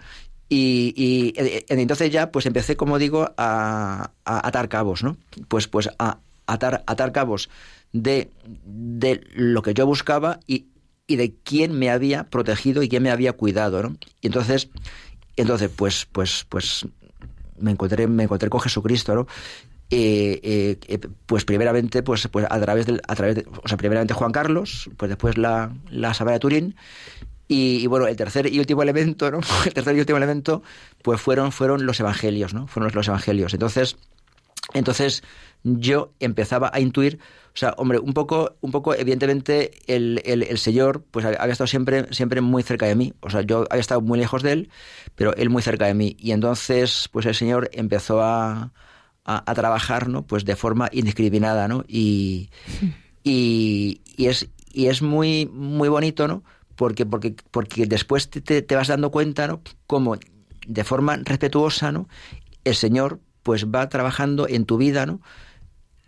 Y, 0.48 0.94
y, 0.96 1.34
entonces 1.68 2.10
ya, 2.10 2.30
pues 2.32 2.46
empecé, 2.46 2.74
como 2.76 2.98
digo, 2.98 3.34
a, 3.36 4.12
a, 4.24 4.48
atar 4.48 4.70
cabos, 4.70 5.02
¿no? 5.02 5.18
Pues, 5.48 5.68
pues 5.68 5.90
a 5.98 6.20
atar, 6.46 6.84
atar 6.86 7.12
cabos 7.12 7.50
de, 7.92 8.30
de 8.64 9.20
lo 9.34 9.62
que 9.62 9.74
yo 9.74 9.86
buscaba 9.86 10.40
y, 10.46 10.66
y 11.06 11.16
de 11.16 11.34
quién 11.44 11.78
me 11.78 11.90
había 11.90 12.24
protegido 12.24 12.82
y 12.82 12.88
quién 12.88 13.02
me 13.02 13.10
había 13.10 13.32
cuidado, 13.32 13.82
¿no? 13.82 13.96
Y 14.20 14.26
entonces, 14.26 14.68
entonces, 15.36 15.70
pues, 15.74 16.06
pues, 16.10 16.46
pues 16.48 16.86
me 17.58 17.70
encontré, 17.70 18.06
me 18.06 18.24
encontré 18.24 18.48
con 18.48 18.60
Jesucristo, 18.60 19.14
¿no? 19.14 19.26
Eh, 19.88 20.40
eh, 20.42 20.78
eh, 20.88 20.98
pues 21.26 21.44
primeramente 21.44 22.02
pues, 22.02 22.26
pues 22.26 22.44
a 22.50 22.60
través 22.60 22.86
del 22.86 23.00
a 23.06 23.14
través 23.14 23.36
de, 23.36 23.46
o 23.62 23.68
sea 23.68 23.76
primeramente 23.76 24.14
Juan 24.14 24.32
Carlos 24.32 24.90
pues 24.96 25.08
después 25.08 25.38
la 25.38 25.72
la 25.90 26.12
de 26.12 26.38
Turín 26.40 26.74
y, 27.46 27.86
bueno 27.86 28.08
el 28.08 28.16
tercer 28.16 28.52
y 28.52 28.58
último 28.58 28.82
elemento 28.82 29.30
no 29.30 29.38
el 29.64 29.72
tercer 29.72 29.94
y 29.94 30.00
último 30.00 30.16
elemento 30.16 30.64
pues 31.02 31.20
fueron 31.20 31.52
fueron 31.52 31.86
los 31.86 32.00
evangelios 32.00 32.52
no 32.52 32.66
fueron 32.66 32.90
los 32.92 33.06
evangelios 33.06 33.54
entonces 33.54 33.96
entonces 34.74 35.22
yo 35.64 36.12
empezaba 36.20 36.70
a 36.72 36.80
intuir, 36.80 37.18
o 37.54 37.58
sea, 37.58 37.74
hombre, 37.78 37.98
un 37.98 38.12
poco, 38.12 38.56
un 38.60 38.70
poco, 38.70 38.94
evidentemente, 38.94 39.72
el, 39.86 40.22
el, 40.24 40.58
Señor, 40.58 41.04
pues 41.10 41.24
había 41.24 41.52
estado 41.52 41.66
siempre, 41.66 42.12
siempre 42.12 42.40
muy 42.40 42.62
cerca 42.62 42.86
de 42.86 42.94
mí. 42.94 43.14
O 43.20 43.30
sea, 43.30 43.40
yo 43.40 43.64
había 43.70 43.80
estado 43.80 44.00
muy 44.00 44.18
lejos 44.18 44.42
de 44.42 44.52
él, 44.52 44.70
pero 45.14 45.34
él 45.36 45.50
muy 45.50 45.62
cerca 45.62 45.86
de 45.86 45.94
mí. 45.94 46.16
Y 46.20 46.32
entonces, 46.32 47.08
pues 47.12 47.26
el 47.26 47.34
Señor 47.34 47.70
empezó 47.72 48.22
a, 48.22 48.72
a, 49.24 49.54
trabajar, 49.54 50.08
¿no? 50.08 50.26
Pues 50.26 50.44
de 50.44 50.54
forma 50.54 50.88
indiscriminada, 50.92 51.66
¿no? 51.66 51.84
Y, 51.88 52.50
y, 53.24 54.02
y, 54.16 54.26
es, 54.26 54.48
y 54.72 54.86
es 54.86 55.02
muy, 55.02 55.46
muy 55.46 55.88
bonito, 55.88 56.28
¿no? 56.28 56.44
Porque, 56.76 57.06
porque, 57.06 57.34
porque 57.50 57.86
después 57.86 58.28
te, 58.30 58.62
te 58.62 58.76
vas 58.76 58.88
dando 58.88 59.10
cuenta, 59.10 59.48
¿no? 59.48 59.62
Como 59.86 60.16
de 60.66 60.84
forma 60.84 61.16
respetuosa, 61.16 61.90
¿no? 61.90 62.08
El 62.64 62.74
Señor 62.74 63.20
pues 63.42 63.66
va 63.66 63.88
trabajando 63.88 64.48
en 64.48 64.66
tu 64.66 64.76
vida, 64.76 65.06
¿no? 65.06 65.20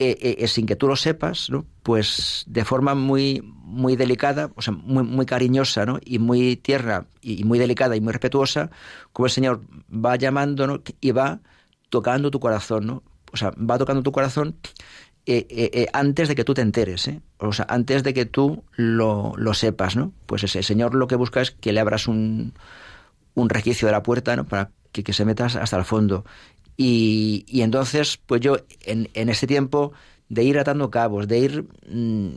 Eh, 0.01 0.17
eh, 0.21 0.37
eh, 0.39 0.47
sin 0.47 0.65
que 0.65 0.77
tú 0.77 0.87
lo 0.87 0.95
sepas, 0.95 1.51
¿no? 1.51 1.67
Pues 1.83 2.45
de 2.47 2.65
forma 2.65 2.95
muy, 2.95 3.43
muy 3.65 3.97
delicada, 3.97 4.53
o 4.55 4.63
sea, 4.63 4.73
muy, 4.73 5.03
muy 5.03 5.27
cariñosa, 5.27 5.87
¿no? 5.87 5.99
Y 6.05 6.21
muy 6.21 6.55
tierna 6.55 7.07
y 7.21 7.43
muy 7.43 7.59
delicada 7.59 7.97
y 7.97 8.01
muy 8.01 8.13
respetuosa, 8.13 8.71
como 9.13 9.27
el 9.27 9.33
Señor 9.33 9.63
va 9.93 10.15
llamando, 10.15 10.69
¿no? 10.69 10.83
Y 11.01 11.11
va 11.11 11.41
tocando 11.89 12.31
tu 12.31 12.39
corazón, 12.39 12.87
¿no? 12.87 13.03
O 13.33 13.37
sea, 13.37 13.51
va 13.51 13.77
tocando 13.77 14.05
tu 14.05 14.13
corazón 14.13 14.57
antes 15.93 16.29
de 16.29 16.35
que 16.35 16.45
tú 16.45 16.55
te 16.55 16.63
enteres, 16.63 17.09
¿eh? 17.09 17.21
O 17.39 17.53
sea, 17.53 17.67
antes 17.69 18.05
de 18.05 18.15
que 18.15 18.25
tú 18.25 18.65
lo, 18.77 19.33
lo 19.37 19.53
sepas, 19.53 19.97
¿no? 19.97 20.13
Pues 20.27 20.45
ese 20.45 20.63
Señor 20.63 20.95
lo 20.95 21.09
que 21.09 21.17
busca 21.17 21.41
es 21.41 21.51
que 21.51 21.73
le 21.73 21.81
abras 21.81 22.07
un, 22.07 22.55
un 23.35 23.49
de 23.49 23.91
la 23.91 24.03
puerta, 24.05 24.37
¿no? 24.37 24.47
Para 24.47 24.71
que, 24.93 25.03
que 25.03 25.13
se 25.13 25.25
metas 25.25 25.57
hasta 25.57 25.77
el 25.77 25.85
fondo 25.85 26.25
y, 26.79 27.45
y 27.49 27.63
entonces, 27.63 28.19
pues 28.25 28.41
yo 28.41 28.59
en, 28.83 29.11
en 29.15 29.29
ese 29.29 29.49
tiempo 29.49 29.93
de 30.29 30.45
ir 30.45 30.59
atando 30.61 30.91
cabos, 30.91 31.27
de 31.27 31.39
ir 31.41 31.69
mm, 31.91 32.29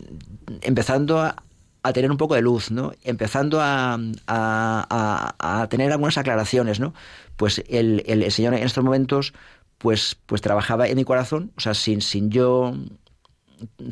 empezando 0.62 1.20
a, 1.20 1.44
a 1.84 1.94
tener 1.94 2.10
un 2.10 2.18
poco 2.18 2.34
de 2.34 2.42
luz, 2.42 2.72
¿no? 2.72 2.92
Empezando 3.04 3.62
a, 3.62 4.00
a, 4.26 5.36
a, 5.38 5.70
tener 5.70 5.92
algunas 5.92 6.18
aclaraciones, 6.18 6.80
¿no? 6.80 6.96
Pues 7.36 7.64
el, 7.70 8.04
el, 8.08 8.32
Señor 8.32 8.56
en 8.56 8.64
estos 8.64 8.84
momentos, 8.84 9.34
pues, 9.78 10.18
pues 10.26 10.42
trabajaba 10.42 10.88
en 10.88 10.98
mi 10.98 11.04
corazón, 11.04 11.52
o 11.56 11.60
sea, 11.60 11.76
sin, 11.76 12.02
sin 12.02 12.32
yo 12.32 12.74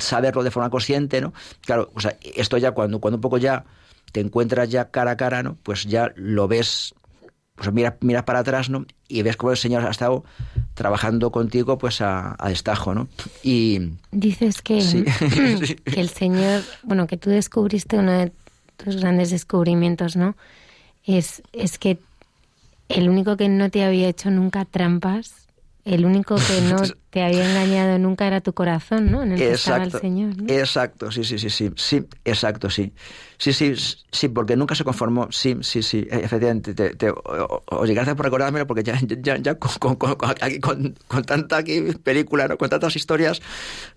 saberlo 0.00 0.42
de 0.42 0.50
forma 0.50 0.70
consciente, 0.70 1.20
¿no? 1.20 1.32
Claro, 1.60 1.92
o 1.94 2.00
sea, 2.00 2.16
esto 2.34 2.58
ya 2.58 2.72
cuando, 2.72 3.00
cuando 3.00 3.18
un 3.18 3.22
poco 3.22 3.38
ya 3.38 3.66
te 4.10 4.18
encuentras 4.18 4.68
ya 4.68 4.90
cara 4.90 5.12
a 5.12 5.16
cara, 5.16 5.44
¿no? 5.44 5.56
Pues 5.62 5.84
ya 5.84 6.12
lo 6.16 6.48
ves 6.48 6.92
pues 7.60 7.74
miras, 7.74 7.92
miras 8.00 8.22
para 8.22 8.38
atrás, 8.38 8.70
¿no? 8.70 8.86
Y 9.06 9.20
ves 9.20 9.36
cómo 9.36 9.50
el 9.50 9.58
Señor 9.58 9.84
ha 9.84 9.90
estado 9.90 10.24
trabajando 10.72 11.30
contigo, 11.30 11.76
pues 11.76 12.00
a, 12.00 12.34
destajo, 12.48 12.94
¿no? 12.94 13.06
Y 13.42 13.90
dices 14.12 14.62
que, 14.62 14.78
que 15.84 16.00
el 16.00 16.08
Señor, 16.08 16.62
bueno, 16.82 17.06
que 17.06 17.18
tú 17.18 17.28
descubriste 17.28 17.98
uno 17.98 18.12
de 18.12 18.32
tus 18.78 18.96
grandes 18.96 19.28
descubrimientos, 19.28 20.16
¿no? 20.16 20.36
Es, 21.04 21.42
es 21.52 21.78
que 21.78 21.98
el 22.88 23.10
único 23.10 23.36
que 23.36 23.50
no 23.50 23.68
te 23.68 23.84
había 23.84 24.08
hecho 24.08 24.30
nunca 24.30 24.64
trampas 24.64 25.46
el 25.84 26.04
único 26.04 26.36
que 26.36 26.60
no 26.62 26.76
te 27.10 27.22
había 27.22 27.48
engañado 27.48 27.98
nunca 27.98 28.26
era 28.26 28.40
tu 28.40 28.52
corazón, 28.52 29.10
¿no? 29.10 29.22
En 29.22 29.32
el 29.32 29.38
que 29.38 29.52
estaba 29.52 29.82
el 29.82 29.92
Señor. 29.92 30.34
Exacto, 30.48 31.10
sí, 31.10 31.24
sí, 31.24 31.38
sí, 31.38 31.50
sí, 31.50 31.70
sí, 31.76 32.04
exacto, 32.24 32.70
sí. 32.70 32.92
Sí, 33.36 33.52
sí, 33.52 33.74
sí, 34.12 34.28
porque 34.28 34.54
nunca 34.54 34.74
se 34.74 34.84
conformó, 34.84 35.28
sí, 35.32 35.56
sí, 35.62 35.82
sí, 35.82 36.06
efectivamente. 36.10 36.74
Te, 36.74 37.12
oye, 37.70 37.94
gracias 37.94 38.14
por 38.14 38.26
recordármelo, 38.26 38.66
porque 38.66 38.82
ya, 38.82 38.98
ya, 39.02 39.38
ya 39.38 39.54
con, 39.54 39.96
con, 39.96 40.16
con, 41.08 41.24
tanta 41.24 41.56
aquí 41.56 41.80
película, 42.02 42.48
¿no? 42.48 42.58
con 42.58 42.68
tantas 42.68 42.96
historias, 42.96 43.40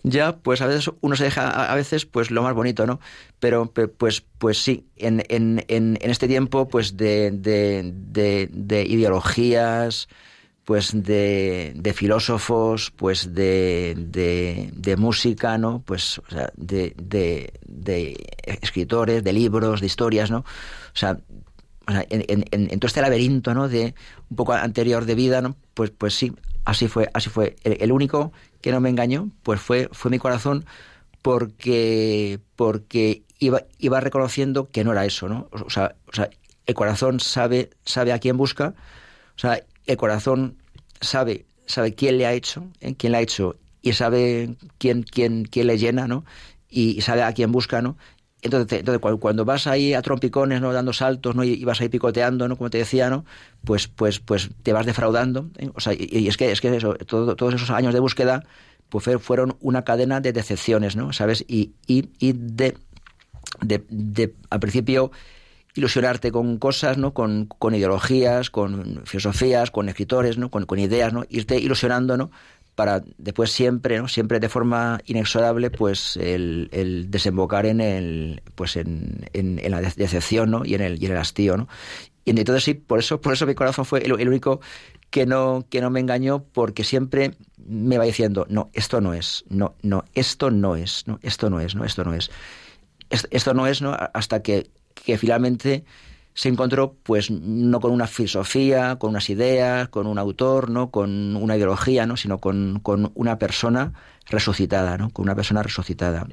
ya, 0.02 0.38
pues 0.38 0.62
a 0.62 0.68
veces 0.68 0.90
uno 1.02 1.16
se 1.16 1.26
deja, 1.26 1.72
a 1.72 1.76
veces, 1.76 2.06
pues 2.06 2.32
lo 2.32 2.42
más 2.42 2.56
bonito, 2.56 2.88
¿no? 2.88 3.00
Pero, 3.40 3.72
pues, 3.72 4.22
pues 4.38 4.64
sí, 4.64 4.88
en, 4.96 5.24
en, 5.28 5.64
en, 5.68 5.98
en 6.02 6.10
este 6.10 6.28
tiempo, 6.28 6.70
pues 6.70 6.98
de, 6.98 7.32
de, 7.32 7.92
de, 7.94 8.50
de 8.52 8.84
ideologías, 8.84 10.08
pues 10.66 10.92
de, 11.04 11.74
de 11.76 11.94
filósofos, 11.94 12.92
pues 12.92 13.34
de, 13.34 13.96
de, 13.98 14.96
música, 14.98 15.58
¿no? 15.58 15.82
Pues 15.82 16.20
o 16.20 16.30
sea, 16.30 16.52
de, 16.56 16.94
de, 16.98 18.26
escritores, 18.62 19.24
de 19.24 19.34
libros, 19.34 19.82
de 19.82 19.88
historias, 19.88 20.32
¿no? 20.32 20.40
O 20.40 20.96
sea, 20.96 21.20
en, 21.88 22.46
en, 22.52 22.80
todo 22.80 22.88
este 22.88 23.02
laberinto, 23.02 23.54
¿no? 23.54 23.68
De 23.68 23.94
un 24.30 24.36
poco 24.38 24.54
anterior 24.54 25.06
de 25.06 25.16
vida, 25.16 25.42
¿no? 25.42 25.58
Pues, 25.74 25.92
pues 25.92 26.14
sí, 26.14 26.32
así 26.64 26.88
fue, 26.88 27.10
así 27.14 27.30
fue. 27.30 27.58
El, 27.64 27.92
único 27.92 28.32
que 28.62 28.72
no 28.72 28.80
me 28.80 28.90
engañó, 28.90 29.30
pues 29.44 29.60
fue, 29.60 29.90
fue 29.92 30.12
mi 30.12 30.20
corazón, 30.20 30.66
porque, 31.22 32.40
porque 32.56 33.24
iba, 33.40 33.64
iba 33.80 34.00
reconociendo 34.00 34.70
que 34.70 34.86
no 34.86 34.94
era 34.94 35.06
eso, 35.06 35.28
¿no? 35.28 35.50
O 35.52 35.70
sea, 35.70 35.96
o 36.08 36.14
sea, 36.14 36.30
el 36.66 36.76
corazón 36.76 37.20
sabe, 37.20 37.72
sabe 37.84 38.14
a 38.14 38.20
quién 38.20 38.38
busca, 38.38 38.76
o 39.36 39.40
sea, 39.40 39.62
el 39.86 39.98
corazón 39.98 40.58
sabe, 41.02 41.46
sabe 41.66 41.94
quién 41.94 42.18
le 42.18 42.26
ha 42.26 42.34
hecho, 42.34 42.68
¿eh? 42.82 42.96
quién 42.96 43.12
le 43.12 43.20
ha 43.20 43.22
hecho 43.22 43.58
y 43.82 43.94
sabe 43.94 44.56
quién, 44.78 45.04
quién, 45.04 45.46
quién 45.46 45.68
le 45.68 45.78
llena, 45.78 46.08
¿no? 46.08 46.26
Y 46.70 47.02
sabe 47.02 47.22
a 47.22 47.34
quién 47.34 47.52
busca, 47.52 47.82
¿no? 47.82 47.98
Entonces, 48.42 48.84
cuando, 49.20 49.46
vas 49.46 49.68
ahí 49.68 49.94
a 49.94 50.02
trompicones, 50.02 50.60
¿no? 50.60 50.74
Dando 50.74 50.92
saltos, 50.92 51.34
¿no? 51.36 51.44
Y, 51.46 51.64
vas 51.64 51.80
ahí 51.80 51.88
picoteando, 51.88 52.48
¿no? 52.48 52.58
Como 52.58 52.70
te 52.70 52.78
decía, 52.78 53.10
¿no? 53.10 53.26
Pues, 53.64 53.88
pues, 53.88 54.20
pues 54.20 54.50
te 54.64 54.74
vas 54.74 54.86
defraudando. 54.86 55.50
¿eh? 55.58 55.70
Y, 55.98 56.28
es 56.28 56.36
que, 56.36 56.52
es 56.52 56.60
que 56.60 56.76
eso, 56.76 56.94
todos 56.96 57.54
esos 57.54 57.70
años 57.70 57.94
de 57.94 58.02
búsqueda, 58.02 58.44
pues 58.90 59.06
fueron 59.20 59.56
una 59.62 59.84
cadena 59.84 60.20
de 60.20 60.34
decepciones, 60.34 60.96
¿no? 60.96 61.14
¿Sabes? 61.14 61.46
Y, 61.48 61.72
y, 61.88 62.10
y 62.20 62.34
de, 62.34 62.78
de, 63.62 63.84
de, 63.90 64.36
al 64.50 64.60
principio 64.60 65.12
ilusionarte 65.76 66.32
con 66.32 66.58
cosas, 66.58 66.98
¿no? 66.98 67.14
Con, 67.14 67.46
con 67.46 67.76
ideologías, 67.76 68.50
con 68.50 69.02
filosofías, 69.06 69.72
con 69.72 69.90
escritores, 69.90 70.38
¿no? 70.38 70.50
Con, 70.50 70.66
con, 70.66 70.80
ideas, 70.80 71.14
¿no? 71.14 71.24
Irte 71.30 71.58
ilusionando, 71.58 72.18
¿no? 72.18 72.32
Para 72.76 73.04
después 73.18 73.52
siempre, 73.52 74.00
¿no? 74.00 74.08
Siempre 74.08 74.40
de 74.40 74.50
forma 74.50 75.00
inexorable, 75.06 75.72
pues 75.72 76.18
el, 76.18 76.70
el 76.72 77.10
desembocar 77.10 77.66
en 77.66 77.82
el, 77.82 78.42
pues 78.56 78.76
en, 78.76 79.26
en, 79.34 79.72
la 79.72 79.82
decepción, 79.82 80.52
¿no? 80.52 80.66
Y 80.66 80.76
en 80.76 80.82
el, 80.82 81.02
y 81.02 81.06
en 81.06 81.12
el 81.12 81.18
hastío, 81.18 81.58
¿no? 81.58 81.68
Y 82.26 82.32
entonces 82.32 82.64
sí, 82.64 82.74
por 82.74 83.00
eso, 83.00 83.20
por 83.20 83.34
eso 83.34 83.46
mi 83.46 83.56
corazón 83.56 83.86
fue 83.86 84.00
el, 84.04 84.14
único 84.14 84.62
que 85.10 85.26
no, 85.26 85.66
que 85.70 85.82
no 85.82 85.90
me 85.90 86.00
engañó, 86.00 86.44
porque 86.44 86.84
siempre 86.84 87.36
me 87.58 87.98
va 87.98 88.06
diciendo, 88.06 88.46
no, 88.50 88.70
esto 88.74 89.02
no 89.02 89.14
es, 89.14 89.44
no, 89.50 89.76
no, 89.82 90.06
esto 90.14 90.50
no 90.50 90.76
es, 90.76 91.04
no, 91.08 91.20
esto 91.22 91.50
no 91.50 91.60
es, 91.60 91.76
no, 91.76 91.84
esto 91.84 92.04
no 92.04 92.14
es. 92.14 92.32
Esto 93.10 93.54
no 93.54 93.68
es, 93.68 93.82
¿no? 93.82 93.96
Hasta 94.14 94.42
que 94.42 94.72
que 94.94 95.18
finalmente 95.18 95.84
se 96.34 96.50
encontró 96.50 96.96
pues 97.04 97.30
no 97.30 97.80
con 97.80 97.92
una 97.92 98.08
filosofía, 98.08 98.98
con 98.98 99.12
unas 99.12 99.30
ideas, 99.30 99.90
con 99.90 100.08
un 100.08 100.18
autor, 100.18 100.70
no 100.70 100.90
con 100.90 101.36
una 101.36 101.58
ideología, 101.58 102.06
¿no? 102.06 102.18
sino 102.18 102.40
con, 102.40 102.80
con 102.82 103.12
una 103.16 103.38
persona 103.38 103.94
resucitada, 104.30 104.98
¿no? 104.98 105.10
con 105.12 105.24
una 105.24 105.36
persona 105.36 105.62
resucitada. 105.62 106.26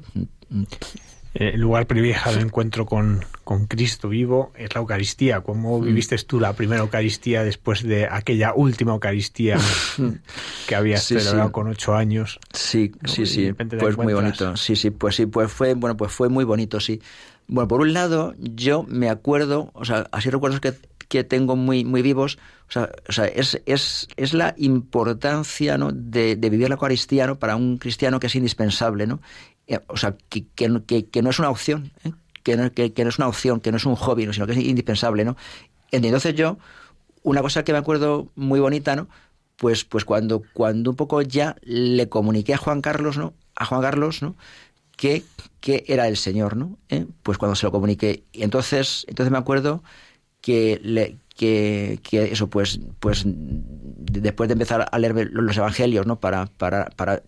El 1.33 1.61
lugar 1.61 1.87
privilegiado 1.87 2.35
de 2.35 2.43
encuentro 2.43 2.85
con, 2.85 3.23
con, 3.45 3.65
Cristo 3.65 4.09
vivo 4.09 4.51
es 4.57 4.75
la 4.75 4.81
Eucaristía. 4.81 5.39
¿Cómo 5.39 5.79
mm. 5.79 5.85
viviste 5.85 6.17
tú 6.17 6.41
la 6.41 6.51
primera 6.53 6.81
Eucaristía 6.81 7.45
después 7.45 7.83
de 7.83 8.05
aquella 8.05 8.53
última 8.53 8.91
Eucaristía 8.91 9.57
que 10.67 10.75
habías 10.75 11.03
celebrado 11.05 11.53
con 11.53 11.69
ocho 11.69 11.95
años? 11.95 12.37
Sí, 12.51 12.91
sí, 13.05 13.25
sí. 13.25 13.53
Pues 13.53 13.97
muy 13.97 14.13
bonito. 14.13 14.57
Sí, 14.57 14.75
sí, 14.75 14.89
pues 14.89 15.15
sí, 15.15 15.25
pues 15.25 15.49
fue, 15.49 15.73
bueno, 15.73 15.95
pues 15.95 16.11
fue 16.11 16.27
muy 16.27 16.43
bonito, 16.43 16.81
sí. 16.81 16.99
Bueno, 17.51 17.67
por 17.67 17.81
un 17.81 17.91
lado, 17.91 18.33
yo 18.39 18.83
me 18.87 19.09
acuerdo, 19.09 19.71
o 19.73 19.83
sea, 19.83 20.07
así 20.13 20.29
recuerdos 20.29 20.61
que, 20.61 20.73
que 21.09 21.25
tengo 21.25 21.57
muy, 21.57 21.83
muy 21.83 22.01
vivos, 22.01 22.39
o 22.69 22.71
sea, 22.71 22.89
o 23.09 23.11
sea 23.11 23.25
es, 23.25 23.61
es, 23.65 24.07
es, 24.15 24.33
la 24.33 24.55
importancia 24.57 25.77
¿no? 25.77 25.91
de, 25.91 26.37
de, 26.37 26.49
vivir 26.49 26.69
la 26.69 26.75
Eucaristía 26.75 27.27
¿no? 27.27 27.39
para 27.39 27.57
un 27.57 27.77
cristiano 27.77 28.21
que 28.21 28.27
es 28.27 28.35
indispensable, 28.35 29.05
¿no? 29.05 29.19
Eh, 29.67 29.81
o 29.87 29.97
sea, 29.97 30.15
que, 30.29 30.47
que, 30.47 31.09
que 31.09 31.21
no 31.21 31.29
es 31.29 31.39
una 31.39 31.49
opción, 31.49 31.91
¿eh? 32.05 32.13
que, 32.41 32.55
no, 32.55 32.71
que, 32.71 32.93
no 33.03 33.09
es 33.09 33.17
una 33.17 33.27
opción, 33.27 33.59
que 33.59 33.71
no 33.71 33.75
es 33.75 33.85
un 33.85 33.95
hobby, 33.95 34.25
¿no? 34.25 34.31
sino 34.31 34.47
que 34.47 34.53
es 34.53 34.59
indispensable, 34.59 35.25
¿no? 35.25 35.35
Entonces 35.91 36.33
yo, 36.35 36.57
una 37.21 37.41
cosa 37.41 37.65
que 37.65 37.73
me 37.73 37.79
acuerdo 37.79 38.29
muy 38.35 38.61
bonita, 38.61 38.95
¿no? 38.95 39.09
Pues, 39.57 39.83
pues 39.83 40.05
cuando, 40.05 40.41
cuando 40.53 40.89
un 40.89 40.95
poco 40.95 41.21
ya 41.21 41.57
le 41.63 42.07
comuniqué 42.07 42.53
a 42.53 42.57
Juan 42.57 42.79
Carlos, 42.79 43.17
¿no? 43.17 43.33
A 43.57 43.65
Juan 43.65 43.81
Carlos, 43.81 44.21
¿no? 44.21 44.37
Que, 44.95 45.23
era 45.87 46.07
el 46.07 46.17
Señor, 46.17 46.55
¿no? 46.57 46.77
¿Eh? 46.89 47.05
Pues 47.23 47.37
cuando 47.37 47.55
se 47.55 47.65
lo 47.65 47.71
comuniqué. 47.71 48.23
Y 48.31 48.43
entonces, 48.43 49.05
entonces 49.07 49.31
me 49.31 49.37
acuerdo 49.37 49.83
que, 50.41 50.79
le, 50.83 51.17
que, 51.35 51.99
eso, 52.11 52.49
pues, 52.49 52.79
pues 52.99 53.23
después 53.25 54.47
de 54.47 54.53
empezar 54.53 54.87
a 54.91 54.99
leer 54.99 55.29
los 55.31 55.57
evangelios, 55.57 56.05
¿no? 56.05 56.19
Para, 56.19 56.45
para, 56.45 56.85
para 56.95 57.23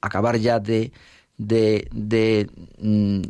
acabar 0.00 0.38
ya 0.38 0.60
de, 0.60 0.92
de, 1.36 1.88
de 1.92 2.48
mm, 2.78 3.22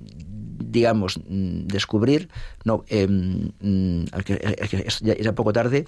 digamos, 0.75 1.18
mm, 1.18 1.66
descubrir, 1.66 2.29
no, 2.64 2.85
eh, 2.89 3.07
es, 4.85 5.01
ya, 5.01 5.35
poco 5.35 5.53
tarde, 5.53 5.87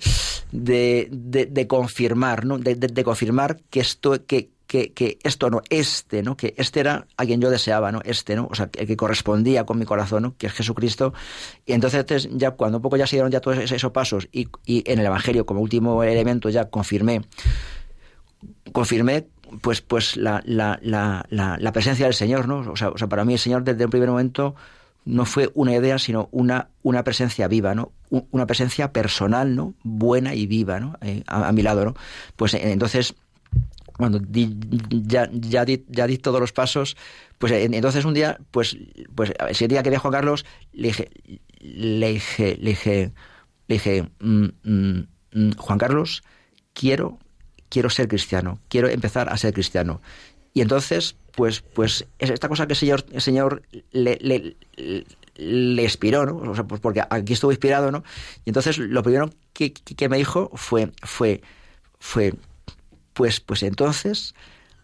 de, 0.53 1.09
de, 1.11 1.67
confirmar, 1.67 2.45
¿no? 2.45 2.59
De, 2.59 2.75
de, 2.75 3.05
confirmar 3.05 3.61
que 3.71 3.81
esto, 3.81 4.25
que, 4.27 4.51
que, 4.67 4.93
que, 4.93 5.19
esto 5.23 5.51
no, 5.51 5.63
este, 5.71 6.23
¿no? 6.23 6.37
Que 6.37 6.55
este 6.57 6.81
era 6.81 7.07
a 7.17 7.25
quien 7.25 7.41
yo 7.41 7.51
deseaba, 7.51 7.93
¿no? 7.93 8.01
Este, 8.05 8.37
¿no? 8.37 8.49
O 8.51 8.55
sea, 8.55 8.69
el 8.77 8.87
que 8.87 8.97
correspondía 8.97 9.65
con 9.65 9.79
mi 9.79 9.85
corazón, 9.85 10.23
¿no? 10.25 10.37
Que 10.37 10.49
es 10.49 10.53
Jesucristo. 10.53 11.15
Y 11.65 11.73
entonces 11.73 12.29
ya 12.33 12.53
cuando 12.53 12.79
un 12.79 12.83
poco 12.83 12.97
ya 12.97 13.07
se 13.07 13.17
dieron 13.17 13.31
ya 13.31 13.41
todos 13.41 13.59
esos, 13.59 13.93
pasos 13.93 14.29
y, 14.33 14.49
y, 14.65 14.83
en 14.91 14.99
el 14.99 15.07
Evangelio 15.07 15.47
como 15.47 15.61
último 15.61 16.03
elemento 16.03 16.49
ya 16.49 16.69
confirmé, 16.69 17.23
confirmé 18.73 19.27
pues, 19.61 19.81
pues 19.81 20.17
la, 20.17 20.43
la, 20.45 20.79
la, 20.83 21.25
la, 21.31 21.73
presencia 21.73 22.07
del 22.07 22.15
Señor, 22.15 22.49
¿no? 22.49 22.59
O 22.71 22.77
sea, 22.77 22.89
o 22.89 22.99
sea, 22.99 23.09
para 23.09 23.25
mí 23.25 23.35
el 23.35 23.39
Señor 23.39 23.63
desde 23.63 23.85
el 23.85 23.91
primer 23.91 24.09
momento 24.09 24.57
no 25.05 25.25
fue 25.25 25.53
una 25.55 25.75
idea, 25.75 26.01
sino 26.01 26.29
una, 26.33 26.69
una 26.83 27.05
presencia 27.05 27.47
viva, 27.47 27.75
¿no? 27.77 27.93
Una 28.11 28.47
presencia 28.47 28.93
personal, 28.93 29.55
¿no? 29.55 29.75
Buena 29.85 30.35
y 30.35 30.47
viva, 30.47 30.81
¿no? 30.81 30.99
Eh, 31.01 31.23
a, 31.29 31.49
a, 31.49 31.53
mi 31.53 31.63
lado, 31.63 31.85
¿no? 31.85 31.95
Pues 32.35 32.55
eh, 32.55 32.73
entonces 32.73 33.15
cuando 33.97 34.21
ya, 34.91 35.29
ya, 35.33 35.65
di, 35.65 35.85
ya 35.89 36.07
di 36.07 36.19
todos 36.19 36.41
los 36.41 36.53
pasos, 36.53 36.97
pues 37.39 37.53
entonces 37.53 38.05
un 38.05 38.15
día, 38.15 38.39
pues, 38.51 38.77
pues 39.15 39.33
ese 39.49 39.69
día 39.69 39.83
que 39.83 39.91
vi 39.91 39.97
a 39.97 40.01
Juan 40.01 40.13
Carlos, 40.13 40.45
le 40.73 40.89
dije, 40.89 41.11
le 41.61 42.13
dije, 42.13 42.57
le 42.61 42.71
dije, 42.71 43.13
le 43.69 43.75
dije 43.75 44.03
mm, 44.21 44.47
mm, 44.65 45.07
mm, 45.33 45.53
Juan 45.57 45.79
Carlos, 45.79 46.23
quiero, 46.75 47.19
quiero 47.69 47.91
ser 47.91 48.09
cristiano, 48.09 48.61
quiero 48.69 48.89
empezar 48.89 49.29
a 49.29 49.37
ser 49.37 49.55
cristiano. 49.55 50.01
Y 50.53 50.63
entonces, 50.63 51.17
pues, 51.35 51.61
pues 51.61 52.07
es 52.19 52.31
esta 52.31 52.49
cosa 52.49 52.67
que 52.67 52.73
el 52.73 52.79
Señor, 52.79 53.05
el 53.13 53.21
Señor 53.21 53.63
le 53.93 55.83
inspiró, 55.83 56.25
¿no? 56.25 56.37
O 56.51 56.55
sea, 56.55 56.65
pues 56.65 56.81
porque 56.81 57.03
aquí 57.09 57.35
estuvo 57.35 57.51
inspirado, 57.51 57.91
¿no? 57.91 58.05
Y 58.45 58.51
entonces 58.51 58.79
lo 58.79 59.03
primero 59.03 59.31
que, 59.53 59.73
que 59.73 60.09
me 60.09 60.17
dijo 60.17 60.51
fue, 60.55 60.93
fue, 61.03 61.43
fue 61.99 62.35
pues, 63.17 63.41
pues 63.41 63.63
entonces 63.63 64.35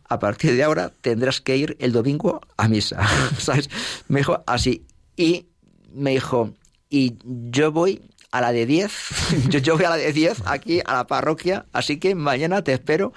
a 0.08 0.18
partir 0.18 0.56
de 0.56 0.62
ahora 0.62 0.90
tendrás 1.02 1.42
que 1.42 1.56
ir 1.56 1.76
el 1.80 1.92
domingo 1.92 2.40
a 2.56 2.66
misa, 2.66 3.06
¿sabes? 3.38 3.68
Me 4.08 4.20
dijo 4.20 4.42
así. 4.46 4.86
Y 5.16 5.46
me 5.92 6.12
dijo, 6.12 6.54
y 6.88 7.18
yo 7.24 7.72
voy 7.72 8.00
a 8.30 8.40
la 8.40 8.52
de 8.52 8.64
10, 8.64 8.92
yo, 9.50 9.58
yo 9.58 9.76
voy 9.76 9.84
a 9.84 9.90
la 9.90 9.96
de 9.96 10.10
10 10.14 10.44
aquí 10.46 10.80
a 10.86 10.94
la 10.94 11.06
parroquia, 11.06 11.66
así 11.74 11.98
que 11.98 12.14
mañana 12.14 12.64
te 12.64 12.72
espero 12.72 13.12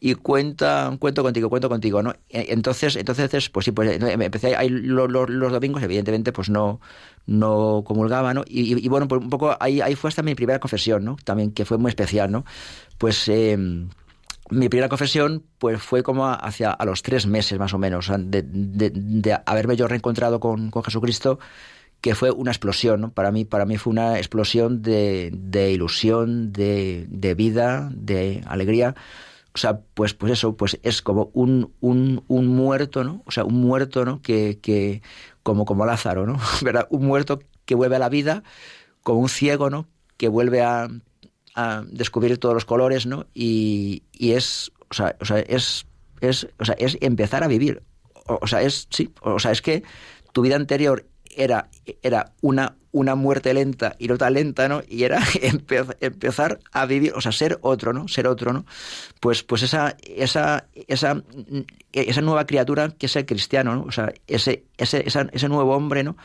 y 0.00 0.14
cuenta, 0.14 0.94
cuento 0.98 1.22
contigo, 1.22 1.48
cuento 1.48 1.70
contigo, 1.70 2.02
¿no? 2.02 2.12
E, 2.28 2.52
entonces, 2.52 2.96
entonces, 2.96 3.48
pues 3.48 3.64
sí, 3.64 3.72
pues 3.72 3.98
empecé 3.98 4.54
ahí 4.54 4.68
los, 4.68 5.10
los, 5.10 5.52
domingos, 5.52 5.82
evidentemente, 5.82 6.32
pues 6.32 6.50
no, 6.50 6.78
no 7.24 7.82
comulgaba, 7.86 8.34
¿no? 8.34 8.44
Y, 8.46 8.86
bueno, 8.88 9.08
pues 9.08 9.22
un 9.22 9.30
poco 9.30 9.56
ahí, 9.58 9.80
ahí 9.80 9.94
fue 9.94 10.08
hasta 10.08 10.22
mi 10.22 10.34
primera 10.34 10.60
confesión, 10.60 11.06
¿no? 11.06 11.16
También, 11.24 11.52
que 11.52 11.64
fue 11.64 11.78
muy 11.78 11.88
especial, 11.88 12.30
¿no? 12.30 12.44
Pues 12.98 13.26
eh, 13.28 13.56
mi 14.50 14.68
primera 14.68 14.88
confesión 14.88 15.44
pues 15.58 15.82
fue 15.82 16.02
como 16.02 16.26
hacia 16.28 16.70
a 16.70 16.84
los 16.84 17.02
tres 17.02 17.26
meses 17.26 17.58
más 17.58 17.74
o 17.74 17.78
menos 17.78 18.10
de, 18.18 18.42
de, 18.42 19.38
haberme 19.46 19.76
yo 19.76 19.88
reencontrado 19.88 20.40
con, 20.40 20.70
con 20.70 20.82
Jesucristo 20.82 21.38
que 22.00 22.14
fue 22.14 22.30
una 22.30 22.50
explosión, 22.50 23.00
¿no? 23.00 23.12
Para 23.12 23.32
mí, 23.32 23.44
para 23.44 23.66
mí 23.66 23.76
fue 23.76 23.90
una 23.90 24.18
explosión 24.18 24.82
de, 24.82 25.30
de 25.32 25.72
ilusión, 25.72 26.52
de, 26.52 27.06
de, 27.08 27.34
vida, 27.34 27.90
de 27.92 28.42
alegría. 28.46 28.94
O 29.54 29.58
sea, 29.58 29.80
pues, 29.94 30.14
pues 30.14 30.32
eso, 30.32 30.56
pues 30.56 30.78
es 30.82 31.02
como 31.02 31.30
un, 31.32 31.74
un, 31.80 32.24
un 32.28 32.46
muerto, 32.46 33.02
¿no? 33.02 33.22
O 33.26 33.32
sea, 33.32 33.44
un 33.44 33.60
muerto, 33.60 34.04
¿no? 34.04 34.22
Que, 34.22 34.60
que 34.62 35.02
como, 35.42 35.64
como 35.64 35.86
Lázaro, 35.86 36.26
¿no? 36.26 36.38
¿Verdad? 36.62 36.86
Un 36.90 37.06
muerto 37.06 37.40
que 37.64 37.74
vuelve 37.74 37.96
a 37.96 38.00
la 38.00 38.08
vida, 38.08 38.44
como 39.02 39.20
un 39.20 39.28
ciego, 39.28 39.68
¿no? 39.68 39.88
Que 40.16 40.28
vuelve 40.28 40.62
a, 40.62 40.88
descubrir 41.86 42.38
todos 42.38 42.54
los 42.54 42.64
colores, 42.64 43.06
¿no? 43.06 43.26
Y, 43.34 44.02
y 44.12 44.32
es, 44.32 44.72
o 44.90 44.94
sea, 44.94 45.16
o 45.20 45.24
sea, 45.24 45.38
es, 45.40 45.86
es, 46.20 46.48
o 46.58 46.64
sea, 46.64 46.74
es 46.78 46.96
empezar 47.00 47.44
a 47.44 47.48
vivir. 47.48 47.82
O, 48.26 48.46
sea, 48.46 48.62
es, 48.62 48.86
sí, 48.90 49.10
o 49.22 49.38
sea, 49.38 49.52
es 49.52 49.62
que 49.62 49.82
tu 50.32 50.42
vida 50.42 50.56
anterior 50.56 51.06
era, 51.34 51.68
era 52.02 52.32
una, 52.42 52.76
una 52.92 53.14
muerte 53.14 53.54
lenta 53.54 53.96
y 53.98 54.08
no 54.08 54.18
tan 54.18 54.34
lenta, 54.34 54.68
¿no? 54.68 54.82
Y 54.86 55.04
era 55.04 55.20
empezar 56.00 56.60
a 56.72 56.86
vivir, 56.86 57.12
o 57.14 57.20
sea, 57.20 57.32
ser 57.32 57.58
otro, 57.62 57.92
¿no? 57.92 58.08
Ser 58.08 58.26
otro, 58.26 58.52
¿no? 58.52 58.66
Pues, 59.20 59.42
pues 59.42 59.62
esa, 59.62 59.96
esa, 60.02 60.66
esa, 60.74 61.22
esa 61.92 62.20
nueva 62.20 62.46
criatura 62.46 62.90
que 62.90 63.06
es 63.06 63.16
el 63.16 63.26
cristiano, 63.26 63.74
¿no? 63.74 63.82
O 63.82 63.92
sea, 63.92 64.12
ese, 64.26 64.64
ese, 64.76 65.04
ese 65.06 65.48
nuevo 65.48 65.74
hombre, 65.74 66.02
¿no? 66.02 66.16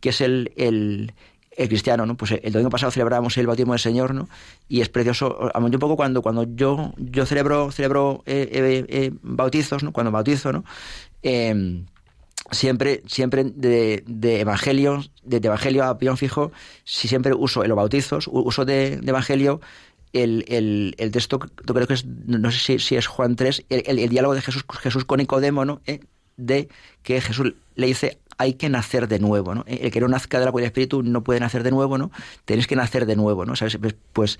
Que 0.00 0.10
es 0.10 0.20
el, 0.20 1.12
el 1.56 1.68
cristiano, 1.68 2.06
¿no? 2.06 2.16
Pues 2.16 2.32
el 2.32 2.52
domingo 2.52 2.70
pasado 2.70 2.90
celebramos 2.90 3.36
el 3.38 3.46
bautismo 3.46 3.72
del 3.72 3.80
Señor, 3.80 4.14
¿no? 4.14 4.28
Y 4.68 4.80
es 4.80 4.88
precioso, 4.88 5.50
a 5.54 5.58
un 5.58 5.70
poco 5.72 5.96
cuando, 5.96 6.22
cuando 6.22 6.44
yo, 6.44 6.92
yo 6.96 7.26
celebro, 7.26 7.70
celebro 7.70 8.22
eh, 8.26 8.48
eh, 8.52 8.86
eh, 8.88 9.10
bautizos, 9.22 9.82
¿no? 9.82 9.92
Cuando 9.92 10.10
bautizo, 10.10 10.52
¿no? 10.52 10.64
Eh, 11.22 11.84
siempre, 12.50 13.02
siempre 13.06 13.44
de, 13.44 14.02
de 14.06 14.40
evangelio, 14.40 15.02
de, 15.22 15.36
evangelio 15.38 15.84
a 15.84 15.98
pion 15.98 16.16
fijo, 16.16 16.52
si 16.84 17.08
siempre 17.08 17.34
uso 17.34 17.64
los 17.64 17.76
bautizos, 17.76 18.28
uso 18.30 18.64
de, 18.64 19.00
evangelio 19.04 19.60
el, 20.12 20.44
el, 20.48 20.94
el, 20.98 21.10
texto, 21.10 21.38
creo 21.38 21.86
que 21.86 21.94
es, 21.94 22.04
no 22.04 22.50
sé 22.50 22.78
si, 22.78 22.96
es 22.96 23.06
Juan 23.06 23.36
3, 23.36 23.64
el, 23.68 23.98
el, 23.98 24.08
diálogo 24.08 24.34
de 24.34 24.42
Jesús, 24.42 24.64
Jesús 24.80 25.04
con 25.04 25.18
Nicodemo, 25.18 25.64
¿no? 25.64 25.80
¿Eh? 25.86 26.00
de 26.36 26.68
que 27.02 27.20
Jesús 27.20 27.54
le 27.74 27.86
dice 27.86 28.18
hay 28.38 28.54
que 28.54 28.68
nacer 28.68 29.08
de 29.08 29.18
nuevo, 29.18 29.54
¿no? 29.54 29.64
El 29.66 29.90
que 29.90 30.00
no 30.00 30.08
nazca 30.08 30.38
del 30.38 30.48
agua 30.48 30.60
y 30.60 30.62
del 30.62 30.68
espíritu 30.68 31.02
no 31.02 31.22
puede 31.22 31.40
nacer 31.40 31.62
de 31.62 31.70
nuevo, 31.70 31.98
¿no? 31.98 32.10
Tenéis 32.44 32.66
que 32.66 32.76
nacer 32.76 33.06
de 33.06 33.16
nuevo, 33.16 33.44
¿no? 33.44 33.56
¿Sabes? 33.56 33.78
Pues, 34.12 34.38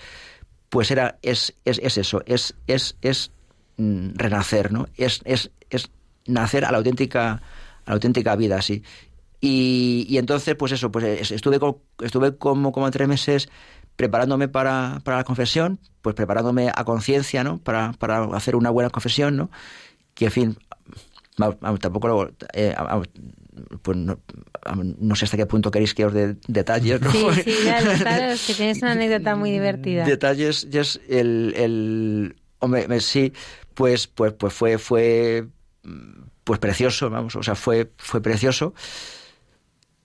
pues 0.68 0.90
era, 0.90 1.18
es, 1.22 1.55
es, 1.64 1.78
es 1.82 1.99
eso, 1.99 2.22
es, 2.26 2.55
es, 2.66 2.97
es 3.03 3.30
mm, 3.76 4.11
renacer, 4.14 4.72
¿no? 4.72 4.86
Es, 4.97 5.20
es, 5.24 5.51
es 5.70 5.90
nacer 6.26 6.64
a 6.64 6.72
la 6.72 6.78
auténtica 6.78 7.42
la 7.86 7.95
auténtica 7.95 8.36
vida, 8.36 8.62
sí. 8.62 8.82
Y, 9.40 10.07
y 10.09 10.18
entonces, 10.18 10.55
pues 10.55 10.72
eso, 10.72 10.90
pues 10.90 11.30
estuve, 11.30 11.59
estuve 12.01 12.36
como, 12.36 12.72
como 12.72 12.90
tres 12.90 13.09
meses 13.09 13.49
preparándome 13.97 14.49
para, 14.49 15.01
para 15.05 15.18
la 15.18 15.24
confesión, 15.24 15.78
pues 16.03 16.14
preparándome 16.14 16.70
a 16.74 16.84
conciencia, 16.84 17.45
¿no? 17.45 17.59
Para, 17.59 17.92
para 17.92 18.24
hacer 18.36 18.57
una 18.57 18.70
buena 18.70 18.90
confesión, 18.90 19.36
¿no? 19.36 19.51
Que, 20.14 20.26
en 20.26 20.30
fin, 20.30 20.59
tampoco 21.80 22.09
lo... 22.09 22.30
Eh, 22.55 22.74
pues 23.83 23.97
no, 23.97 24.19
no, 24.99 25.17
sé 25.17 25.25
hasta 25.25 25.37
qué 25.37 25.47
punto 25.47 25.71
queréis 25.71 25.95
que 25.95 26.05
os 26.05 26.13
dé 26.13 26.37
detalles, 26.49 27.01
¿no? 27.01 27.11
Sí, 27.11 27.27
sí, 27.45 27.57
claro, 27.99 28.25
es 28.33 28.47
que 28.47 28.55
tienes 28.55 28.83
una 28.83 28.93
anécdota 28.93 29.37
muy 29.37 29.51
divertida. 29.51 30.05
Detalles, 30.05 30.67
es 30.71 31.01
el, 31.09 31.55
el... 31.57 32.37
Hombre, 32.59 33.01
sí, 33.01 33.33
pues, 33.75 34.07
pues, 34.07 34.33
pues 34.33 34.53
fue, 34.53 34.79
fue 34.79 35.47
pues 36.45 36.59
precioso, 36.59 37.11
vamos, 37.11 37.37
o 37.37 37.43
sea, 37.43 37.55
fue, 37.55 37.91
fue 37.97 38.21
precioso. 38.23 38.75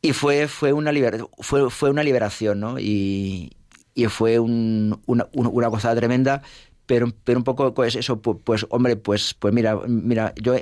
Y 0.01 0.13
fue, 0.13 0.47
fue, 0.47 0.71
una, 0.71 0.91
fue, 1.39 1.69
fue 1.69 1.89
una 1.89 2.03
liberación, 2.03 2.59
¿no? 2.59 2.79
Y, 2.79 3.51
y 3.93 4.05
fue 4.05 4.39
un, 4.39 5.01
una, 5.05 5.27
una 5.33 5.67
gozada 5.67 5.95
tremenda, 5.95 6.41
pero, 6.89 7.13
pero 7.23 7.37
un 7.37 7.43
poco 7.43 7.71
pues 7.75 7.95
eso, 7.95 8.19
pues, 8.19 8.65
hombre, 8.71 8.95
pues, 8.95 9.35
pues 9.35 9.53
mira, 9.53 9.79
mira, 9.87 10.33
yo 10.41 10.55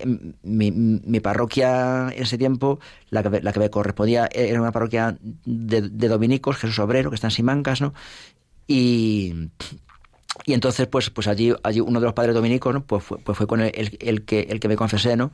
mi, 0.44 0.72
mi 0.72 1.22
parroquia 1.22 2.10
en 2.10 2.24
ese 2.24 2.38
tiempo, 2.38 2.82
la 3.12 3.24
que, 3.24 3.60
me 3.60 3.70
correspondía 3.70 4.28
era 4.34 4.60
una 4.60 4.74
parroquia 4.74 5.18
de, 5.22 5.84
de 5.84 6.08
dominicos, 6.10 6.58
Jesús 6.58 6.80
Obrero, 6.80 7.10
que 7.12 7.16
está 7.16 7.28
en 7.28 7.32
Simancas, 7.32 7.80
¿no? 7.80 7.94
Y, 8.68 9.52
y 10.46 10.52
entonces, 10.52 10.88
pues, 10.88 11.10
pues 11.12 11.30
allí, 11.30 11.54
allí 11.64 11.80
uno 11.80 12.02
de 12.02 12.08
los 12.08 12.14
padres 12.14 12.36
dominicos, 12.36 12.74
¿no? 12.74 12.84
pues, 12.84 13.06
fue, 13.06 13.20
pues 13.20 13.38
fue 13.38 13.48
con 13.48 13.62
el, 13.62 13.98
el, 14.02 14.26
que, 14.26 14.48
el 14.50 14.60
que 14.60 14.68
me 14.68 14.76
confesé, 14.76 15.16
¿no? 15.16 15.32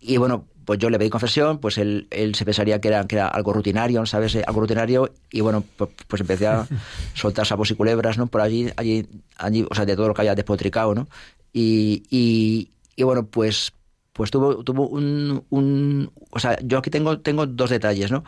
Y 0.00 0.16
bueno, 0.16 0.46
pues 0.66 0.80
yo 0.80 0.90
le 0.90 0.98
pedí 0.98 1.08
confesión, 1.08 1.58
pues 1.58 1.78
él, 1.78 2.08
él 2.10 2.34
se 2.34 2.44
pensaría 2.44 2.80
que 2.80 2.88
era, 2.88 3.06
que 3.06 3.14
era 3.14 3.28
algo 3.28 3.52
rutinario, 3.52 4.04
¿sabes? 4.04 4.34
Eh, 4.34 4.44
algo 4.46 4.60
rutinario, 4.60 5.14
y 5.30 5.40
bueno, 5.40 5.64
pues, 5.76 5.90
pues 6.08 6.20
empecé 6.20 6.48
a 6.48 6.66
soltar 7.14 7.46
sapos 7.46 7.70
y 7.70 7.74
culebras, 7.76 8.18
¿no? 8.18 8.26
Por 8.26 8.40
allí, 8.40 8.68
allí, 8.76 9.08
allí, 9.36 9.64
o 9.70 9.74
sea, 9.74 9.86
de 9.86 9.94
todo 9.94 10.08
lo 10.08 10.14
que 10.14 10.22
había 10.22 10.34
despotricado, 10.34 10.92
¿no? 10.94 11.06
Y, 11.52 12.02
y, 12.10 12.72
y 12.96 13.02
bueno, 13.04 13.26
pues, 13.26 13.72
pues 14.12 14.32
tuvo, 14.32 14.64
tuvo 14.64 14.88
un, 14.88 15.44
un, 15.50 16.10
o 16.30 16.38
sea, 16.40 16.58
yo 16.62 16.78
aquí 16.78 16.90
tengo, 16.90 17.20
tengo 17.20 17.46
dos 17.46 17.70
detalles, 17.70 18.10
¿no? 18.10 18.24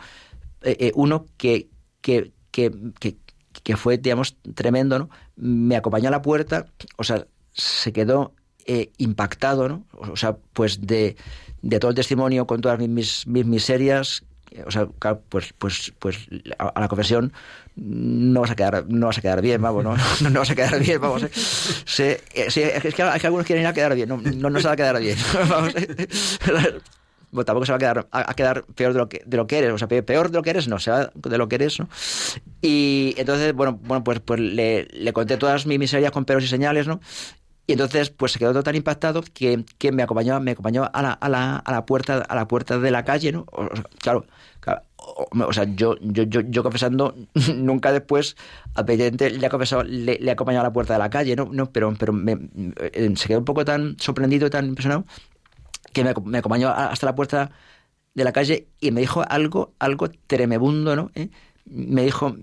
Eh, 0.61 0.77
eh, 0.79 0.91
uno 0.95 1.25
que, 1.35 1.67
que, 1.99 2.31
que, 2.51 2.71
que, 3.01 3.17
que 3.63 3.75
fue, 3.75 3.97
digamos, 3.97 4.37
tremendo, 4.55 4.97
¿no? 4.97 5.09
Me 5.35 5.75
acompañó 5.75 6.07
a 6.07 6.11
la 6.11 6.21
puerta, 6.21 6.67
o 6.95 7.03
sea, 7.03 7.27
se 7.51 7.91
quedó 7.91 8.33
eh, 8.71 8.91
impactado, 8.99 9.67
¿no? 9.67 9.83
O 9.93 10.15
sea, 10.15 10.37
pues 10.53 10.85
de, 10.85 11.15
de, 11.63 11.79
todo 11.79 11.89
el 11.89 11.95
testimonio 11.95 12.45
con 12.45 12.61
todas 12.61 12.77
mis, 12.77 13.25
mis 13.25 13.43
miserias, 13.43 14.23
o 14.63 14.69
sea, 14.69 14.87
pues, 15.27 15.53
pues, 15.57 15.91
pues 15.97 16.27
a, 16.59 16.79
la 16.79 16.87
confesión 16.87 17.33
no 17.75 18.41
vas 18.41 18.51
a 18.51 18.55
quedar, 18.55 18.85
no 18.87 19.07
vas 19.07 19.17
a 19.17 19.21
quedar 19.21 19.41
bien, 19.41 19.59
vamos, 19.59 19.83
no, 19.83 19.95
no, 20.29 20.39
vas 20.39 20.51
a 20.51 20.55
quedar 20.55 20.79
bien, 20.79 21.01
vamos. 21.01 21.23
Eh. 21.23 21.31
eh 21.97 22.21
es 22.35 22.93
que 22.93 23.01
hay 23.01 23.19
que 23.19 23.25
algunos 23.25 23.47
quieren 23.47 23.63
ir 23.63 23.67
a 23.67 23.73
quedar 23.73 23.95
bien, 23.95 24.07
no, 24.07 24.17
no, 24.17 24.51
no 24.51 24.59
se 24.59 24.67
va 24.67 24.73
a 24.73 24.77
quedar 24.77 24.99
bien. 24.99 25.17
Vamos, 25.49 25.73
eh. 25.75 26.07
bueno, 27.31 27.45
tampoco 27.45 27.65
se 27.65 27.71
va 27.71 27.77
a 27.77 27.79
quedar, 27.79 28.07
a, 28.11 28.33
quedar 28.35 28.65
peor 28.75 28.93
de 28.93 28.99
lo, 28.99 29.09
que, 29.09 29.23
de 29.25 29.35
lo 29.35 29.47
que 29.47 29.57
eres, 29.57 29.71
o 29.71 29.79
sea, 29.79 29.87
peor 29.87 30.29
de 30.29 30.37
lo 30.37 30.43
que 30.43 30.51
eres, 30.51 30.67
no, 30.67 30.77
se 30.77 30.91
va 30.91 31.11
de 31.15 31.37
lo 31.39 31.49
que 31.49 31.55
eres, 31.55 31.79
¿no? 31.79 31.89
Y 32.61 33.15
entonces, 33.17 33.51
bueno, 33.53 33.79
bueno 33.81 34.03
pues, 34.03 34.19
pues 34.19 34.39
le, 34.39 34.85
le 34.91 35.13
conté 35.13 35.37
todas 35.37 35.65
mis 35.65 35.79
miserias 35.79 36.11
con 36.11 36.25
peros 36.25 36.43
y 36.43 36.47
señales, 36.47 36.87
¿no? 36.87 36.99
Y 37.69 37.73
entonces, 37.73 38.09
pues 38.09 38.31
se 38.31 38.39
quedó 38.39 38.63
tan 38.63 38.75
impactado 38.75 39.21
que, 39.21 39.63
que 39.77 39.91
me 39.91 40.01
acompañó, 40.01 40.39
me 40.39 40.49
acompañó 40.49 40.89
a 40.91 41.03
la, 41.03 41.11
a 41.11 41.29
la, 41.29 41.57
a 41.57 41.71
la 41.71 41.85
puerta, 41.85 42.17
a 42.17 42.35
la 42.35 42.47
puerta 42.47 42.79
de 42.79 42.89
la 42.89 43.05
calle, 43.05 43.31
¿no? 43.31 43.45
Claro, 43.99 44.25
o, 44.97 45.53
sea, 45.53 45.65
yo, 45.75 45.95
yo, 46.01 46.23
yo, 46.23 46.41
yo, 46.41 46.63
confesando, 46.63 47.13
nunca 47.53 47.91
después 47.91 48.37
al 48.73 48.85
pendiente 48.85 49.29
le 49.29 49.45
he 49.45 49.49
confesado, 49.51 49.83
le, 49.83 50.17
acompañado 50.31 50.61
a 50.65 50.69
la 50.69 50.73
puerta 50.73 50.93
de 50.93 50.99
la 50.99 51.11
calle, 51.11 51.35
¿no? 51.35 51.47
no 51.51 51.71
pero 51.71 51.93
pero 51.93 52.11
me, 52.11 52.39
eh, 52.79 53.13
se 53.15 53.27
quedó 53.27 53.37
un 53.37 53.45
poco 53.45 53.63
tan 53.63 53.97
sorprendido 53.99 54.47
y 54.47 54.49
tan 54.49 54.65
impresionado 54.65 55.05
que 55.93 56.03
me, 56.03 56.39
acompañó 56.39 56.69
hasta 56.69 57.05
la 57.05 57.13
puerta 57.13 57.51
de 58.15 58.23
la 58.23 58.31
calle 58.31 58.67
y 58.79 58.89
me 58.89 59.01
dijo 59.01 59.23
algo, 59.29 59.73
algo 59.77 60.09
tremebundo, 60.25 60.95
¿no? 60.95 61.11
¿Eh? 61.13 61.29
Me 61.65 62.03
dijo, 62.03 62.35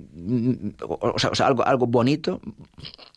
o 0.89 1.19
sea, 1.19 1.31
o 1.31 1.35
sea, 1.35 1.49
algo, 1.49 1.67
algo 1.67 1.89
bonito, 1.89 2.41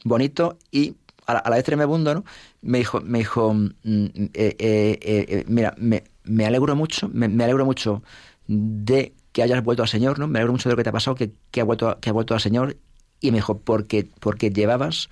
bonito 0.03 0.57
y 0.72 0.95
a 1.30 1.49
la, 1.49 1.56
vez 1.56 1.64
tremebundo, 1.64 2.14
¿no? 2.14 2.23
Me 2.61 2.80
dijo, 2.80 3.01
me 3.01 3.19
dijo 3.19 3.53
mm, 3.53 3.65
eh, 3.84 4.56
eh, 4.60 4.97
eh, 5.01 5.43
mira, 5.47 5.73
me, 5.77 6.03
me, 6.23 6.45
alegro 6.45 6.76
mucho, 6.76 7.10
me, 7.14 7.26
alegro 7.43 7.65
mucho 7.65 8.03
de 8.47 9.14
que 9.31 9.43
hayas 9.43 9.64
vuelto 9.64 9.84
al 9.84 9.89
Señor, 9.89 10.18
¿no? 10.18 10.27
Me 10.27 10.39
alegro 10.39 10.53
mucho 10.53 10.69
de 10.69 10.73
lo 10.73 10.77
que 10.77 10.84
te 10.84 10.89
ha 10.89 10.93
pasado, 10.93 11.15
que, 11.15 11.31
que 11.51 11.61
ha 11.61 11.64
vuelto, 11.64 11.99
que 12.01 12.10
ha 12.10 12.14
vuelto 12.14 12.34
al 12.34 12.41
Señor. 12.41 12.77
Y 13.22 13.31
me 13.31 13.38
dijo, 13.38 13.60
porque, 13.60 14.10
porque 14.19 14.49
llevabas 14.49 15.10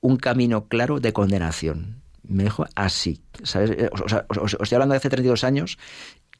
un 0.00 0.16
camino 0.16 0.66
claro 0.66 1.00
de 1.00 1.12
condenación. 1.12 2.02
Me 2.22 2.44
dijo 2.44 2.64
así, 2.74 3.20
¿sabes? 3.42 3.90
O 3.92 4.08
sea, 4.08 4.24
os, 4.28 4.54
estoy 4.54 4.76
hablando 4.76 4.94
de 4.94 4.98
hace 4.98 5.10
32 5.10 5.44
años 5.44 5.78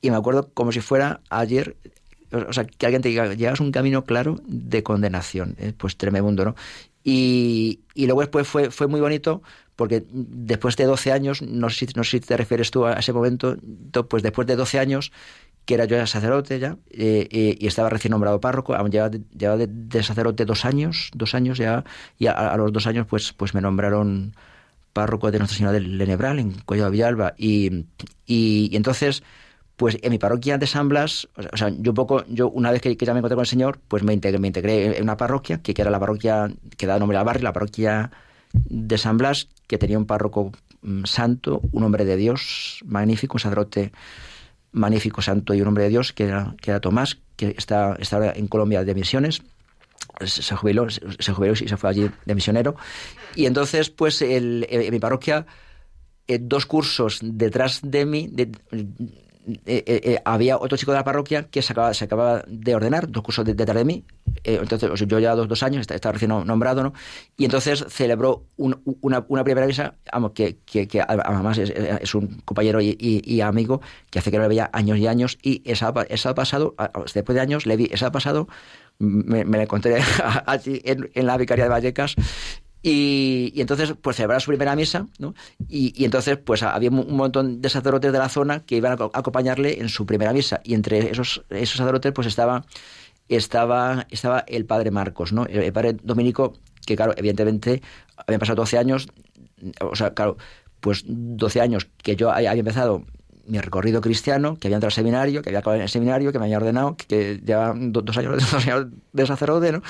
y 0.01 0.11
me 0.11 0.17
acuerdo 0.17 0.51
como 0.55 0.73
si 0.73 0.81
fuera 0.81 1.21
ayer 1.29 1.77
o 2.33 2.53
sea, 2.53 2.65
que 2.65 2.87
alguien 2.87 3.03
te 3.03 3.09
diga, 3.09 3.35
llevas 3.35 3.61
un 3.61 3.73
camino 3.73 4.05
claro 4.05 4.41
de 4.47 4.85
condenación, 4.85 5.57
pues 5.77 5.97
tremendo, 5.97 6.45
¿no? 6.45 6.55
Y, 7.13 7.81
luego 7.97 8.21
después 8.21 8.47
fue, 8.47 8.71
fue 8.71 8.87
muy 8.87 9.01
bonito 9.01 9.43
porque 9.75 10.05
después 10.11 10.77
de 10.77 10.85
12 10.85 11.11
años, 11.11 11.43
no 11.43 11.71
sé, 11.71 11.87
si, 11.87 11.93
no 11.97 12.05
sé 12.05 12.11
si 12.11 12.21
te 12.21 12.37
refieres 12.37 12.71
tú 12.71 12.87
a 12.87 12.95
ese 12.95 13.13
momento, 13.13 13.57
pues 14.09 14.23
después 14.23 14.47
de 14.47 14.55
12 14.55 14.79
años 14.79 15.11
que 15.65 15.75
era 15.75 15.85
yo 15.85 15.97
ya 15.97 16.07
sacerdote 16.07 16.59
ya, 16.59 16.77
eh, 16.91 17.29
eh, 17.31 17.57
y 17.59 17.67
estaba 17.67 17.91
recién 17.91 18.11
nombrado 18.11 18.41
párroco, 18.41 18.75
llevaba, 18.89 19.11
de, 19.11 19.67
de, 19.69 20.03
sacerdote 20.03 20.45
dos 20.45 20.65
años, 20.65 21.11
dos 21.15 21.35
años 21.35 21.59
ya, 21.59 21.85
y 22.19 22.27
a, 22.27 22.57
los 22.57 22.73
dos 22.73 22.87
años 22.87 23.07
pues, 23.07 23.33
pues 23.33 23.55
me 23.55 23.61
nombraron 23.61 24.35
párroco 24.93 25.31
de 25.31 25.39
Nuestra 25.39 25.57
Señora 25.57 25.73
del 25.73 25.99
Lenebral 25.99 26.39
en 26.39 26.53
Cuello 26.61 26.85
de 26.85 26.91
Villalba, 26.91 27.35
y, 27.37 27.87
y, 28.27 28.71
entonces 28.75 29.23
pues 29.81 29.97
en 30.03 30.11
mi 30.11 30.19
parroquia 30.19 30.59
de 30.59 30.67
San 30.67 30.91
Blas, 30.91 31.27
o 31.35 31.57
sea, 31.57 31.71
yo 31.71 31.93
un 31.93 31.95
poco, 31.95 32.23
yo 32.29 32.51
una 32.51 32.71
vez 32.71 32.83
que, 32.83 32.95
ya 32.95 33.15
me 33.15 33.21
encontré 33.21 33.35
con 33.35 33.45
el 33.45 33.49
Señor, 33.49 33.81
pues 33.89 34.03
me 34.03 34.13
integré, 34.13 34.39
me 34.39 34.49
integré 34.49 34.99
en 34.99 35.03
una 35.03 35.17
parroquia, 35.17 35.63
que, 35.63 35.73
era 35.75 35.91
la 35.91 35.99
parroquia 35.99 36.53
que 36.77 36.87
da 36.87 36.99
nombre 36.99 37.17
al 37.17 37.25
barrio, 37.25 37.45
la 37.45 37.55
parroquia 37.55 38.11
de 38.53 38.99
San 38.99 39.17
Blas, 39.17 39.49
que 39.67 39.79
tenía 39.79 39.97
un 39.97 40.05
párroco 40.05 40.53
mm, 40.83 41.05
santo, 41.05 41.63
un 41.73 41.83
hombre 41.83 42.05
de 42.05 42.19
Dios 42.19 42.81
magnífico, 42.85 43.37
un 43.37 43.41
sacerdote 43.41 43.91
magnífico 44.73 45.23
santo 45.23 45.55
y 45.55 45.63
un 45.63 45.69
hombre 45.69 45.85
de 45.85 45.89
Dios, 45.89 46.13
que 46.13 46.25
era, 46.25 46.55
que 46.61 46.73
era 46.73 46.81
Tomás, 46.81 47.17
que 47.37 47.55
está, 47.57 47.97
está 47.99 48.33
en 48.33 48.49
Colombia 48.49 48.85
de 48.85 48.95
misiones. 48.95 49.41
Se 50.27 50.57
jubiló, 50.57 50.91
se 50.91 51.33
jubiló 51.33 51.55
y 51.55 51.69
se 51.69 51.79
fue 51.79 51.89
allí 51.89 52.11
de 52.27 52.35
misionero. 52.35 52.77
Y 53.35 53.47
entonces, 53.47 53.89
pues, 53.89 54.21
en 54.21 54.67
mi 54.91 54.99
parroquia, 54.99 55.47
eh, 56.29 56.39
dos 56.39 56.67
cursos 56.67 57.21
detrás 57.23 57.81
de 57.83 58.05
mí, 58.05 58.31
eh, 59.47 59.83
eh, 59.87 60.01
eh, 60.05 60.23
había 60.25 60.59
otro 60.59 60.77
chico 60.77 60.93
de 60.93 60.99
la 60.99 61.05
parroquia 61.05 61.45
que 61.45 61.63
se 61.63 61.73
acababa, 61.73 61.95
se 61.95 62.05
acababa 62.05 62.45
de 62.47 62.75
ordenar, 62.75 63.11
dos 63.11 63.23
cursos 63.23 63.45
detrás 63.45 63.77
de, 63.77 63.85
mí. 63.85 64.05
entonces, 64.45 64.91
yo 65.09 65.19
ya 65.19 65.35
dos, 65.35 65.49
dos 65.49 65.63
años, 65.63 65.87
estaba 65.89 66.13
recién 66.13 66.29
nombrado, 66.29 66.83
¿no? 66.83 66.93
Y 67.37 67.47
entonces 67.47 67.85
celebró 67.89 68.45
una, 68.57 69.25
una, 69.29 69.45
primera 69.45 69.67
misa, 69.67 69.95
vamos, 70.13 70.33
que, 70.33 70.59
que, 70.67 70.87
que 70.87 71.01
además 71.01 71.59
es, 71.59 72.15
un 72.15 72.43
compañero 72.45 72.81
y, 72.83 73.41
amigo 73.41 73.81
que 74.11 74.19
hace 74.19 74.31
que 74.31 74.37
no 74.37 74.43
le 74.43 74.49
veía 74.49 74.69
años 74.73 74.99
y 74.99 75.07
años. 75.07 75.39
Y 75.43 75.63
esa, 75.65 75.93
esa 76.09 76.35
pasado, 76.35 76.75
después 77.15 77.35
de 77.35 77.41
años, 77.41 77.65
le 77.65 77.77
vi, 77.77 77.89
esa 77.91 78.13
pasado, 78.13 78.47
me, 78.99 79.45
me 79.45 79.57
la 79.57 79.63
encontré 79.65 80.03
allí 80.47 80.83
en, 80.85 81.11
en 81.15 81.27
la 81.27 81.39
vicaría 81.39 81.65
de 81.65 81.71
Vallecas 81.71 82.15
y, 82.83 83.53
entonces, 83.57 83.95
pues 84.01 84.17
celebrar 84.17 84.41
su 84.41 84.49
primera 84.49 84.75
misa, 84.75 85.07
¿no? 85.19 85.35
Y, 85.69 86.05
entonces, 86.05 86.39
pues 86.39 86.63
había 86.63 86.91
un 86.91 87.17
montón 87.17 87.61
de 87.61 87.69
sacerdotes 87.69 88.13
de 88.13 88.19
la 88.19 88.29
zona 88.29 88.61
que 88.61 88.77
iban 88.77 88.93
a 88.93 89.05
acompañarle 89.13 89.81
en 89.81 89.89
su 89.89 90.07
primera 90.07 90.33
misa. 90.33 90.61
Y 90.65 90.75
entre 90.75 91.11
esos, 91.11 91.45
esos 91.51 91.77
sacerdotes, 91.77 92.13
pues 92.13 92.27
estaba, 92.27 92.65
estaba, 93.29 94.07
estaba 94.11 94.41
el 94.41 94.65
padre 94.65 94.91
Marcos, 94.91 95.33
¿no? 95.33 95.45
El, 95.47 95.73
padre 95.73 95.97
dominico, 96.03 96.55
que 96.87 96.97
claro, 96.97 97.13
evidentemente, 97.17 97.83
habían 98.17 98.41
pasado 98.41 98.57
12 98.57 98.79
años, 98.79 99.09
o 99.81 99.95
sea, 99.95 100.15
claro, 100.15 100.39
pues 100.81 101.05
12 101.07 101.61
años 101.61 101.89
que 102.03 102.17
yo 102.17 102.31
había 102.31 102.53
empezado 102.53 103.05
mi 103.47 103.59
recorrido 103.59 104.01
cristiano, 104.01 104.57
que 104.59 104.69
había 104.69 104.77
entrado 104.77 104.89
al 104.89 104.95
seminario, 104.95 105.43
que 105.43 105.51
había 105.51 105.59
acabado 105.59 105.77
en 105.77 105.83
el 105.83 105.89
seminario, 105.89 106.33
que 106.33 106.39
me 106.39 106.45
había 106.45 106.59
ordenado, 106.59 106.97
que, 106.97 107.41
ya 107.45 107.75
dos 107.77 108.17
años 108.17 108.37
de 109.13 109.27
sacerdote, 109.27 109.73
¿no? 109.73 109.83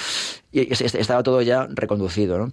Y 0.50 0.72
estaba 0.72 1.22
todo 1.22 1.42
ya 1.42 1.68
reconducido, 1.70 2.38
¿no? 2.38 2.52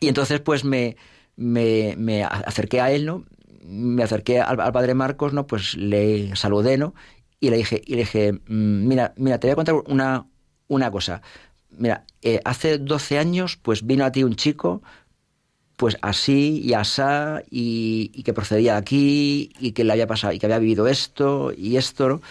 Y 0.00 0.08
entonces, 0.08 0.40
pues 0.40 0.64
me, 0.64 0.96
me, 1.36 1.94
me 1.96 2.24
acerqué 2.24 2.80
a 2.80 2.90
él, 2.90 3.06
¿no? 3.06 3.24
Me 3.64 4.02
acerqué 4.02 4.40
al, 4.40 4.56
padre 4.56 4.94
Marcos, 4.94 5.32
¿no? 5.32 5.46
Pues 5.46 5.74
le 5.74 6.34
saludé, 6.36 6.78
¿no? 6.78 6.94
Y 7.40 7.50
le 7.50 7.56
dije, 7.56 7.82
y 7.84 7.92
le 7.92 7.98
dije, 8.00 8.32
mm, 8.32 8.86
mira, 8.86 9.14
mira, 9.16 9.38
te 9.38 9.46
voy 9.48 9.52
a 9.52 9.56
contar 9.56 9.74
una, 9.86 10.26
una 10.68 10.90
cosa. 10.90 11.22
Mira, 11.70 12.04
eh, 12.22 12.40
hace 12.44 12.78
12 12.78 13.18
años, 13.18 13.56
pues 13.60 13.86
vino 13.86 14.04
a 14.04 14.12
ti 14.12 14.22
un 14.24 14.36
chico, 14.36 14.82
pues 15.76 15.96
así 16.02 16.60
y 16.64 16.72
asá, 16.74 17.42
y, 17.50 18.22
que 18.22 18.32
procedía 18.32 18.76
aquí, 18.76 19.52
y 19.58 19.72
que 19.72 19.84
le 19.84 19.92
había 19.92 20.06
pasado, 20.06 20.32
y 20.32 20.38
que 20.38 20.46
había 20.46 20.58
vivido 20.58 20.86
esto 20.86 21.52
y 21.56 21.76
esto, 21.76 22.08
¿no? 22.08 22.22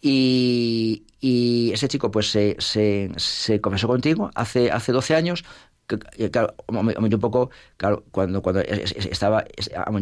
Y, 0.00 1.04
y 1.20 1.70
ese 1.72 1.88
chico, 1.88 2.10
pues 2.10 2.30
se, 2.30 2.56
se, 2.58 3.10
se 3.16 3.60
confesó 3.60 3.86
contigo 3.88 4.30
hace, 4.34 4.70
hace 4.72 4.92
12 4.92 5.14
años, 5.14 5.44
claro, 5.86 6.54
yo 6.68 7.16
un 7.16 7.20
poco, 7.20 7.50
claro, 7.76 8.04
cuando, 8.10 8.42
cuando 8.42 8.60
estaba, 8.62 9.44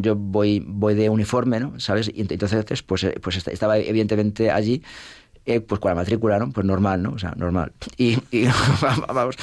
yo 0.00 0.16
voy, 0.16 0.62
voy 0.66 0.94
de 0.94 1.08
uniforme, 1.08 1.60
¿no? 1.60 1.78
¿Sabes? 1.80 2.10
Y 2.12 2.20
entonces, 2.20 2.82
pues, 2.82 3.04
eh, 3.04 3.18
pues 3.20 3.46
estaba 3.46 3.78
evidentemente 3.78 4.50
allí, 4.50 4.82
eh, 5.46 5.60
pues 5.60 5.80
con 5.80 5.90
la 5.90 5.94
matrícula, 5.94 6.38
¿no? 6.38 6.50
Pues 6.50 6.66
normal, 6.66 7.02
¿no? 7.02 7.12
O 7.12 7.18
sea, 7.18 7.32
normal. 7.36 7.72
Y, 7.96 8.18
y 8.30 8.46
vamos. 9.08 9.36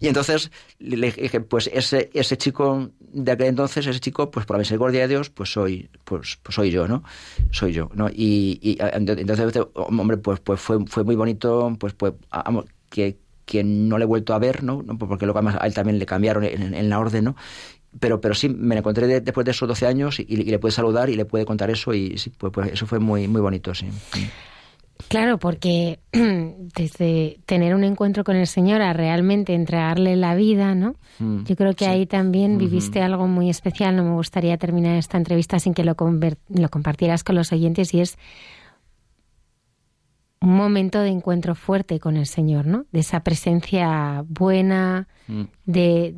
Y 0.00 0.08
entonces 0.08 0.50
le 0.78 1.12
dije, 1.12 1.40
pues 1.40 1.70
ese, 1.72 2.10
ese 2.12 2.36
chico 2.36 2.90
de 2.98 3.32
aquel 3.32 3.46
entonces, 3.46 3.86
ese 3.86 4.00
chico, 4.00 4.30
pues 4.30 4.46
por 4.46 4.56
la 4.56 4.58
misericordia 4.58 5.02
de 5.02 5.08
Dios, 5.08 5.30
pues 5.30 5.52
soy, 5.52 5.88
pues, 6.04 6.38
pues 6.42 6.54
soy 6.54 6.70
yo, 6.70 6.88
¿no? 6.88 7.04
Soy 7.52 7.72
yo, 7.72 7.90
¿no? 7.94 8.08
Y, 8.10 8.58
y 8.60 8.78
entonces, 8.80 9.62
hombre, 9.74 10.16
pues, 10.16 10.40
pues 10.40 10.60
fue, 10.60 10.84
fue 10.86 11.04
muy 11.04 11.14
bonito, 11.14 11.74
pues, 11.78 11.94
pues, 11.94 12.14
que, 12.90 13.18
que 13.44 13.64
no 13.64 13.98
le 13.98 14.04
he 14.04 14.06
vuelto 14.06 14.34
a 14.34 14.38
ver, 14.38 14.62
¿no? 14.62 14.82
Porque 14.84 15.26
luego 15.26 15.38
además 15.38 15.56
a 15.60 15.66
él 15.66 15.74
también 15.74 15.98
le 15.98 16.06
cambiaron 16.06 16.44
en, 16.44 16.88
la 16.88 16.98
orden, 16.98 17.24
¿no? 17.24 17.36
Pero, 18.00 18.20
pero 18.20 18.34
sí, 18.34 18.48
me 18.48 18.76
encontré 18.76 19.20
después 19.20 19.44
de 19.44 19.52
esos 19.52 19.68
12 19.68 19.86
años 19.86 20.20
y, 20.20 20.36
le 20.36 20.58
puede 20.58 20.72
saludar 20.72 21.10
y 21.10 21.16
le 21.16 21.24
puede 21.24 21.44
contar 21.44 21.70
eso 21.70 21.94
y 21.94 22.18
sí, 22.18 22.30
pues, 22.30 22.52
pues 22.52 22.72
eso 22.72 22.86
fue 22.86 22.98
muy, 22.98 23.28
muy 23.28 23.40
bonito, 23.40 23.74
sí. 23.74 23.86
Claro, 25.08 25.38
porque 25.38 26.00
desde 26.12 27.38
tener 27.46 27.74
un 27.74 27.84
encuentro 27.84 28.24
con 28.24 28.36
el 28.36 28.46
Señor 28.46 28.80
a 28.80 28.92
realmente 28.92 29.54
entregarle 29.54 30.16
la 30.16 30.34
vida, 30.34 30.74
¿no? 30.74 30.96
Mm, 31.18 31.44
Yo 31.44 31.56
creo 31.56 31.74
que 31.74 31.86
ahí 31.86 32.06
también 32.06 32.58
viviste 32.58 33.02
algo 33.02 33.26
muy 33.26 33.50
especial. 33.50 33.96
No 33.96 34.04
me 34.04 34.12
gustaría 34.12 34.56
terminar 34.56 34.96
esta 34.96 35.18
entrevista 35.18 35.58
sin 35.58 35.74
que 35.74 35.84
lo, 35.84 35.94
lo 35.94 36.68
compartieras 36.68 37.22
con 37.24 37.34
los 37.36 37.52
oyentes 37.52 37.92
y 37.94 38.00
es 38.00 38.18
un 40.44 40.56
momento 40.56 41.00
de 41.00 41.08
encuentro 41.08 41.54
fuerte 41.54 42.00
con 42.00 42.16
el 42.16 42.26
Señor, 42.26 42.66
¿no? 42.66 42.86
De 42.92 43.00
esa 43.00 43.20
presencia 43.20 44.24
buena, 44.28 45.08
mm. 45.26 45.42
de, 45.66 46.14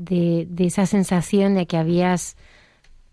de, 0.48 0.65
esa 0.66 0.86
sensación 0.86 1.55
de 1.55 1.66
que 1.66 1.77
habías, 1.77 2.36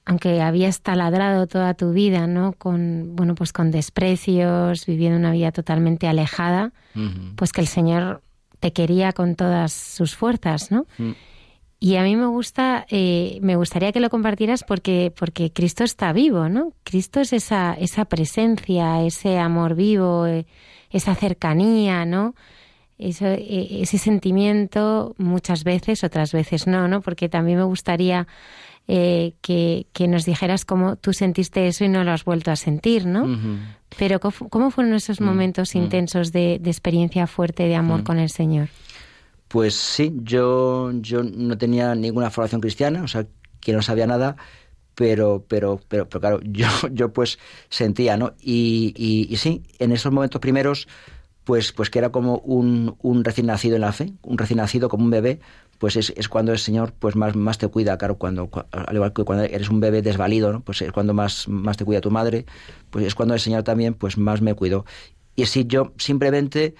aunque 0.06 0.42
habías 0.42 0.82
taladrado 0.82 1.48
toda 1.48 1.74
tu 1.74 1.92
vida, 1.92 2.28
¿no? 2.28 2.54
Con, 2.54 3.16
bueno, 3.16 3.36
pues 3.36 3.54
con 3.54 3.72
desprecios, 3.72 4.86
viviendo 4.86 5.18
una 5.18 5.32
vida 5.32 5.52
totalmente 5.52 6.08
alejada, 6.08 6.74
pues 7.36 7.52
que 7.52 7.62
el 7.62 7.68
Señor 7.68 8.22
te 8.60 8.72
quería 8.72 9.14
con 9.14 9.36
todas 9.36 9.74
sus 9.74 10.16
fuerzas, 10.16 10.72
¿no? 10.72 10.86
Mm. 10.98 11.12
Y 11.84 11.98
a 11.98 12.04
mí 12.04 12.16
me 12.16 12.28
gusta, 12.28 12.86
eh, 12.90 13.40
me 13.42 13.58
gustaría 13.58 13.92
que 13.92 14.00
lo 14.00 14.10
compartieras 14.10 14.64
porque, 14.64 15.12
porque 15.20 15.52
Cristo 15.52 15.84
está 15.84 16.14
vivo, 16.14 16.48
¿no? 16.48 16.72
Cristo 16.86 17.20
es 17.20 17.34
esa, 17.34 17.74
esa 17.74 18.06
presencia, 18.06 19.04
ese 19.04 19.38
amor 19.38 19.76
vivo, 19.76 20.26
eh, 20.26 20.46
esa 20.94 21.16
cercanía, 21.16 22.06
¿no? 22.06 22.36
E, 22.98 23.82
ese 23.82 23.98
sentimiento 23.98 25.16
muchas 25.18 25.64
veces, 25.64 26.04
otras 26.04 26.32
veces 26.32 26.68
no, 26.68 26.88
¿no? 26.88 27.02
Porque 27.02 27.28
también 27.28 27.58
me 27.58 27.64
gustaría 27.66 28.28
eh, 28.88 29.34
que, 29.42 29.86
nos 30.08 30.26
dijeras 30.26 30.64
cómo 30.66 30.96
tú 30.96 31.14
sentiste 31.14 31.68
eso 31.68 31.84
y 31.84 31.90
no 31.90 32.04
lo 32.04 32.12
has 32.12 32.24
vuelto 32.24 32.52
a 32.52 32.56
sentir, 32.56 33.06
¿no? 33.06 33.28
Pero 33.98 34.20
¿cómo, 34.20 34.72
fueron 34.72 34.94
esos 34.94 35.22
mm, 35.22 35.24
momentos 35.24 35.74
mm. 35.74 35.78
intensos 35.78 36.32
de, 36.32 36.56
experiencia 36.56 37.28
fuerte 37.28 37.64
de 37.64 37.76
amor 37.76 38.02
mm. 38.02 38.04
con 38.04 38.20
el 38.20 38.30
Señor? 38.30 38.70
Pues 39.48 39.76
sí, 39.76 40.14
yo, 40.24 40.92
yo 40.94 41.24
no 41.24 41.58
tenía 41.58 41.96
ninguna 41.96 42.30
formación 42.30 42.60
cristiana, 42.60 43.04
o 43.04 43.08
sea, 43.08 43.26
que 43.60 43.72
no 43.72 43.82
sabía 43.82 44.08
nada, 44.08 44.36
pero, 44.96 45.46
pero, 45.48 45.80
pero, 45.88 46.08
pero 46.08 46.20
claro, 46.22 46.40
yo, 46.44 46.68
yo 46.92 47.14
pues 47.14 47.40
sentía, 47.70 48.18
¿no? 48.18 48.34
Y, 48.40 48.94
y, 48.96 49.36
sí, 49.38 49.64
en 49.80 49.92
esos 49.92 50.12
momentos 50.12 50.42
primeros, 50.42 50.88
pues, 51.44 51.72
pues 51.72 51.90
que 51.90 52.00
era 52.00 52.12
como 52.12 52.38
un, 52.40 52.96
un 53.02 53.24
recién 53.24 53.48
nacido 53.48 53.76
en 53.76 53.82
la 53.82 53.92
fe, 53.92 54.14
un 54.22 54.38
recién 54.38 54.58
nacido 54.58 54.90
como 54.90 55.04
un 55.04 55.12
bebé, 55.12 55.40
pues 55.80 55.98
es, 55.98 56.14
es, 56.16 56.30
cuando 56.30 56.54
el 56.54 56.60
Señor 56.60 56.94
pues 56.98 57.16
más, 57.16 57.36
más 57.36 57.58
te 57.58 57.68
cuida, 57.68 57.98
claro, 57.98 58.18
cuando, 58.18 58.50
al 58.72 58.96
igual 58.96 59.12
que 59.12 59.24
cuando 59.24 59.44
eres 59.44 59.70
un 59.70 59.80
bebé 59.82 60.02
desvalido, 60.02 60.54
¿no? 60.54 60.62
pues 60.62 60.82
es 60.82 60.92
cuando 60.92 61.14
más, 61.14 61.48
más 61.50 61.76
te 61.76 61.84
cuida 61.84 62.00
tu 62.00 62.12
madre, 62.12 62.46
pues 62.90 63.06
es 63.06 63.16
cuando 63.16 63.34
el 63.34 63.42
Señor 63.42 63.64
también 63.64 63.94
pues 63.94 64.18
más 64.18 64.42
me 64.42 64.54
cuidó. 64.54 64.86
Y 65.36 65.44
así 65.44 65.66
yo 65.66 65.94
simplemente 65.98 66.76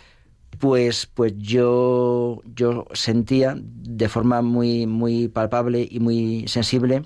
pues, 0.60 1.08
pues 1.08 1.34
yo, 1.38 2.42
yo 2.56 2.86
sentía 2.94 3.56
de 3.58 4.08
forma 4.08 4.42
muy, 4.42 4.88
muy 4.88 5.28
palpable 5.28 5.88
y 5.90 6.00
muy 6.00 6.46
sensible 6.48 7.04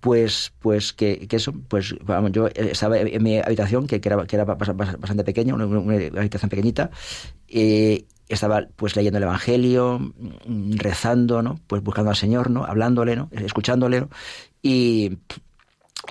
pues 0.00 0.52
pues 0.58 0.92
que, 0.92 1.28
eso 1.30 1.52
pues 1.68 1.94
vamos 2.02 2.32
yo 2.32 2.48
estaba 2.48 2.98
en 2.98 3.22
mi 3.22 3.38
habitación 3.38 3.86
que, 3.86 4.00
era 4.02 4.26
que 4.26 4.36
era 4.36 4.44
bastante 4.44 5.24
pequeña 5.24 5.54
una, 5.54 5.64
habitación 5.64 6.48
pequeñita 6.48 6.90
y 7.46 8.06
estaba 8.28 8.66
pues 8.76 8.96
leyendo 8.96 9.18
el 9.18 9.24
evangelio 9.24 10.12
rezando 10.76 11.42
no 11.42 11.60
pues 11.66 11.82
buscando 11.82 12.10
al 12.10 12.16
señor 12.16 12.50
no 12.50 12.64
hablándole 12.64 13.14
no 13.14 13.28
escuchándole 13.32 14.06
y, 14.62 15.18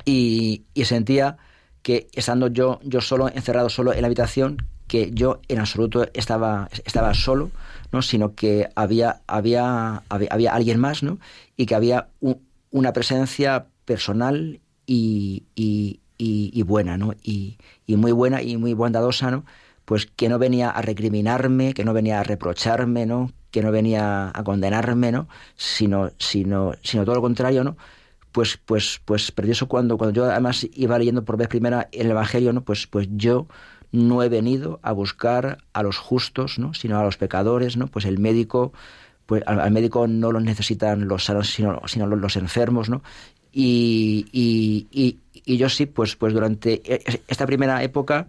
y, 0.06 0.66
sentía 0.86 1.38
que 1.82 2.08
estando 2.14 2.48
yo 2.48 2.80
yo 2.84 3.02
solo 3.02 3.28
encerrado 3.30 3.70
solo 3.70 3.94
en 3.94 4.02
la 4.02 4.08
habitación 4.08 4.68
que 4.88 5.12
yo 5.14 5.42
en 5.48 5.60
absoluto 5.60 6.06
estaba 6.14 6.70
estaba 6.86 7.14
solo 7.16 7.50
no 7.92 8.04
sino 8.04 8.36
que 8.36 8.70
había 8.76 9.22
había 9.26 10.04
había, 10.10 10.30
había 10.32 10.54
alguien 10.54 10.80
más 10.80 11.02
no 11.02 11.20
y 11.56 11.66
que 11.66 11.76
había 11.76 12.10
un, 12.20 12.50
una 12.72 12.94
presencia 12.94 13.68
personal 13.90 14.62
y, 14.86 15.46
y, 15.56 16.62
buena, 16.62 16.96
¿no? 16.96 17.16
Y, 17.24 17.58
muy 17.88 18.12
buena 18.12 18.44
y 18.44 18.56
muy 18.56 18.76
bondadosa, 18.76 19.32
¿no? 19.32 19.46
Pues 19.86 20.06
que 20.06 20.30
no 20.30 20.38
venía 20.38 20.70
a 20.70 20.84
recriminarme, 20.84 21.74
que 21.74 21.84
no 21.84 21.94
venía 21.94 22.20
a 22.20 22.24
reprocharme, 22.24 23.08
¿no? 23.08 23.32
Que 23.50 23.64
no 23.64 23.72
venía 23.72 24.32
a 24.32 24.44
condenarme, 24.44 25.12
¿no? 25.12 25.28
Sino, 25.56 26.12
sino, 26.20 26.74
sino 26.84 27.04
todo 27.04 27.16
lo 27.16 27.22
contrario, 27.24 27.64
¿no? 27.64 27.78
Pues, 28.32 28.58
pues, 28.58 29.02
pues, 29.04 29.32
precioso 29.32 29.68
cuando, 29.68 29.98
cuando 29.98 30.14
yo 30.14 30.26
además 30.30 30.68
iba 30.72 31.00
leyendo 31.00 31.26
por 31.26 31.36
vez 31.38 31.48
primera 31.48 31.90
el 31.92 32.12
Evangelio, 32.12 32.54
¿no? 32.54 32.62
Pues, 32.64 32.86
pues 32.86 33.08
yo 33.10 33.48
no 33.92 34.22
he 34.22 34.30
venido 34.30 34.80
a 34.84 34.92
buscar 34.92 35.58
a 35.74 35.82
los 35.82 35.98
justos, 35.98 36.60
¿no? 36.60 36.76
Sino 36.76 37.00
a 37.00 37.04
los 37.04 37.18
pecadores, 37.18 37.76
¿no? 37.76 37.88
Pues 37.88 38.06
el 38.06 38.20
médico, 38.20 38.72
pues 39.26 39.42
al, 39.48 39.72
médico 39.72 40.06
no 40.06 40.32
lo 40.32 40.40
necesitan 40.42 41.08
los 41.08 41.26
sanos, 41.26 41.50
sino, 41.50 41.82
sino 41.88 42.06
los 42.06 42.36
enfermos, 42.36 42.88
¿no? 42.88 43.02
Y, 43.62 44.26
y, 44.32 45.18
y, 45.46 45.58
yo 45.58 45.68
sí, 45.68 45.86
pues, 45.86 46.16
pues 46.16 46.34
durante 46.34 46.82
e, 46.86 47.22
esta 47.28 47.46
primera 47.46 47.84
época, 47.84 48.28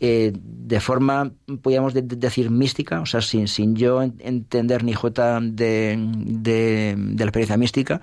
eh, 0.00 0.34
de 0.34 0.80
forma, 0.80 1.32
podríamos 1.62 1.94
decir, 1.94 2.50
mística, 2.50 3.00
o 3.00 3.06
sea, 3.06 3.22
sin, 3.22 3.48
sin 3.48 3.74
yo 3.74 4.02
entender 4.02 4.84
ni 4.84 4.92
jota 4.92 5.40
de, 5.40 5.96
de, 5.98 6.94
de, 6.94 7.24
la 7.24 7.30
experiencia 7.30 7.56
mística, 7.56 8.02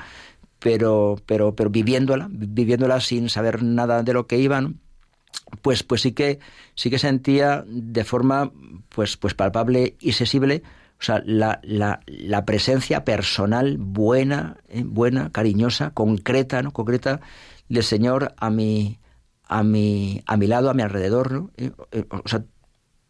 pero, 0.58 1.18
pero, 1.28 1.54
pero 1.54 1.70
viviéndola, 1.70 2.28
viviéndola 2.32 3.00
sin 3.02 3.30
saber 3.30 3.62
nada 3.62 4.02
de 4.02 4.14
lo 4.14 4.26
que 4.26 4.40
iban, 4.40 4.80
pues, 5.62 5.84
pues 5.84 6.02
sí 6.02 6.14
que 6.14 6.40
sí 6.74 6.90
que 6.90 6.98
sentía 6.98 7.64
de 7.68 8.04
forma 8.04 8.52
pues, 8.90 9.16
pues 9.16 9.36
palpable 9.36 9.95
y 10.00 10.14
sensible 10.14 10.64
o 11.04 11.06
sea, 11.06 11.22
la, 11.26 11.60
la, 11.64 12.00
la 12.08 12.46
presencia 12.46 13.04
personal 13.04 13.76
buena, 13.78 14.56
eh, 14.70 14.84
buena, 14.86 15.32
cariñosa, 15.32 15.90
concreta, 15.90 16.62
¿no? 16.62 16.72
Concreta 16.72 17.20
del 17.68 17.84
Señor 17.84 18.34
a 18.38 18.50
mi, 18.50 19.00
a 19.44 19.64
mi, 19.64 20.24
a 20.26 20.38
mi 20.38 20.48
lado, 20.48 20.70
a 20.70 20.74
mi 20.74 20.82
alrededor, 20.82 21.34
¿no? 21.34 21.52
Eh, 21.58 21.72
eh, 21.92 22.06
o 22.10 22.26
sea, 22.26 22.46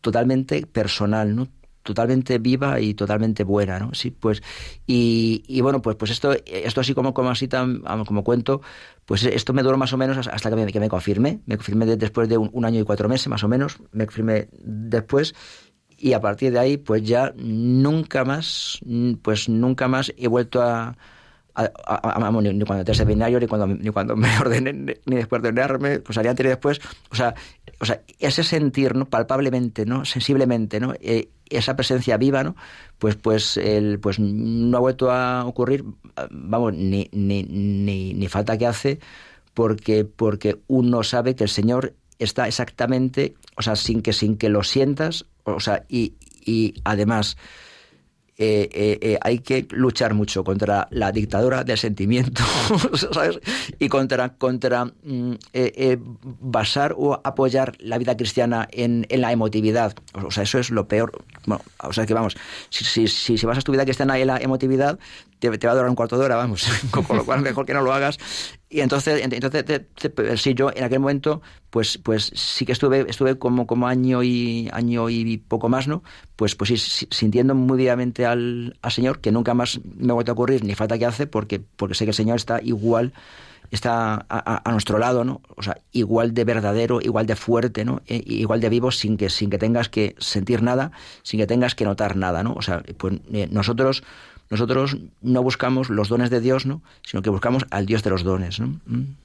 totalmente 0.01 0.65
personal, 0.65 1.35
¿no? 1.35 1.47
totalmente 1.83 2.39
viva 2.39 2.79
y 2.79 2.93
totalmente 2.93 3.43
buena, 3.43 3.77
¿no? 3.77 3.93
Sí, 3.93 4.09
pues 4.09 4.41
y, 4.87 5.43
y 5.47 5.59
bueno, 5.59 5.81
pues 5.81 5.97
pues 5.97 6.11
esto 6.11 6.33
esto 6.45 6.79
así 6.79 6.93
como 6.93 7.13
como 7.13 7.29
así 7.29 7.49
tan 7.49 7.81
como 8.05 8.23
cuento, 8.23 8.61
pues 9.05 9.25
esto 9.25 9.51
me 9.51 9.63
duró 9.63 9.77
más 9.77 9.91
o 9.91 9.97
menos 9.97 10.25
hasta 10.25 10.49
que 10.49 10.55
me, 10.55 10.71
que 10.71 10.79
me 10.79 10.87
confirmé, 10.87 11.41
me 11.45 11.57
confirmé 11.57 11.85
después 11.97 12.29
de 12.29 12.37
un, 12.37 12.49
un, 12.53 12.63
año 12.63 12.79
y 12.79 12.85
cuatro 12.85 13.09
meses 13.09 13.27
más 13.27 13.43
o 13.43 13.49
menos, 13.49 13.79
me 13.91 14.05
confirmé 14.05 14.47
después 14.63 15.35
y 16.03 16.11
a 16.11 16.19
partir 16.19 16.51
de 16.51 16.59
ahí 16.59 16.75
pues 16.75 17.01
ya 17.03 17.33
nunca 17.37 18.25
más 18.25 18.81
pues 19.21 19.47
nunca 19.47 19.87
más 19.87 20.13
he 20.17 20.27
vuelto 20.27 20.61
a, 20.61 20.97
ni, 21.55 22.65
cuando 22.65 22.79
entré 22.79 22.91
al 22.91 22.95
seminario, 22.95 23.39
ni 23.39 23.47
cuando, 23.47 23.67
ni 23.67 23.89
cuando 23.89 24.17
me 24.17 24.27
ordené, 24.41 24.73
ni 25.05 25.15
después 25.15 25.41
de 25.41 25.49
ordenarme, 25.49 25.99
pues 25.99 26.17
haría 26.17 26.31
antes 26.31 26.45
y 26.45 26.49
después, 26.49 26.81
o 27.09 27.15
sea, 27.15 27.35
o 27.79 27.85
sea, 27.85 28.01
ese 28.19 28.43
sentir, 28.43 28.95
¿no? 28.95 29.05
palpablemente, 29.05 29.85
¿no? 29.85 30.03
sensiblemente, 30.03 30.81
¿no? 30.81 30.93
Eh, 30.99 31.29
esa 31.49 31.75
presencia 31.75 32.17
viva, 32.17 32.43
¿no? 32.43 32.55
Pues, 32.97 33.15
pues, 33.15 33.55
el, 33.57 33.99
pues 33.99 34.19
no 34.19 34.75
ha 34.75 34.81
vuelto 34.81 35.11
a 35.11 35.45
ocurrir, 35.45 35.85
vamos, 36.31 36.73
ni, 36.73 37.07
ni, 37.13 37.43
ni, 37.43 38.13
ni 38.13 38.27
falta 38.27 38.57
que 38.57 38.65
hace, 38.65 38.99
porque, 39.53 40.03
porque 40.03 40.59
uno 40.67 41.03
sabe 41.03 41.35
que 41.35 41.43
el 41.43 41.49
Señor 41.49 41.93
está 42.17 42.47
exactamente, 42.47 43.35
o 43.55 43.61
sea, 43.61 43.75
sin 43.75 44.01
que, 44.01 44.11
sin 44.11 44.37
que 44.37 44.49
lo 44.49 44.63
sientas, 44.63 45.27
o 45.43 45.59
sea, 45.59 45.85
y, 45.89 46.13
y 46.45 46.75
además 46.83 47.37
eh, 48.35 48.67
eh, 48.73 48.97
eh, 49.01 49.17
hay 49.21 49.39
que 49.39 49.67
luchar 49.69 50.15
mucho 50.15 50.43
contra 50.43 50.87
la 50.89 51.11
dictadura 51.11 51.63
del 51.63 51.77
sentimiento, 51.77 52.41
¿sabes? 53.13 53.39
Y 53.77 53.89
contra, 53.89 54.29
contra 54.29 54.85
mm, 54.85 55.33
basar 56.41 56.95
o 56.97 57.21
apoyar 57.23 57.73
la 57.77 57.99
vida 57.99 58.17
cristiana 58.17 58.67
en, 58.71 59.05
en, 59.09 59.21
la 59.21 59.31
emotividad. 59.31 59.93
O 60.13 60.31
sea, 60.31 60.43
eso 60.43 60.57
es 60.57 60.71
lo 60.71 60.87
peor. 60.87 61.23
Bueno, 61.45 61.63
o 61.83 61.93
sea, 61.93 62.07
que 62.07 62.15
vamos, 62.15 62.35
si, 62.69 63.07
si, 63.07 63.37
si 63.37 63.45
basas 63.45 63.63
tu 63.63 63.71
vida 63.71 63.85
cristiana 63.85 64.17
en 64.17 64.25
la 64.25 64.37
emotividad, 64.37 64.97
te, 65.49 65.67
va 65.67 65.73
a 65.73 65.75
durar 65.75 65.89
un 65.89 65.95
cuarto 65.95 66.17
de 66.17 66.25
hora, 66.25 66.35
vamos, 66.35 66.67
con 66.91 67.17
lo 67.17 67.25
cual 67.25 67.41
mejor 67.41 67.65
que 67.65 67.73
no 67.73 67.81
lo 67.81 67.93
hagas. 67.93 68.17
Y 68.69 68.81
entonces, 68.81 69.21
entonces 69.21 70.41
sí, 70.41 70.53
yo 70.53 70.71
en 70.73 70.83
aquel 70.83 70.99
momento, 70.99 71.41
pues, 71.69 71.97
pues 71.97 72.31
sí 72.33 72.65
que 72.65 72.71
estuve, 72.71 73.05
estuve 73.07 73.37
como, 73.37 73.67
como 73.67 73.87
año 73.87 74.23
y 74.23 74.69
año 74.73 75.09
y 75.09 75.37
poco 75.37 75.69
más, 75.69 75.87
¿no? 75.87 76.03
Pues, 76.35 76.55
pues 76.55 76.69
sí, 76.81 77.07
sintiendo 77.11 77.55
muy 77.55 77.77
vivamente 77.77 78.25
al, 78.25 78.77
al 78.81 78.91
Señor, 78.91 79.19
que 79.19 79.31
nunca 79.31 79.53
más 79.53 79.79
me 79.83 80.11
ha 80.11 80.15
vuelto 80.15 80.31
a 80.31 80.33
ocurrir, 80.33 80.63
ni 80.63 80.75
falta 80.75 80.97
que 80.97 81.05
hace, 81.05 81.27
porque, 81.27 81.59
porque 81.59 81.95
sé 81.95 82.05
que 82.05 82.11
el 82.11 82.15
Señor 82.15 82.37
está 82.37 82.59
igual 82.61 83.13
está 83.73 84.25
a, 84.29 84.71
nuestro 84.71 84.99
lado, 84.99 85.23
¿no? 85.23 85.41
O 85.55 85.63
sea, 85.63 85.79
igual 85.91 86.35
de 86.35 86.43
verdadero, 86.43 87.01
igual 87.01 87.25
de 87.25 87.35
fuerte, 87.35 87.83
¿no? 87.83 88.01
E, 88.05 88.21
igual 88.25 88.61
de 88.61 88.69
vivo 88.69 88.91
sin 88.91 89.17
que, 89.17 89.31
sin 89.31 89.49
que 89.49 89.57
tengas 89.57 89.89
que 89.89 90.15
sentir 90.19 90.61
nada, 90.61 90.91
sin 91.23 91.39
que 91.39 91.47
tengas 91.47 91.73
que 91.73 91.83
notar 91.83 92.15
nada, 92.15 92.43
¿no? 92.43 92.53
O 92.53 92.61
sea, 92.61 92.83
pues 92.97 93.15
eh, 93.33 93.47
nosotros 93.49 94.03
nosotros 94.53 94.97
no 95.21 95.41
buscamos 95.41 95.89
los 95.89 96.09
dones 96.09 96.29
de 96.29 96.39
Dios, 96.39 96.67
¿no? 96.67 96.83
sino 97.01 97.23
que 97.23 97.31
buscamos 97.31 97.65
al 97.71 97.87
Dios 97.87 98.03
de 98.03 98.11
los 98.11 98.23
dones. 98.23 98.59
¿no? 98.59 98.79
Mm. 98.85 99.15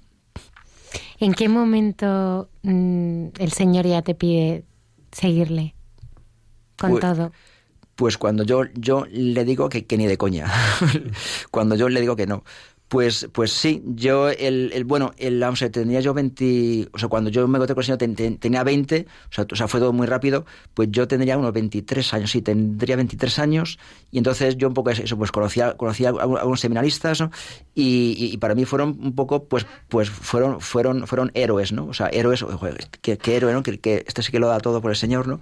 ¿En 1.20 1.34
qué 1.34 1.50
momento 1.50 2.48
mm, 2.62 3.26
el 3.38 3.52
Señor 3.52 3.86
ya 3.86 4.00
te 4.00 4.14
pide 4.14 4.64
seguirle 5.12 5.74
con 6.78 6.92
pues, 6.92 7.02
todo? 7.02 7.32
Pues 7.94 8.16
cuando 8.16 8.42
yo, 8.42 8.62
yo 8.72 9.04
le 9.10 9.44
digo 9.44 9.68
que, 9.68 9.84
que 9.84 9.98
ni 9.98 10.06
de 10.06 10.16
coña. 10.16 10.50
cuando 11.50 11.74
yo 11.74 11.90
le 11.90 12.00
digo 12.00 12.16
que 12.16 12.26
no. 12.26 12.42
Pues, 12.88 13.28
pues 13.32 13.52
sí, 13.52 13.82
yo, 13.84 14.30
el, 14.30 14.70
el 14.72 14.84
bueno, 14.84 15.12
el, 15.18 15.38
vamos 15.38 15.60
a 15.60 15.70
tenía 15.70 16.00
yo 16.00 16.14
20, 16.14 16.88
o 16.90 16.98
sea, 16.98 17.10
cuando 17.10 17.28
yo 17.28 17.46
me 17.46 17.58
encontré 17.58 17.74
con 17.74 17.82
el 17.82 17.98
señor 17.98 18.38
tenía 18.38 18.64
20, 18.64 19.06
o 19.06 19.32
sea, 19.32 19.46
o 19.50 19.56
sea, 19.56 19.68
fue 19.68 19.78
todo 19.78 19.92
muy 19.92 20.06
rápido, 20.06 20.46
pues 20.72 20.88
yo 20.90 21.06
tendría 21.06 21.36
unos 21.36 21.52
23 21.52 22.14
años, 22.14 22.30
sí, 22.30 22.40
tendría 22.40 22.96
23 22.96 23.38
años, 23.40 23.78
y 24.10 24.16
entonces 24.16 24.56
yo 24.56 24.68
un 24.68 24.74
poco 24.74 24.88
eso, 24.88 25.18
pues 25.18 25.30
conocía, 25.30 25.76
conocía 25.76 26.08
a 26.08 26.22
algunos 26.22 26.60
seminaristas, 26.60 27.20
¿no? 27.20 27.30
Y, 27.74 28.30
y, 28.32 28.38
para 28.38 28.54
mí 28.54 28.64
fueron 28.64 28.96
un 29.00 29.14
poco, 29.14 29.44
pues, 29.44 29.66
pues 29.88 30.08
fueron, 30.08 30.58
fueron, 30.62 31.06
fueron 31.06 31.30
héroes, 31.34 31.72
¿no? 31.72 31.88
O 31.88 31.92
sea, 31.92 32.06
héroes, 32.08 32.42
qué, 33.02 33.18
qué 33.18 33.36
héroe, 33.36 33.52
¿no? 33.52 33.62
Que, 33.62 33.78
que 33.78 34.04
este 34.06 34.22
sí 34.22 34.32
que 34.32 34.38
lo 34.38 34.48
da 34.48 34.60
todo 34.60 34.80
por 34.80 34.90
el 34.90 34.96
Señor, 34.96 35.28
¿no? 35.28 35.40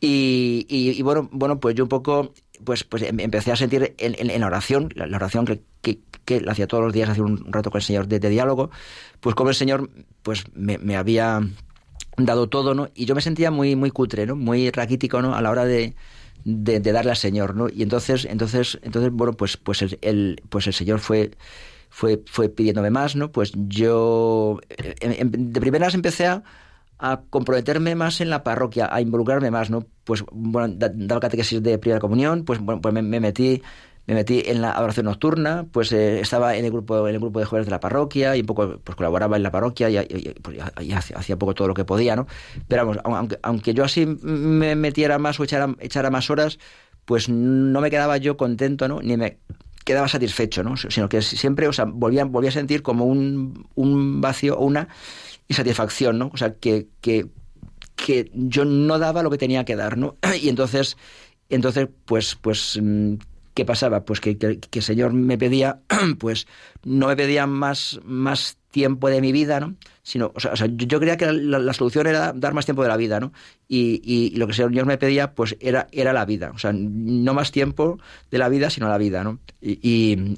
Y, 0.00 0.66
y, 0.68 1.02
bueno, 1.02 1.28
bueno, 1.32 1.58
pues 1.58 1.74
yo 1.74 1.84
un 1.84 1.88
poco 1.88 2.32
pues, 2.64 2.84
pues 2.84 3.02
em, 3.02 3.20
empecé 3.20 3.52
a 3.52 3.56
sentir 3.56 3.94
en, 3.98 4.30
en, 4.30 4.40
la 4.40 4.46
oración, 4.46 4.90
la, 4.94 5.04
oración 5.16 5.44
que, 5.44 5.60
que, 5.82 6.00
que, 6.24 6.40
la 6.40 6.52
hacía 6.52 6.66
todos 6.66 6.84
los 6.84 6.92
días, 6.92 7.08
hacía 7.08 7.24
un 7.24 7.52
rato 7.52 7.70
con 7.70 7.80
el 7.80 7.84
Señor 7.84 8.08
de, 8.08 8.18
diálogo, 8.20 8.70
pues 9.20 9.34
como 9.34 9.50
el 9.50 9.56
Señor 9.56 9.90
pues 10.22 10.44
me, 10.54 10.78
me, 10.78 10.96
había 10.96 11.40
dado 12.16 12.48
todo, 12.48 12.74
¿no? 12.74 12.88
Y 12.94 13.06
yo 13.06 13.14
me 13.14 13.20
sentía 13.20 13.50
muy, 13.50 13.76
muy 13.76 13.90
cutre, 13.90 14.26
¿no? 14.26 14.36
Muy 14.36 14.70
raquítico, 14.70 15.22
¿no? 15.22 15.34
A 15.34 15.42
la 15.42 15.50
hora 15.50 15.64
de, 15.64 15.94
de, 16.44 16.80
darle 16.80 17.10
al 17.10 17.16
Señor, 17.16 17.54
¿no? 17.54 17.68
Y 17.68 17.82
entonces, 17.82 18.24
entonces, 18.24 18.78
entonces 18.82 19.10
bueno, 19.12 19.32
pues, 19.32 19.56
pues 19.56 19.82
el, 19.82 19.98
el 20.02 20.42
pues 20.48 20.66
el 20.66 20.72
Señor 20.72 21.00
fue 21.00 21.30
fue, 21.90 22.22
fue 22.26 22.48
pidiéndome 22.48 22.90
más, 22.90 23.16
¿no? 23.16 23.32
Pues 23.32 23.52
yo 23.54 24.60
de 24.76 25.60
primeras 25.60 25.94
empecé 25.94 26.26
a, 26.26 26.42
a 26.98 27.22
comprometerme 27.30 27.94
más 27.94 28.20
en 28.20 28.30
la 28.30 28.42
parroquia, 28.42 28.88
a 28.92 29.00
involucrarme 29.00 29.50
más, 29.50 29.70
¿no? 29.70 29.86
Pues, 30.04 30.24
bueno, 30.32 30.74
daba 30.76 31.20
catequesis 31.20 31.62
de 31.62 31.78
primera 31.78 32.00
comunión, 32.00 32.44
pues, 32.44 32.58
bueno, 32.58 32.80
pues 32.80 32.92
me, 32.94 33.02
metí 33.02 33.62
me 34.08 34.14
metí 34.14 34.42
en 34.46 34.62
la 34.62 34.80
oración 34.80 35.04
nocturna, 35.04 35.66
pues 35.70 35.92
eh, 35.92 36.20
estaba 36.20 36.56
en 36.56 36.64
el 36.64 36.70
grupo 36.70 37.06
en 37.06 37.14
el 37.14 37.20
grupo 37.20 37.40
de 37.40 37.44
jóvenes 37.44 37.66
de 37.66 37.72
la 37.72 37.78
parroquia 37.78 38.34
y 38.36 38.40
un 38.40 38.46
poco 38.46 38.80
pues 38.82 38.96
colaboraba 38.96 39.36
en 39.36 39.42
la 39.42 39.50
parroquia 39.50 39.90
y, 39.90 39.98
y, 39.98 40.34
pues, 40.40 40.56
y 40.80 40.92
hacía, 40.92 41.38
poco 41.38 41.54
todo 41.54 41.68
lo 41.68 41.74
que 41.74 41.84
podía, 41.84 42.16
¿no? 42.16 42.26
Pero 42.68 42.86
vamos, 42.86 43.02
aunque, 43.04 43.38
aunque 43.42 43.74
yo 43.74 43.84
así 43.84 44.06
me 44.06 44.74
metiera 44.76 45.18
más 45.18 45.38
o 45.38 45.44
echara, 45.44 45.74
echara 45.78 46.10
más 46.10 46.30
horas, 46.30 46.58
pues 47.04 47.28
no 47.28 47.82
me 47.82 47.90
quedaba 47.90 48.16
yo 48.16 48.38
contento, 48.38 48.88
¿no? 48.88 49.02
Ni 49.02 49.18
me 49.18 49.40
quedaba 49.84 50.08
satisfecho, 50.08 50.62
¿no? 50.62 50.76
Sino 50.76 51.08
que 51.10 51.20
siempre, 51.20 51.68
o 51.68 51.72
sea, 51.72 51.84
volvía, 51.84 52.24
volvía 52.24 52.48
a 52.48 52.52
sentir 52.52 52.82
como 52.82 53.04
un, 53.04 53.68
un 53.74 54.22
vacío 54.22 54.58
o 54.58 54.64
una 54.64 54.88
insatisfacción, 55.48 56.18
¿no? 56.18 56.30
O 56.32 56.36
sea, 56.36 56.54
que, 56.54 56.88
que, 57.00 57.26
que 57.96 58.30
yo 58.34 58.64
no 58.64 58.98
daba 58.98 59.22
lo 59.22 59.30
que 59.30 59.38
tenía 59.38 59.64
que 59.64 59.76
dar, 59.76 59.96
¿no? 59.96 60.16
Y 60.40 60.48
entonces, 60.48 60.96
entonces 61.48 61.88
pues, 62.04 62.36
pues, 62.36 62.78
mm, 62.80 63.14
¿qué 63.54 63.64
pasaba? 63.64 64.04
Pues 64.04 64.20
que, 64.20 64.36
que, 64.38 64.58
el 64.72 64.82
Señor 64.82 65.12
me 65.12 65.38
pedía, 65.38 65.80
pues, 66.18 66.46
no 66.84 67.08
me 67.08 67.16
pedía 67.16 67.46
más, 67.46 67.98
más 68.04 68.58
tiempo 68.70 69.08
de 69.08 69.20
mi 69.20 69.32
vida, 69.32 69.58
¿no? 69.58 69.74
Sino, 70.02 70.32
o 70.34 70.40
sea, 70.40 70.52
o 70.52 70.56
sea 70.56 70.68
yo, 70.70 71.00
creía 71.00 71.16
que 71.16 71.32
la, 71.32 71.58
la, 71.58 71.72
solución 71.72 72.06
era 72.06 72.32
dar 72.34 72.54
más 72.54 72.66
tiempo 72.66 72.82
de 72.82 72.88
la 72.88 72.96
vida, 72.96 73.18
¿no? 73.18 73.32
Y, 73.66 74.00
y, 74.04 74.36
lo 74.36 74.46
que 74.46 74.52
el 74.52 74.56
Señor 74.56 74.86
me 74.86 74.98
pedía, 74.98 75.34
pues, 75.34 75.56
era, 75.60 75.88
era 75.90 76.12
la 76.12 76.24
vida. 76.26 76.52
O 76.54 76.58
sea, 76.58 76.72
no 76.74 77.34
más 77.34 77.50
tiempo 77.50 77.98
de 78.30 78.38
la 78.38 78.48
vida, 78.48 78.68
sino 78.70 78.88
la 78.88 78.98
vida, 78.98 79.24
¿no? 79.24 79.38
Y, 79.60 79.78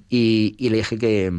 y, 0.09 0.55
y 0.57 0.69
le 0.71 0.77
dije 0.79 0.97
que, 0.97 1.33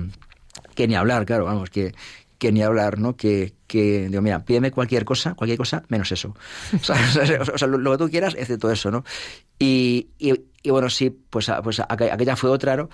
que 0.76 0.88
ni 0.88 0.95
hablar, 0.95 1.26
claro, 1.26 1.45
vamos, 1.45 1.69
que, 1.69 1.93
que 2.42 2.52
ni 2.52 2.64
hablar, 2.64 2.98
¿no? 2.98 3.16
Que, 3.16 3.54
que 3.68 4.08
digo, 4.10 4.20
mira, 4.24 4.44
pídeme 4.44 4.72
cualquier 4.72 5.06
cosa, 5.06 5.36
cualquier 5.36 5.60
cosa, 5.60 5.84
menos 5.90 6.12
eso. 6.12 6.36
o 6.74 7.58
sea, 7.58 7.68
lo, 7.68 7.92
que 7.92 7.98
tú 8.00 8.10
quieras, 8.10 8.34
excepto 8.36 8.72
eso, 8.72 8.90
¿no? 8.90 9.04
Y, 9.60 10.08
y, 10.18 10.34
y 10.64 10.72
bueno, 10.72 10.90
sí, 10.90 11.12
pues, 11.12 11.52
pues 11.64 11.82
aquella 11.88 12.36
fue 12.36 12.50
otra, 12.50 12.76
¿no? 12.76 12.90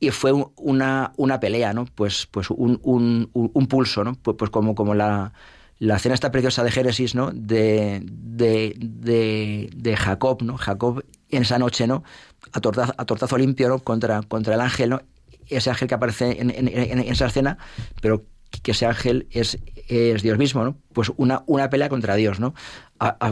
y 0.00 0.10
fue 0.10 0.32
una, 0.56 1.12
una 1.16 1.38
pelea, 1.38 1.72
¿no? 1.72 1.84
Pues, 1.84 2.26
pues 2.26 2.50
un, 2.50 2.80
un, 2.82 3.30
un 3.32 3.66
pulso, 3.68 4.02
¿no? 4.02 4.14
Pues, 4.14 4.36
pues 4.36 4.50
como, 4.50 4.74
como 4.74 4.94
la, 4.94 5.32
la 5.78 6.00
cena 6.00 6.16
esta 6.16 6.32
preciosa 6.32 6.64
de 6.64 6.72
Génesis, 6.72 7.14
¿no? 7.14 7.30
De, 7.32 8.00
de, 8.02 8.74
de, 8.78 9.70
de, 9.76 9.96
Jacob, 9.96 10.42
¿no? 10.42 10.56
Jacob 10.56 11.04
en 11.30 11.42
esa 11.42 11.60
noche, 11.60 11.86
¿no? 11.86 12.02
A 12.50 12.60
tortazo, 12.60 12.94
a 12.96 13.04
tortazo 13.04 13.38
limpio, 13.38 13.68
¿no? 13.68 13.78
Contra, 13.78 14.22
contra 14.22 14.54
el 14.54 14.60
ángel, 14.60 14.90
¿no? 14.90 15.02
Ese 15.46 15.70
ángel 15.70 15.86
que 15.86 15.94
aparece 15.94 16.40
en, 16.40 16.50
en, 16.50 16.66
en 16.68 16.98
esa 16.98 17.26
escena, 17.26 17.58
pero 18.02 18.24
que 18.62 18.72
ese 18.72 18.86
ángel 18.86 19.26
es, 19.30 19.58
es 19.88 20.22
Dios 20.22 20.38
mismo, 20.38 20.64
¿no? 20.64 20.78
Pues 20.92 21.10
una, 21.16 21.42
una 21.46 21.70
pelea 21.70 21.88
contra 21.88 22.14
Dios, 22.16 22.40
¿no? 22.40 22.54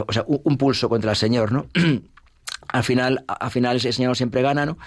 O 0.07 0.13
sea, 0.13 0.23
un, 0.27 0.57
pulso 0.57 0.89
contra 0.89 1.11
el 1.11 1.17
Señor, 1.17 1.51
¿no? 1.51 1.67
al 2.69 2.83
final, 2.83 3.25
al 3.27 3.51
final 3.51 3.77
ese 3.77 3.91
Señor 3.91 4.15
siempre 4.15 4.41
gana, 4.41 4.65
¿no? 4.65 4.77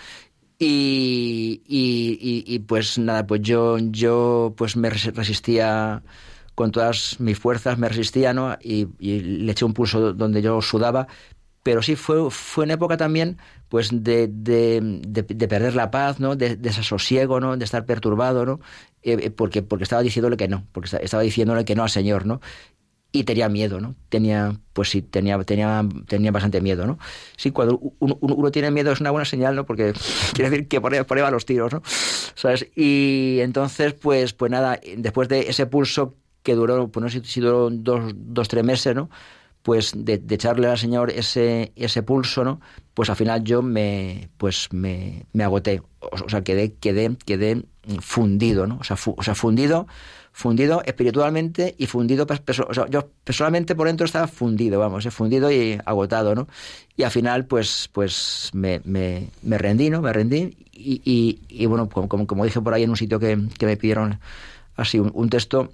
Y, 0.58 1.62
y, 1.66 2.18
y, 2.20 2.54
y, 2.54 2.58
pues 2.60 2.98
nada, 2.98 3.26
pues 3.26 3.40
yo, 3.40 3.78
yo 3.78 4.54
pues 4.56 4.76
me 4.76 4.90
resistía 4.90 6.02
con 6.54 6.70
todas 6.70 7.18
mis 7.18 7.38
fuerzas, 7.38 7.78
me 7.78 7.88
resistía, 7.88 8.34
¿no? 8.34 8.58
Y, 8.62 8.88
y 8.98 9.20
le 9.20 9.52
eché 9.52 9.64
un 9.64 9.72
pulso 9.72 10.12
donde 10.12 10.42
yo 10.42 10.60
sudaba, 10.60 11.06
pero 11.62 11.82
sí 11.82 11.96
fue, 11.96 12.30
fue 12.30 12.64
una 12.64 12.74
época 12.74 12.96
también 12.96 13.38
pues 13.70 13.90
de, 13.92 14.28
de, 14.28 14.80
de, 15.06 15.22
de 15.22 15.48
perder 15.48 15.76
la 15.76 15.90
paz, 15.90 16.18
¿no? 16.18 16.34
De, 16.34 16.56
desasosiego, 16.56 17.38
¿no? 17.38 17.56
De 17.56 17.64
estar 17.64 17.86
perturbado, 17.86 18.44
¿no? 18.44 18.60
Eh, 19.02 19.30
porque, 19.30 19.62
porque 19.62 19.84
estaba 19.84 20.02
diciéndole 20.02 20.36
que 20.36 20.48
no, 20.48 20.66
porque 20.72 20.88
estaba 21.00 21.22
diciéndole 21.22 21.64
que 21.64 21.74
no 21.74 21.82
al 21.82 21.90
Señor, 21.90 22.26
¿no? 22.26 22.40
y 23.12 23.24
tenía 23.24 23.48
miedo, 23.48 23.80
¿no? 23.80 23.96
Tenía, 24.08 24.56
pues 24.72 24.90
sí, 24.90 25.02
tenía, 25.02 25.38
tenía, 25.42 25.84
tenía 26.06 26.30
bastante 26.30 26.60
miedo, 26.60 26.86
¿no? 26.86 26.98
Sí, 27.36 27.50
cuando 27.50 27.80
uno, 27.98 28.18
uno, 28.20 28.50
tiene 28.50 28.70
miedo 28.70 28.92
es 28.92 29.00
una 29.00 29.10
buena 29.10 29.24
señal, 29.24 29.56
¿no? 29.56 29.66
Porque 29.66 29.92
quiere 30.34 30.50
decir 30.50 30.68
que 30.68 30.76
ahí 30.76 31.22
van 31.22 31.32
los 31.32 31.44
tiros, 31.44 31.72
¿no? 31.72 31.82
¿Sabes? 32.34 32.68
Y 32.76 33.38
entonces, 33.40 33.94
pues, 33.94 34.32
pues 34.32 34.50
nada, 34.50 34.78
después 34.96 35.28
de 35.28 35.40
ese 35.50 35.66
pulso 35.66 36.14
que 36.42 36.54
duró, 36.54 36.88
pues 36.88 37.02
no 37.02 37.10
sé 37.10 37.22
si 37.24 37.40
duró 37.40 37.68
dos, 37.70 38.12
dos 38.14 38.48
tres 38.48 38.64
meses, 38.64 38.94
¿no? 38.94 39.10
Pues 39.62 39.92
de, 39.94 40.22
echarle 40.30 40.68
al 40.68 40.78
Señor 40.78 41.10
ese, 41.10 41.72
ese 41.76 42.02
pulso, 42.02 42.44
¿no? 42.44 42.60
Pues 42.94 43.10
al 43.10 43.16
final 43.16 43.44
yo 43.44 43.62
me, 43.62 44.30
pues 44.38 44.68
me, 44.72 45.26
me 45.32 45.44
agoté. 45.44 45.82
O, 46.00 46.08
o 46.24 46.28
sea, 46.28 46.42
quedé, 46.42 46.74
quedé, 46.74 47.16
quedé 47.26 47.62
fundido, 48.00 48.66
¿no? 48.66 48.78
O 48.80 48.84
sea, 48.84 48.96
fu, 48.96 49.14
o 49.16 49.22
sea 49.22 49.34
fundido 49.34 49.86
fundido 50.32 50.82
espiritualmente 50.84 51.74
y 51.76 51.86
fundido, 51.86 52.26
o 52.26 52.74
sea, 52.74 52.86
yo 52.88 53.10
personalmente 53.24 53.74
por 53.74 53.86
dentro 53.88 54.06
estaba 54.06 54.26
fundido, 54.26 54.78
vamos, 54.78 55.04
eh, 55.06 55.10
fundido 55.10 55.50
y 55.50 55.78
agotado, 55.84 56.34
¿no? 56.34 56.48
Y 56.96 57.02
al 57.02 57.10
final, 57.10 57.46
pues, 57.46 57.90
pues 57.92 58.50
me, 58.52 58.80
me, 58.84 59.28
me 59.42 59.58
rendí, 59.58 59.90
¿no? 59.90 60.00
Me 60.00 60.12
rendí 60.12 60.56
y, 60.72 61.02
y, 61.04 61.40
y 61.48 61.66
bueno, 61.66 61.88
como, 61.88 62.26
como, 62.26 62.44
dije 62.44 62.60
por 62.60 62.74
ahí 62.74 62.84
en 62.84 62.90
un 62.90 62.96
sitio 62.96 63.18
que, 63.18 63.38
que 63.58 63.66
me 63.66 63.76
pidieron 63.76 64.20
así 64.76 64.98
un, 64.98 65.10
un, 65.14 65.28
texto, 65.28 65.72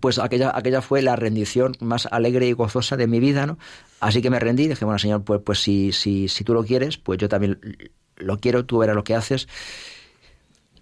pues 0.00 0.18
aquella, 0.18 0.52
aquella 0.54 0.82
fue 0.82 1.02
la 1.02 1.16
rendición 1.16 1.76
más 1.80 2.06
alegre 2.06 2.46
y 2.46 2.52
gozosa 2.52 2.96
de 2.96 3.06
mi 3.06 3.20
vida, 3.20 3.46
¿no? 3.46 3.58
Así 4.00 4.22
que 4.22 4.30
me 4.30 4.40
rendí, 4.40 4.68
dije, 4.68 4.84
bueno, 4.84 4.98
Señor, 4.98 5.24
pues, 5.24 5.40
pues 5.44 5.60
si, 5.60 5.92
si, 5.92 6.28
si 6.28 6.44
tú 6.44 6.54
lo 6.54 6.64
quieres, 6.64 6.98
pues 6.98 7.18
yo 7.18 7.28
también 7.28 7.60
lo 8.16 8.38
quiero, 8.38 8.64
tú 8.64 8.78
verás 8.78 8.96
lo 8.96 9.04
que 9.04 9.14
haces 9.14 9.48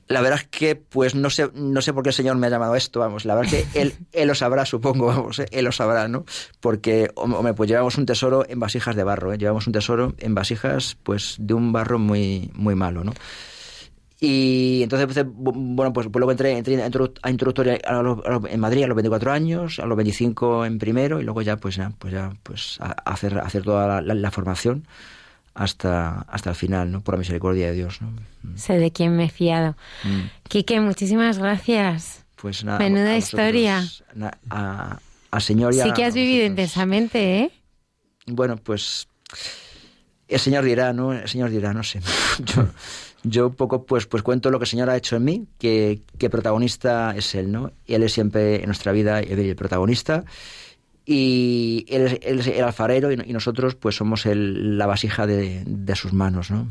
la 0.09 0.21
verdad 0.21 0.41
es 0.41 0.49
que, 0.49 0.77
pues 0.77 1.15
no 1.15 1.31
sé, 1.31 1.51
no 1.55 1.81
sé 1.81 1.93
por 1.93 2.03
qué 2.03 2.11
el 2.11 2.15
Señor 2.15 2.37
me 2.37 2.47
ha 2.47 2.51
llamado 2.51 2.75
esto, 2.75 3.01
vamos, 3.01 3.25
la 3.25 3.35
verdad 3.35 3.55
es 3.55 3.65
que 3.67 3.81
Él, 3.81 3.95
él 4.13 4.29
lo 4.29 4.35
sabrá, 4.35 4.67
supongo, 4.67 5.07
vamos, 5.07 5.39
¿eh? 5.39 5.47
Él 5.51 5.65
lo 5.65 5.73
sabrá, 5.73 6.09
¿no? 6.09 6.25
Porque, 6.61 7.11
hombre, 7.15 7.55
pues 7.55 7.69
llevamos 7.69 7.97
un 7.97 8.07
tesoro 8.07 8.45
en 8.49 8.61
vasijas 8.61 8.97
de 8.97 9.05
barro, 9.05 9.33
¿eh? 9.33 9.39
llevamos 9.39 9.67
un 9.67 9.73
tesoro 9.73 10.15
en 10.19 10.35
vasijas, 10.35 10.97
pues, 11.03 11.37
de 11.39 11.55
un 11.55 11.73
barro 11.73 11.99
muy, 11.99 12.51
muy 12.55 12.75
malo, 12.75 13.05
¿no? 13.05 13.13
Y 14.21 14.83
entonces, 14.83 15.07
pues, 15.07 15.27
bueno, 15.55 15.93
pues, 15.93 16.07
pues 16.07 16.21
luego 16.21 16.31
entré, 16.31 16.57
entré 16.57 16.83
a 17.23 17.31
introductoria 17.31 17.79
en 18.49 18.61
Madrid 18.61 18.85
a 18.85 18.87
los 18.87 18.97
24 18.97 19.33
años, 19.33 19.79
a 19.79 19.87
los 19.87 19.97
25 19.97 20.65
en 20.65 20.79
primero, 20.79 21.21
y 21.21 21.25
luego 21.25 21.43
ya, 21.43 21.57
pues 21.57 21.77
ya, 21.77 21.93
pues 21.99 22.15
ya, 22.15 22.33
pues 22.43 22.79
a 22.81 22.93
hacer, 23.11 23.39
hacer 23.39 23.63
toda 23.65 23.87
la, 23.87 24.01
la, 24.01 24.15
la 24.15 24.31
formación 24.31 24.87
hasta, 25.55 26.21
hasta 26.29 26.51
el 26.51 26.57
final, 26.57 26.91
¿no? 26.91 27.01
Por 27.01 27.15
la 27.15 27.19
misericordia 27.19 27.69
de 27.69 27.75
Dios, 27.75 28.01
¿no? 28.03 28.13
Sé 28.57 28.79
de 28.79 28.91
quién 28.91 29.17
me 29.17 29.27
he 29.27 29.31
fiado. 29.31 29.77
Mm. 30.03 30.21
Quique, 30.49 30.81
muchísimas 30.81 31.39
gracias. 31.39 32.25
Pues 32.37 32.65
nada. 32.65 32.79
Menuda 32.79 33.11
a 33.11 33.17
historia. 33.17 33.85
A, 34.51 34.99
a, 35.31 35.41
Señor 35.41 35.75
y 35.75 35.81
Sí 35.81 35.93
que 35.93 36.05
has 36.05 36.15
vivido 36.15 36.45
intensamente, 36.45 37.41
¿eh? 37.41 37.51
Bueno, 38.27 38.57
pues 38.57 39.09
el 40.29 40.41
Señor 40.41 40.65
dirá, 40.65 40.93
¿no? 40.93 41.13
El 41.13 41.29
Señor 41.29 41.51
dirá, 41.51 41.73
no 41.73 41.83
sé. 41.83 42.01
Yo, 42.45 42.67
yo 43.25 43.51
poco 43.51 43.85
pues, 43.85 44.07
pues 44.07 44.23
cuento 44.23 44.51
lo 44.51 44.59
que 44.59 44.65
el 44.65 44.71
Señor 44.71 44.91
ha 44.91 44.97
hecho 44.97 45.17
en 45.17 45.25
mí, 45.25 45.47
que, 45.59 46.03
que 46.19 46.31
protagonista 46.31 47.15
es 47.17 47.35
Él, 47.35 47.51
¿no? 47.51 47.73
Él 47.87 48.03
es 48.03 48.13
siempre 48.13 48.57
en 48.57 48.67
nuestra 48.67 48.93
vida 48.93 49.21
el 49.21 49.57
protagonista 49.57 50.25
y 51.07 51.85
él 51.89 52.07
es, 52.07 52.19
él 52.23 52.41
es, 52.41 52.47
el 52.47 52.65
alfarero 52.65 53.13
y, 53.13 53.17
nosotros 53.17 53.75
pues 53.75 53.97
somos 53.97 54.25
el, 54.27 54.79
la 54.79 54.87
vasija 54.87 55.27
de, 55.27 55.63
de, 55.67 55.97
sus 55.97 56.13
manos, 56.13 56.51
¿no? 56.51 56.69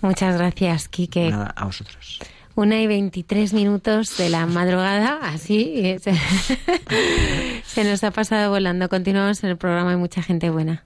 Muchas 0.00 0.36
gracias, 0.36 0.88
Quique. 0.88 1.30
Nada, 1.30 1.52
a 1.56 1.64
vosotros. 1.64 2.20
Una 2.54 2.80
y 2.80 2.86
veintitrés 2.86 3.52
minutos 3.52 4.16
de 4.16 4.28
la 4.28 4.46
madrugada, 4.46 5.18
así 5.22 5.96
se, 6.00 6.12
se 7.64 7.84
nos 7.84 8.04
ha 8.04 8.10
pasado 8.12 8.50
volando. 8.50 8.88
Continuamos 8.88 9.42
en 9.42 9.50
el 9.50 9.56
programa 9.56 9.90
Hay 9.90 9.96
mucha 9.96 10.22
gente 10.22 10.50
buena. 10.50 10.84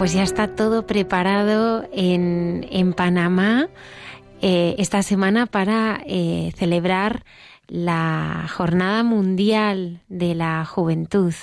Pues 0.00 0.14
ya 0.14 0.22
está 0.22 0.56
todo 0.56 0.86
preparado 0.86 1.86
en, 1.92 2.66
en 2.70 2.94
Panamá 2.94 3.68
eh, 4.40 4.74
esta 4.78 5.02
semana 5.02 5.44
para 5.44 6.00
eh, 6.06 6.54
celebrar 6.56 7.22
la 7.68 8.46
Jornada 8.50 9.02
Mundial 9.02 10.00
de 10.08 10.34
la 10.34 10.64
Juventud. 10.64 11.34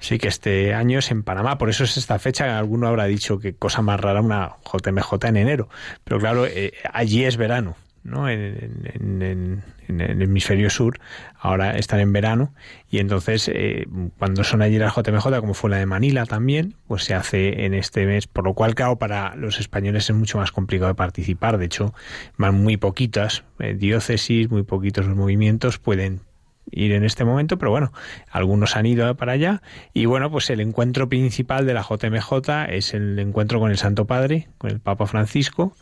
Sí, 0.00 0.18
que 0.18 0.26
este 0.26 0.74
año 0.74 0.98
es 0.98 1.12
en 1.12 1.22
Panamá, 1.22 1.58
por 1.58 1.70
eso 1.70 1.84
es 1.84 1.96
esta 1.96 2.18
fecha. 2.18 2.58
Alguno 2.58 2.88
habrá 2.88 3.04
dicho 3.04 3.38
que 3.38 3.54
cosa 3.54 3.82
más 3.82 4.00
rara 4.00 4.20
una 4.20 4.56
JMJ 4.64 5.24
en 5.28 5.36
enero, 5.36 5.68
pero 6.02 6.18
claro, 6.18 6.44
eh, 6.44 6.72
allí 6.92 7.24
es 7.24 7.36
verano. 7.36 7.76
¿No? 8.04 8.28
En, 8.28 9.62
el 9.88 10.22
hemisferio 10.22 10.70
sur, 10.70 10.98
ahora 11.38 11.76
están 11.76 12.00
en 12.00 12.12
verano, 12.12 12.54
y 12.90 12.98
entonces 12.98 13.50
eh, 13.52 13.86
cuando 14.18 14.42
son 14.42 14.62
allí 14.62 14.78
las 14.78 14.94
JMJ, 14.94 15.40
como 15.40 15.52
fue 15.52 15.68
la 15.68 15.76
de 15.76 15.86
Manila 15.86 16.24
también, 16.24 16.76
pues 16.86 17.04
se 17.04 17.14
hace 17.14 17.66
en 17.66 17.74
este 17.74 18.06
mes, 18.06 18.26
por 18.26 18.44
lo 18.44 18.54
cual, 18.54 18.74
claro, 18.74 18.96
para 18.96 19.34
los 19.36 19.60
españoles 19.60 20.08
es 20.08 20.16
mucho 20.16 20.38
más 20.38 20.50
complicado 20.50 20.88
de 20.88 20.94
participar, 20.94 21.58
de 21.58 21.66
hecho, 21.66 21.94
van 22.38 22.54
muy 22.54 22.78
poquitas 22.78 23.44
eh, 23.58 23.74
diócesis, 23.74 24.50
muy 24.50 24.62
poquitos 24.62 25.06
movimientos 25.08 25.78
pueden 25.78 26.20
ir 26.70 26.92
en 26.92 27.04
este 27.04 27.24
momento, 27.24 27.58
pero 27.58 27.70
bueno, 27.70 27.92
algunos 28.30 28.76
han 28.76 28.86
ido 28.86 29.14
para 29.16 29.32
allá 29.32 29.62
y 29.92 30.06
bueno, 30.06 30.30
pues 30.30 30.48
el 30.50 30.60
encuentro 30.60 31.08
principal 31.08 31.66
de 31.66 31.74
la 31.74 31.82
JMJ 31.82 32.70
es 32.70 32.94
el 32.94 33.18
encuentro 33.18 33.60
con 33.60 33.70
el 33.70 33.78
Santo 33.78 34.06
Padre, 34.06 34.48
con 34.58 34.70
el 34.70 34.80
Papa 34.80 35.06
Francisco, 35.06 35.74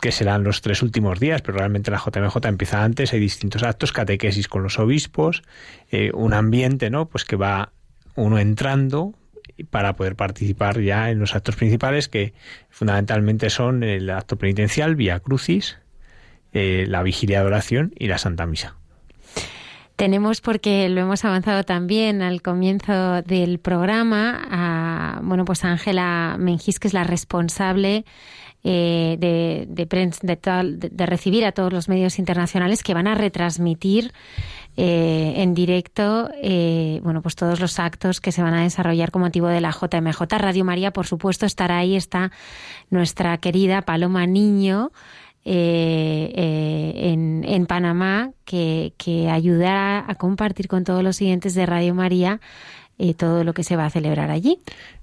que 0.00 0.12
serán 0.12 0.44
los 0.44 0.60
tres 0.60 0.82
últimos 0.82 1.20
días, 1.20 1.42
pero 1.42 1.58
realmente 1.58 1.90
la 1.90 1.98
JMJ 1.98 2.36
empieza 2.46 2.82
antes, 2.84 3.12
hay 3.12 3.20
distintos 3.20 3.62
actos, 3.62 3.92
catequesis 3.92 4.48
con 4.48 4.62
los 4.62 4.78
obispos, 4.78 5.42
eh, 5.90 6.10
un 6.14 6.34
ambiente, 6.34 6.90
¿no? 6.90 7.06
Pues 7.06 7.24
que 7.24 7.36
va 7.36 7.72
uno 8.16 8.38
entrando 8.38 9.14
para 9.70 9.94
poder 9.94 10.16
participar 10.16 10.80
ya 10.80 11.10
en 11.10 11.18
los 11.18 11.34
actos 11.34 11.56
principales 11.56 12.08
que 12.08 12.34
fundamentalmente 12.70 13.50
son 13.50 13.82
el 13.82 14.10
acto 14.10 14.36
penitencial, 14.36 14.96
vía 14.96 15.20
crucis, 15.20 15.78
eh, 16.52 16.84
la 16.88 17.02
vigilia 17.02 17.40
de 17.40 17.46
oración 17.46 17.92
y 17.98 18.08
la 18.08 18.18
Santa 18.18 18.46
Misa. 18.46 18.76
Tenemos, 19.96 20.40
porque 20.40 20.88
lo 20.88 21.02
hemos 21.02 21.24
avanzado 21.24 21.62
también 21.62 22.20
al 22.20 22.42
comienzo 22.42 23.22
del 23.22 23.60
programa, 23.60 24.42
a, 24.50 25.20
bueno, 25.22 25.44
pues 25.44 25.64
Ángela 25.64 26.36
Mengis, 26.38 26.80
que 26.80 26.88
es 26.88 26.94
la 26.94 27.04
responsable 27.04 28.04
eh, 28.66 29.18
de, 29.20 29.66
de, 29.68 30.88
de, 30.90 31.06
recibir 31.06 31.44
a 31.44 31.52
todos 31.52 31.70
los 31.70 31.90
medios 31.90 32.18
internacionales 32.18 32.82
que 32.82 32.94
van 32.94 33.06
a 33.06 33.14
retransmitir 33.14 34.14
eh, 34.78 35.34
en 35.36 35.52
directo 35.52 36.30
eh, 36.42 36.98
bueno 37.02 37.20
pues 37.20 37.36
todos 37.36 37.60
los 37.60 37.78
actos 37.78 38.22
que 38.22 38.32
se 38.32 38.40
van 38.40 38.54
a 38.54 38.62
desarrollar 38.62 39.10
con 39.10 39.20
motivo 39.20 39.48
de 39.48 39.60
la 39.60 39.70
JMJ 39.70 40.18
Radio 40.38 40.64
María 40.64 40.94
por 40.94 41.06
supuesto 41.06 41.44
estará 41.44 41.76
ahí 41.76 41.94
está 41.94 42.32
nuestra 42.88 43.36
querida 43.36 43.82
Paloma 43.82 44.26
Niño 44.26 44.92
en, 45.44 47.44
en, 47.44 47.66
Panamá 47.66 48.30
que, 48.46 48.94
que 48.96 49.28
ayudará 49.28 50.06
a 50.08 50.14
compartir 50.14 50.68
con 50.68 50.84
todos 50.84 51.02
los 51.02 51.16
siguientes 51.16 51.52
de 51.52 51.66
Radio 51.66 51.94
María 51.94 52.40
todo 53.18 53.44
lo 53.44 53.52
que 53.52 53.62
se 53.62 53.76
va 53.76 53.84
a 53.84 53.90
celebrar 53.90 54.30
allí. 54.30 54.58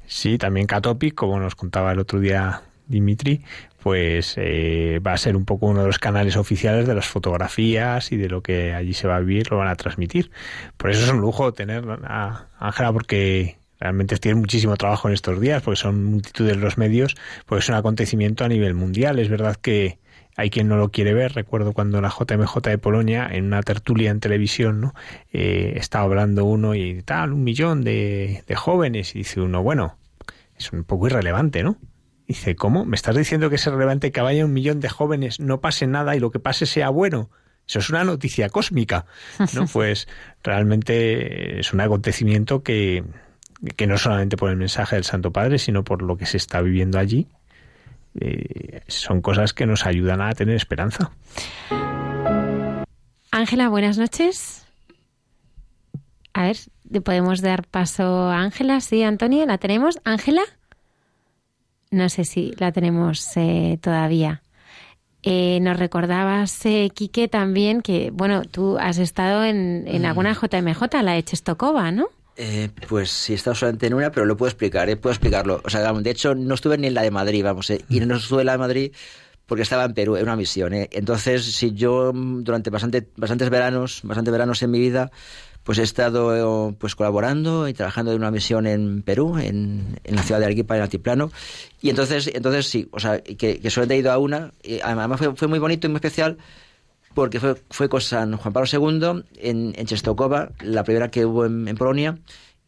Sí, 0.07 0.39
también 0.39 0.65
Catopic, 0.65 1.13
como 1.13 1.39
nos 1.39 1.53
contaba 1.53 1.91
el 1.91 1.99
otro 1.99 2.19
día 2.19 2.63
Dimitri, 2.91 3.41
pues 3.81 4.35
eh, 4.37 4.99
va 5.05 5.13
a 5.13 5.17
ser 5.17 5.35
un 5.35 5.45
poco 5.45 5.65
uno 5.67 5.81
de 5.81 5.87
los 5.87 5.97
canales 5.97 6.37
oficiales 6.37 6.87
de 6.87 6.93
las 6.93 7.07
fotografías 7.07 8.11
y 8.11 8.17
de 8.17 8.29
lo 8.29 8.43
que 8.43 8.73
allí 8.73 8.93
se 8.93 9.07
va 9.07 9.15
a 9.15 9.19
vivir, 9.19 9.49
lo 9.49 9.57
van 9.57 9.69
a 9.69 9.75
transmitir. 9.75 10.29
Por 10.77 10.91
eso 10.91 11.03
es 11.03 11.11
un 11.11 11.21
lujo 11.21 11.53
tener 11.53 11.83
a 12.03 12.45
Ángela 12.59 12.93
porque 12.93 13.57
realmente 13.79 14.17
tiene 14.17 14.39
muchísimo 14.39 14.77
trabajo 14.77 15.07
en 15.07 15.15
estos 15.15 15.41
días, 15.41 15.63
porque 15.63 15.77
son 15.77 16.05
multitudes 16.05 16.55
los 16.57 16.77
medios, 16.77 17.15
porque 17.47 17.61
es 17.61 17.69
un 17.69 17.75
acontecimiento 17.75 18.45
a 18.45 18.47
nivel 18.47 18.75
mundial. 18.75 19.17
Es 19.17 19.29
verdad 19.29 19.55
que 19.55 19.97
hay 20.37 20.51
quien 20.51 20.67
no 20.67 20.77
lo 20.77 20.89
quiere 20.89 21.13
ver. 21.15 21.33
Recuerdo 21.33 21.73
cuando 21.73 21.99
la 21.99 22.09
JMJ 22.09 22.61
de 22.61 22.77
Polonia, 22.77 23.27
en 23.31 23.45
una 23.45 23.63
tertulia 23.63 24.11
en 24.11 24.19
televisión, 24.19 24.81
¿no? 24.81 24.93
Eh, 25.33 25.73
estaba 25.77 26.05
hablando 26.05 26.45
uno 26.45 26.75
y 26.75 27.01
tal, 27.01 27.33
un 27.33 27.43
millón 27.43 27.83
de, 27.83 28.43
de 28.47 28.55
jóvenes, 28.55 29.15
y 29.15 29.19
dice 29.19 29.41
uno, 29.41 29.63
bueno, 29.63 29.97
es 30.55 30.71
un 30.71 30.83
poco 30.83 31.07
irrelevante, 31.07 31.63
¿no? 31.63 31.77
Dice, 32.31 32.55
¿cómo? 32.55 32.85
¿Me 32.85 32.95
estás 32.95 33.17
diciendo 33.17 33.49
que 33.49 33.57
es 33.57 33.65
relevante 33.65 34.13
que 34.13 34.21
vaya 34.21 34.45
un 34.45 34.53
millón 34.53 34.79
de 34.79 34.87
jóvenes, 34.87 35.41
no 35.41 35.59
pase 35.59 35.85
nada 35.85 36.15
y 36.15 36.21
lo 36.21 36.31
que 36.31 36.39
pase 36.39 36.65
sea 36.65 36.87
bueno? 36.87 37.29
Eso 37.67 37.79
es 37.79 37.89
una 37.89 38.05
noticia 38.05 38.47
cósmica, 38.47 39.05
¿no? 39.53 39.65
Pues 39.73 40.07
realmente 40.41 41.59
es 41.59 41.73
un 41.73 41.81
acontecimiento 41.81 42.63
que, 42.63 43.03
que 43.75 43.85
no 43.85 43.97
solamente 43.97 44.37
por 44.37 44.49
el 44.49 44.55
mensaje 44.55 44.95
del 44.95 45.03
Santo 45.03 45.33
Padre, 45.33 45.59
sino 45.59 45.83
por 45.83 46.03
lo 46.03 46.15
que 46.15 46.25
se 46.25 46.37
está 46.37 46.61
viviendo 46.61 46.99
allí, 46.99 47.27
eh, 48.21 48.79
son 48.87 49.21
cosas 49.21 49.51
que 49.51 49.65
nos 49.65 49.85
ayudan 49.85 50.21
a 50.21 50.31
tener 50.31 50.55
esperanza. 50.55 51.11
Ángela, 53.31 53.67
buenas 53.67 53.97
noches. 53.97 54.65
A 56.31 56.43
ver, 56.43 56.55
¿podemos 57.03 57.41
dar 57.41 57.67
paso 57.67 58.29
a 58.29 58.39
Ángela? 58.39 58.79
Sí, 58.79 59.03
Antonio, 59.03 59.45
¿la 59.45 59.57
tenemos? 59.57 59.99
Ángela. 60.05 60.43
No 61.91 62.09
sé 62.09 62.25
si 62.25 62.53
la 62.57 62.71
tenemos 62.71 63.25
eh, 63.35 63.77
todavía. 63.81 64.41
Eh, 65.23 65.59
nos 65.61 65.77
recordabas, 65.77 66.65
eh, 66.65 66.89
Quique, 66.93 67.27
también 67.27 67.81
que, 67.81 68.09
bueno, 68.11 68.43
tú 68.43 68.77
has 68.79 68.97
estado 68.97 69.43
en, 69.43 69.83
en 69.87 70.05
alguna 70.05 70.33
JMJ, 70.33 70.81
mm. 70.81 71.03
la 71.03 71.13
de 71.13 71.23
Chestokova, 71.23 71.91
¿no? 71.91 72.07
Eh, 72.37 72.69
pues 72.87 73.11
sí, 73.11 73.33
he 73.33 73.35
estado 73.35 73.55
solamente 73.55 73.87
en 73.87 73.93
una, 73.93 74.09
pero 74.11 74.25
lo 74.25 74.35
puedo 74.37 74.49
explicar, 74.49 74.89
¿eh? 74.89 74.95
puedo 74.95 75.13
explicarlo. 75.13 75.61
O 75.63 75.69
sea, 75.69 75.93
de 75.93 76.09
hecho, 76.09 76.33
no 76.33 76.55
estuve 76.55 76.77
ni 76.77 76.87
en 76.87 76.93
la 76.93 77.03
de 77.03 77.11
Madrid, 77.11 77.43
vamos, 77.43 77.69
¿eh? 77.69 77.83
y 77.89 77.99
no 77.99 78.15
estuve 78.15 78.41
en 78.41 78.45
la 78.47 78.53
de 78.53 78.57
Madrid 78.57 78.91
porque 79.45 79.63
estaba 79.63 79.83
en 79.83 79.93
Perú, 79.93 80.15
en 80.15 80.23
una 80.23 80.37
misión. 80.37 80.73
¿eh? 80.73 80.87
Entonces, 80.93 81.43
si 81.43 81.73
yo 81.73 82.13
mm, 82.13 82.43
durante 82.43 82.69
bastante, 82.69 83.09
bastantes 83.17 83.49
veranos, 83.49 83.99
bastantes 84.03 84.31
veranos 84.31 84.63
en 84.63 84.71
mi 84.71 84.79
vida, 84.79 85.11
pues 85.63 85.77
he 85.77 85.83
estado 85.83 86.75
pues 86.79 86.95
colaborando 86.95 87.67
y 87.67 87.73
trabajando 87.73 88.11
en 88.11 88.17
una 88.17 88.31
misión 88.31 88.65
en 88.65 89.03
Perú, 89.03 89.37
en, 89.37 89.99
en 90.03 90.15
la 90.15 90.23
ciudad 90.23 90.39
de 90.39 90.45
Arequipa, 90.45 90.75
en 90.75 90.81
Altiplano. 90.81 91.31
Y 91.81 91.89
entonces, 91.89 92.29
entonces 92.33 92.67
sí, 92.67 92.87
o 92.91 92.99
sea, 92.99 93.21
que, 93.21 93.59
que 93.59 93.69
solamente 93.69 93.95
he 93.95 93.99
ido 93.99 94.11
a 94.11 94.17
una. 94.17 94.51
Además 94.83 95.19
fue, 95.19 95.35
fue, 95.35 95.47
muy 95.47 95.59
bonito 95.59 95.87
y 95.87 95.89
muy 95.89 95.97
especial 95.97 96.37
porque 97.13 97.39
fue, 97.39 97.55
fue 97.69 97.89
con 97.89 98.01
San 98.01 98.37
Juan 98.37 98.53
Pablo 98.53 98.69
II 98.71 99.23
en, 99.37 99.73
en 99.75 99.87
Czestochowa, 99.87 100.51
la 100.61 100.83
primera 100.83 101.11
que 101.11 101.25
hubo 101.25 101.45
en, 101.45 101.75
Polonia. 101.75 102.17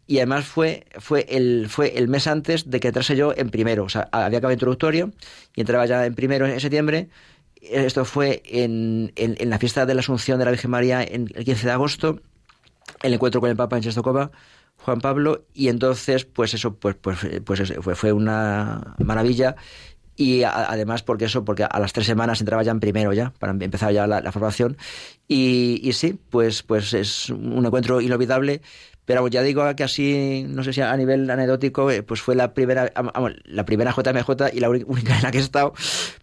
Y 0.05 0.17
además 0.17 0.45
fue, 0.45 0.85
fue, 0.99 1.25
el, 1.29 1.69
fue 1.69 1.97
el 1.97 2.09
mes 2.09 2.27
antes 2.27 2.69
de 2.69 2.79
que 2.79 2.89
entrase 2.89 3.15
yo 3.15 3.33
en 3.35 3.49
primero. 3.49 3.85
O 3.85 3.89
sea, 3.89 4.09
había 4.11 4.37
acabado 4.37 4.53
introductorio 4.53 5.11
y 5.55 5.61
entraba 5.61 5.85
ya 5.85 6.05
en 6.05 6.13
primero 6.13 6.45
en 6.45 6.59
septiembre. 6.59 7.07
Esto 7.61 8.03
fue 8.03 8.43
en, 8.45 9.13
en, 9.15 9.37
en 9.39 9.49
la 9.49 9.57
fiesta 9.57 9.85
de 9.85 9.93
la 9.93 10.01
Asunción 10.01 10.37
de 10.39 10.45
la 10.45 10.51
Virgen 10.51 10.71
María 10.71 11.01
en 11.01 11.29
el 11.33 11.45
15 11.45 11.65
de 11.65 11.71
agosto 11.71 12.19
el 13.01 13.13
encuentro 13.13 13.41
con 13.41 13.49
el 13.49 13.55
Papa 13.55 13.77
en 13.77 13.83
Chestokova, 13.83 14.31
Juan 14.77 14.99
Pablo, 14.99 15.45
y 15.53 15.69
entonces, 15.69 16.25
pues 16.25 16.53
eso, 16.53 16.75
pues, 16.75 16.95
pues, 16.95 17.19
pues 17.45 17.73
fue, 17.81 17.95
fue 17.95 18.11
una 18.11 18.95
maravilla. 18.99 19.55
Y 20.15 20.43
además 20.43 21.01
porque 21.01 21.25
eso, 21.25 21.43
porque 21.43 21.63
a 21.63 21.79
las 21.79 21.91
tres 21.91 22.05
semanas 22.05 22.39
entraba 22.39 22.61
ya 22.61 22.71
en 22.71 22.79
primero 22.79 23.13
ya, 23.13 23.33
para 23.39 23.51
empezar 23.51 23.91
ya 23.91 24.05
la, 24.05 24.31
formación. 24.31 24.77
Y, 25.27 25.79
y, 25.81 25.93
sí, 25.93 26.19
pues, 26.29 26.61
pues 26.61 26.93
es 26.93 27.29
un 27.31 27.65
encuentro 27.65 27.99
inolvidable 27.99 28.61
pero 29.05 29.27
ya 29.27 29.41
digo 29.41 29.63
que 29.75 29.83
así, 29.83 30.45
no 30.47 30.63
sé 30.63 30.73
si 30.73 30.81
a 30.81 30.95
nivel 30.95 31.29
anecdótico, 31.29 31.91
eh, 31.91 32.03
pues 32.03 32.21
fue 32.21 32.35
la 32.35 32.53
primera, 32.53 32.91
la 33.45 33.65
primera 33.65 33.91
JMJ 33.91 34.53
y 34.53 34.59
la 34.59 34.69
única 34.85 35.17
en 35.17 35.23
la 35.23 35.31
que 35.31 35.39
he 35.39 35.41
estado, 35.41 35.73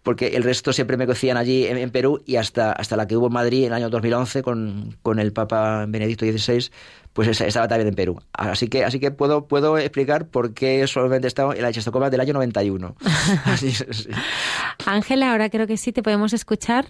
porque 0.03 0.27
el 0.29 0.43
resto 0.43 0.73
siempre 0.73 0.97
me 0.97 1.05
cocían 1.05 1.37
allí 1.37 1.65
en, 1.67 1.91
Perú 1.91 2.21
y 2.25 2.37
hasta, 2.37 2.71
hasta 2.71 2.95
la 2.95 3.07
que 3.07 3.17
hubo 3.17 3.27
en 3.27 3.33
Madrid 3.33 3.59
en 3.61 3.67
el 3.67 3.73
año 3.73 3.89
2011 3.89 4.43
con, 4.43 4.97
con 5.01 5.19
el 5.19 5.33
Papa 5.33 5.85
Benedicto 5.87 6.25
XVI, 6.25 6.69
pues 7.13 7.41
estaba 7.41 7.67
también 7.67 7.89
en 7.89 7.95
Perú. 7.95 8.21
Así 8.33 8.67
que, 8.67 8.85
así 8.85 8.99
que 8.99 9.11
puedo, 9.11 9.47
puedo 9.47 9.77
explicar 9.77 10.27
por 10.27 10.53
qué 10.53 10.87
solamente 10.87 11.27
he 11.27 11.29
estado 11.29 11.53
en 11.53 11.61
la 11.61 11.71
Chestokova 11.71 12.09
del 12.09 12.21
año 12.21 12.33
91. 12.33 12.95
Ángela, 14.85 15.31
ahora 15.31 15.49
creo 15.49 15.67
que 15.67 15.77
sí 15.77 15.91
te 15.91 16.01
podemos 16.01 16.33
escuchar. 16.33 16.85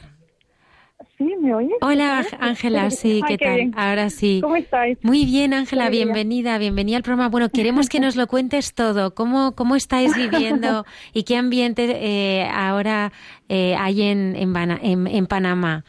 Sí, 1.18 1.36
¿me 1.40 1.54
oyes? 1.54 1.78
Hola, 1.82 2.24
Ángela, 2.40 2.90
sí, 2.90 3.22
¿qué 3.28 3.38
tal? 3.38 3.72
Ahora 3.76 4.10
sí. 4.10 4.40
¿Cómo 4.42 4.56
estáis? 4.56 4.98
Muy 5.04 5.26
bien, 5.26 5.54
Ángela, 5.54 5.90
bienvenida, 5.90 6.58
bienvenida 6.58 6.98
al 6.98 7.04
programa. 7.04 7.30
Bueno, 7.30 7.50
queremos 7.50 7.90
que 7.90 8.00
nos 8.00 8.16
lo 8.16 8.28
cuentes 8.28 8.74
todo. 8.74 9.14
¿Cómo, 9.14 9.54
cómo 9.54 9.76
estáis 9.76 10.16
viviendo 10.16 10.86
y 11.14 11.24
qué 11.24 11.38
ambiente 11.38 11.86
eh, 11.90 12.48
ahora 12.54 13.12
eh, 13.50 13.76
hay 13.78 14.02
en, 14.04 14.36
en, 14.36 15.08
en, 15.08 15.28
Panamá? 15.28 15.84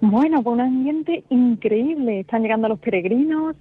Bueno, 0.00 0.42
pues 0.42 0.54
un 0.54 0.60
ambiente 0.60 1.24
increíble. 1.30 2.20
Están 2.20 2.42
llegando 2.42 2.68
los 2.68 2.78
peregrinos. 2.78 3.56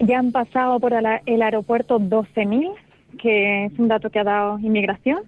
Ya 0.00 0.18
han 0.18 0.32
pasado 0.32 0.78
por 0.78 0.92
el 0.92 1.42
aeropuerto 1.42 1.98
12.000, 1.98 2.72
que 3.20 3.66
es 3.66 3.78
un 3.78 3.88
dato 3.88 4.10
que 4.10 4.20
ha 4.20 4.24
dado 4.24 4.58
inmigración 4.60 5.22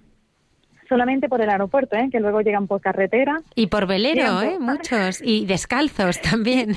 solamente 0.90 1.28
por 1.28 1.40
el 1.40 1.48
aeropuerto, 1.48 1.96
¿eh? 1.96 2.08
que 2.10 2.20
luego 2.20 2.42
llegan 2.42 2.66
por 2.66 2.80
carretera. 2.80 3.38
Y 3.54 3.68
por 3.68 3.86
velero, 3.86 4.42
¿eh? 4.42 4.58
muchos, 4.58 5.22
y 5.24 5.46
descalzos 5.46 6.20
también. 6.30 6.72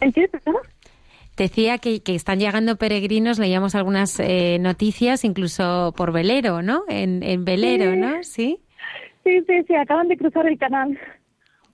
¿En 0.00 0.12
qué? 0.12 0.28
Decía 1.36 1.78
que, 1.78 2.02
que, 2.02 2.16
están 2.16 2.40
llegando 2.40 2.76
peregrinos, 2.76 3.38
leíamos 3.38 3.76
algunas 3.76 4.18
eh, 4.18 4.58
noticias, 4.60 5.24
incluso 5.24 5.94
por 5.96 6.12
velero, 6.12 6.60
¿no? 6.60 6.82
En, 6.88 7.22
en 7.22 7.44
velero, 7.44 7.94
¿no? 7.94 8.24
Sí. 8.24 8.58
Sí, 9.22 9.40
sí, 9.46 9.62
sí, 9.68 9.74
acaban 9.76 10.08
de 10.08 10.16
cruzar 10.16 10.46
el 10.48 10.58
canal. 10.58 10.98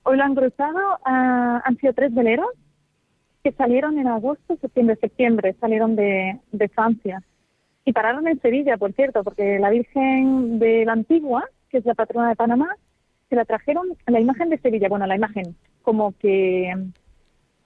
hoy 0.02 0.18
lo 0.18 0.24
han 0.24 0.34
cruzado, 0.34 0.98
ah, 1.06 1.62
han 1.64 1.76
sido 1.78 1.94
tres 1.94 2.12
veleros 2.12 2.48
que 3.42 3.52
salieron 3.52 3.98
en 3.98 4.09
agosto, 4.09 4.56
septiembre, 4.60 4.96
septiembre, 4.96 5.56
salieron 5.59 5.96
de, 5.96 6.38
de 6.52 6.68
Francia. 6.68 7.22
Y 7.85 7.93
pararon 7.93 8.27
en 8.27 8.40
Sevilla, 8.40 8.77
por 8.77 8.93
cierto, 8.93 9.23
porque 9.23 9.59
la 9.59 9.70
Virgen 9.70 10.59
de 10.59 10.85
la 10.85 10.93
Antigua, 10.93 11.44
que 11.69 11.78
es 11.78 11.85
la 11.85 11.94
patrona 11.94 12.31
de 12.31 12.36
Panamá, 12.36 12.77
se 13.28 13.36
la 13.36 13.44
trajeron 13.44 13.89
la 14.06 14.20
imagen 14.20 14.51
de 14.51 14.59
Sevilla, 14.59 14.89
bueno, 14.89 15.06
la 15.06 15.16
imagen, 15.16 15.55
como 15.82 16.12
que 16.19 16.73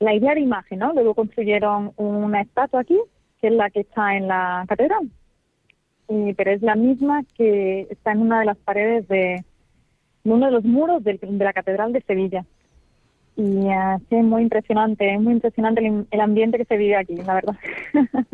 la 0.01 0.15
idea 0.15 0.35
de 0.35 0.40
imagen, 0.40 0.81
¿no? 0.81 0.93
Luego 0.93 1.15
construyeron 1.15 1.93
una 1.97 2.40
estatua 2.40 2.81
aquí, 2.81 2.99
que 3.40 3.49
es 3.49 3.53
la 3.53 3.70
que 3.70 3.81
está 3.81 4.16
en 4.16 4.28
la 4.28 4.65
catedral, 4.69 5.11
pero 6.36 6.51
es 6.51 6.62
la 6.62 6.74
misma 6.74 7.23
que 7.36 7.86
está 7.90 8.12
en 8.12 8.23
una 8.23 8.40
de 8.40 8.47
las 8.47 8.57
paredes 8.57 9.07
de, 9.09 9.45
uno 10.24 10.47
de 10.47 10.53
los 10.53 10.65
muros 10.65 11.03
de, 11.05 11.19
la 11.23 11.53
catedral 11.53 11.93
de 11.93 12.03
Sevilla. 12.03 12.45
Y 13.36 13.69
así 13.69 14.16
es 14.16 14.24
muy 14.24 14.43
impresionante, 14.43 15.15
es 15.15 15.20
muy 15.20 15.35
impresionante 15.35 15.86
el, 16.11 16.20
ambiente 16.20 16.59
que 16.59 16.65
se 16.65 16.77
vive 16.77 16.97
aquí, 16.97 17.16
la 17.16 17.35
verdad. 17.35 17.57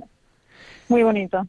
muy 0.88 1.02
bonito. 1.02 1.46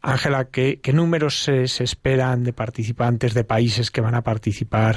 Ángela, 0.00 0.46
¿qué, 0.50 0.80
números 0.94 1.42
se, 1.44 1.64
esperan 1.64 2.44
de 2.44 2.52
participantes 2.52 3.34
de 3.34 3.44
países 3.44 3.90
que 3.90 4.00
van 4.00 4.14
a 4.14 4.22
participar? 4.22 4.96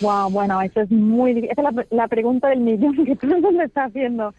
Wow, 0.00 0.30
bueno, 0.30 0.60
eso 0.60 0.82
es 0.82 0.90
muy 0.90 1.48
Esa 1.50 1.62
es 1.70 1.86
la, 1.90 2.08
pregunta 2.08 2.48
del 2.48 2.60
millón 2.60 3.04
que 3.04 3.16
todo 3.20 3.36
el 3.36 3.42
mundo 3.42 3.62
está 3.62 3.84
haciendo. 3.84 4.34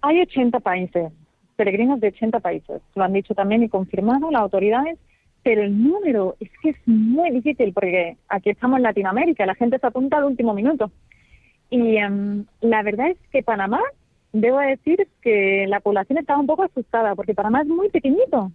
Hay 0.00 0.20
80 0.20 0.60
países, 0.60 1.12
peregrinos 1.56 2.00
de 2.00 2.08
80 2.08 2.40
países. 2.40 2.80
Lo 2.94 3.04
han 3.04 3.12
dicho 3.12 3.34
también 3.34 3.64
y 3.64 3.68
confirmado 3.68 4.30
las 4.30 4.42
autoridades, 4.42 4.98
pero 5.42 5.62
el 5.62 5.82
número 5.82 6.36
es 6.38 6.50
que 6.62 6.70
es 6.70 6.76
muy 6.86 7.30
difícil 7.30 7.72
porque 7.72 8.16
aquí 8.28 8.50
estamos 8.50 8.76
en 8.76 8.84
Latinoamérica, 8.84 9.46
la 9.46 9.56
gente 9.56 9.78
se 9.78 9.86
apunta 9.86 10.18
al 10.18 10.24
último 10.24 10.54
minuto. 10.54 10.92
Y 11.70 11.96
em, 11.96 12.44
la 12.60 12.82
verdad 12.82 13.08
es 13.10 13.18
que 13.32 13.42
Panamá, 13.42 13.80
debo 14.32 14.58
decir 14.60 15.08
que 15.20 15.66
la 15.68 15.80
población 15.80 16.18
estaba 16.18 16.38
un 16.38 16.46
poco 16.46 16.62
asustada 16.62 17.14
porque 17.14 17.34
Panamá 17.34 17.62
es 17.62 17.68
muy 17.68 17.88
pequeñito. 17.88 18.52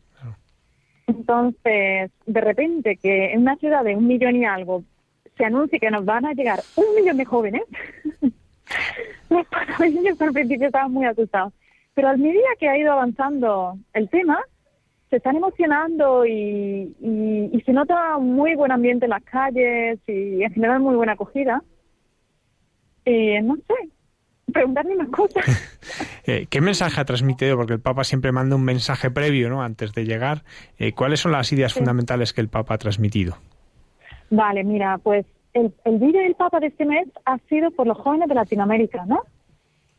Entonces, 1.08 2.12
de 2.26 2.42
repente 2.42 2.98
que 2.98 3.32
en 3.32 3.42
una 3.42 3.56
ciudad 3.56 3.84
de 3.84 3.96
un 3.96 4.08
millón 4.08 4.36
y 4.36 4.46
algo 4.46 4.84
se 5.38 5.46
anuncie 5.46 5.80
que 5.80 5.90
nos 5.90 6.04
van 6.04 6.26
a 6.26 6.34
llegar 6.34 6.60
un 6.76 6.96
millón 6.96 7.18
de 7.18 7.26
jóvenes, 7.26 7.64
los 9.30 9.48
panameños 9.48 10.22
al 10.22 10.34
principio 10.34 10.68
estaban 10.68 10.92
muy 10.92 11.06
asustados. 11.06 11.54
Pero 11.94 12.10
al 12.10 12.18
medida 12.18 12.48
que 12.60 12.70
ha 12.70 12.78
ido 12.78 12.92
avanzando 12.92 13.78
el 13.94 14.10
tema, 14.10 14.40
se 15.10 15.16
están 15.16 15.38
emocionando 15.38 16.26
y, 16.26 16.94
y, 17.00 17.62
se 17.62 17.72
nota 17.72 18.18
muy 18.18 18.56
buen 18.56 18.72
ambiente 18.72 19.06
en 19.06 19.12
las 19.12 19.24
calles 19.24 20.00
y 20.06 20.44
en 20.44 20.52
general 20.52 20.82
muy 20.82 20.96
buena 20.96 21.14
acogida. 21.14 21.64
Y 23.06 23.42
no 23.42 23.56
sé, 23.56 23.90
preguntarme 24.58 24.96
más 24.96 25.10
cosas. 25.10 25.46
Eh, 26.30 26.46
¿Qué 26.50 26.60
mensaje 26.60 27.00
ha 27.00 27.06
transmitido? 27.06 27.56
Porque 27.56 27.72
el 27.72 27.80
Papa 27.80 28.04
siempre 28.04 28.34
manda 28.34 28.58
un 28.58 28.64
mensaje 28.66 29.10
previo, 29.10 29.50
¿no? 29.50 29.64
Antes 29.64 29.94
de 29.94 30.04
llegar. 30.04 30.44
Eh, 30.78 30.92
¿Cuáles 30.92 31.22
son 31.22 31.32
las 31.32 31.54
ideas 31.54 31.74
fundamentales 31.74 32.34
que 32.34 32.42
el 32.42 32.50
Papa 32.50 32.74
ha 32.74 32.78
transmitido? 32.78 33.38
Vale, 34.30 34.66
mira, 34.66 34.98
pues 34.98 35.26
el, 35.54 35.74
el 35.86 36.00
vídeo 36.00 36.22
del 36.22 36.36
Papa 36.36 36.60
de 36.60 36.68
este 36.68 36.86
mes 36.86 37.08
ha 37.24 37.38
sido 37.48 37.72
por 37.72 37.88
los 37.88 37.98
jóvenes 37.98 38.28
de 38.28 38.36
Latinoamérica, 38.36 39.06
¿no? 39.06 39.22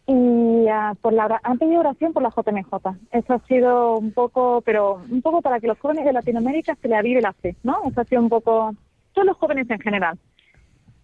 Y 0.07 0.67
uh, 0.67 0.95
por 1.01 1.15
la, 1.15 1.41
han 1.43 1.57
pedido 1.57 1.81
oración 1.81 2.13
por 2.13 2.23
la 2.23 2.29
JMJ. 2.29 2.75
Eso 3.11 3.33
ha 3.33 3.39
sido 3.47 3.97
un 3.97 4.13
poco, 4.13 4.61
pero 4.61 5.01
un 5.11 5.23
poco 5.23 5.41
para 5.41 5.61
que 5.61 5.67
los 5.67 5.79
jóvenes 5.79 6.05
de 6.05 6.13
Latinoamérica 6.13 6.77
se 6.83 6.89
le 6.89 6.97
avive 6.97 7.23
la 7.23 7.33
fe, 7.33 7.57
¿no? 7.63 7.81
Eso 7.87 8.03
ha 8.03 8.05
sido 8.05 8.21
un 8.21 8.29
poco, 8.29 8.75
todos 9.15 9.27
los 9.27 9.37
jóvenes 9.39 9.71
en 9.71 9.81
general 9.81 10.19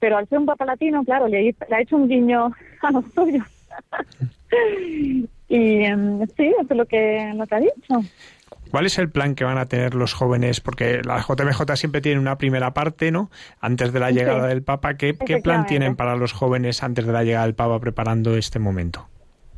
pero 0.05 0.19
al 0.19 0.29
ser 0.29 0.39
un 0.39 0.45
papa 0.45 0.67
latino, 0.67 1.03
claro, 1.03 1.29
le, 1.29 1.55
ha 1.71 1.81
hecho 1.81 1.97
un 1.97 2.07
guiño 2.07 2.53
a 2.83 2.91
los 2.91 3.07
suyos. 3.15 3.47
y 5.49 5.83
em, 5.83 6.27
sí, 6.37 6.49
eso 6.49 6.67
es 6.69 6.77
lo 6.77 6.85
que, 6.85 7.33
lo 7.35 7.47
que 7.47 7.55
ha 7.55 7.61
dicho. 7.61 8.03
¿Cuál 8.71 8.85
es 8.85 8.99
el 8.99 9.09
plan 9.09 9.35
que 9.35 9.45
van 9.45 9.57
a 9.57 9.65
tener 9.65 9.95
los 9.95 10.13
jóvenes? 10.13 10.61
Porque 10.61 11.01
la 11.03 11.25
JMJ 11.27 11.75
siempre 11.77 12.03
tiene 12.03 12.21
una 12.21 12.37
primera 12.37 12.75
parte, 12.75 13.11
¿no? 13.13 13.31
Antes 13.63 13.95
de 13.95 14.01
la 14.01 14.11
llegada 14.11 14.47
del 14.47 14.63
Papa. 14.63 14.99
¿Qué, 14.99 15.17
¿Qué, 15.17 15.39
plan 15.39 15.65
tienen 15.65 15.97
para 15.97 16.17
los 16.17 16.35
jóvenes 16.35 16.83
antes 16.83 17.07
de 17.07 17.13
la 17.15 17.25
llegada 17.25 17.47
del 17.47 17.55
Papa 17.55 17.81
preparando 17.81 18.37
este 18.37 18.59
momento? 18.59 19.09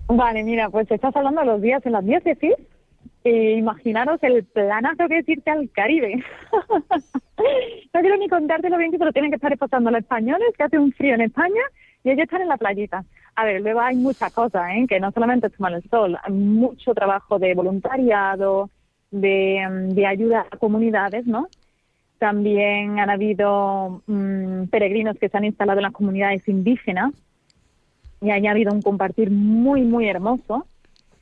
Vale, 0.06 0.44
mira, 0.44 0.70
pues 0.70 0.88
estás 0.88 1.16
hablando 1.16 1.40
de 1.40 1.46
los 1.48 1.60
días 1.60 1.84
en 1.84 1.90
las 1.90 2.04
diócesis 2.04 2.54
imaginaros 3.30 4.22
el 4.22 4.44
planazo 4.44 5.08
que 5.08 5.18
es 5.18 5.28
irte 5.28 5.50
al 5.50 5.70
Caribe. 5.70 6.24
no 7.94 8.00
quiero 8.00 8.16
ni 8.16 8.28
contártelo 8.28 8.78
bien 8.78 8.90
que 8.90 8.98
se 8.98 9.04
lo 9.04 9.12
tienen 9.12 9.30
que 9.30 9.36
estar 9.36 9.56
pasando 9.58 9.90
los 9.90 10.00
españoles, 10.00 10.48
que 10.56 10.64
hace 10.64 10.78
un 10.78 10.92
frío 10.92 11.14
en 11.14 11.22
España 11.22 11.62
y 12.04 12.10
ellos 12.10 12.24
están 12.24 12.42
en 12.42 12.48
la 12.48 12.56
playita. 12.56 13.04
A 13.34 13.44
ver, 13.44 13.60
luego 13.60 13.80
hay 13.80 13.96
muchas 13.96 14.32
cosas, 14.32 14.70
¿eh? 14.74 14.86
que 14.88 15.00
no 15.00 15.10
solamente 15.10 15.48
es 15.48 15.54
tomar 15.54 15.72
el 15.72 15.82
sol, 15.90 16.16
hay 16.22 16.32
mucho 16.32 16.94
trabajo 16.94 17.38
de 17.38 17.54
voluntariado, 17.54 18.70
de, 19.10 19.66
de 19.92 20.06
ayuda 20.06 20.46
a 20.50 20.56
comunidades, 20.56 21.26
¿no? 21.26 21.48
También 22.18 22.98
han 22.98 23.10
habido 23.10 24.02
mm, 24.06 24.64
peregrinos 24.70 25.18
que 25.18 25.28
se 25.28 25.36
han 25.36 25.44
instalado 25.44 25.80
en 25.80 25.84
las 25.84 25.92
comunidades 25.92 26.48
indígenas 26.48 27.12
y 28.22 28.30
ha 28.30 28.50
habido 28.50 28.72
un 28.72 28.80
compartir 28.80 29.30
muy, 29.30 29.82
muy 29.82 30.08
hermoso 30.08 30.66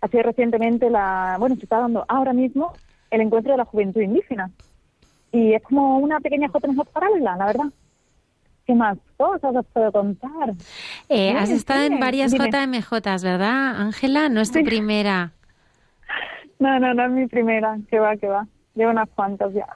ha 0.04 0.08
sido 0.08 0.22
recientemente 0.22 0.90
la, 0.90 1.36
bueno, 1.38 1.56
se 1.56 1.62
está 1.62 1.78
dando 1.78 2.04
ahora 2.08 2.34
mismo 2.34 2.74
el 3.10 3.22
encuentro 3.22 3.52
de 3.52 3.58
la 3.58 3.64
juventud 3.64 4.02
indígena. 4.02 4.50
Y 5.32 5.54
es 5.54 5.62
como 5.62 5.98
una 5.98 6.20
pequeña 6.20 6.48
JMJ 6.48 6.84
paralela, 6.92 7.36
la 7.36 7.46
verdad. 7.46 7.64
¿Qué 8.66 8.74
más 8.74 8.98
cosas 9.16 9.56
os 9.56 9.66
puedo 9.72 9.90
contar? 9.92 10.52
Eh, 11.08 11.32
has 11.32 11.48
estado 11.48 11.84
en 11.84 12.00
varias 12.00 12.32
JMJs, 12.32 13.24
¿verdad, 13.24 13.80
Ángela? 13.80 14.28
No 14.28 14.42
es 14.42 14.52
tu 14.52 14.62
primera. 14.62 15.32
No, 16.58 16.78
no, 16.78 16.92
no 16.92 17.06
es 17.06 17.10
mi 17.10 17.26
primera. 17.26 17.78
Que 17.90 17.98
va, 17.98 18.16
que 18.16 18.26
va. 18.26 18.46
Llevo 18.74 18.90
unas 18.90 19.08
cuantas 19.08 19.54
ya. 19.54 19.66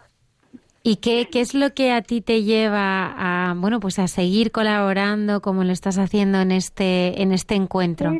¿Y 0.82 0.96
qué, 0.96 1.28
qué 1.30 1.40
es 1.40 1.54
lo 1.54 1.72
que 1.72 1.92
a 1.92 2.02
ti 2.02 2.20
te 2.20 2.42
lleva 2.42 3.14
a, 3.16 3.54
bueno, 3.54 3.80
pues 3.80 3.98
a 3.98 4.08
seguir 4.08 4.52
colaborando 4.52 5.40
como 5.40 5.64
lo 5.64 5.72
estás 5.72 5.96
haciendo 5.98 6.40
en 6.40 6.52
este, 6.52 7.22
en 7.22 7.32
este 7.32 7.54
encuentro? 7.54 8.12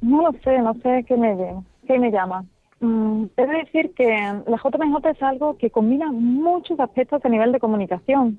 No 0.00 0.22
lo 0.22 0.32
sé, 0.40 0.58
no 0.58 0.74
sé 0.74 1.04
qué 1.06 1.16
me, 1.16 2.10
llama. 2.10 2.44
Mm, 2.80 3.24
debo 3.36 3.52
decir 3.52 3.94
que 3.94 4.06
la 4.06 4.56
JMJ 4.56 5.10
es 5.10 5.22
algo 5.22 5.56
que 5.56 5.70
combina 5.70 6.12
muchos 6.12 6.78
aspectos 6.78 7.24
a 7.24 7.28
nivel 7.28 7.52
de 7.52 7.60
comunicación. 7.60 8.38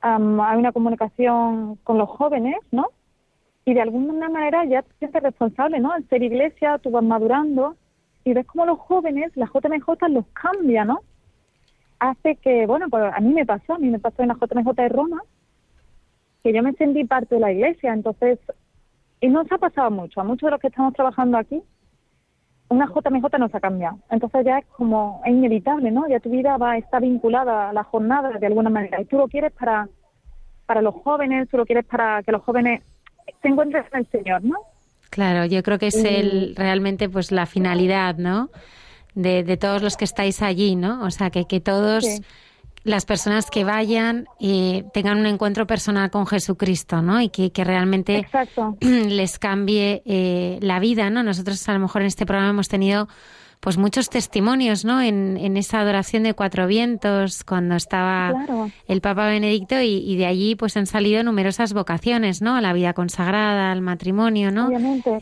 hay 0.00 0.58
una 0.58 0.72
comunicación 0.72 1.76
con 1.84 1.98
los 1.98 2.08
jóvenes, 2.08 2.56
¿no? 2.70 2.88
Y 3.64 3.74
de 3.74 3.80
alguna 3.82 4.28
manera 4.28 4.64
ya 4.64 4.82
te 4.82 4.92
sientes 4.98 5.22
responsable, 5.22 5.80
¿no? 5.80 5.92
Al 5.92 6.08
ser 6.08 6.22
iglesia, 6.22 6.78
tú 6.78 6.90
vas 6.90 7.04
madurando 7.04 7.76
y 8.24 8.34
ves 8.34 8.46
cómo 8.46 8.66
los 8.66 8.78
jóvenes, 8.78 9.36
la 9.36 9.46
JMJ 9.46 10.08
los 10.10 10.26
cambia, 10.32 10.84
¿no? 10.84 11.00
Hace 11.98 12.36
que, 12.36 12.66
bueno, 12.66 12.86
pues 12.90 13.02
a 13.12 13.20
mí 13.20 13.34
me 13.34 13.44
pasó, 13.44 13.74
a 13.74 13.78
mí 13.78 13.88
me 13.88 13.98
pasó 13.98 14.22
en 14.22 14.28
la 14.28 14.34
JMJ 14.34 14.72
de 14.74 14.88
Roma, 14.88 15.22
que 16.42 16.52
yo 16.52 16.62
me 16.62 16.72
sentí 16.74 17.04
parte 17.04 17.34
de 17.34 17.40
la 17.40 17.52
iglesia, 17.52 17.92
entonces 17.92 18.38
y 19.20 19.28
nos 19.28 19.50
ha 19.50 19.58
pasado 19.58 19.90
mucho, 19.90 20.20
a 20.20 20.24
muchos 20.24 20.46
de 20.46 20.50
los 20.52 20.60
que 20.60 20.68
estamos 20.68 20.94
trabajando 20.94 21.38
aquí, 21.38 21.62
una 22.68 22.86
JMJ 22.86 23.38
nos 23.38 23.54
ha 23.54 23.60
cambiado. 23.60 23.98
Entonces 24.10 24.44
ya 24.44 24.58
es 24.58 24.66
como, 24.66 25.22
es 25.24 25.32
inevitable, 25.32 25.90
¿no? 25.90 26.08
Ya 26.08 26.20
tu 26.20 26.30
vida 26.30 26.56
va 26.56 26.72
a 26.72 26.78
estar 26.78 27.00
vinculada 27.00 27.70
a 27.70 27.72
la 27.72 27.84
jornada 27.84 28.30
de 28.38 28.46
alguna 28.46 28.70
manera. 28.70 29.00
Y 29.00 29.06
tú 29.06 29.16
lo 29.16 29.26
quieres 29.28 29.52
para, 29.52 29.88
para 30.66 30.82
los 30.82 30.94
jóvenes, 30.96 31.48
tú 31.48 31.56
lo 31.56 31.66
quieres 31.66 31.86
para 31.86 32.22
que 32.22 32.32
los 32.32 32.42
jóvenes 32.42 32.82
se 33.42 33.48
encuentren 33.48 33.84
en 33.92 33.98
el 33.98 34.06
Señor, 34.08 34.44
¿no? 34.44 34.56
Claro, 35.10 35.46
yo 35.46 35.62
creo 35.62 35.78
que 35.78 35.86
es 35.86 36.04
el, 36.04 36.54
realmente 36.56 37.08
pues 37.08 37.32
la 37.32 37.46
finalidad, 37.46 38.16
¿no? 38.16 38.50
De, 39.14 39.42
de 39.42 39.56
todos 39.56 39.82
los 39.82 39.96
que 39.96 40.04
estáis 40.04 40.42
allí, 40.42 40.76
¿no? 40.76 41.02
O 41.02 41.10
sea, 41.10 41.30
que, 41.30 41.46
que 41.46 41.60
todos 41.60 42.04
las 42.88 43.04
personas 43.04 43.50
que 43.50 43.64
vayan 43.64 44.26
y 44.38 44.84
tengan 44.92 45.18
un 45.18 45.26
encuentro 45.26 45.66
personal 45.66 46.10
con 46.10 46.26
Jesucristo, 46.26 47.02
¿no? 47.02 47.20
Y 47.20 47.28
que, 47.28 47.64
realmente 47.64 48.26
les 48.80 49.38
cambie 49.38 50.02
eh, 50.06 50.58
la 50.62 50.80
vida, 50.80 51.10
¿no? 51.10 51.22
Nosotros 51.22 51.68
a 51.68 51.74
lo 51.74 51.80
mejor 51.80 52.02
en 52.02 52.08
este 52.08 52.24
programa 52.24 52.50
hemos 52.50 52.68
tenido 52.68 53.08
pues 53.60 53.76
muchos 53.76 54.08
testimonios, 54.08 54.84
¿no? 54.84 55.02
En, 55.02 55.56
esa 55.56 55.80
adoración 55.80 56.22
de 56.22 56.34
cuatro 56.34 56.68
vientos, 56.68 57.42
cuando 57.42 57.74
estaba 57.74 58.32
el 58.86 59.00
Papa 59.00 59.26
Benedicto, 59.26 59.80
y, 59.80 60.16
de 60.16 60.26
allí 60.26 60.54
pues 60.54 60.76
han 60.76 60.86
salido 60.86 61.24
numerosas 61.24 61.72
vocaciones, 61.72 62.40
¿no? 62.40 62.54
A 62.54 62.60
la 62.60 62.72
vida 62.72 62.92
consagrada, 62.92 63.72
al 63.72 63.80
matrimonio, 63.80 64.52
¿no? 64.52 64.70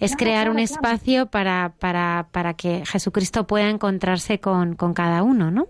Es 0.00 0.16
crear 0.16 0.50
un 0.50 0.58
espacio 0.58 1.26
para, 1.26 1.72
para, 1.78 2.28
para 2.30 2.54
que 2.54 2.84
Jesucristo 2.84 3.46
pueda 3.46 3.70
encontrarse 3.70 4.38
con, 4.38 4.76
con 4.76 4.92
cada 4.92 5.22
uno, 5.22 5.50
¿no? 5.50 5.66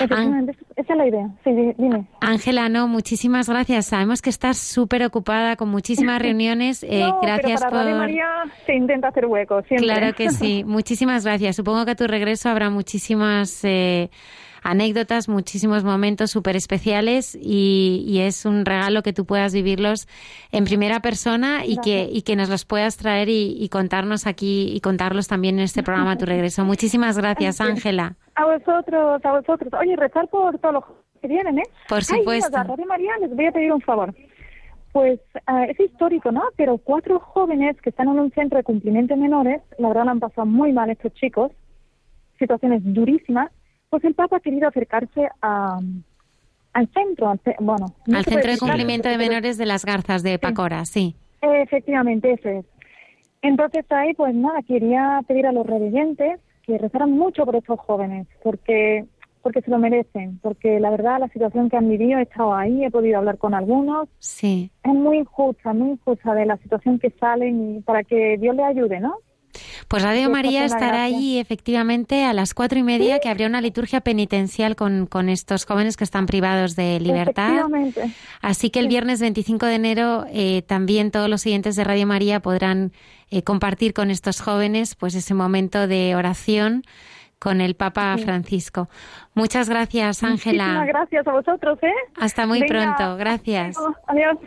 Efectivamente, 0.00 0.56
esa 0.76 0.92
es 0.92 0.98
la 0.98 1.06
idea. 1.06 1.28
Sí, 1.44 1.50
dime. 1.78 2.06
Ángela, 2.20 2.68
no, 2.68 2.88
muchísimas 2.88 3.48
gracias. 3.48 3.86
Sabemos 3.86 4.22
que 4.22 4.30
estás 4.30 4.58
súper 4.58 5.04
ocupada 5.04 5.56
con 5.56 5.68
muchísimas 5.68 6.20
reuniones. 6.22 6.82
Eh, 6.82 7.04
gracias 7.22 7.60
pero 7.60 7.70
para 7.70 7.90
por. 7.90 7.98
María 7.98 8.26
se 8.66 8.74
intenta 8.74 9.08
hacer 9.08 9.26
hueco, 9.26 9.62
siempre. 9.62 9.86
Claro 9.86 10.14
que 10.14 10.30
sí. 10.30 10.64
Muchísimas 10.66 11.24
gracias. 11.24 11.56
Supongo 11.56 11.84
que 11.84 11.92
a 11.92 11.96
tu 11.96 12.06
regreso 12.06 12.48
habrá 12.48 12.70
muchísimas. 12.70 13.64
Eh, 13.64 14.10
anécdotas, 14.62 15.28
muchísimos 15.28 15.84
momentos 15.84 16.30
súper 16.30 16.56
especiales 16.56 17.36
y, 17.40 18.20
es 18.22 18.44
un 18.44 18.64
regalo 18.64 19.02
que 19.02 19.12
tú 19.12 19.26
puedas 19.26 19.52
vivirlos 19.52 20.06
en 20.52 20.64
primera 20.64 21.00
persona 21.00 21.64
y 21.66 21.76
que, 21.78 22.08
y 22.10 22.22
que 22.22 22.36
nos 22.36 22.48
los 22.48 22.64
puedas 22.64 22.96
traer 22.96 23.28
y, 23.28 23.68
contarnos 23.68 24.26
aquí 24.26 24.70
y 24.72 24.80
contarlos 24.80 25.28
también 25.28 25.58
en 25.58 25.64
este 25.64 25.82
programa 25.82 26.16
Tu 26.16 26.26
Regreso. 26.26 26.64
Muchísimas 26.64 27.18
gracias, 27.18 27.60
Ángela. 27.60 28.14
A 28.34 28.44
vosotros, 28.44 29.24
a 29.24 29.32
vosotros. 29.32 29.72
Oye, 29.80 29.96
rezar 29.96 30.28
por 30.28 30.58
todos 30.58 30.74
los 30.74 30.84
que 31.20 31.28
vienen, 31.28 31.58
¿eh? 31.58 31.62
Por 31.88 32.04
supuesto. 32.04 32.56
Ay, 32.56 32.84
María, 32.86 33.12
les 33.20 33.34
voy 33.34 33.46
a 33.46 33.52
pedir 33.52 33.72
un 33.72 33.80
favor. 33.80 34.14
Pues 34.92 35.20
ah, 35.46 35.64
es 35.64 35.80
histórico, 35.80 36.30
¿no? 36.30 36.42
Pero 36.56 36.78
cuatro 36.78 37.18
jóvenes 37.18 37.80
que 37.80 37.90
están 37.90 38.08
en 38.08 38.18
un 38.18 38.30
centro 38.32 38.58
de 38.58 38.64
cumplimiento 38.64 39.14
de 39.14 39.20
menores, 39.20 39.62
la 39.78 39.88
verdad 39.88 40.04
lo 40.04 40.10
han 40.10 40.20
pasado 40.20 40.46
muy 40.46 40.72
mal 40.72 40.90
estos 40.90 41.14
chicos, 41.14 41.50
situaciones 42.38 42.82
durísimas, 42.84 43.50
pues 43.92 44.04
el 44.04 44.14
Papa 44.14 44.38
ha 44.38 44.40
querido 44.40 44.66
acercarse 44.68 45.28
a, 45.42 45.78
al 46.72 46.88
centro, 46.94 47.28
al, 47.28 47.38
bueno... 47.60 47.92
al 48.10 48.24
Centro 48.24 48.50
de 48.50 48.56
Cumplimiento 48.56 49.10
de 49.10 49.18
Menores 49.18 49.58
de 49.58 49.66
las 49.66 49.84
Garzas 49.84 50.22
de 50.22 50.38
Pacora, 50.38 50.86
sí. 50.86 51.14
Efectivamente, 51.42 52.32
ese 52.32 52.60
es. 52.60 52.64
Entonces 53.42 53.84
ahí, 53.90 54.14
pues 54.14 54.34
nada, 54.34 54.62
quería 54.62 55.20
pedir 55.28 55.46
a 55.46 55.52
los 55.52 55.66
revidentes 55.66 56.40
que 56.62 56.78
rezaran 56.78 57.10
mucho 57.10 57.44
por 57.44 57.54
estos 57.54 57.78
jóvenes, 57.80 58.26
porque 58.42 59.04
porque 59.42 59.60
se 59.60 59.70
lo 59.70 59.78
merecen, 59.78 60.38
porque 60.40 60.80
la 60.80 60.88
verdad 60.88 61.20
la 61.20 61.28
situación 61.28 61.68
que 61.68 61.76
han 61.76 61.90
vivido, 61.90 62.18
he 62.18 62.22
estado 62.22 62.54
ahí, 62.54 62.86
he 62.86 62.90
podido 62.90 63.18
hablar 63.18 63.36
con 63.36 63.52
algunos. 63.52 64.08
Sí. 64.20 64.70
Es 64.84 64.94
muy 64.94 65.18
injusta, 65.18 65.74
muy 65.74 65.90
injusta 65.90 66.32
de 66.32 66.46
la 66.46 66.56
situación 66.56 66.98
que 66.98 67.10
salen 67.10 67.76
y 67.76 67.80
para 67.82 68.04
que 68.04 68.38
Dios 68.38 68.56
le 68.56 68.64
ayude, 68.64 69.00
¿no? 69.00 69.16
Pues 69.88 70.02
Radio 70.02 70.30
María 70.30 70.64
estará 70.64 71.04
allí 71.04 71.38
efectivamente 71.38 72.24
a 72.24 72.32
las 72.32 72.54
cuatro 72.54 72.78
y 72.78 72.82
media, 72.82 73.18
que 73.18 73.28
habría 73.28 73.46
una 73.46 73.60
liturgia 73.60 74.00
penitencial 74.00 74.76
con, 74.76 75.06
con, 75.06 75.28
estos 75.28 75.66
jóvenes 75.66 75.96
que 75.96 76.04
están 76.04 76.26
privados 76.26 76.76
de 76.76 76.98
libertad. 77.00 77.66
Así 78.40 78.70
que 78.70 78.80
el 78.80 78.88
viernes 78.88 79.20
25 79.20 79.66
de 79.66 79.74
enero 79.74 80.24
eh, 80.30 80.62
también 80.62 81.10
todos 81.10 81.28
los 81.28 81.42
siguientes 81.42 81.76
de 81.76 81.84
Radio 81.84 82.06
María 82.06 82.40
podrán 82.40 82.92
eh, 83.30 83.42
compartir 83.42 83.94
con 83.94 84.10
estos 84.10 84.40
jóvenes 84.40 84.94
pues 84.94 85.14
ese 85.14 85.34
momento 85.34 85.86
de 85.86 86.14
oración 86.16 86.82
con 87.38 87.60
el 87.60 87.74
Papa 87.74 88.16
Francisco. 88.18 88.88
Muchas 89.34 89.68
gracias, 89.68 90.22
Ángela. 90.22 90.64
Muchísimas 90.64 90.86
gracias 90.86 91.26
a 91.26 91.32
vosotros, 91.32 91.78
¿eh? 91.82 91.92
Hasta 92.20 92.46
muy 92.46 92.64
pronto. 92.66 93.16
Gracias. 93.16 93.76
Adiós. 94.06 94.38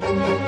Un 0.00 0.47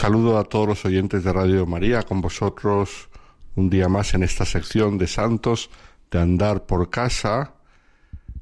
saludo 0.00 0.38
a 0.38 0.44
todos 0.44 0.66
los 0.66 0.84
oyentes 0.86 1.24
de 1.24 1.30
Radio 1.30 1.66
María, 1.66 2.04
con 2.04 2.22
vosotros 2.22 3.10
un 3.54 3.68
día 3.68 3.86
más 3.90 4.14
en 4.14 4.22
esta 4.22 4.46
sección 4.46 4.96
de 4.96 5.06
santos 5.06 5.68
de 6.10 6.18
andar 6.18 6.64
por 6.64 6.88
casa. 6.88 7.52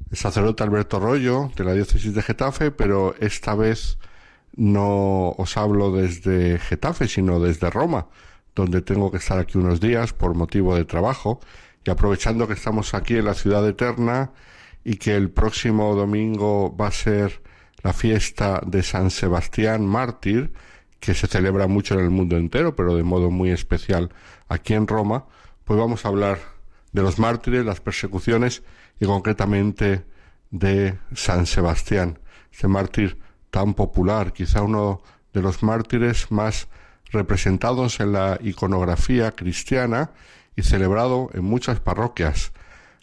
El 0.09 0.15
sacerdote 0.15 0.63
Alberto 0.63 1.01
Rollo, 1.01 1.51
de 1.57 1.65
la 1.65 1.73
diócesis 1.73 2.13
de 2.13 2.21
Getafe, 2.21 2.71
pero 2.71 3.13
esta 3.19 3.55
vez 3.55 3.97
no 4.55 5.31
os 5.31 5.57
hablo 5.57 5.91
desde 5.91 6.59
Getafe, 6.59 7.09
sino 7.09 7.41
desde 7.41 7.69
Roma, 7.69 8.07
donde 8.55 8.81
tengo 8.81 9.11
que 9.11 9.17
estar 9.17 9.37
aquí 9.37 9.57
unos 9.57 9.81
días 9.81 10.13
por 10.13 10.35
motivo 10.35 10.77
de 10.77 10.85
trabajo, 10.85 11.41
y 11.83 11.89
aprovechando 11.89 12.47
que 12.47 12.53
estamos 12.53 12.93
aquí 12.93 13.17
en 13.17 13.25
la 13.25 13.33
ciudad 13.33 13.67
eterna 13.67 14.31
y 14.85 14.95
que 14.95 15.13
el 15.13 15.29
próximo 15.29 15.93
domingo 15.93 16.73
va 16.73 16.87
a 16.87 16.91
ser 16.91 17.41
la 17.83 17.91
fiesta 17.91 18.61
de 18.65 18.81
San 18.81 19.11
Sebastián 19.11 19.85
Mártir, 19.85 20.53
que 20.99 21.13
se 21.13 21.27
celebra 21.27 21.67
mucho 21.67 21.93
en 21.95 22.01
el 22.01 22.09
mundo 22.09 22.37
entero, 22.37 22.75
pero 22.75 22.95
de 22.95 23.03
modo 23.03 23.31
muy 23.31 23.51
especial 23.51 24.09
aquí 24.47 24.73
en 24.73 24.87
Roma, 24.87 25.25
pues 25.63 25.79
vamos 25.79 26.05
a 26.05 26.09
hablar 26.09 26.39
de 26.91 27.01
los 27.01 27.19
mártires, 27.19 27.65
las 27.65 27.79
persecuciones 27.79 28.63
y 28.99 29.05
concretamente 29.05 30.03
de 30.51 30.97
San 31.13 31.45
Sebastián, 31.45 32.19
ese 32.51 32.67
mártir 32.67 33.19
tan 33.51 33.73
popular, 33.73 34.33
quizá 34.33 34.61
uno 34.61 35.01
de 35.33 35.41
los 35.41 35.63
mártires 35.63 36.31
más 36.31 36.67
representados 37.11 37.99
en 37.99 38.13
la 38.13 38.37
iconografía 38.41 39.31
cristiana 39.31 40.11
y 40.55 40.63
celebrado 40.63 41.29
en 41.33 41.43
muchas 41.43 41.79
parroquias. 41.79 42.51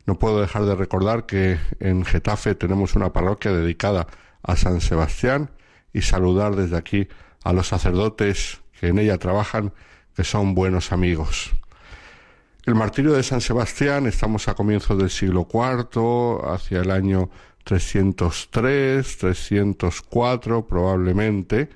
No 0.06 0.18
puedo 0.18 0.40
dejar 0.40 0.64
de 0.64 0.74
recordar 0.74 1.26
que 1.26 1.58
en 1.80 2.04
Getafe 2.04 2.54
tenemos 2.54 2.94
una 2.94 3.12
parroquia 3.12 3.52
dedicada 3.52 4.06
a 4.42 4.56
San 4.56 4.80
Sebastián 4.80 5.50
y 5.92 6.02
saludar 6.02 6.54
desde 6.54 6.76
aquí 6.76 7.08
a 7.46 7.52
los 7.52 7.68
sacerdotes 7.68 8.60
que 8.80 8.88
en 8.88 8.98
ella 8.98 9.18
trabajan, 9.18 9.72
que 10.16 10.24
son 10.24 10.56
buenos 10.56 10.90
amigos. 10.90 11.52
El 12.64 12.74
martirio 12.74 13.12
de 13.12 13.22
San 13.22 13.40
Sebastián, 13.40 14.08
estamos 14.08 14.48
a 14.48 14.54
comienzos 14.54 14.98
del 14.98 15.10
siglo 15.10 15.46
IV, 15.48 16.40
hacia 16.52 16.80
el 16.80 16.90
año 16.90 17.30
303, 17.62 19.18
304 19.18 20.66
probablemente, 20.66 21.68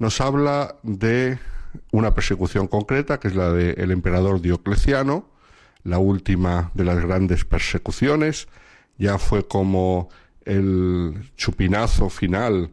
nos 0.00 0.20
habla 0.20 0.74
de 0.82 1.38
una 1.92 2.12
persecución 2.12 2.66
concreta, 2.66 3.20
que 3.20 3.28
es 3.28 3.36
la 3.36 3.52
del 3.52 3.92
emperador 3.92 4.40
Diocleciano, 4.40 5.28
la 5.84 5.98
última 5.98 6.72
de 6.74 6.84
las 6.84 7.00
grandes 7.00 7.44
persecuciones, 7.44 8.48
ya 8.98 9.18
fue 9.18 9.46
como 9.46 10.08
el 10.44 11.30
chupinazo 11.36 12.10
final 12.10 12.72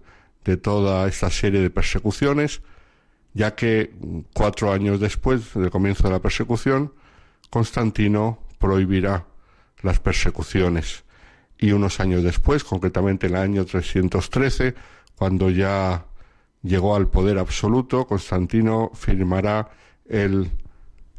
de 0.50 0.58
toda 0.58 1.08
esta 1.08 1.30
serie 1.30 1.62
de 1.62 1.70
persecuciones, 1.70 2.62
ya 3.36 3.54
que 3.54 3.94
cuatro 4.34 4.72
años 4.72 5.00
después 5.00 5.54
del 5.54 5.70
comienzo 5.70 6.08
de 6.08 6.14
la 6.14 6.22
persecución, 6.22 6.92
Constantino 7.52 8.40
prohibirá 8.58 9.28
las 9.84 10.00
persecuciones. 10.00 11.04
Y 11.60 11.72
unos 11.72 12.00
años 12.00 12.24
después, 12.24 12.64
concretamente 12.64 13.28
en 13.28 13.36
el 13.36 13.42
año 13.42 13.66
313, 13.66 14.74
cuando 15.16 15.52
ya 15.52 16.06
llegó 16.64 16.96
al 16.96 17.08
poder 17.08 17.38
absoluto, 17.38 18.08
Constantino 18.08 18.90
firmará 18.96 19.70
el 20.08 20.50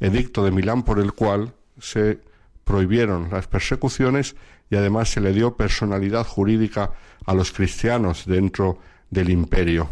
edicto 0.01 0.44
de 0.44 0.51
Milán 0.51 0.82
por 0.82 0.98
el 0.98 1.12
cual 1.12 1.55
se 1.78 2.19
prohibieron 2.65 3.31
las 3.31 3.47
persecuciones 3.47 4.35
y 4.70 4.77
además 4.77 5.11
se 5.11 5.20
le 5.20 5.32
dio 5.32 5.57
personalidad 5.57 6.27
jurídica 6.27 6.90
a 7.27 7.35
los 7.35 7.52
cristianos 7.52 8.24
dentro 8.27 8.78
del 9.10 9.30
imperio. 9.30 9.88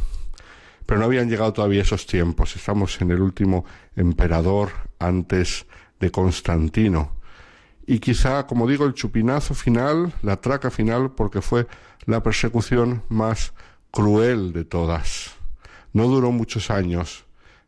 Pero 0.86 1.00
no 1.00 1.06
habían 1.06 1.28
llegado 1.28 1.52
todavía 1.52 1.82
esos 1.82 2.06
tiempos. 2.06 2.56
Estamos 2.56 3.00
en 3.00 3.10
el 3.10 3.20
último 3.20 3.64
emperador 3.94 4.70
antes 4.98 5.66
de 6.00 6.10
Constantino. 6.10 7.12
Y 7.86 7.98
quizá, 8.00 8.46
como 8.46 8.66
digo, 8.66 8.84
el 8.84 8.94
chupinazo 8.94 9.54
final, 9.54 10.12
la 10.22 10.40
traca 10.40 10.70
final, 10.70 11.12
porque 11.12 11.40
fue 11.40 11.66
la 12.06 12.22
persecución 12.22 13.02
más 13.08 13.52
cruel 13.90 14.52
de 14.52 14.64
todas. 14.64 15.32
No 15.92 16.06
duró 16.06 16.30
muchos 16.30 16.70
años, 16.70 17.24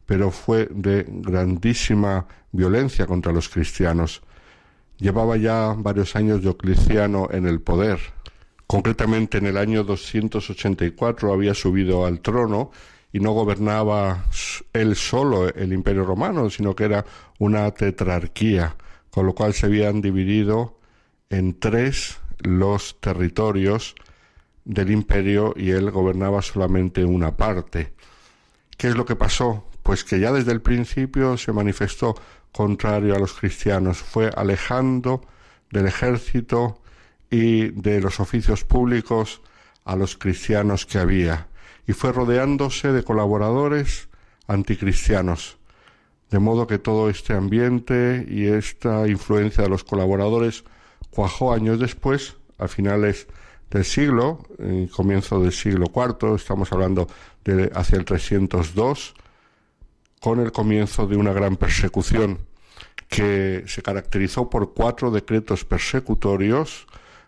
pero 0.07 0.31
fue 0.31 0.69
de 0.71 1.07
grandísima 1.09 2.27
violencia 2.53 3.07
contra 3.07 3.33
los 3.33 3.49
cristianos. 3.49 4.23
Llevaba 4.99 5.37
ya 5.37 5.75
varios 5.77 6.17
años 6.17 6.43
Diocleciano 6.43 7.29
en 7.31 7.47
el 7.47 7.61
poder. 7.61 7.99
Concretamente 8.71 9.39
en 9.39 9.47
el 9.47 9.57
año 9.57 9.83
284 9.83 11.33
había 11.33 11.55
subido 11.55 12.07
al 12.07 12.21
trono 12.21 12.71
y 13.13 13.19
no 13.19 13.33
gobernaba 13.33 14.27
él 14.73 14.95
solo 14.95 15.49
el 15.49 15.73
imperio 15.73 16.05
romano, 16.05 16.49
sino 16.51 16.77
que 16.77 16.85
era 16.85 17.05
una 17.41 17.69
tetrarquía, 17.73 18.77
con 19.11 19.27
lo 19.27 19.35
cual 19.35 19.55
se 19.55 19.67
habían 19.67 20.01
dividido 20.01 20.79
en 21.31 21.59
tres 21.59 22.21
los 22.39 23.01
territorios 23.01 23.97
del 24.65 24.93
imperio 24.93 25.53
y 25.57 25.73
él 25.73 25.91
gobernaba 25.91 26.41
solamente 26.41 27.05
una 27.05 27.37
parte. 27.37 27.93
¿Qué 28.77 28.87
es 28.87 28.95
lo 28.95 29.05
que 29.05 29.17
pasó? 29.17 29.67
Pues 29.83 30.05
que 30.05 30.21
ya 30.21 30.31
desde 30.31 30.53
el 30.53 30.63
principio 30.63 31.37
se 31.39 31.53
manifestó 31.53 32.15
contrario 32.53 33.17
a 33.17 33.19
los 33.19 33.33
cristianos, 33.33 33.99
fue 33.99 34.31
alejando 34.37 35.23
del 35.73 35.87
ejército 35.87 36.80
y 37.31 37.69
de 37.69 38.01
los 38.01 38.21
oficios 38.21 38.65
públicos 38.65 39.41
a 39.85 39.97
los 39.97 40.17
cristianos 40.17 40.87
que 40.87 40.99
había, 40.99 41.49
y 41.87 41.93
fue 41.93 42.13
rodeándose 42.13 42.93
de 42.93 43.03
colaboradores 43.03 44.09
anticristianos, 44.47 45.59
de 46.31 46.39
modo 46.39 46.67
que 46.67 46.79
todo 46.79 47.11
este 47.11 47.33
ambiente 47.33 48.27
y 48.29 48.47
esta 48.47 49.09
influencia 49.09 49.65
de 49.65 49.71
los 49.71 49.85
colaboradores 49.85 50.65
cuajó 51.11 51.53
años 51.53 51.79
después, 51.79 52.37
a 52.59 52.69
finales 52.69 53.27
del 53.71 53.85
siglo, 53.85 54.41
en 54.59 54.89
comienzo 54.89 55.41
del 55.41 55.53
siglo 55.53 55.87
IV, 55.95 56.35
estamos 56.35 56.73
hablando 56.73 57.09
de 57.45 57.71
hacia 57.75 57.99
el 57.99 58.05
302, 58.05 59.15
con 60.21 60.41
el 60.41 60.53
comienzo 60.53 61.07
de 61.07 61.17
una 61.17 61.33
gran 61.33 61.57
persecución 61.57 62.39
que 63.09 63.65
se 63.67 63.83
caracterizó 63.83 64.51
por 64.51 64.75
cuatro 64.75 65.11
decretos 65.11 65.65
persecutorios, 65.65 66.87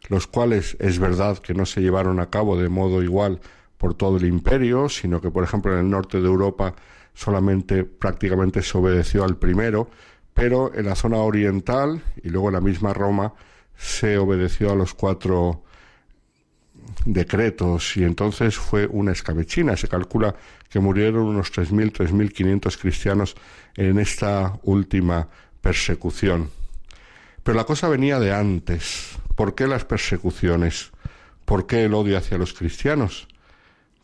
los 0.08 0.26
cuales 0.26 0.76
es 0.80 0.98
verdad 0.98 1.38
que 1.38 1.54
no 1.54 1.66
se 1.66 1.80
llevaron 1.80 2.20
a 2.20 2.30
cabo 2.30 2.56
de 2.56 2.68
modo 2.68 3.02
igual 3.02 3.40
por 3.78 3.94
todo 3.94 4.16
el 4.16 4.24
imperio, 4.24 4.88
sino 4.88 5.20
que, 5.20 5.30
por 5.30 5.44
ejemplo, 5.44 5.72
en 5.72 5.80
el 5.80 5.90
norte 5.90 6.20
de 6.20 6.26
Europa 6.26 6.74
solamente 7.14 7.84
prácticamente 7.84 8.62
se 8.62 8.78
obedeció 8.78 9.24
al 9.24 9.36
primero, 9.36 9.88
pero 10.34 10.74
en 10.74 10.86
la 10.86 10.94
zona 10.94 11.18
oriental 11.18 12.02
y 12.22 12.30
luego 12.30 12.48
en 12.48 12.54
la 12.54 12.60
misma 12.60 12.94
Roma 12.94 13.34
se 13.76 14.18
obedeció 14.18 14.72
a 14.72 14.76
los 14.76 14.94
cuatro 14.94 15.62
decretos 17.04 17.96
y 17.96 18.04
entonces 18.04 18.56
fue 18.56 18.86
una 18.86 19.12
escabechina. 19.12 19.76
Se 19.76 19.88
calcula 19.88 20.34
que 20.68 20.80
murieron 20.80 21.24
unos 21.24 21.52
3.000, 21.52 21.92
3.500 21.92 22.80
cristianos 22.80 23.36
en 23.76 23.98
esta 23.98 24.58
última 24.62 25.28
persecución. 25.60 26.61
Pero 27.42 27.56
la 27.56 27.64
cosa 27.64 27.88
venía 27.88 28.20
de 28.20 28.32
antes. 28.32 29.18
¿Por 29.34 29.54
qué 29.54 29.66
las 29.66 29.84
persecuciones? 29.84 30.92
¿Por 31.44 31.66
qué 31.66 31.84
el 31.84 31.94
odio 31.94 32.16
hacia 32.16 32.38
los 32.38 32.54
cristianos? 32.54 33.26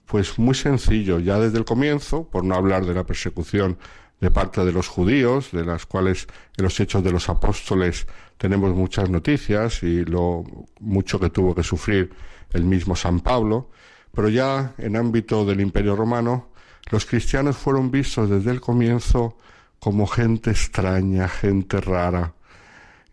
Pues 0.07 0.39
muy 0.39 0.55
sencillo, 0.55 1.21
ya 1.21 1.39
desde 1.39 1.59
el 1.59 1.65
comienzo, 1.65 2.29
por 2.29 2.45
no 2.45 2.55
hablar 2.55 2.87
de 2.87 2.95
la 2.95 3.05
persecución 3.05 3.79
de 4.21 4.31
parte 4.31 4.65
de 4.65 4.73
los 4.73 4.89
judíos, 4.89 5.51
de 5.53 5.65
las 5.65 5.87
cuales 5.87 6.27
en 6.57 6.65
los 6.65 6.81
hechos 6.81 7.05
de 7.05 7.13
los 7.13 7.29
apóstoles 7.29 8.07
tenemos 8.37 8.75
muchas 8.75 9.11
noticias 9.11 9.83
y 9.83 10.05
lo 10.05 10.45
mucho 10.81 11.21
que 11.21 11.31
tuvo 11.31 11.55
que 11.55 11.63
sufrir 11.63 12.11
el 12.53 12.65
mismo 12.65 12.97
San 12.97 13.21
Pablo, 13.21 13.71
pero 14.13 14.29
ya 14.29 14.75
en 14.79 14.97
ámbito 14.97 15.45
del 15.45 15.61
Imperio 15.61 15.95
Romano, 15.95 16.49
los 16.91 17.05
cristianos 17.05 17.57
fueron 17.57 17.91
vistos 17.91 18.31
desde 18.31 18.51
el 18.51 18.61
comienzo 18.61 19.37
como 19.79 20.07
gente 20.07 20.51
extraña, 20.51 21.29
gente 21.29 21.81
rara. 21.81 22.35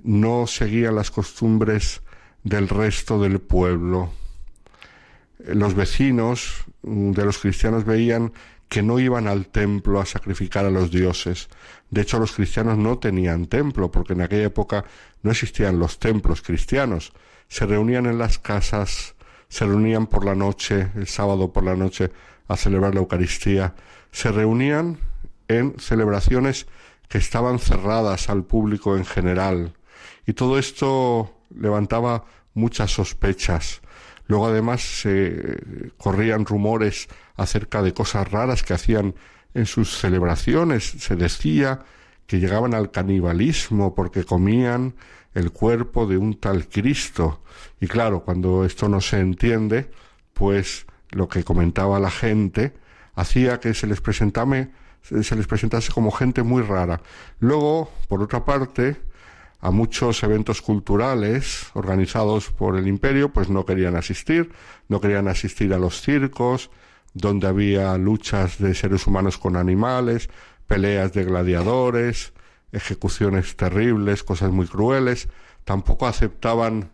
No 0.06 0.46
seguían 0.46 0.94
las 0.94 1.10
costumbres 1.10 2.04
del 2.44 2.70
resto 2.70 3.20
del 3.20 3.42
pueblo. 3.42 4.12
Los 5.40 5.74
vecinos 5.74 6.64
de 6.84 7.26
los 7.26 7.40
cristianos 7.40 7.86
veían 7.86 8.32
que 8.70 8.84
no 8.84 9.00
iban 9.00 9.28
al 9.28 9.48
templo 9.48 10.00
a 10.00 10.06
sacrificar 10.06 10.64
a 10.64 10.70
los 10.70 10.92
dioses. 10.92 11.50
De 11.90 12.02
hecho, 12.02 12.20
los 12.20 12.34
cristianos 12.34 12.78
no 12.78 13.00
tenían 13.00 13.48
templo, 13.48 13.92
porque 13.92 14.14
en 14.14 14.22
aquella 14.22 14.44
época 14.44 14.86
no 15.24 15.32
existían 15.32 15.80
los 15.80 15.98
templos 15.98 16.44
cristianos. 16.44 17.12
Se 17.48 17.66
reunían 17.66 18.06
en 18.06 18.20
las 18.20 18.38
casas, 18.38 19.16
se 19.50 19.66
reunían 19.66 20.06
por 20.06 20.24
la 20.24 20.36
noche, 20.36 20.90
el 20.96 21.08
sábado 21.08 21.52
por 21.52 21.64
la 21.64 21.76
noche, 21.76 22.12
a 22.48 22.58
celebrar 22.58 22.94
la 22.94 23.00
Eucaristía. 23.00 23.74
Se 24.12 24.32
reunían 24.32 25.00
en 25.48 25.80
celebraciones 25.80 26.68
que 27.10 27.18
estaban 27.18 27.58
cerradas 27.58 28.30
al 28.30 28.44
público 28.44 28.98
en 28.98 29.06
general. 29.06 29.74
Y 30.26 30.34
todo 30.34 30.58
esto 30.58 31.36
levantaba 31.56 32.26
muchas 32.54 32.92
sospechas. 32.92 33.82
Luego 34.28 34.48
además 34.48 34.82
se 34.82 35.92
corrían 35.98 36.46
rumores 36.46 37.08
acerca 37.36 37.82
de 37.82 37.94
cosas 37.94 38.32
raras 38.32 38.64
que 38.64 38.74
hacían 38.74 39.16
en 39.54 39.66
sus 39.66 40.00
celebraciones. 40.00 40.84
Se 41.00 41.16
decía 41.16 41.82
que 42.26 42.40
llegaban 42.40 42.74
al 42.74 42.92
canibalismo 42.92 43.94
porque 43.94 44.24
comían 44.24 44.96
el 45.34 45.52
cuerpo 45.52 46.08
de 46.08 46.18
un 46.18 46.40
tal 46.40 46.68
Cristo. 46.68 47.44
Y 47.80 47.88
claro, 47.88 48.24
cuando 48.24 48.66
esto 48.66 48.90
no 48.90 49.02
se 49.02 49.20
entiende, 49.20 49.92
pues 50.34 50.88
lo 51.12 51.28
que 51.28 51.44
comentaba 51.44 52.00
la 52.00 52.10
gente 52.10 52.74
hacía 53.16 53.60
que 53.60 53.74
se 53.74 53.88
les 53.88 54.02
presentase 54.02 54.70
se 55.22 55.36
les 55.36 55.46
presentase 55.46 55.92
como 55.94 56.10
gente 56.10 56.42
muy 56.42 56.64
rara. 56.64 57.00
Luego, 57.40 57.92
por 58.08 58.24
otra 58.24 58.44
parte, 58.44 58.98
a 59.60 59.72
muchos 59.72 60.22
eventos 60.24 60.62
culturales 60.62 61.68
organizados 61.74 62.52
por 62.52 62.78
el 62.78 62.88
imperio, 62.88 63.34
pues 63.34 63.50
no 63.50 63.66
querían 63.66 63.96
asistir, 63.96 64.52
no 64.90 65.02
querían 65.02 65.28
asistir 65.28 65.74
a 65.74 65.80
los 65.80 66.02
circos, 66.02 66.70
donde 67.14 67.48
había 67.48 67.98
luchas 67.98 68.60
de 68.60 68.74
seres 68.74 69.08
humanos 69.08 69.38
con 69.38 69.56
animales, 69.56 70.30
peleas 70.68 71.14
de 71.14 71.24
gladiadores, 71.24 72.34
ejecuciones 72.72 73.56
terribles, 73.56 74.24
cosas 74.24 74.52
muy 74.52 74.68
crueles, 74.68 75.30
tampoco 75.64 76.08
aceptaban 76.08 76.92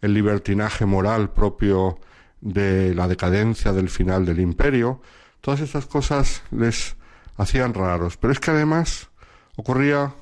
el 0.00 0.14
libertinaje 0.14 0.86
moral 0.86 1.30
propio 1.30 1.98
de 2.40 2.94
la 2.94 3.08
decadencia 3.08 3.72
del 3.72 3.88
final 3.88 4.26
del 4.26 4.40
imperio. 4.40 5.00
Todas 5.40 5.60
estas 5.60 5.86
cosas 5.86 6.42
les 6.50 6.96
hacían 7.36 7.74
raros. 7.74 8.16
Pero 8.16 8.32
es 8.32 8.40
que 8.40 8.50
además 8.50 9.08
ocurría 9.56 10.14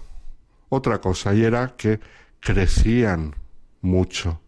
otra 0.75 1.03
cosa 1.03 1.35
y 1.35 1.45
era 1.45 1.77
que 1.77 2.01
crecían 2.41 3.35
mucho. 3.83 4.41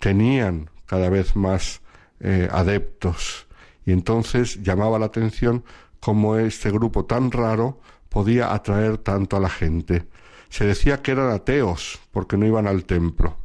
Tenían 0.00 0.70
cada 0.86 1.10
vez 1.10 1.36
más 1.36 1.82
eh, 2.20 2.48
adeptos 2.50 3.46
y 3.84 3.92
entonces 3.92 4.62
llamaba 4.62 4.98
la 4.98 5.06
atención 5.06 5.62
cómo 6.00 6.36
este 6.36 6.70
grupo 6.70 7.04
tan 7.04 7.30
raro 7.30 7.78
podía 8.08 8.54
atraer 8.54 8.96
tanto 8.96 9.36
a 9.36 9.40
la 9.40 9.50
gente. 9.50 10.06
Se 10.48 10.64
decía 10.64 11.02
que 11.02 11.12
eran 11.12 11.30
ateos 11.30 12.00
porque 12.10 12.38
no 12.38 12.46
iban 12.46 12.66
al 12.66 12.84
templo. 12.84 13.36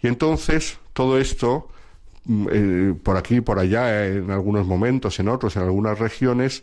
Y 0.00 0.06
entonces 0.06 0.78
todo 0.92 1.18
esto, 1.18 1.68
mm, 2.24 2.48
eh, 2.52 2.94
por 3.02 3.16
aquí 3.16 3.36
y 3.36 3.40
por 3.40 3.58
allá, 3.58 4.06
en 4.06 4.30
algunos 4.30 4.64
momentos, 4.64 5.18
en 5.18 5.28
otros, 5.28 5.56
en 5.56 5.62
algunas 5.62 5.98
regiones, 5.98 6.62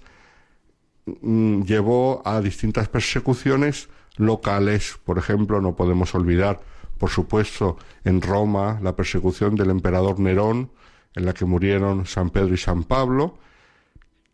mm, 1.05 1.63
llevó 1.63 2.21
a 2.23 2.39
distintas 2.39 2.87
persecuciones 2.87 3.89
locales. 4.19 4.99
Por 5.03 5.17
ejemplo, 5.17 5.59
no 5.61 5.75
podemos 5.75 6.13
olvidar, 6.13 6.59
por 6.99 7.09
supuesto, 7.09 7.77
en 8.03 8.21
Roma, 8.21 8.79
la 8.83 8.95
persecución 8.95 9.55
del 9.55 9.71
emperador 9.71 10.19
Nerón, 10.19 10.71
en 11.15 11.25
la 11.25 11.33
que 11.33 11.45
murieron 11.45 12.05
San 12.05 12.29
Pedro 12.29 12.53
y 12.53 12.57
San 12.57 12.83
Pablo, 12.83 13.39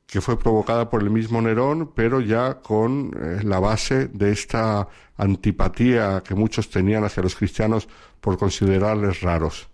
que 0.07 0.21
fue 0.21 0.37
provocada 0.37 0.89
por 0.89 1.01
el 1.01 1.09
mismo 1.09 1.41
Nerón, 1.41 1.91
pero 1.95 2.19
ya 2.19 2.55
con 2.55 3.11
eh, 3.15 3.43
la 3.43 3.59
base 3.59 4.07
de 4.07 4.31
esta 4.31 4.87
antipatía 5.17 6.21
que 6.25 6.35
muchos 6.35 6.69
tenían 6.69 7.03
hacia 7.03 7.23
los 7.23 7.35
cristianos 7.35 7.87
por 8.19 8.37
considerarles 8.37 9.21
raros. 9.21 9.69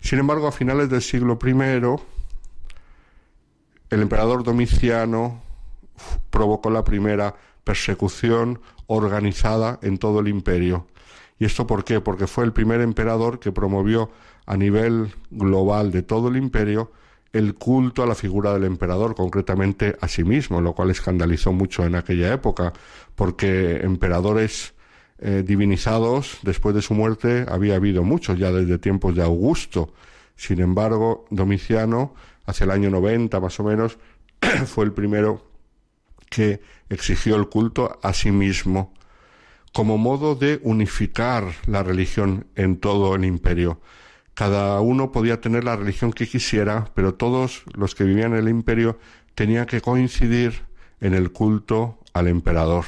Sin 0.00 0.18
embargo, 0.18 0.48
a 0.48 0.52
finales 0.52 0.90
del 0.90 1.02
siglo 1.02 1.38
I, 1.44 1.50
el 3.90 4.02
emperador 4.02 4.42
Domiciano 4.42 5.42
provocó 6.30 6.70
la 6.70 6.82
primera 6.82 7.34
persecución 7.64 8.60
organizada 8.86 9.78
en 9.82 9.98
todo 9.98 10.20
el 10.20 10.28
imperio. 10.28 10.86
¿Y 11.38 11.44
esto 11.44 11.66
por 11.66 11.84
qué? 11.84 12.00
Porque 12.00 12.26
fue 12.26 12.44
el 12.44 12.52
primer 12.52 12.80
emperador 12.80 13.40
que 13.40 13.52
promovió 13.52 14.10
a 14.46 14.56
nivel 14.56 15.14
global 15.30 15.90
de 15.90 16.02
todo 16.02 16.28
el 16.28 16.36
imperio 16.36 16.92
el 17.32 17.54
culto 17.54 18.02
a 18.02 18.06
la 18.06 18.14
figura 18.14 18.52
del 18.52 18.64
emperador, 18.64 19.14
concretamente 19.14 19.96
a 20.00 20.08
sí 20.08 20.22
mismo, 20.22 20.60
lo 20.60 20.74
cual 20.74 20.90
escandalizó 20.90 21.52
mucho 21.52 21.84
en 21.84 21.94
aquella 21.94 22.32
época, 22.32 22.72
porque 23.14 23.76
emperadores 23.82 24.74
eh, 25.18 25.42
divinizados 25.46 26.38
después 26.42 26.74
de 26.74 26.82
su 26.82 26.94
muerte 26.94 27.46
había 27.48 27.76
habido 27.76 28.02
muchos 28.02 28.38
ya 28.38 28.52
desde 28.52 28.78
tiempos 28.78 29.14
de 29.14 29.22
Augusto. 29.22 29.94
Sin 30.36 30.60
embargo, 30.60 31.24
Domiciano, 31.30 32.14
hacia 32.44 32.64
el 32.64 32.70
año 32.70 32.90
90 32.90 33.40
más 33.40 33.58
o 33.60 33.64
menos, 33.64 33.98
fue 34.66 34.84
el 34.84 34.92
primero 34.92 35.51
que 36.32 36.62
exigió 36.88 37.36
el 37.36 37.48
culto 37.48 38.00
a 38.02 38.14
sí 38.14 38.32
mismo 38.32 38.94
como 39.72 39.98
modo 39.98 40.34
de 40.34 40.60
unificar 40.62 41.44
la 41.66 41.82
religión 41.82 42.46
en 42.56 42.78
todo 42.78 43.14
el 43.14 43.24
imperio. 43.24 43.80
Cada 44.34 44.80
uno 44.80 45.12
podía 45.12 45.40
tener 45.40 45.64
la 45.64 45.76
religión 45.76 46.12
que 46.12 46.26
quisiera, 46.26 46.90
pero 46.94 47.14
todos 47.14 47.64
los 47.74 47.94
que 47.94 48.04
vivían 48.04 48.32
en 48.32 48.38
el 48.38 48.48
imperio 48.48 48.98
tenían 49.34 49.66
que 49.66 49.80
coincidir 49.80 50.62
en 51.00 51.14
el 51.14 51.32
culto 51.32 51.98
al 52.14 52.28
emperador. 52.28 52.84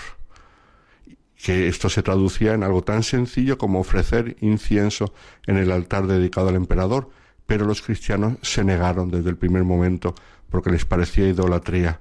Que 1.43 1.69
esto 1.69 1.91
se 1.91 2.03
traducía 2.03 2.55
en 2.55 2.63
algo 2.63 2.83
tan 2.83 3.03
sencillo 3.03 3.59
como 3.59 3.81
ofrecer 3.81 4.37
incienso 4.41 5.13
en 5.47 5.59
el 5.59 5.71
altar 5.71 6.07
dedicado 6.07 6.49
al 6.49 6.57
emperador, 6.57 7.11
pero 7.47 7.67
los 7.67 7.83
cristianos 7.83 8.39
se 8.41 8.65
negaron 8.65 9.11
desde 9.11 9.29
el 9.29 9.37
primer 9.37 9.65
momento 9.65 10.15
porque 10.49 10.71
les 10.71 10.87
parecía 10.87 11.29
idolatría 11.29 12.01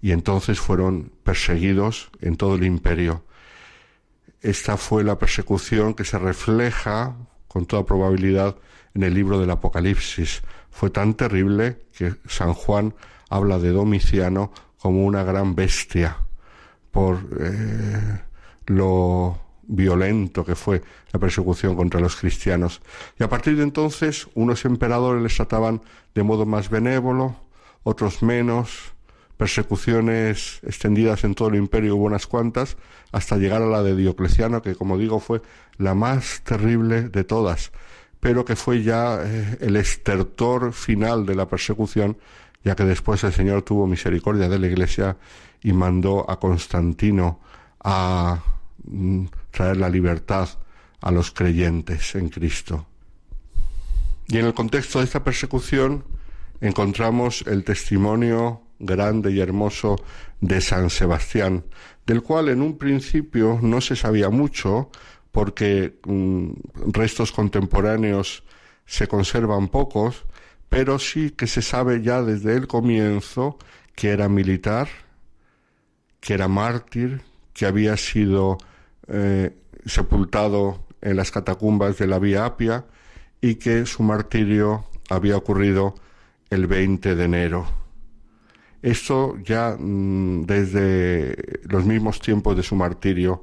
y 0.00 0.12
entonces 0.12 0.60
fueron 0.60 1.12
perseguidos 1.22 2.10
en 2.20 2.36
todo 2.36 2.54
el 2.54 2.64
imperio. 2.64 3.24
Esta 4.40 4.76
fue 4.76 5.02
la 5.02 5.18
persecución 5.18 5.94
que 5.94 6.04
se 6.04 6.18
refleja 6.18 7.16
con 7.48 7.66
toda 7.66 7.84
probabilidad 7.84 8.56
en 8.94 9.02
el 9.02 9.14
libro 9.14 9.40
del 9.40 9.50
Apocalipsis. 9.50 10.42
Fue 10.70 10.90
tan 10.90 11.14
terrible 11.14 11.78
que 11.96 12.14
San 12.28 12.54
Juan 12.54 12.94
habla 13.28 13.58
de 13.58 13.70
Domiciano 13.70 14.52
como 14.78 15.04
una 15.04 15.24
gran 15.24 15.54
bestia 15.54 16.16
por 16.92 17.18
eh, 17.40 18.20
lo 18.66 19.40
violento 19.68 20.44
que 20.44 20.54
fue 20.54 20.82
la 21.12 21.20
persecución 21.20 21.76
contra 21.76 22.00
los 22.00 22.16
cristianos. 22.16 22.80
Y 23.18 23.24
a 23.24 23.28
partir 23.28 23.56
de 23.56 23.62
entonces 23.64 24.28
unos 24.34 24.64
emperadores 24.64 25.22
les 25.22 25.34
trataban 25.34 25.82
de 26.14 26.22
modo 26.22 26.46
más 26.46 26.70
benévolo, 26.70 27.36
otros 27.82 28.22
menos, 28.22 28.92
persecuciones 29.38 30.60
extendidas 30.64 31.24
en 31.24 31.34
todo 31.34 31.48
el 31.48 31.54
imperio 31.54 31.96
hubo 31.96 32.04
unas 32.04 32.26
cuantas, 32.26 32.76
hasta 33.12 33.36
llegar 33.36 33.62
a 33.62 33.66
la 33.66 33.82
de 33.82 33.96
Diocleciano, 33.96 34.60
que 34.60 34.74
como 34.74 34.98
digo 34.98 35.20
fue 35.20 35.40
la 35.78 35.94
más 35.94 36.42
terrible 36.42 37.08
de 37.08 37.24
todas, 37.24 37.72
pero 38.20 38.44
que 38.44 38.56
fue 38.56 38.82
ya 38.82 39.20
eh, 39.22 39.56
el 39.60 39.76
estertor 39.76 40.72
final 40.72 41.24
de 41.24 41.36
la 41.36 41.48
persecución, 41.48 42.18
ya 42.64 42.74
que 42.74 42.84
después 42.84 43.22
el 43.22 43.32
Señor 43.32 43.62
tuvo 43.62 43.86
misericordia 43.86 44.48
de 44.48 44.58
la 44.58 44.66
Iglesia 44.66 45.16
y 45.62 45.72
mandó 45.72 46.28
a 46.28 46.40
Constantino 46.40 47.40
a 47.82 48.42
mm, 48.84 49.26
traer 49.52 49.76
la 49.76 49.88
libertad 49.88 50.48
a 51.00 51.12
los 51.12 51.30
creyentes 51.30 52.16
en 52.16 52.28
Cristo. 52.28 52.86
Y 54.26 54.38
en 54.38 54.46
el 54.46 54.52
contexto 54.52 54.98
de 54.98 55.04
esta 55.04 55.22
persecución 55.22 56.04
encontramos 56.60 57.44
el 57.46 57.62
testimonio 57.62 58.62
grande 58.78 59.32
y 59.32 59.40
hermoso 59.40 59.96
de 60.40 60.60
San 60.60 60.90
Sebastián, 60.90 61.64
del 62.06 62.22
cual 62.22 62.48
en 62.48 62.62
un 62.62 62.78
principio 62.78 63.58
no 63.62 63.80
se 63.80 63.96
sabía 63.96 64.30
mucho, 64.30 64.90
porque 65.32 65.98
mm, 66.04 66.50
restos 66.92 67.32
contemporáneos 67.32 68.44
se 68.86 69.06
conservan 69.06 69.68
pocos, 69.68 70.24
pero 70.68 70.98
sí 70.98 71.30
que 71.30 71.46
se 71.46 71.62
sabe 71.62 72.02
ya 72.02 72.22
desde 72.22 72.54
el 72.54 72.66
comienzo 72.66 73.58
que 73.94 74.10
era 74.10 74.28
militar, 74.28 74.88
que 76.20 76.34
era 76.34 76.48
mártir, 76.48 77.22
que 77.52 77.66
había 77.66 77.96
sido 77.96 78.58
eh, 79.08 79.56
sepultado 79.84 80.84
en 81.00 81.16
las 81.16 81.30
catacumbas 81.30 81.98
de 81.98 82.06
la 82.06 82.18
Vía 82.18 82.44
Apia 82.44 82.86
y 83.40 83.56
que 83.56 83.86
su 83.86 84.02
martirio 84.02 84.88
había 85.08 85.36
ocurrido 85.36 85.94
el 86.50 86.66
20 86.66 87.14
de 87.14 87.24
enero. 87.24 87.77
Esto 88.82 89.36
ya 89.42 89.76
mm, 89.78 90.46
desde 90.46 91.60
los 91.64 91.84
mismos 91.84 92.20
tiempos 92.20 92.56
de 92.56 92.62
su 92.62 92.76
martirio 92.76 93.42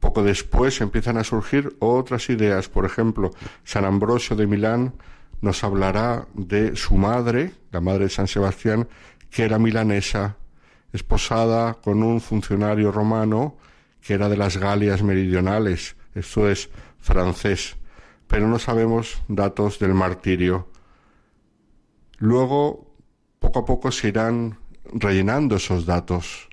poco 0.00 0.22
después 0.22 0.80
empiezan 0.80 1.18
a 1.18 1.24
surgir 1.24 1.76
otras 1.78 2.30
ideas. 2.30 2.68
Por 2.68 2.86
ejemplo, 2.86 3.30
San 3.64 3.84
Ambrosio 3.84 4.34
de 4.34 4.46
Milán 4.46 4.94
nos 5.42 5.62
hablará 5.62 6.26
de 6.34 6.74
su 6.74 6.96
madre, 6.96 7.52
la 7.70 7.80
madre 7.80 8.04
de 8.04 8.10
San 8.10 8.26
Sebastián, 8.26 8.88
que 9.30 9.44
era 9.44 9.58
milanesa, 9.58 10.36
esposada 10.92 11.74
con 11.74 12.02
un 12.02 12.20
funcionario 12.20 12.90
romano 12.90 13.56
que 14.00 14.14
era 14.14 14.28
de 14.28 14.36
las 14.36 14.56
Galias 14.56 15.02
meridionales, 15.02 15.96
esto 16.14 16.48
es 16.48 16.70
francés, 16.98 17.76
pero 18.26 18.48
no 18.48 18.58
sabemos 18.58 19.22
datos 19.28 19.78
del 19.78 19.94
martirio. 19.94 20.68
Luego, 22.18 22.89
poco 23.40 23.58
a 23.60 23.64
poco 23.64 23.90
se 23.90 24.08
irán 24.08 24.58
rellenando 24.92 25.56
esos 25.56 25.86
datos. 25.86 26.48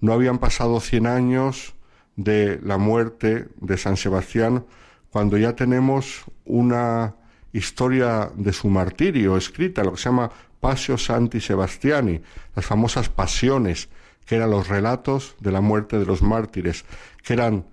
No 0.00 0.12
habían 0.12 0.38
pasado 0.38 0.80
cien 0.80 1.06
años 1.06 1.74
de 2.16 2.58
la 2.62 2.78
muerte 2.78 3.48
de 3.60 3.78
San 3.78 3.96
Sebastián, 3.96 4.66
cuando 5.10 5.36
ya 5.36 5.54
tenemos 5.54 6.24
una 6.44 7.14
historia 7.52 8.30
de 8.34 8.52
su 8.52 8.68
martirio 8.68 9.36
escrita, 9.36 9.84
lo 9.84 9.92
que 9.92 9.98
se 9.98 10.08
llama 10.08 10.30
Pasio 10.58 10.96
Santi 10.96 11.40
Sebastiani, 11.40 12.20
las 12.56 12.64
famosas 12.64 13.08
pasiones, 13.08 13.88
que 14.24 14.36
eran 14.36 14.50
los 14.50 14.68
relatos 14.68 15.36
de 15.40 15.52
la 15.52 15.60
muerte 15.60 15.98
de 15.98 16.06
los 16.06 16.22
mártires, 16.22 16.84
que 17.22 17.34
eran 17.34 17.66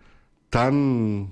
tan 0.49 1.31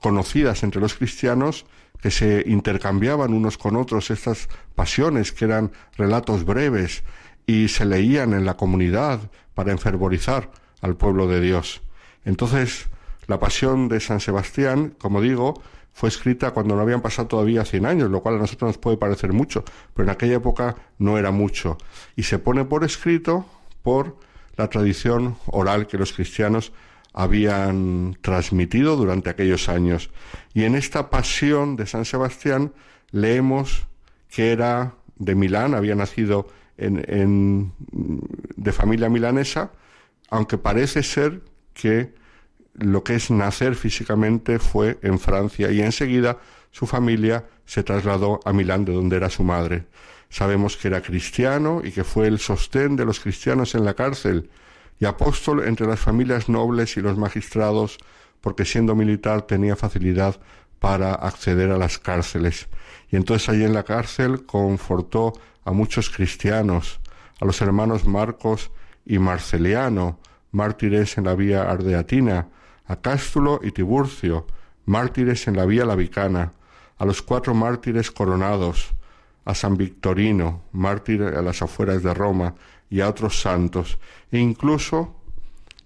conocidas 0.00 0.62
entre 0.62 0.80
los 0.80 0.94
cristianos 0.94 1.66
que 2.02 2.10
se 2.10 2.44
intercambiaban 2.46 3.34
unos 3.34 3.58
con 3.58 3.76
otros 3.76 4.10
estas 4.10 4.48
pasiones, 4.74 5.32
que 5.32 5.44
eran 5.44 5.72
relatos 5.96 6.44
breves 6.44 7.02
y 7.46 7.68
se 7.68 7.84
leían 7.84 8.32
en 8.32 8.44
la 8.44 8.56
comunidad 8.56 9.20
para 9.54 9.72
enfervorizar 9.72 10.50
al 10.80 10.96
pueblo 10.96 11.26
de 11.26 11.40
Dios. 11.40 11.82
Entonces, 12.24 12.88
la 13.26 13.38
pasión 13.38 13.88
de 13.88 14.00
San 14.00 14.20
Sebastián, 14.20 14.94
como 14.98 15.20
digo, 15.20 15.60
fue 15.92 16.08
escrita 16.08 16.52
cuando 16.52 16.74
no 16.74 16.82
habían 16.82 17.02
pasado 17.02 17.28
todavía 17.28 17.64
100 17.64 17.86
años, 17.86 18.10
lo 18.10 18.22
cual 18.22 18.36
a 18.36 18.38
nosotros 18.38 18.68
nos 18.68 18.78
puede 18.78 18.96
parecer 18.96 19.32
mucho, 19.32 19.64
pero 19.94 20.04
en 20.04 20.10
aquella 20.10 20.36
época 20.36 20.76
no 20.98 21.18
era 21.18 21.30
mucho. 21.30 21.76
Y 22.16 22.22
se 22.22 22.38
pone 22.38 22.64
por 22.64 22.84
escrito 22.84 23.46
por 23.82 24.16
la 24.56 24.68
tradición 24.68 25.36
oral 25.46 25.86
que 25.86 25.98
los 25.98 26.12
cristianos 26.12 26.72
habían 27.12 28.16
transmitido 28.20 28.96
durante 28.96 29.30
aquellos 29.30 29.68
años. 29.68 30.10
Y 30.54 30.64
en 30.64 30.74
esta 30.74 31.10
pasión 31.10 31.76
de 31.76 31.86
San 31.86 32.04
Sebastián 32.04 32.72
leemos 33.10 33.86
que 34.28 34.52
era 34.52 34.94
de 35.16 35.34
Milán, 35.34 35.74
había 35.74 35.94
nacido 35.94 36.48
en, 36.78 37.72
de 38.56 38.72
familia 38.72 39.08
milanesa, 39.08 39.72
aunque 40.30 40.56
parece 40.56 41.02
ser 41.02 41.42
que 41.74 42.14
lo 42.74 43.04
que 43.04 43.16
es 43.16 43.30
nacer 43.30 43.74
físicamente 43.74 44.58
fue 44.58 44.98
en 45.02 45.18
Francia 45.18 45.70
y 45.70 45.82
enseguida 45.82 46.38
su 46.70 46.86
familia 46.86 47.44
se 47.66 47.82
trasladó 47.82 48.40
a 48.44 48.52
Milán, 48.52 48.84
de 48.84 48.92
donde 48.92 49.16
era 49.16 49.28
su 49.28 49.42
madre. 49.42 49.86
Sabemos 50.30 50.76
que 50.76 50.88
era 50.88 51.02
cristiano 51.02 51.82
y 51.84 51.90
que 51.90 52.04
fue 52.04 52.28
el 52.28 52.38
sostén 52.38 52.96
de 52.96 53.04
los 53.04 53.20
cristianos 53.20 53.74
en 53.74 53.84
la 53.84 53.94
cárcel 53.94 54.48
y 55.00 55.06
apóstol 55.06 55.66
entre 55.66 55.86
las 55.86 55.98
familias 55.98 56.48
nobles 56.48 56.96
y 56.96 57.00
los 57.00 57.16
magistrados, 57.16 57.98
porque 58.40 58.66
siendo 58.66 58.94
militar 58.94 59.42
tenía 59.42 59.74
facilidad 59.74 60.38
para 60.78 61.14
acceder 61.14 61.70
a 61.70 61.78
las 61.78 61.98
cárceles. 61.98 62.68
Y 63.10 63.16
entonces 63.16 63.48
allí 63.48 63.64
en 63.64 63.74
la 63.74 63.82
cárcel 63.82 64.44
confortó 64.44 65.32
a 65.64 65.72
muchos 65.72 66.10
cristianos, 66.10 67.00
a 67.40 67.46
los 67.46 67.60
hermanos 67.62 68.06
Marcos 68.06 68.70
y 69.06 69.18
Marceliano, 69.18 70.18
mártires 70.52 71.16
en 71.16 71.24
la 71.24 71.34
vía 71.34 71.70
ardeatina, 71.70 72.48
a 72.86 72.96
Cástulo 72.96 73.60
y 73.62 73.72
Tiburcio, 73.72 74.46
mártires 74.84 75.48
en 75.48 75.56
la 75.56 75.64
vía 75.64 75.84
lavicana, 75.86 76.52
a 76.98 77.04
los 77.06 77.22
cuatro 77.22 77.54
mártires 77.54 78.10
coronados, 78.10 78.92
a 79.44 79.54
San 79.54 79.76
Victorino, 79.76 80.62
mártir 80.72 81.22
a 81.22 81.40
las 81.40 81.62
afueras 81.62 82.02
de 82.02 82.12
Roma, 82.12 82.54
y 82.90 83.00
a 83.00 83.08
otros 83.08 83.40
santos. 83.40 83.98
E 84.30 84.38
incluso 84.38 85.14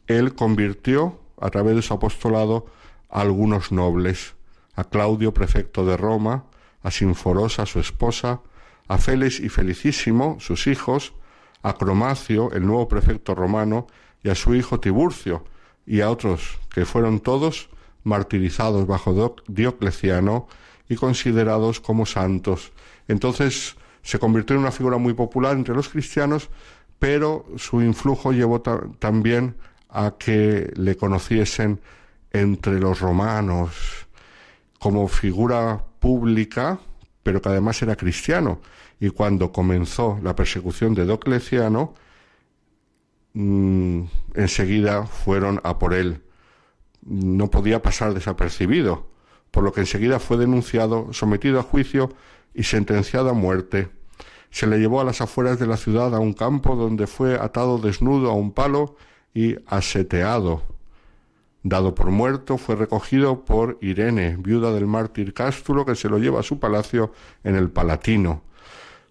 él 0.07 0.35
convirtió, 0.35 1.21
a 1.41 1.51
través 1.51 1.77
de 1.77 1.83
su 1.83 1.95
apostolado, 1.95 2.67
a 3.11 3.21
algunos 3.21 3.71
nobles, 3.71 4.35
a 4.75 4.85
Claudio, 4.85 5.33
prefecto 5.33 5.85
de 5.85 5.97
Roma, 5.97 6.45
a 6.83 6.91
Sinforosa, 6.91 7.67
su 7.67 7.79
esposa, 7.79 8.41
a 8.89 8.99
Félix 8.99 9.41
y 9.41 9.49
Felicísimo, 9.49 10.39
sus 10.41 10.67
hijos, 10.67 11.13
a 11.63 11.75
Cromacio, 11.75 12.51
el 12.53 12.67
nuevo 12.67 12.89
prefecto 12.89 13.35
romano, 13.35 13.87
y 14.23 14.31
a 14.31 14.35
su 14.35 14.55
hijo 14.55 14.81
Tiburcio, 14.81 15.45
y 15.87 16.01
a 16.01 16.11
otros, 16.11 16.59
que 16.73 16.85
fueron 16.85 17.21
todos 17.21 17.69
martirizados 18.05 18.87
bajo 18.87 19.37
Diocleciano 19.49 20.49
y 20.89 20.97
considerados 20.97 21.81
como 21.81 22.07
santos. 22.07 22.73
Entonces 23.09 23.77
se 24.03 24.19
convirtió 24.19 24.57
en 24.57 24.63
una 24.63 24.71
figura 24.71 24.99
muy 24.99 25.15
popular 25.15 25.57
entre 25.57 25.75
los 25.75 25.89
cristianos, 25.89 26.51
pero 27.05 27.45
su 27.57 27.83
influjo 27.83 28.33
llevó 28.33 28.63
también 28.63 29.57
a 29.91 30.15
que 30.19 30.73
le 30.75 30.97
conociesen 30.97 31.81
entre 32.33 32.81
los 32.81 33.01
romanos 33.01 34.07
como 34.79 35.07
figura 35.09 35.85
pública, 35.99 36.79
pero 37.23 37.43
que 37.43 37.51
además 37.51 37.83
era 37.83 37.95
cristiano. 37.95 38.61
Y 38.99 39.11
cuando 39.11 39.53
comenzó 39.53 40.19
la 40.23 40.35
persecución 40.35 40.95
de 40.95 41.05
Diocleciano, 41.05 41.95
Mm, 43.35 44.05
enseguida 44.35 45.07
fueron 45.07 45.61
a 45.65 45.79
por 45.79 45.93
él. 45.93 46.23
No 47.03 47.51
podía 47.51 47.83
pasar 47.83 48.15
desapercibido, 48.15 49.11
por 49.51 49.65
lo 49.65 49.73
que 49.73 49.81
enseguida 49.81 50.21
fue 50.21 50.37
denunciado, 50.37 51.13
sometido 51.13 51.59
a 51.59 51.65
juicio 51.65 52.11
y 52.55 52.63
sentenciado 52.63 53.31
a 53.31 53.35
muerte. 53.35 53.91
Se 54.55 54.69
le 54.69 54.79
llevó 54.79 55.01
a 55.01 55.05
las 55.05 55.21
afueras 55.21 55.59
de 55.59 55.67
la 55.67 55.77
ciudad 55.77 56.15
a 56.15 56.21
un 56.21 56.33
campo 56.33 56.77
donde 56.77 57.09
fue 57.09 57.35
atado 57.35 57.79
desnudo 57.79 58.31
a 58.31 58.35
un 58.35 58.53
palo 58.53 58.95
y 59.35 59.57
aseteado. 59.67 60.63
Dado 61.65 61.95
por 61.97 62.11
muerto, 62.11 62.57
fue 62.57 62.77
recogido 62.77 63.45
por 63.45 63.79
Irene, 63.81 64.37
viuda 64.39 64.71
del 64.71 64.87
mártir 64.87 65.35
Cástulo, 65.35 65.85
que 65.85 65.97
se 65.97 66.09
lo 66.09 66.19
lleva 66.19 66.39
a 66.39 66.45
su 66.45 66.61
palacio 66.61 67.11
en 67.43 67.57
el 67.57 67.71
Palatino. 67.71 68.43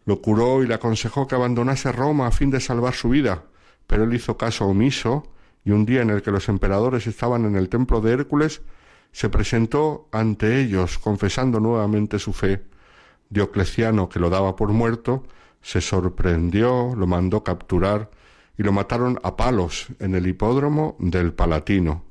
Lo 0.06 0.22
curó 0.22 0.64
y 0.64 0.68
le 0.68 0.76
aconsejó 0.76 1.28
que 1.28 1.36
abandonase 1.36 1.92
Roma 1.92 2.28
a 2.28 2.32
fin 2.32 2.50
de 2.50 2.62
salvar 2.62 2.94
su 2.94 3.10
vida 3.10 3.44
pero 3.88 4.04
él 4.04 4.14
hizo 4.14 4.38
caso 4.38 4.66
omiso 4.66 5.24
y 5.64 5.72
un 5.72 5.86
día 5.86 6.02
en 6.02 6.10
el 6.10 6.22
que 6.22 6.32
los 6.32 6.50
emperadores 6.50 7.08
estaban 7.08 7.46
en 7.46 7.56
el 7.56 7.70
templo 7.70 8.02
de 8.02 8.12
Hércules, 8.12 8.62
se 9.12 9.30
presentó 9.30 10.08
ante 10.12 10.60
ellos 10.60 10.98
confesando 10.98 11.60
nuevamente 11.60 12.20
su 12.20 12.34
fe. 12.34 12.64
Diocleciano, 13.34 14.10
que 14.10 14.20
lo 14.20 14.30
daba 14.30 14.56
por 14.56 14.70
muerto, 14.70 15.24
se 15.62 15.82
sorprendió, 15.82 16.94
lo 16.96 17.08
mandó 17.08 17.44
capturar 17.44 18.12
y 18.58 18.64
lo 18.64 18.72
mataron 18.72 19.20
a 19.24 19.36
palos 19.36 19.88
en 20.00 20.14
el 20.14 20.28
hipódromo 20.28 20.96
del 21.00 21.34
Palatino. 21.34 22.04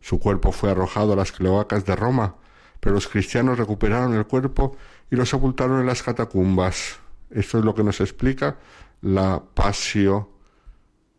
Su 0.00 0.18
cuerpo 0.18 0.52
fue 0.52 0.70
arrojado 0.70 1.12
a 1.12 1.16
las 1.16 1.32
cloacas 1.32 1.84
de 1.84 1.94
Roma, 1.94 2.36
pero 2.80 2.94
los 2.94 3.08
cristianos 3.08 3.58
recuperaron 3.58 4.14
el 4.14 4.26
cuerpo 4.26 4.76
y 5.10 5.16
lo 5.16 5.26
sepultaron 5.26 5.80
en 5.80 5.86
las 5.86 6.02
catacumbas. 6.02 6.98
Esto 7.30 7.58
es 7.58 7.64
lo 7.64 7.74
que 7.74 7.84
nos 7.84 8.00
explica 8.00 8.56
la 9.02 9.42
pasio 9.54 10.30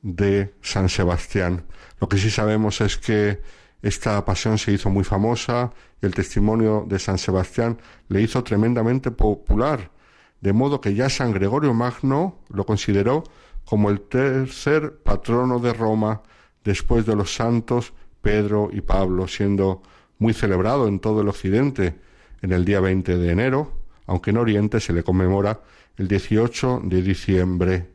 de 0.01 0.55
San 0.61 0.89
Sebastián. 0.89 1.65
Lo 1.99 2.09
que 2.09 2.17
sí 2.17 2.31
sabemos 2.31 2.81
es 2.81 2.97
que 2.97 3.41
esta 3.81 4.23
pasión 4.25 4.57
se 4.57 4.71
hizo 4.71 4.89
muy 4.89 5.03
famosa 5.03 5.71
y 6.01 6.05
el 6.05 6.13
testimonio 6.13 6.85
de 6.87 6.99
San 6.99 7.17
Sebastián 7.17 7.79
le 8.09 8.21
hizo 8.21 8.43
tremendamente 8.43 9.11
popular, 9.11 9.91
de 10.39 10.53
modo 10.53 10.81
que 10.81 10.93
ya 10.93 11.09
San 11.09 11.31
Gregorio 11.31 11.73
Magno 11.73 12.39
lo 12.49 12.65
consideró 12.65 13.23
como 13.65 13.89
el 13.89 14.01
tercer 14.01 14.97
patrono 15.03 15.59
de 15.59 15.73
Roma 15.73 16.21
después 16.63 17.05
de 17.05 17.15
los 17.15 17.33
santos 17.33 17.93
Pedro 18.21 18.69
y 18.71 18.81
Pablo, 18.81 19.27
siendo 19.27 19.81
muy 20.19 20.33
celebrado 20.33 20.87
en 20.87 20.99
todo 20.99 21.21
el 21.21 21.29
occidente 21.29 21.95
en 22.41 22.51
el 22.51 22.65
día 22.65 22.79
20 22.79 23.17
de 23.17 23.31
enero, 23.31 23.73
aunque 24.05 24.29
en 24.31 24.37
Oriente 24.37 24.79
se 24.79 24.93
le 24.93 25.03
conmemora 25.03 25.61
el 25.97 26.07
18 26.07 26.81
de 26.83 27.01
diciembre. 27.01 27.87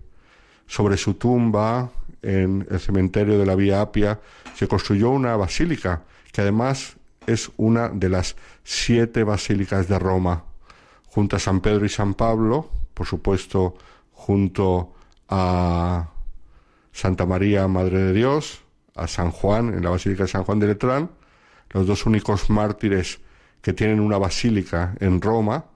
Sobre 0.67 0.97
su 0.97 1.15
tumba, 1.15 1.91
en 2.23 2.67
el 2.71 2.81
cementerio 2.81 3.39
de 3.39 3.47
la 3.47 3.55
Vía 3.55 3.81
Apia, 3.81 4.21
se 4.55 4.69
construyó 4.69 5.11
una 5.11 5.37
basílica, 5.37 6.03
que 6.33 6.41
además 6.41 6.97
es 7.27 7.51
una 7.57 7.89
de 7.89 8.09
las 8.09 8.37
siete 8.65 9.25
basílicas 9.25 9.89
de 9.89 9.99
Roma, 9.99 10.45
junto 11.07 11.37
a 11.37 11.39
San 11.39 11.61
Pedro 11.61 11.87
y 11.87 11.89
San 11.89 12.15
Pablo, 12.15 12.71
por 12.95 13.07
supuesto, 13.07 13.77
junto 14.13 14.95
a 15.29 16.09
Santa 16.93 17.27
María, 17.27 17.69
Madre 17.69 17.99
de 17.99 18.13
Dios, 18.13 18.63
a 18.95 19.07
San 19.07 19.31
Juan, 19.31 19.75
en 19.75 19.83
la 19.83 19.91
Basílica 19.91 20.25
de 20.25 20.29
San 20.29 20.45
Juan 20.45 20.59
de 20.59 20.69
Letrán, 20.69 21.11
los 21.71 21.87
dos 21.87 22.07
únicos 22.07 22.49
mártires 22.49 23.21
que 23.61 23.73
tienen 23.73 24.01
una 24.01 24.19
basílica 24.19 24.95
en 25.01 25.21
Roma, 25.21 25.67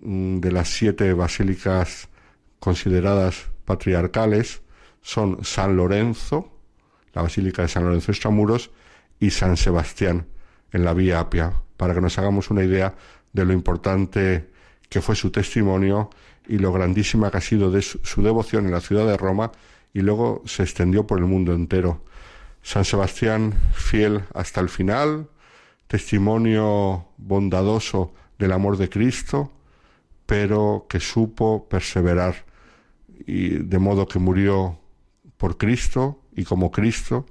mm, 0.00 0.38
de 0.38 0.52
las 0.52 0.68
siete 0.68 1.12
basílicas 1.14 2.08
consideradas 2.60 3.46
patriarcales 3.64 4.60
son 5.04 5.44
San 5.44 5.76
Lorenzo, 5.76 6.50
la 7.12 7.20
Basílica 7.20 7.60
de 7.60 7.68
San 7.68 7.84
Lorenzo 7.84 8.10
Extramuros, 8.10 8.70
y 9.20 9.30
San 9.30 9.58
Sebastián 9.58 10.26
en 10.72 10.84
la 10.84 10.94
Vía 10.94 11.20
Apia, 11.20 11.52
para 11.76 11.94
que 11.94 12.00
nos 12.00 12.18
hagamos 12.18 12.50
una 12.50 12.64
idea 12.64 12.94
de 13.32 13.44
lo 13.44 13.52
importante 13.52 14.50
que 14.88 15.02
fue 15.02 15.14
su 15.14 15.30
testimonio 15.30 16.08
y 16.48 16.56
lo 16.58 16.72
grandísima 16.72 17.30
que 17.30 17.36
ha 17.36 17.42
sido 17.42 17.70
de 17.70 17.82
su 17.82 18.22
devoción 18.22 18.64
en 18.64 18.72
la 18.72 18.80
ciudad 18.80 19.06
de 19.06 19.18
Roma 19.18 19.52
y 19.92 20.00
luego 20.00 20.42
se 20.46 20.62
extendió 20.62 21.06
por 21.06 21.18
el 21.18 21.26
mundo 21.26 21.52
entero. 21.52 22.02
San 22.62 22.86
Sebastián 22.86 23.52
fiel 23.74 24.24
hasta 24.32 24.62
el 24.62 24.70
final, 24.70 25.28
testimonio 25.86 27.08
bondadoso 27.18 28.14
del 28.38 28.52
amor 28.52 28.78
de 28.78 28.88
Cristo, 28.88 29.52
pero 30.24 30.86
que 30.88 30.98
supo 30.98 31.68
perseverar 31.68 32.46
y 33.26 33.50
de 33.50 33.78
modo 33.78 34.08
que 34.08 34.18
murió 34.18 34.78
por 35.44 35.58
Cristo 35.58 36.20
y 36.34 36.44
como 36.44 36.70
Cristo, 36.70 37.26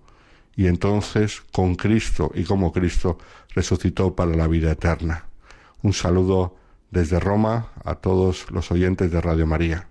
y 0.56 0.68
entonces 0.68 1.41
con 1.52 1.73
Cristo 1.73 2.30
y 2.35 2.44
como 2.44 2.72
Cristo 2.72 3.18
resucitó 3.56 4.15
para 4.15 4.35
la 4.35 4.48
vida 4.48 4.72
eterna. 4.72 5.26
Un 5.81 5.94
saludo 5.94 6.56
desde 6.91 7.19
Roma 7.19 7.72
a 7.84 7.95
todos 7.95 8.52
los 8.52 8.72
oyentes 8.72 9.10
de 9.10 9.19
Radio 9.19 9.48
María. 9.48 9.88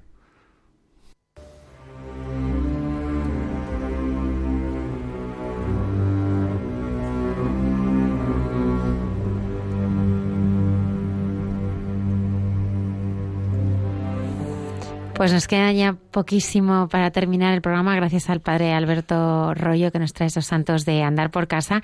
Pues 15.22 15.32
nos 15.32 15.46
queda 15.46 15.70
ya 15.70 15.92
poquísimo 15.92 16.88
para 16.88 17.12
terminar 17.12 17.54
el 17.54 17.62
programa, 17.62 17.94
gracias 17.94 18.28
al 18.28 18.40
padre 18.40 18.72
Alberto 18.72 19.54
Rollo 19.54 19.92
que 19.92 20.00
nos 20.00 20.12
trae 20.12 20.26
esos 20.26 20.46
santos 20.46 20.84
de 20.84 21.04
andar 21.04 21.30
por 21.30 21.46
casa. 21.46 21.80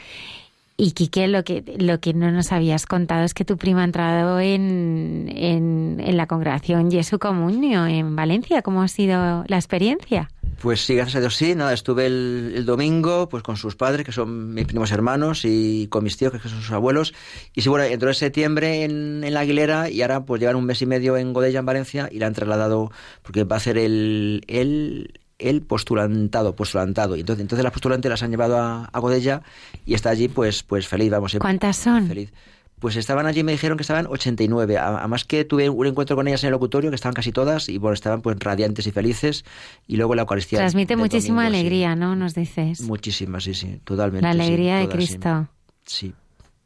Y 0.76 0.90
Quique, 0.90 1.28
lo 1.28 1.44
que, 1.44 1.62
lo 1.78 2.00
que 2.00 2.14
no 2.14 2.32
nos 2.32 2.50
habías 2.50 2.84
contado 2.84 3.22
es 3.22 3.34
que 3.34 3.44
tu 3.44 3.56
prima 3.56 3.82
ha 3.82 3.84
entrado 3.84 4.40
en, 4.40 5.30
en, 5.32 6.16
la 6.16 6.26
congregación 6.26 6.90
Jesu 6.90 7.20
Comunio 7.20 7.86
en 7.86 8.16
Valencia. 8.16 8.60
¿Cómo 8.62 8.82
ha 8.82 8.88
sido 8.88 9.44
la 9.46 9.56
experiencia? 9.56 10.30
Pues 10.60 10.84
sí, 10.84 10.96
gracias 10.96 11.16
a 11.16 11.20
Dios 11.20 11.36
sí, 11.36 11.54
nada, 11.54 11.72
estuve 11.72 12.06
el, 12.06 12.64
domingo 12.66 13.28
pues 13.28 13.44
con 13.44 13.56
sus 13.56 13.76
padres, 13.76 14.04
que 14.04 14.10
son 14.10 14.54
mis 14.54 14.66
primos 14.66 14.90
hermanos, 14.90 15.44
y 15.44 15.86
con 15.86 16.02
mis 16.02 16.16
tíos, 16.16 16.32
que 16.32 16.40
son 16.40 16.60
sus 16.60 16.72
abuelos. 16.72 17.14
Y 17.54 17.62
sí, 17.62 17.68
bueno, 17.68 17.84
entró 17.84 18.08
en 18.08 18.14
septiembre 18.14 18.82
en, 18.82 19.22
en 19.22 19.34
la 19.34 19.40
Aguilera 19.40 19.88
y 19.88 20.02
ahora 20.02 20.24
pues 20.24 20.40
llevan 20.40 20.56
un 20.56 20.64
mes 20.64 20.82
y 20.82 20.86
medio 20.86 21.16
en 21.16 21.32
Godella, 21.32 21.60
en 21.60 21.66
Valencia, 21.66 22.08
y 22.10 22.18
la 22.18 22.26
han 22.26 22.34
trasladado, 22.34 22.90
porque 23.22 23.44
va 23.44 23.56
a 23.56 23.60
ser 23.60 23.78
el, 23.78 24.42
el, 24.48 25.20
el 25.38 25.62
postulantado, 25.62 26.56
postulantado. 26.56 27.14
Y 27.14 27.20
entonces, 27.20 27.42
entonces 27.42 27.62
las 27.62 27.72
postulantes 27.72 28.10
las 28.10 28.22
han 28.24 28.30
llevado 28.30 28.58
a, 28.58 28.86
a 28.86 28.98
Godella 28.98 29.42
y 29.86 29.94
está 29.94 30.10
allí 30.10 30.26
pues, 30.26 30.64
pues 30.64 30.88
feliz, 30.88 31.10
vamos. 31.10 31.36
¿Cuántas 31.40 31.76
son? 31.76 32.08
Feliz. 32.08 32.32
Pues 32.80 32.96
estaban 32.96 33.26
allí, 33.26 33.42
me 33.42 33.52
dijeron 33.52 33.76
que 33.76 33.82
estaban 33.82 34.06
89. 34.06 34.78
Además 34.78 35.24
que 35.24 35.44
tuve 35.44 35.68
un 35.68 35.86
encuentro 35.86 36.16
con 36.16 36.28
ellas 36.28 36.42
en 36.44 36.48
el 36.48 36.52
locutorio, 36.52 36.90
que 36.90 36.96
estaban 36.96 37.14
casi 37.14 37.32
todas, 37.32 37.68
y 37.68 37.78
bueno, 37.78 37.94
estaban 37.94 38.22
pues 38.22 38.36
radiantes 38.38 38.86
y 38.86 38.92
felices. 38.92 39.44
Y 39.86 39.96
luego 39.96 40.14
la 40.14 40.22
Eucaristía. 40.22 40.58
Transmite 40.60 40.96
muchísima 40.96 41.44
domingo, 41.44 41.54
sí. 41.54 41.60
alegría, 41.60 41.96
¿no? 41.96 42.16
Nos 42.16 42.34
dices. 42.34 42.80
Muchísima, 42.82 43.40
sí, 43.40 43.54
sí, 43.54 43.80
totalmente. 43.84 44.26
La 44.26 44.32
sí, 44.32 44.40
alegría 44.40 44.78
de 44.78 44.84
todas, 44.84 45.04
sí. 45.04 45.08
Cristo. 45.08 45.48
Sí. 45.84 46.14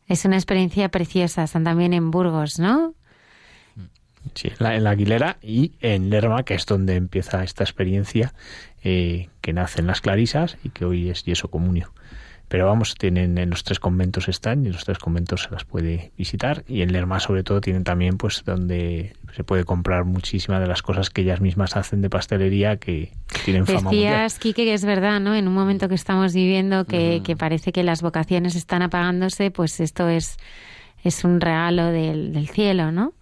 Es 0.08 0.24
una 0.24 0.36
experiencia 0.36 0.88
preciosa. 0.90 1.44
Están 1.44 1.64
también 1.64 1.92
en 1.92 2.10
Burgos, 2.10 2.58
¿no? 2.58 2.94
Sí, 4.34 4.48
en 4.48 4.56
la, 4.58 4.76
en 4.76 4.84
la 4.84 4.90
Aguilera 4.90 5.38
y 5.42 5.72
en 5.80 6.10
Lerma, 6.10 6.44
que 6.44 6.54
es 6.54 6.66
donde 6.66 6.94
empieza 6.94 7.42
esta 7.42 7.64
experiencia 7.64 8.34
eh, 8.84 9.28
que 9.40 9.52
nace 9.52 9.80
en 9.80 9.86
las 9.86 10.00
Clarisas 10.00 10.58
y 10.62 10.70
que 10.70 10.84
hoy 10.84 11.10
es 11.10 11.24
Yeso 11.24 11.48
Comunio. 11.48 11.92
Pero 12.52 12.66
vamos, 12.66 12.96
tienen 12.96 13.38
en 13.38 13.48
los 13.48 13.64
tres 13.64 13.80
conventos 13.80 14.28
están 14.28 14.64
y 14.64 14.66
en 14.66 14.74
los 14.74 14.84
tres 14.84 14.98
conventos 14.98 15.44
se 15.44 15.50
las 15.50 15.64
puede 15.64 16.12
visitar 16.18 16.64
y 16.68 16.82
en 16.82 16.92
Lerma 16.92 17.18
sobre 17.18 17.44
todo 17.44 17.62
tienen 17.62 17.82
también 17.82 18.18
pues 18.18 18.44
donde 18.44 19.14
se 19.34 19.42
puede 19.42 19.64
comprar 19.64 20.04
muchísimas 20.04 20.60
de 20.60 20.66
las 20.66 20.82
cosas 20.82 21.08
que 21.08 21.22
ellas 21.22 21.40
mismas 21.40 21.76
hacen 21.76 22.02
de 22.02 22.10
pastelería 22.10 22.76
que, 22.76 23.10
tienen 23.46 23.64
fama 23.64 23.84
mundial. 23.84 24.12
Decías, 24.12 24.38
Quique, 24.38 24.64
que 24.64 24.74
es 24.74 24.84
verdad, 24.84 25.18
¿no? 25.18 25.34
En 25.34 25.48
un 25.48 25.54
momento 25.54 25.88
que 25.88 25.94
estamos 25.94 26.34
viviendo 26.34 26.84
que, 26.84 27.22
que 27.24 27.36
parece 27.36 27.72
que 27.72 27.82
las 27.82 28.02
vocaciones 28.02 28.54
están 28.54 28.82
apagándose, 28.82 29.50
pues 29.50 29.80
esto 29.80 30.10
es, 30.10 30.36
es 31.02 31.24
un 31.24 31.40
regalo 31.40 31.86
del, 31.86 32.34
del 32.34 32.50
cielo, 32.50 32.92
¿no? 32.92 33.14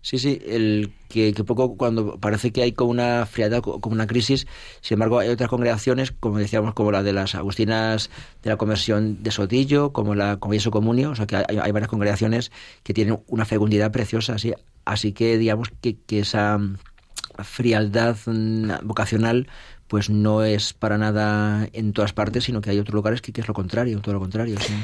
Sí, 0.00 0.18
sí, 0.18 0.40
el 0.46 0.92
que, 1.08 1.32
que 1.34 1.44
poco 1.44 1.76
cuando 1.76 2.18
parece 2.18 2.52
que 2.52 2.62
hay 2.62 2.72
como 2.72 2.90
una 2.92 3.26
frialdad, 3.26 3.60
co- 3.62 3.80
como 3.80 3.94
una 3.94 4.06
crisis, 4.06 4.46
sin 4.80 4.94
embargo 4.94 5.18
hay 5.18 5.28
otras 5.28 5.50
congregaciones, 5.50 6.12
como 6.12 6.38
decíamos, 6.38 6.72
como 6.74 6.92
la 6.92 7.02
de 7.02 7.12
las 7.12 7.34
agustinas 7.34 8.08
de 8.42 8.50
la 8.50 8.56
conversión 8.56 9.22
de 9.22 9.30
Sotillo, 9.32 9.92
como 9.92 10.14
la 10.14 10.36
como 10.36 10.54
Yeso 10.54 10.70
Comunio, 10.70 11.10
o 11.10 11.14
sea 11.16 11.26
que 11.26 11.36
hay, 11.36 11.44
hay 11.60 11.72
varias 11.72 11.88
congregaciones 11.90 12.52
que 12.84 12.94
tienen 12.94 13.18
una 13.26 13.44
fecundidad 13.44 13.90
preciosa, 13.90 14.34
así, 14.34 14.52
así 14.84 15.12
que 15.12 15.36
digamos 15.36 15.70
que, 15.82 15.96
que 16.06 16.20
esa 16.20 16.58
frialdad 17.42 18.16
mm, 18.26 18.70
vocacional 18.86 19.48
pues 19.88 20.10
no 20.10 20.44
es 20.44 20.74
para 20.74 20.98
nada 20.98 21.66
en 21.72 21.92
todas 21.92 22.12
partes, 22.12 22.44
sino 22.44 22.60
que 22.60 22.70
hay 22.70 22.78
otros 22.78 22.94
lugares 22.94 23.22
que, 23.22 23.32
que 23.32 23.40
es 23.40 23.48
lo 23.48 23.54
contrario, 23.54 24.00
todo 24.00 24.12
lo 24.14 24.20
contrario, 24.20 24.56
sí. 24.60 24.74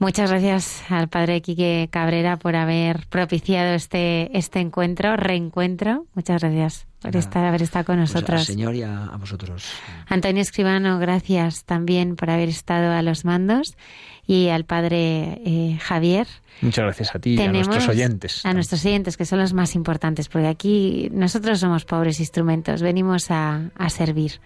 Muchas 0.00 0.30
gracias 0.30 0.82
al 0.88 1.08
padre 1.08 1.42
Quique 1.42 1.90
Cabrera 1.92 2.38
por 2.38 2.56
haber 2.56 3.06
propiciado 3.08 3.74
este, 3.74 4.34
este 4.36 4.58
encuentro, 4.58 5.14
reencuentro. 5.14 6.06
Muchas 6.14 6.40
gracias 6.40 6.86
por 7.02 7.14
estar, 7.16 7.44
haber 7.44 7.60
estado 7.60 7.84
con 7.84 7.98
Pues 7.98 8.08
al 8.08 8.14
nosotros. 8.14 8.44
Señor 8.46 8.74
y 8.74 8.82
a, 8.82 9.04
a 9.04 9.16
vosotros. 9.18 9.70
Antonio 10.08 10.40
Escribano, 10.40 10.98
gracias 10.98 11.64
también 11.64 12.16
por 12.16 12.30
haber 12.30 12.48
estado 12.48 12.92
a 12.92 13.02
los 13.02 13.26
mandos. 13.26 13.76
Y 14.26 14.48
al 14.48 14.64
padre 14.64 15.42
eh, 15.44 15.78
Javier. 15.82 16.26
Muchas 16.62 16.84
gracias 16.84 17.14
a 17.14 17.18
ti 17.18 17.34
y 17.34 17.42
a 17.42 17.52
nuestros 17.52 17.86
oyentes. 17.86 18.46
A 18.46 18.54
nuestros 18.54 18.82
oyentes, 18.86 19.18
que 19.18 19.26
son 19.26 19.38
los 19.38 19.52
más 19.52 19.74
importantes, 19.74 20.30
porque 20.30 20.46
aquí 20.48 21.10
nosotros 21.12 21.60
somos 21.60 21.84
pobres 21.84 22.20
instrumentos, 22.20 22.80
venimos 22.80 23.30
a, 23.30 23.70
a 23.74 23.90
servir. 23.90 24.40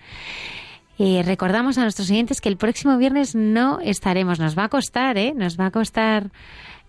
Y 0.96 1.22
recordamos 1.22 1.76
a 1.78 1.82
nuestros 1.82 2.10
oyentes 2.10 2.40
que 2.40 2.48
el 2.48 2.56
próximo 2.56 2.96
viernes 2.98 3.34
no 3.34 3.80
estaremos, 3.80 4.38
nos 4.38 4.56
va 4.56 4.64
a 4.64 4.68
costar, 4.68 5.18
¿eh? 5.18 5.32
Nos 5.34 5.58
va 5.58 5.66
a 5.66 5.70
costar, 5.72 6.30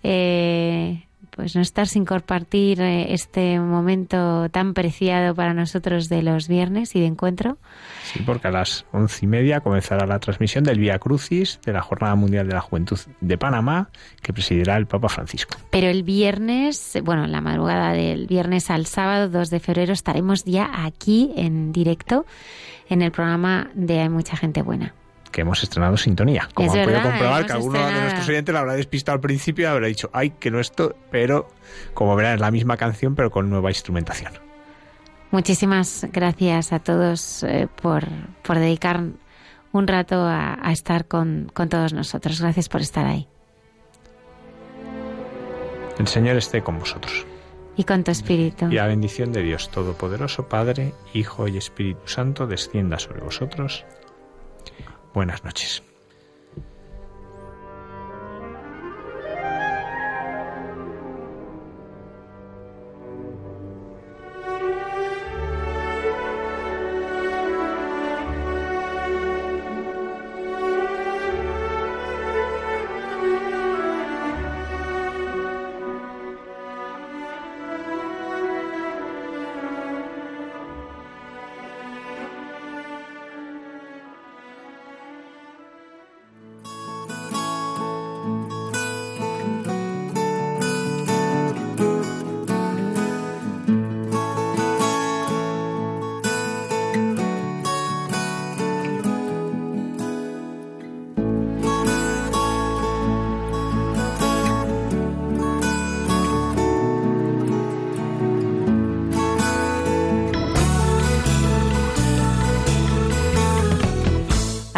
eh, 0.03 1.05
pues 1.31 1.55
no 1.55 1.61
estar 1.61 1.87
sin 1.87 2.05
compartir 2.05 2.81
eh, 2.81 3.13
este 3.13 3.59
momento 3.59 4.47
tan 4.49 4.75
preciado 4.75 5.33
para 5.33 5.55
nosotros 5.55 6.07
de 6.07 6.21
los 6.21 6.47
viernes 6.47 6.95
y 6.95 6.99
de 6.99 7.07
encuentro. 7.07 7.57
Sí, 8.03 8.21
porque 8.23 8.47
a 8.47 8.51
las 8.51 8.85
once 8.91 9.25
y 9.25 9.27
media 9.27 9.61
comenzará 9.61 10.05
la 10.05 10.19
transmisión 10.19 10.63
del 10.63 10.79
Vía 10.79 10.99
Crucis 10.99 11.59
de 11.65 11.73
la 11.73 11.81
Jornada 11.81 12.13
Mundial 12.13 12.47
de 12.47 12.53
la 12.53 12.61
Juventud 12.61 12.99
de 13.21 13.37
Panamá, 13.39 13.89
que 14.21 14.33
presidirá 14.33 14.77
el 14.77 14.85
Papa 14.85 15.09
Francisco. 15.09 15.57
Pero 15.71 15.87
el 15.87 16.03
viernes, 16.03 16.95
bueno, 17.03 17.25
la 17.25 17.41
madrugada 17.41 17.93
del 17.93 18.27
viernes 18.27 18.69
al 18.69 18.85
sábado 18.85 19.29
2 19.29 19.49
de 19.49 19.59
febrero 19.59 19.93
estaremos 19.93 20.43
ya 20.45 20.85
aquí 20.85 21.31
en 21.35 21.71
directo 21.71 22.27
en 22.89 23.01
el 23.01 23.11
programa 23.11 23.69
de 23.73 24.01
Hay 24.01 24.09
mucha 24.09 24.35
gente 24.37 24.61
buena. 24.61 24.93
que 25.31 25.41
hemos 25.41 25.61
estrenado 25.63 25.97
sintonía. 25.97 26.47
Como 26.53 26.71
Es 26.71 26.77
han 26.77 26.85
podido 26.85 27.01
comprobar, 27.01 27.45
que 27.45 27.51
alguno 27.53 27.85
de 27.85 27.91
nuestros 28.01 28.29
oyentes 28.29 28.53
la 28.53 28.61
habrá 28.61 28.73
despistado 28.73 29.15
al 29.15 29.21
principio 29.21 29.63
y 29.63 29.67
habrá 29.67 29.87
dicho, 29.87 30.09
ay, 30.13 30.29
que 30.31 30.49
no 30.49 30.59
esto, 30.61 30.95
pero 31.11 31.49
como 31.93 32.15
verán, 32.15 32.35
es 32.35 32.39
la 32.39 32.51
misma 32.51 32.77
canción, 32.77 33.15
pero 33.15 33.31
con 33.31 33.49
nueva 33.49 33.69
instrumentación. 33.69 34.31
Muchísimas 35.31 36.07
gracias 36.13 36.71
a 36.71 36.79
todos 36.79 37.43
eh, 37.43 37.67
por, 37.81 38.05
por 38.43 38.59
dedicar 38.59 39.01
un 39.73 39.87
rato 39.87 40.21
a, 40.23 40.57
a 40.61 40.71
estar 40.71 41.05
con, 41.05 41.51
con 41.53 41.67
todos 41.67 41.91
nosotros. 41.91 42.39
Gracias 42.39 42.69
por 42.69 42.79
estar 42.79 43.05
ahí. 43.05 43.27
El 45.99 46.07
Señor 46.07 46.37
esté 46.37 46.61
con 46.61 46.79
vosotros. 46.79 47.25
Y 47.77 47.83
con 47.83 48.03
tu 48.03 48.11
espíritu. 48.11 48.67
Y 48.71 48.75
la 48.75 48.87
bendición 48.87 49.31
de 49.31 49.43
Dios 49.43 49.69
Todopoderoso, 49.69 50.47
Padre, 50.47 50.93
Hijo 51.13 51.47
y 51.47 51.57
Espíritu 51.57 52.07
Santo, 52.07 52.47
descienda 52.47 52.99
sobre 52.99 53.21
vosotros. 53.21 53.85
Buenas 55.13 55.43
noches. 55.43 55.84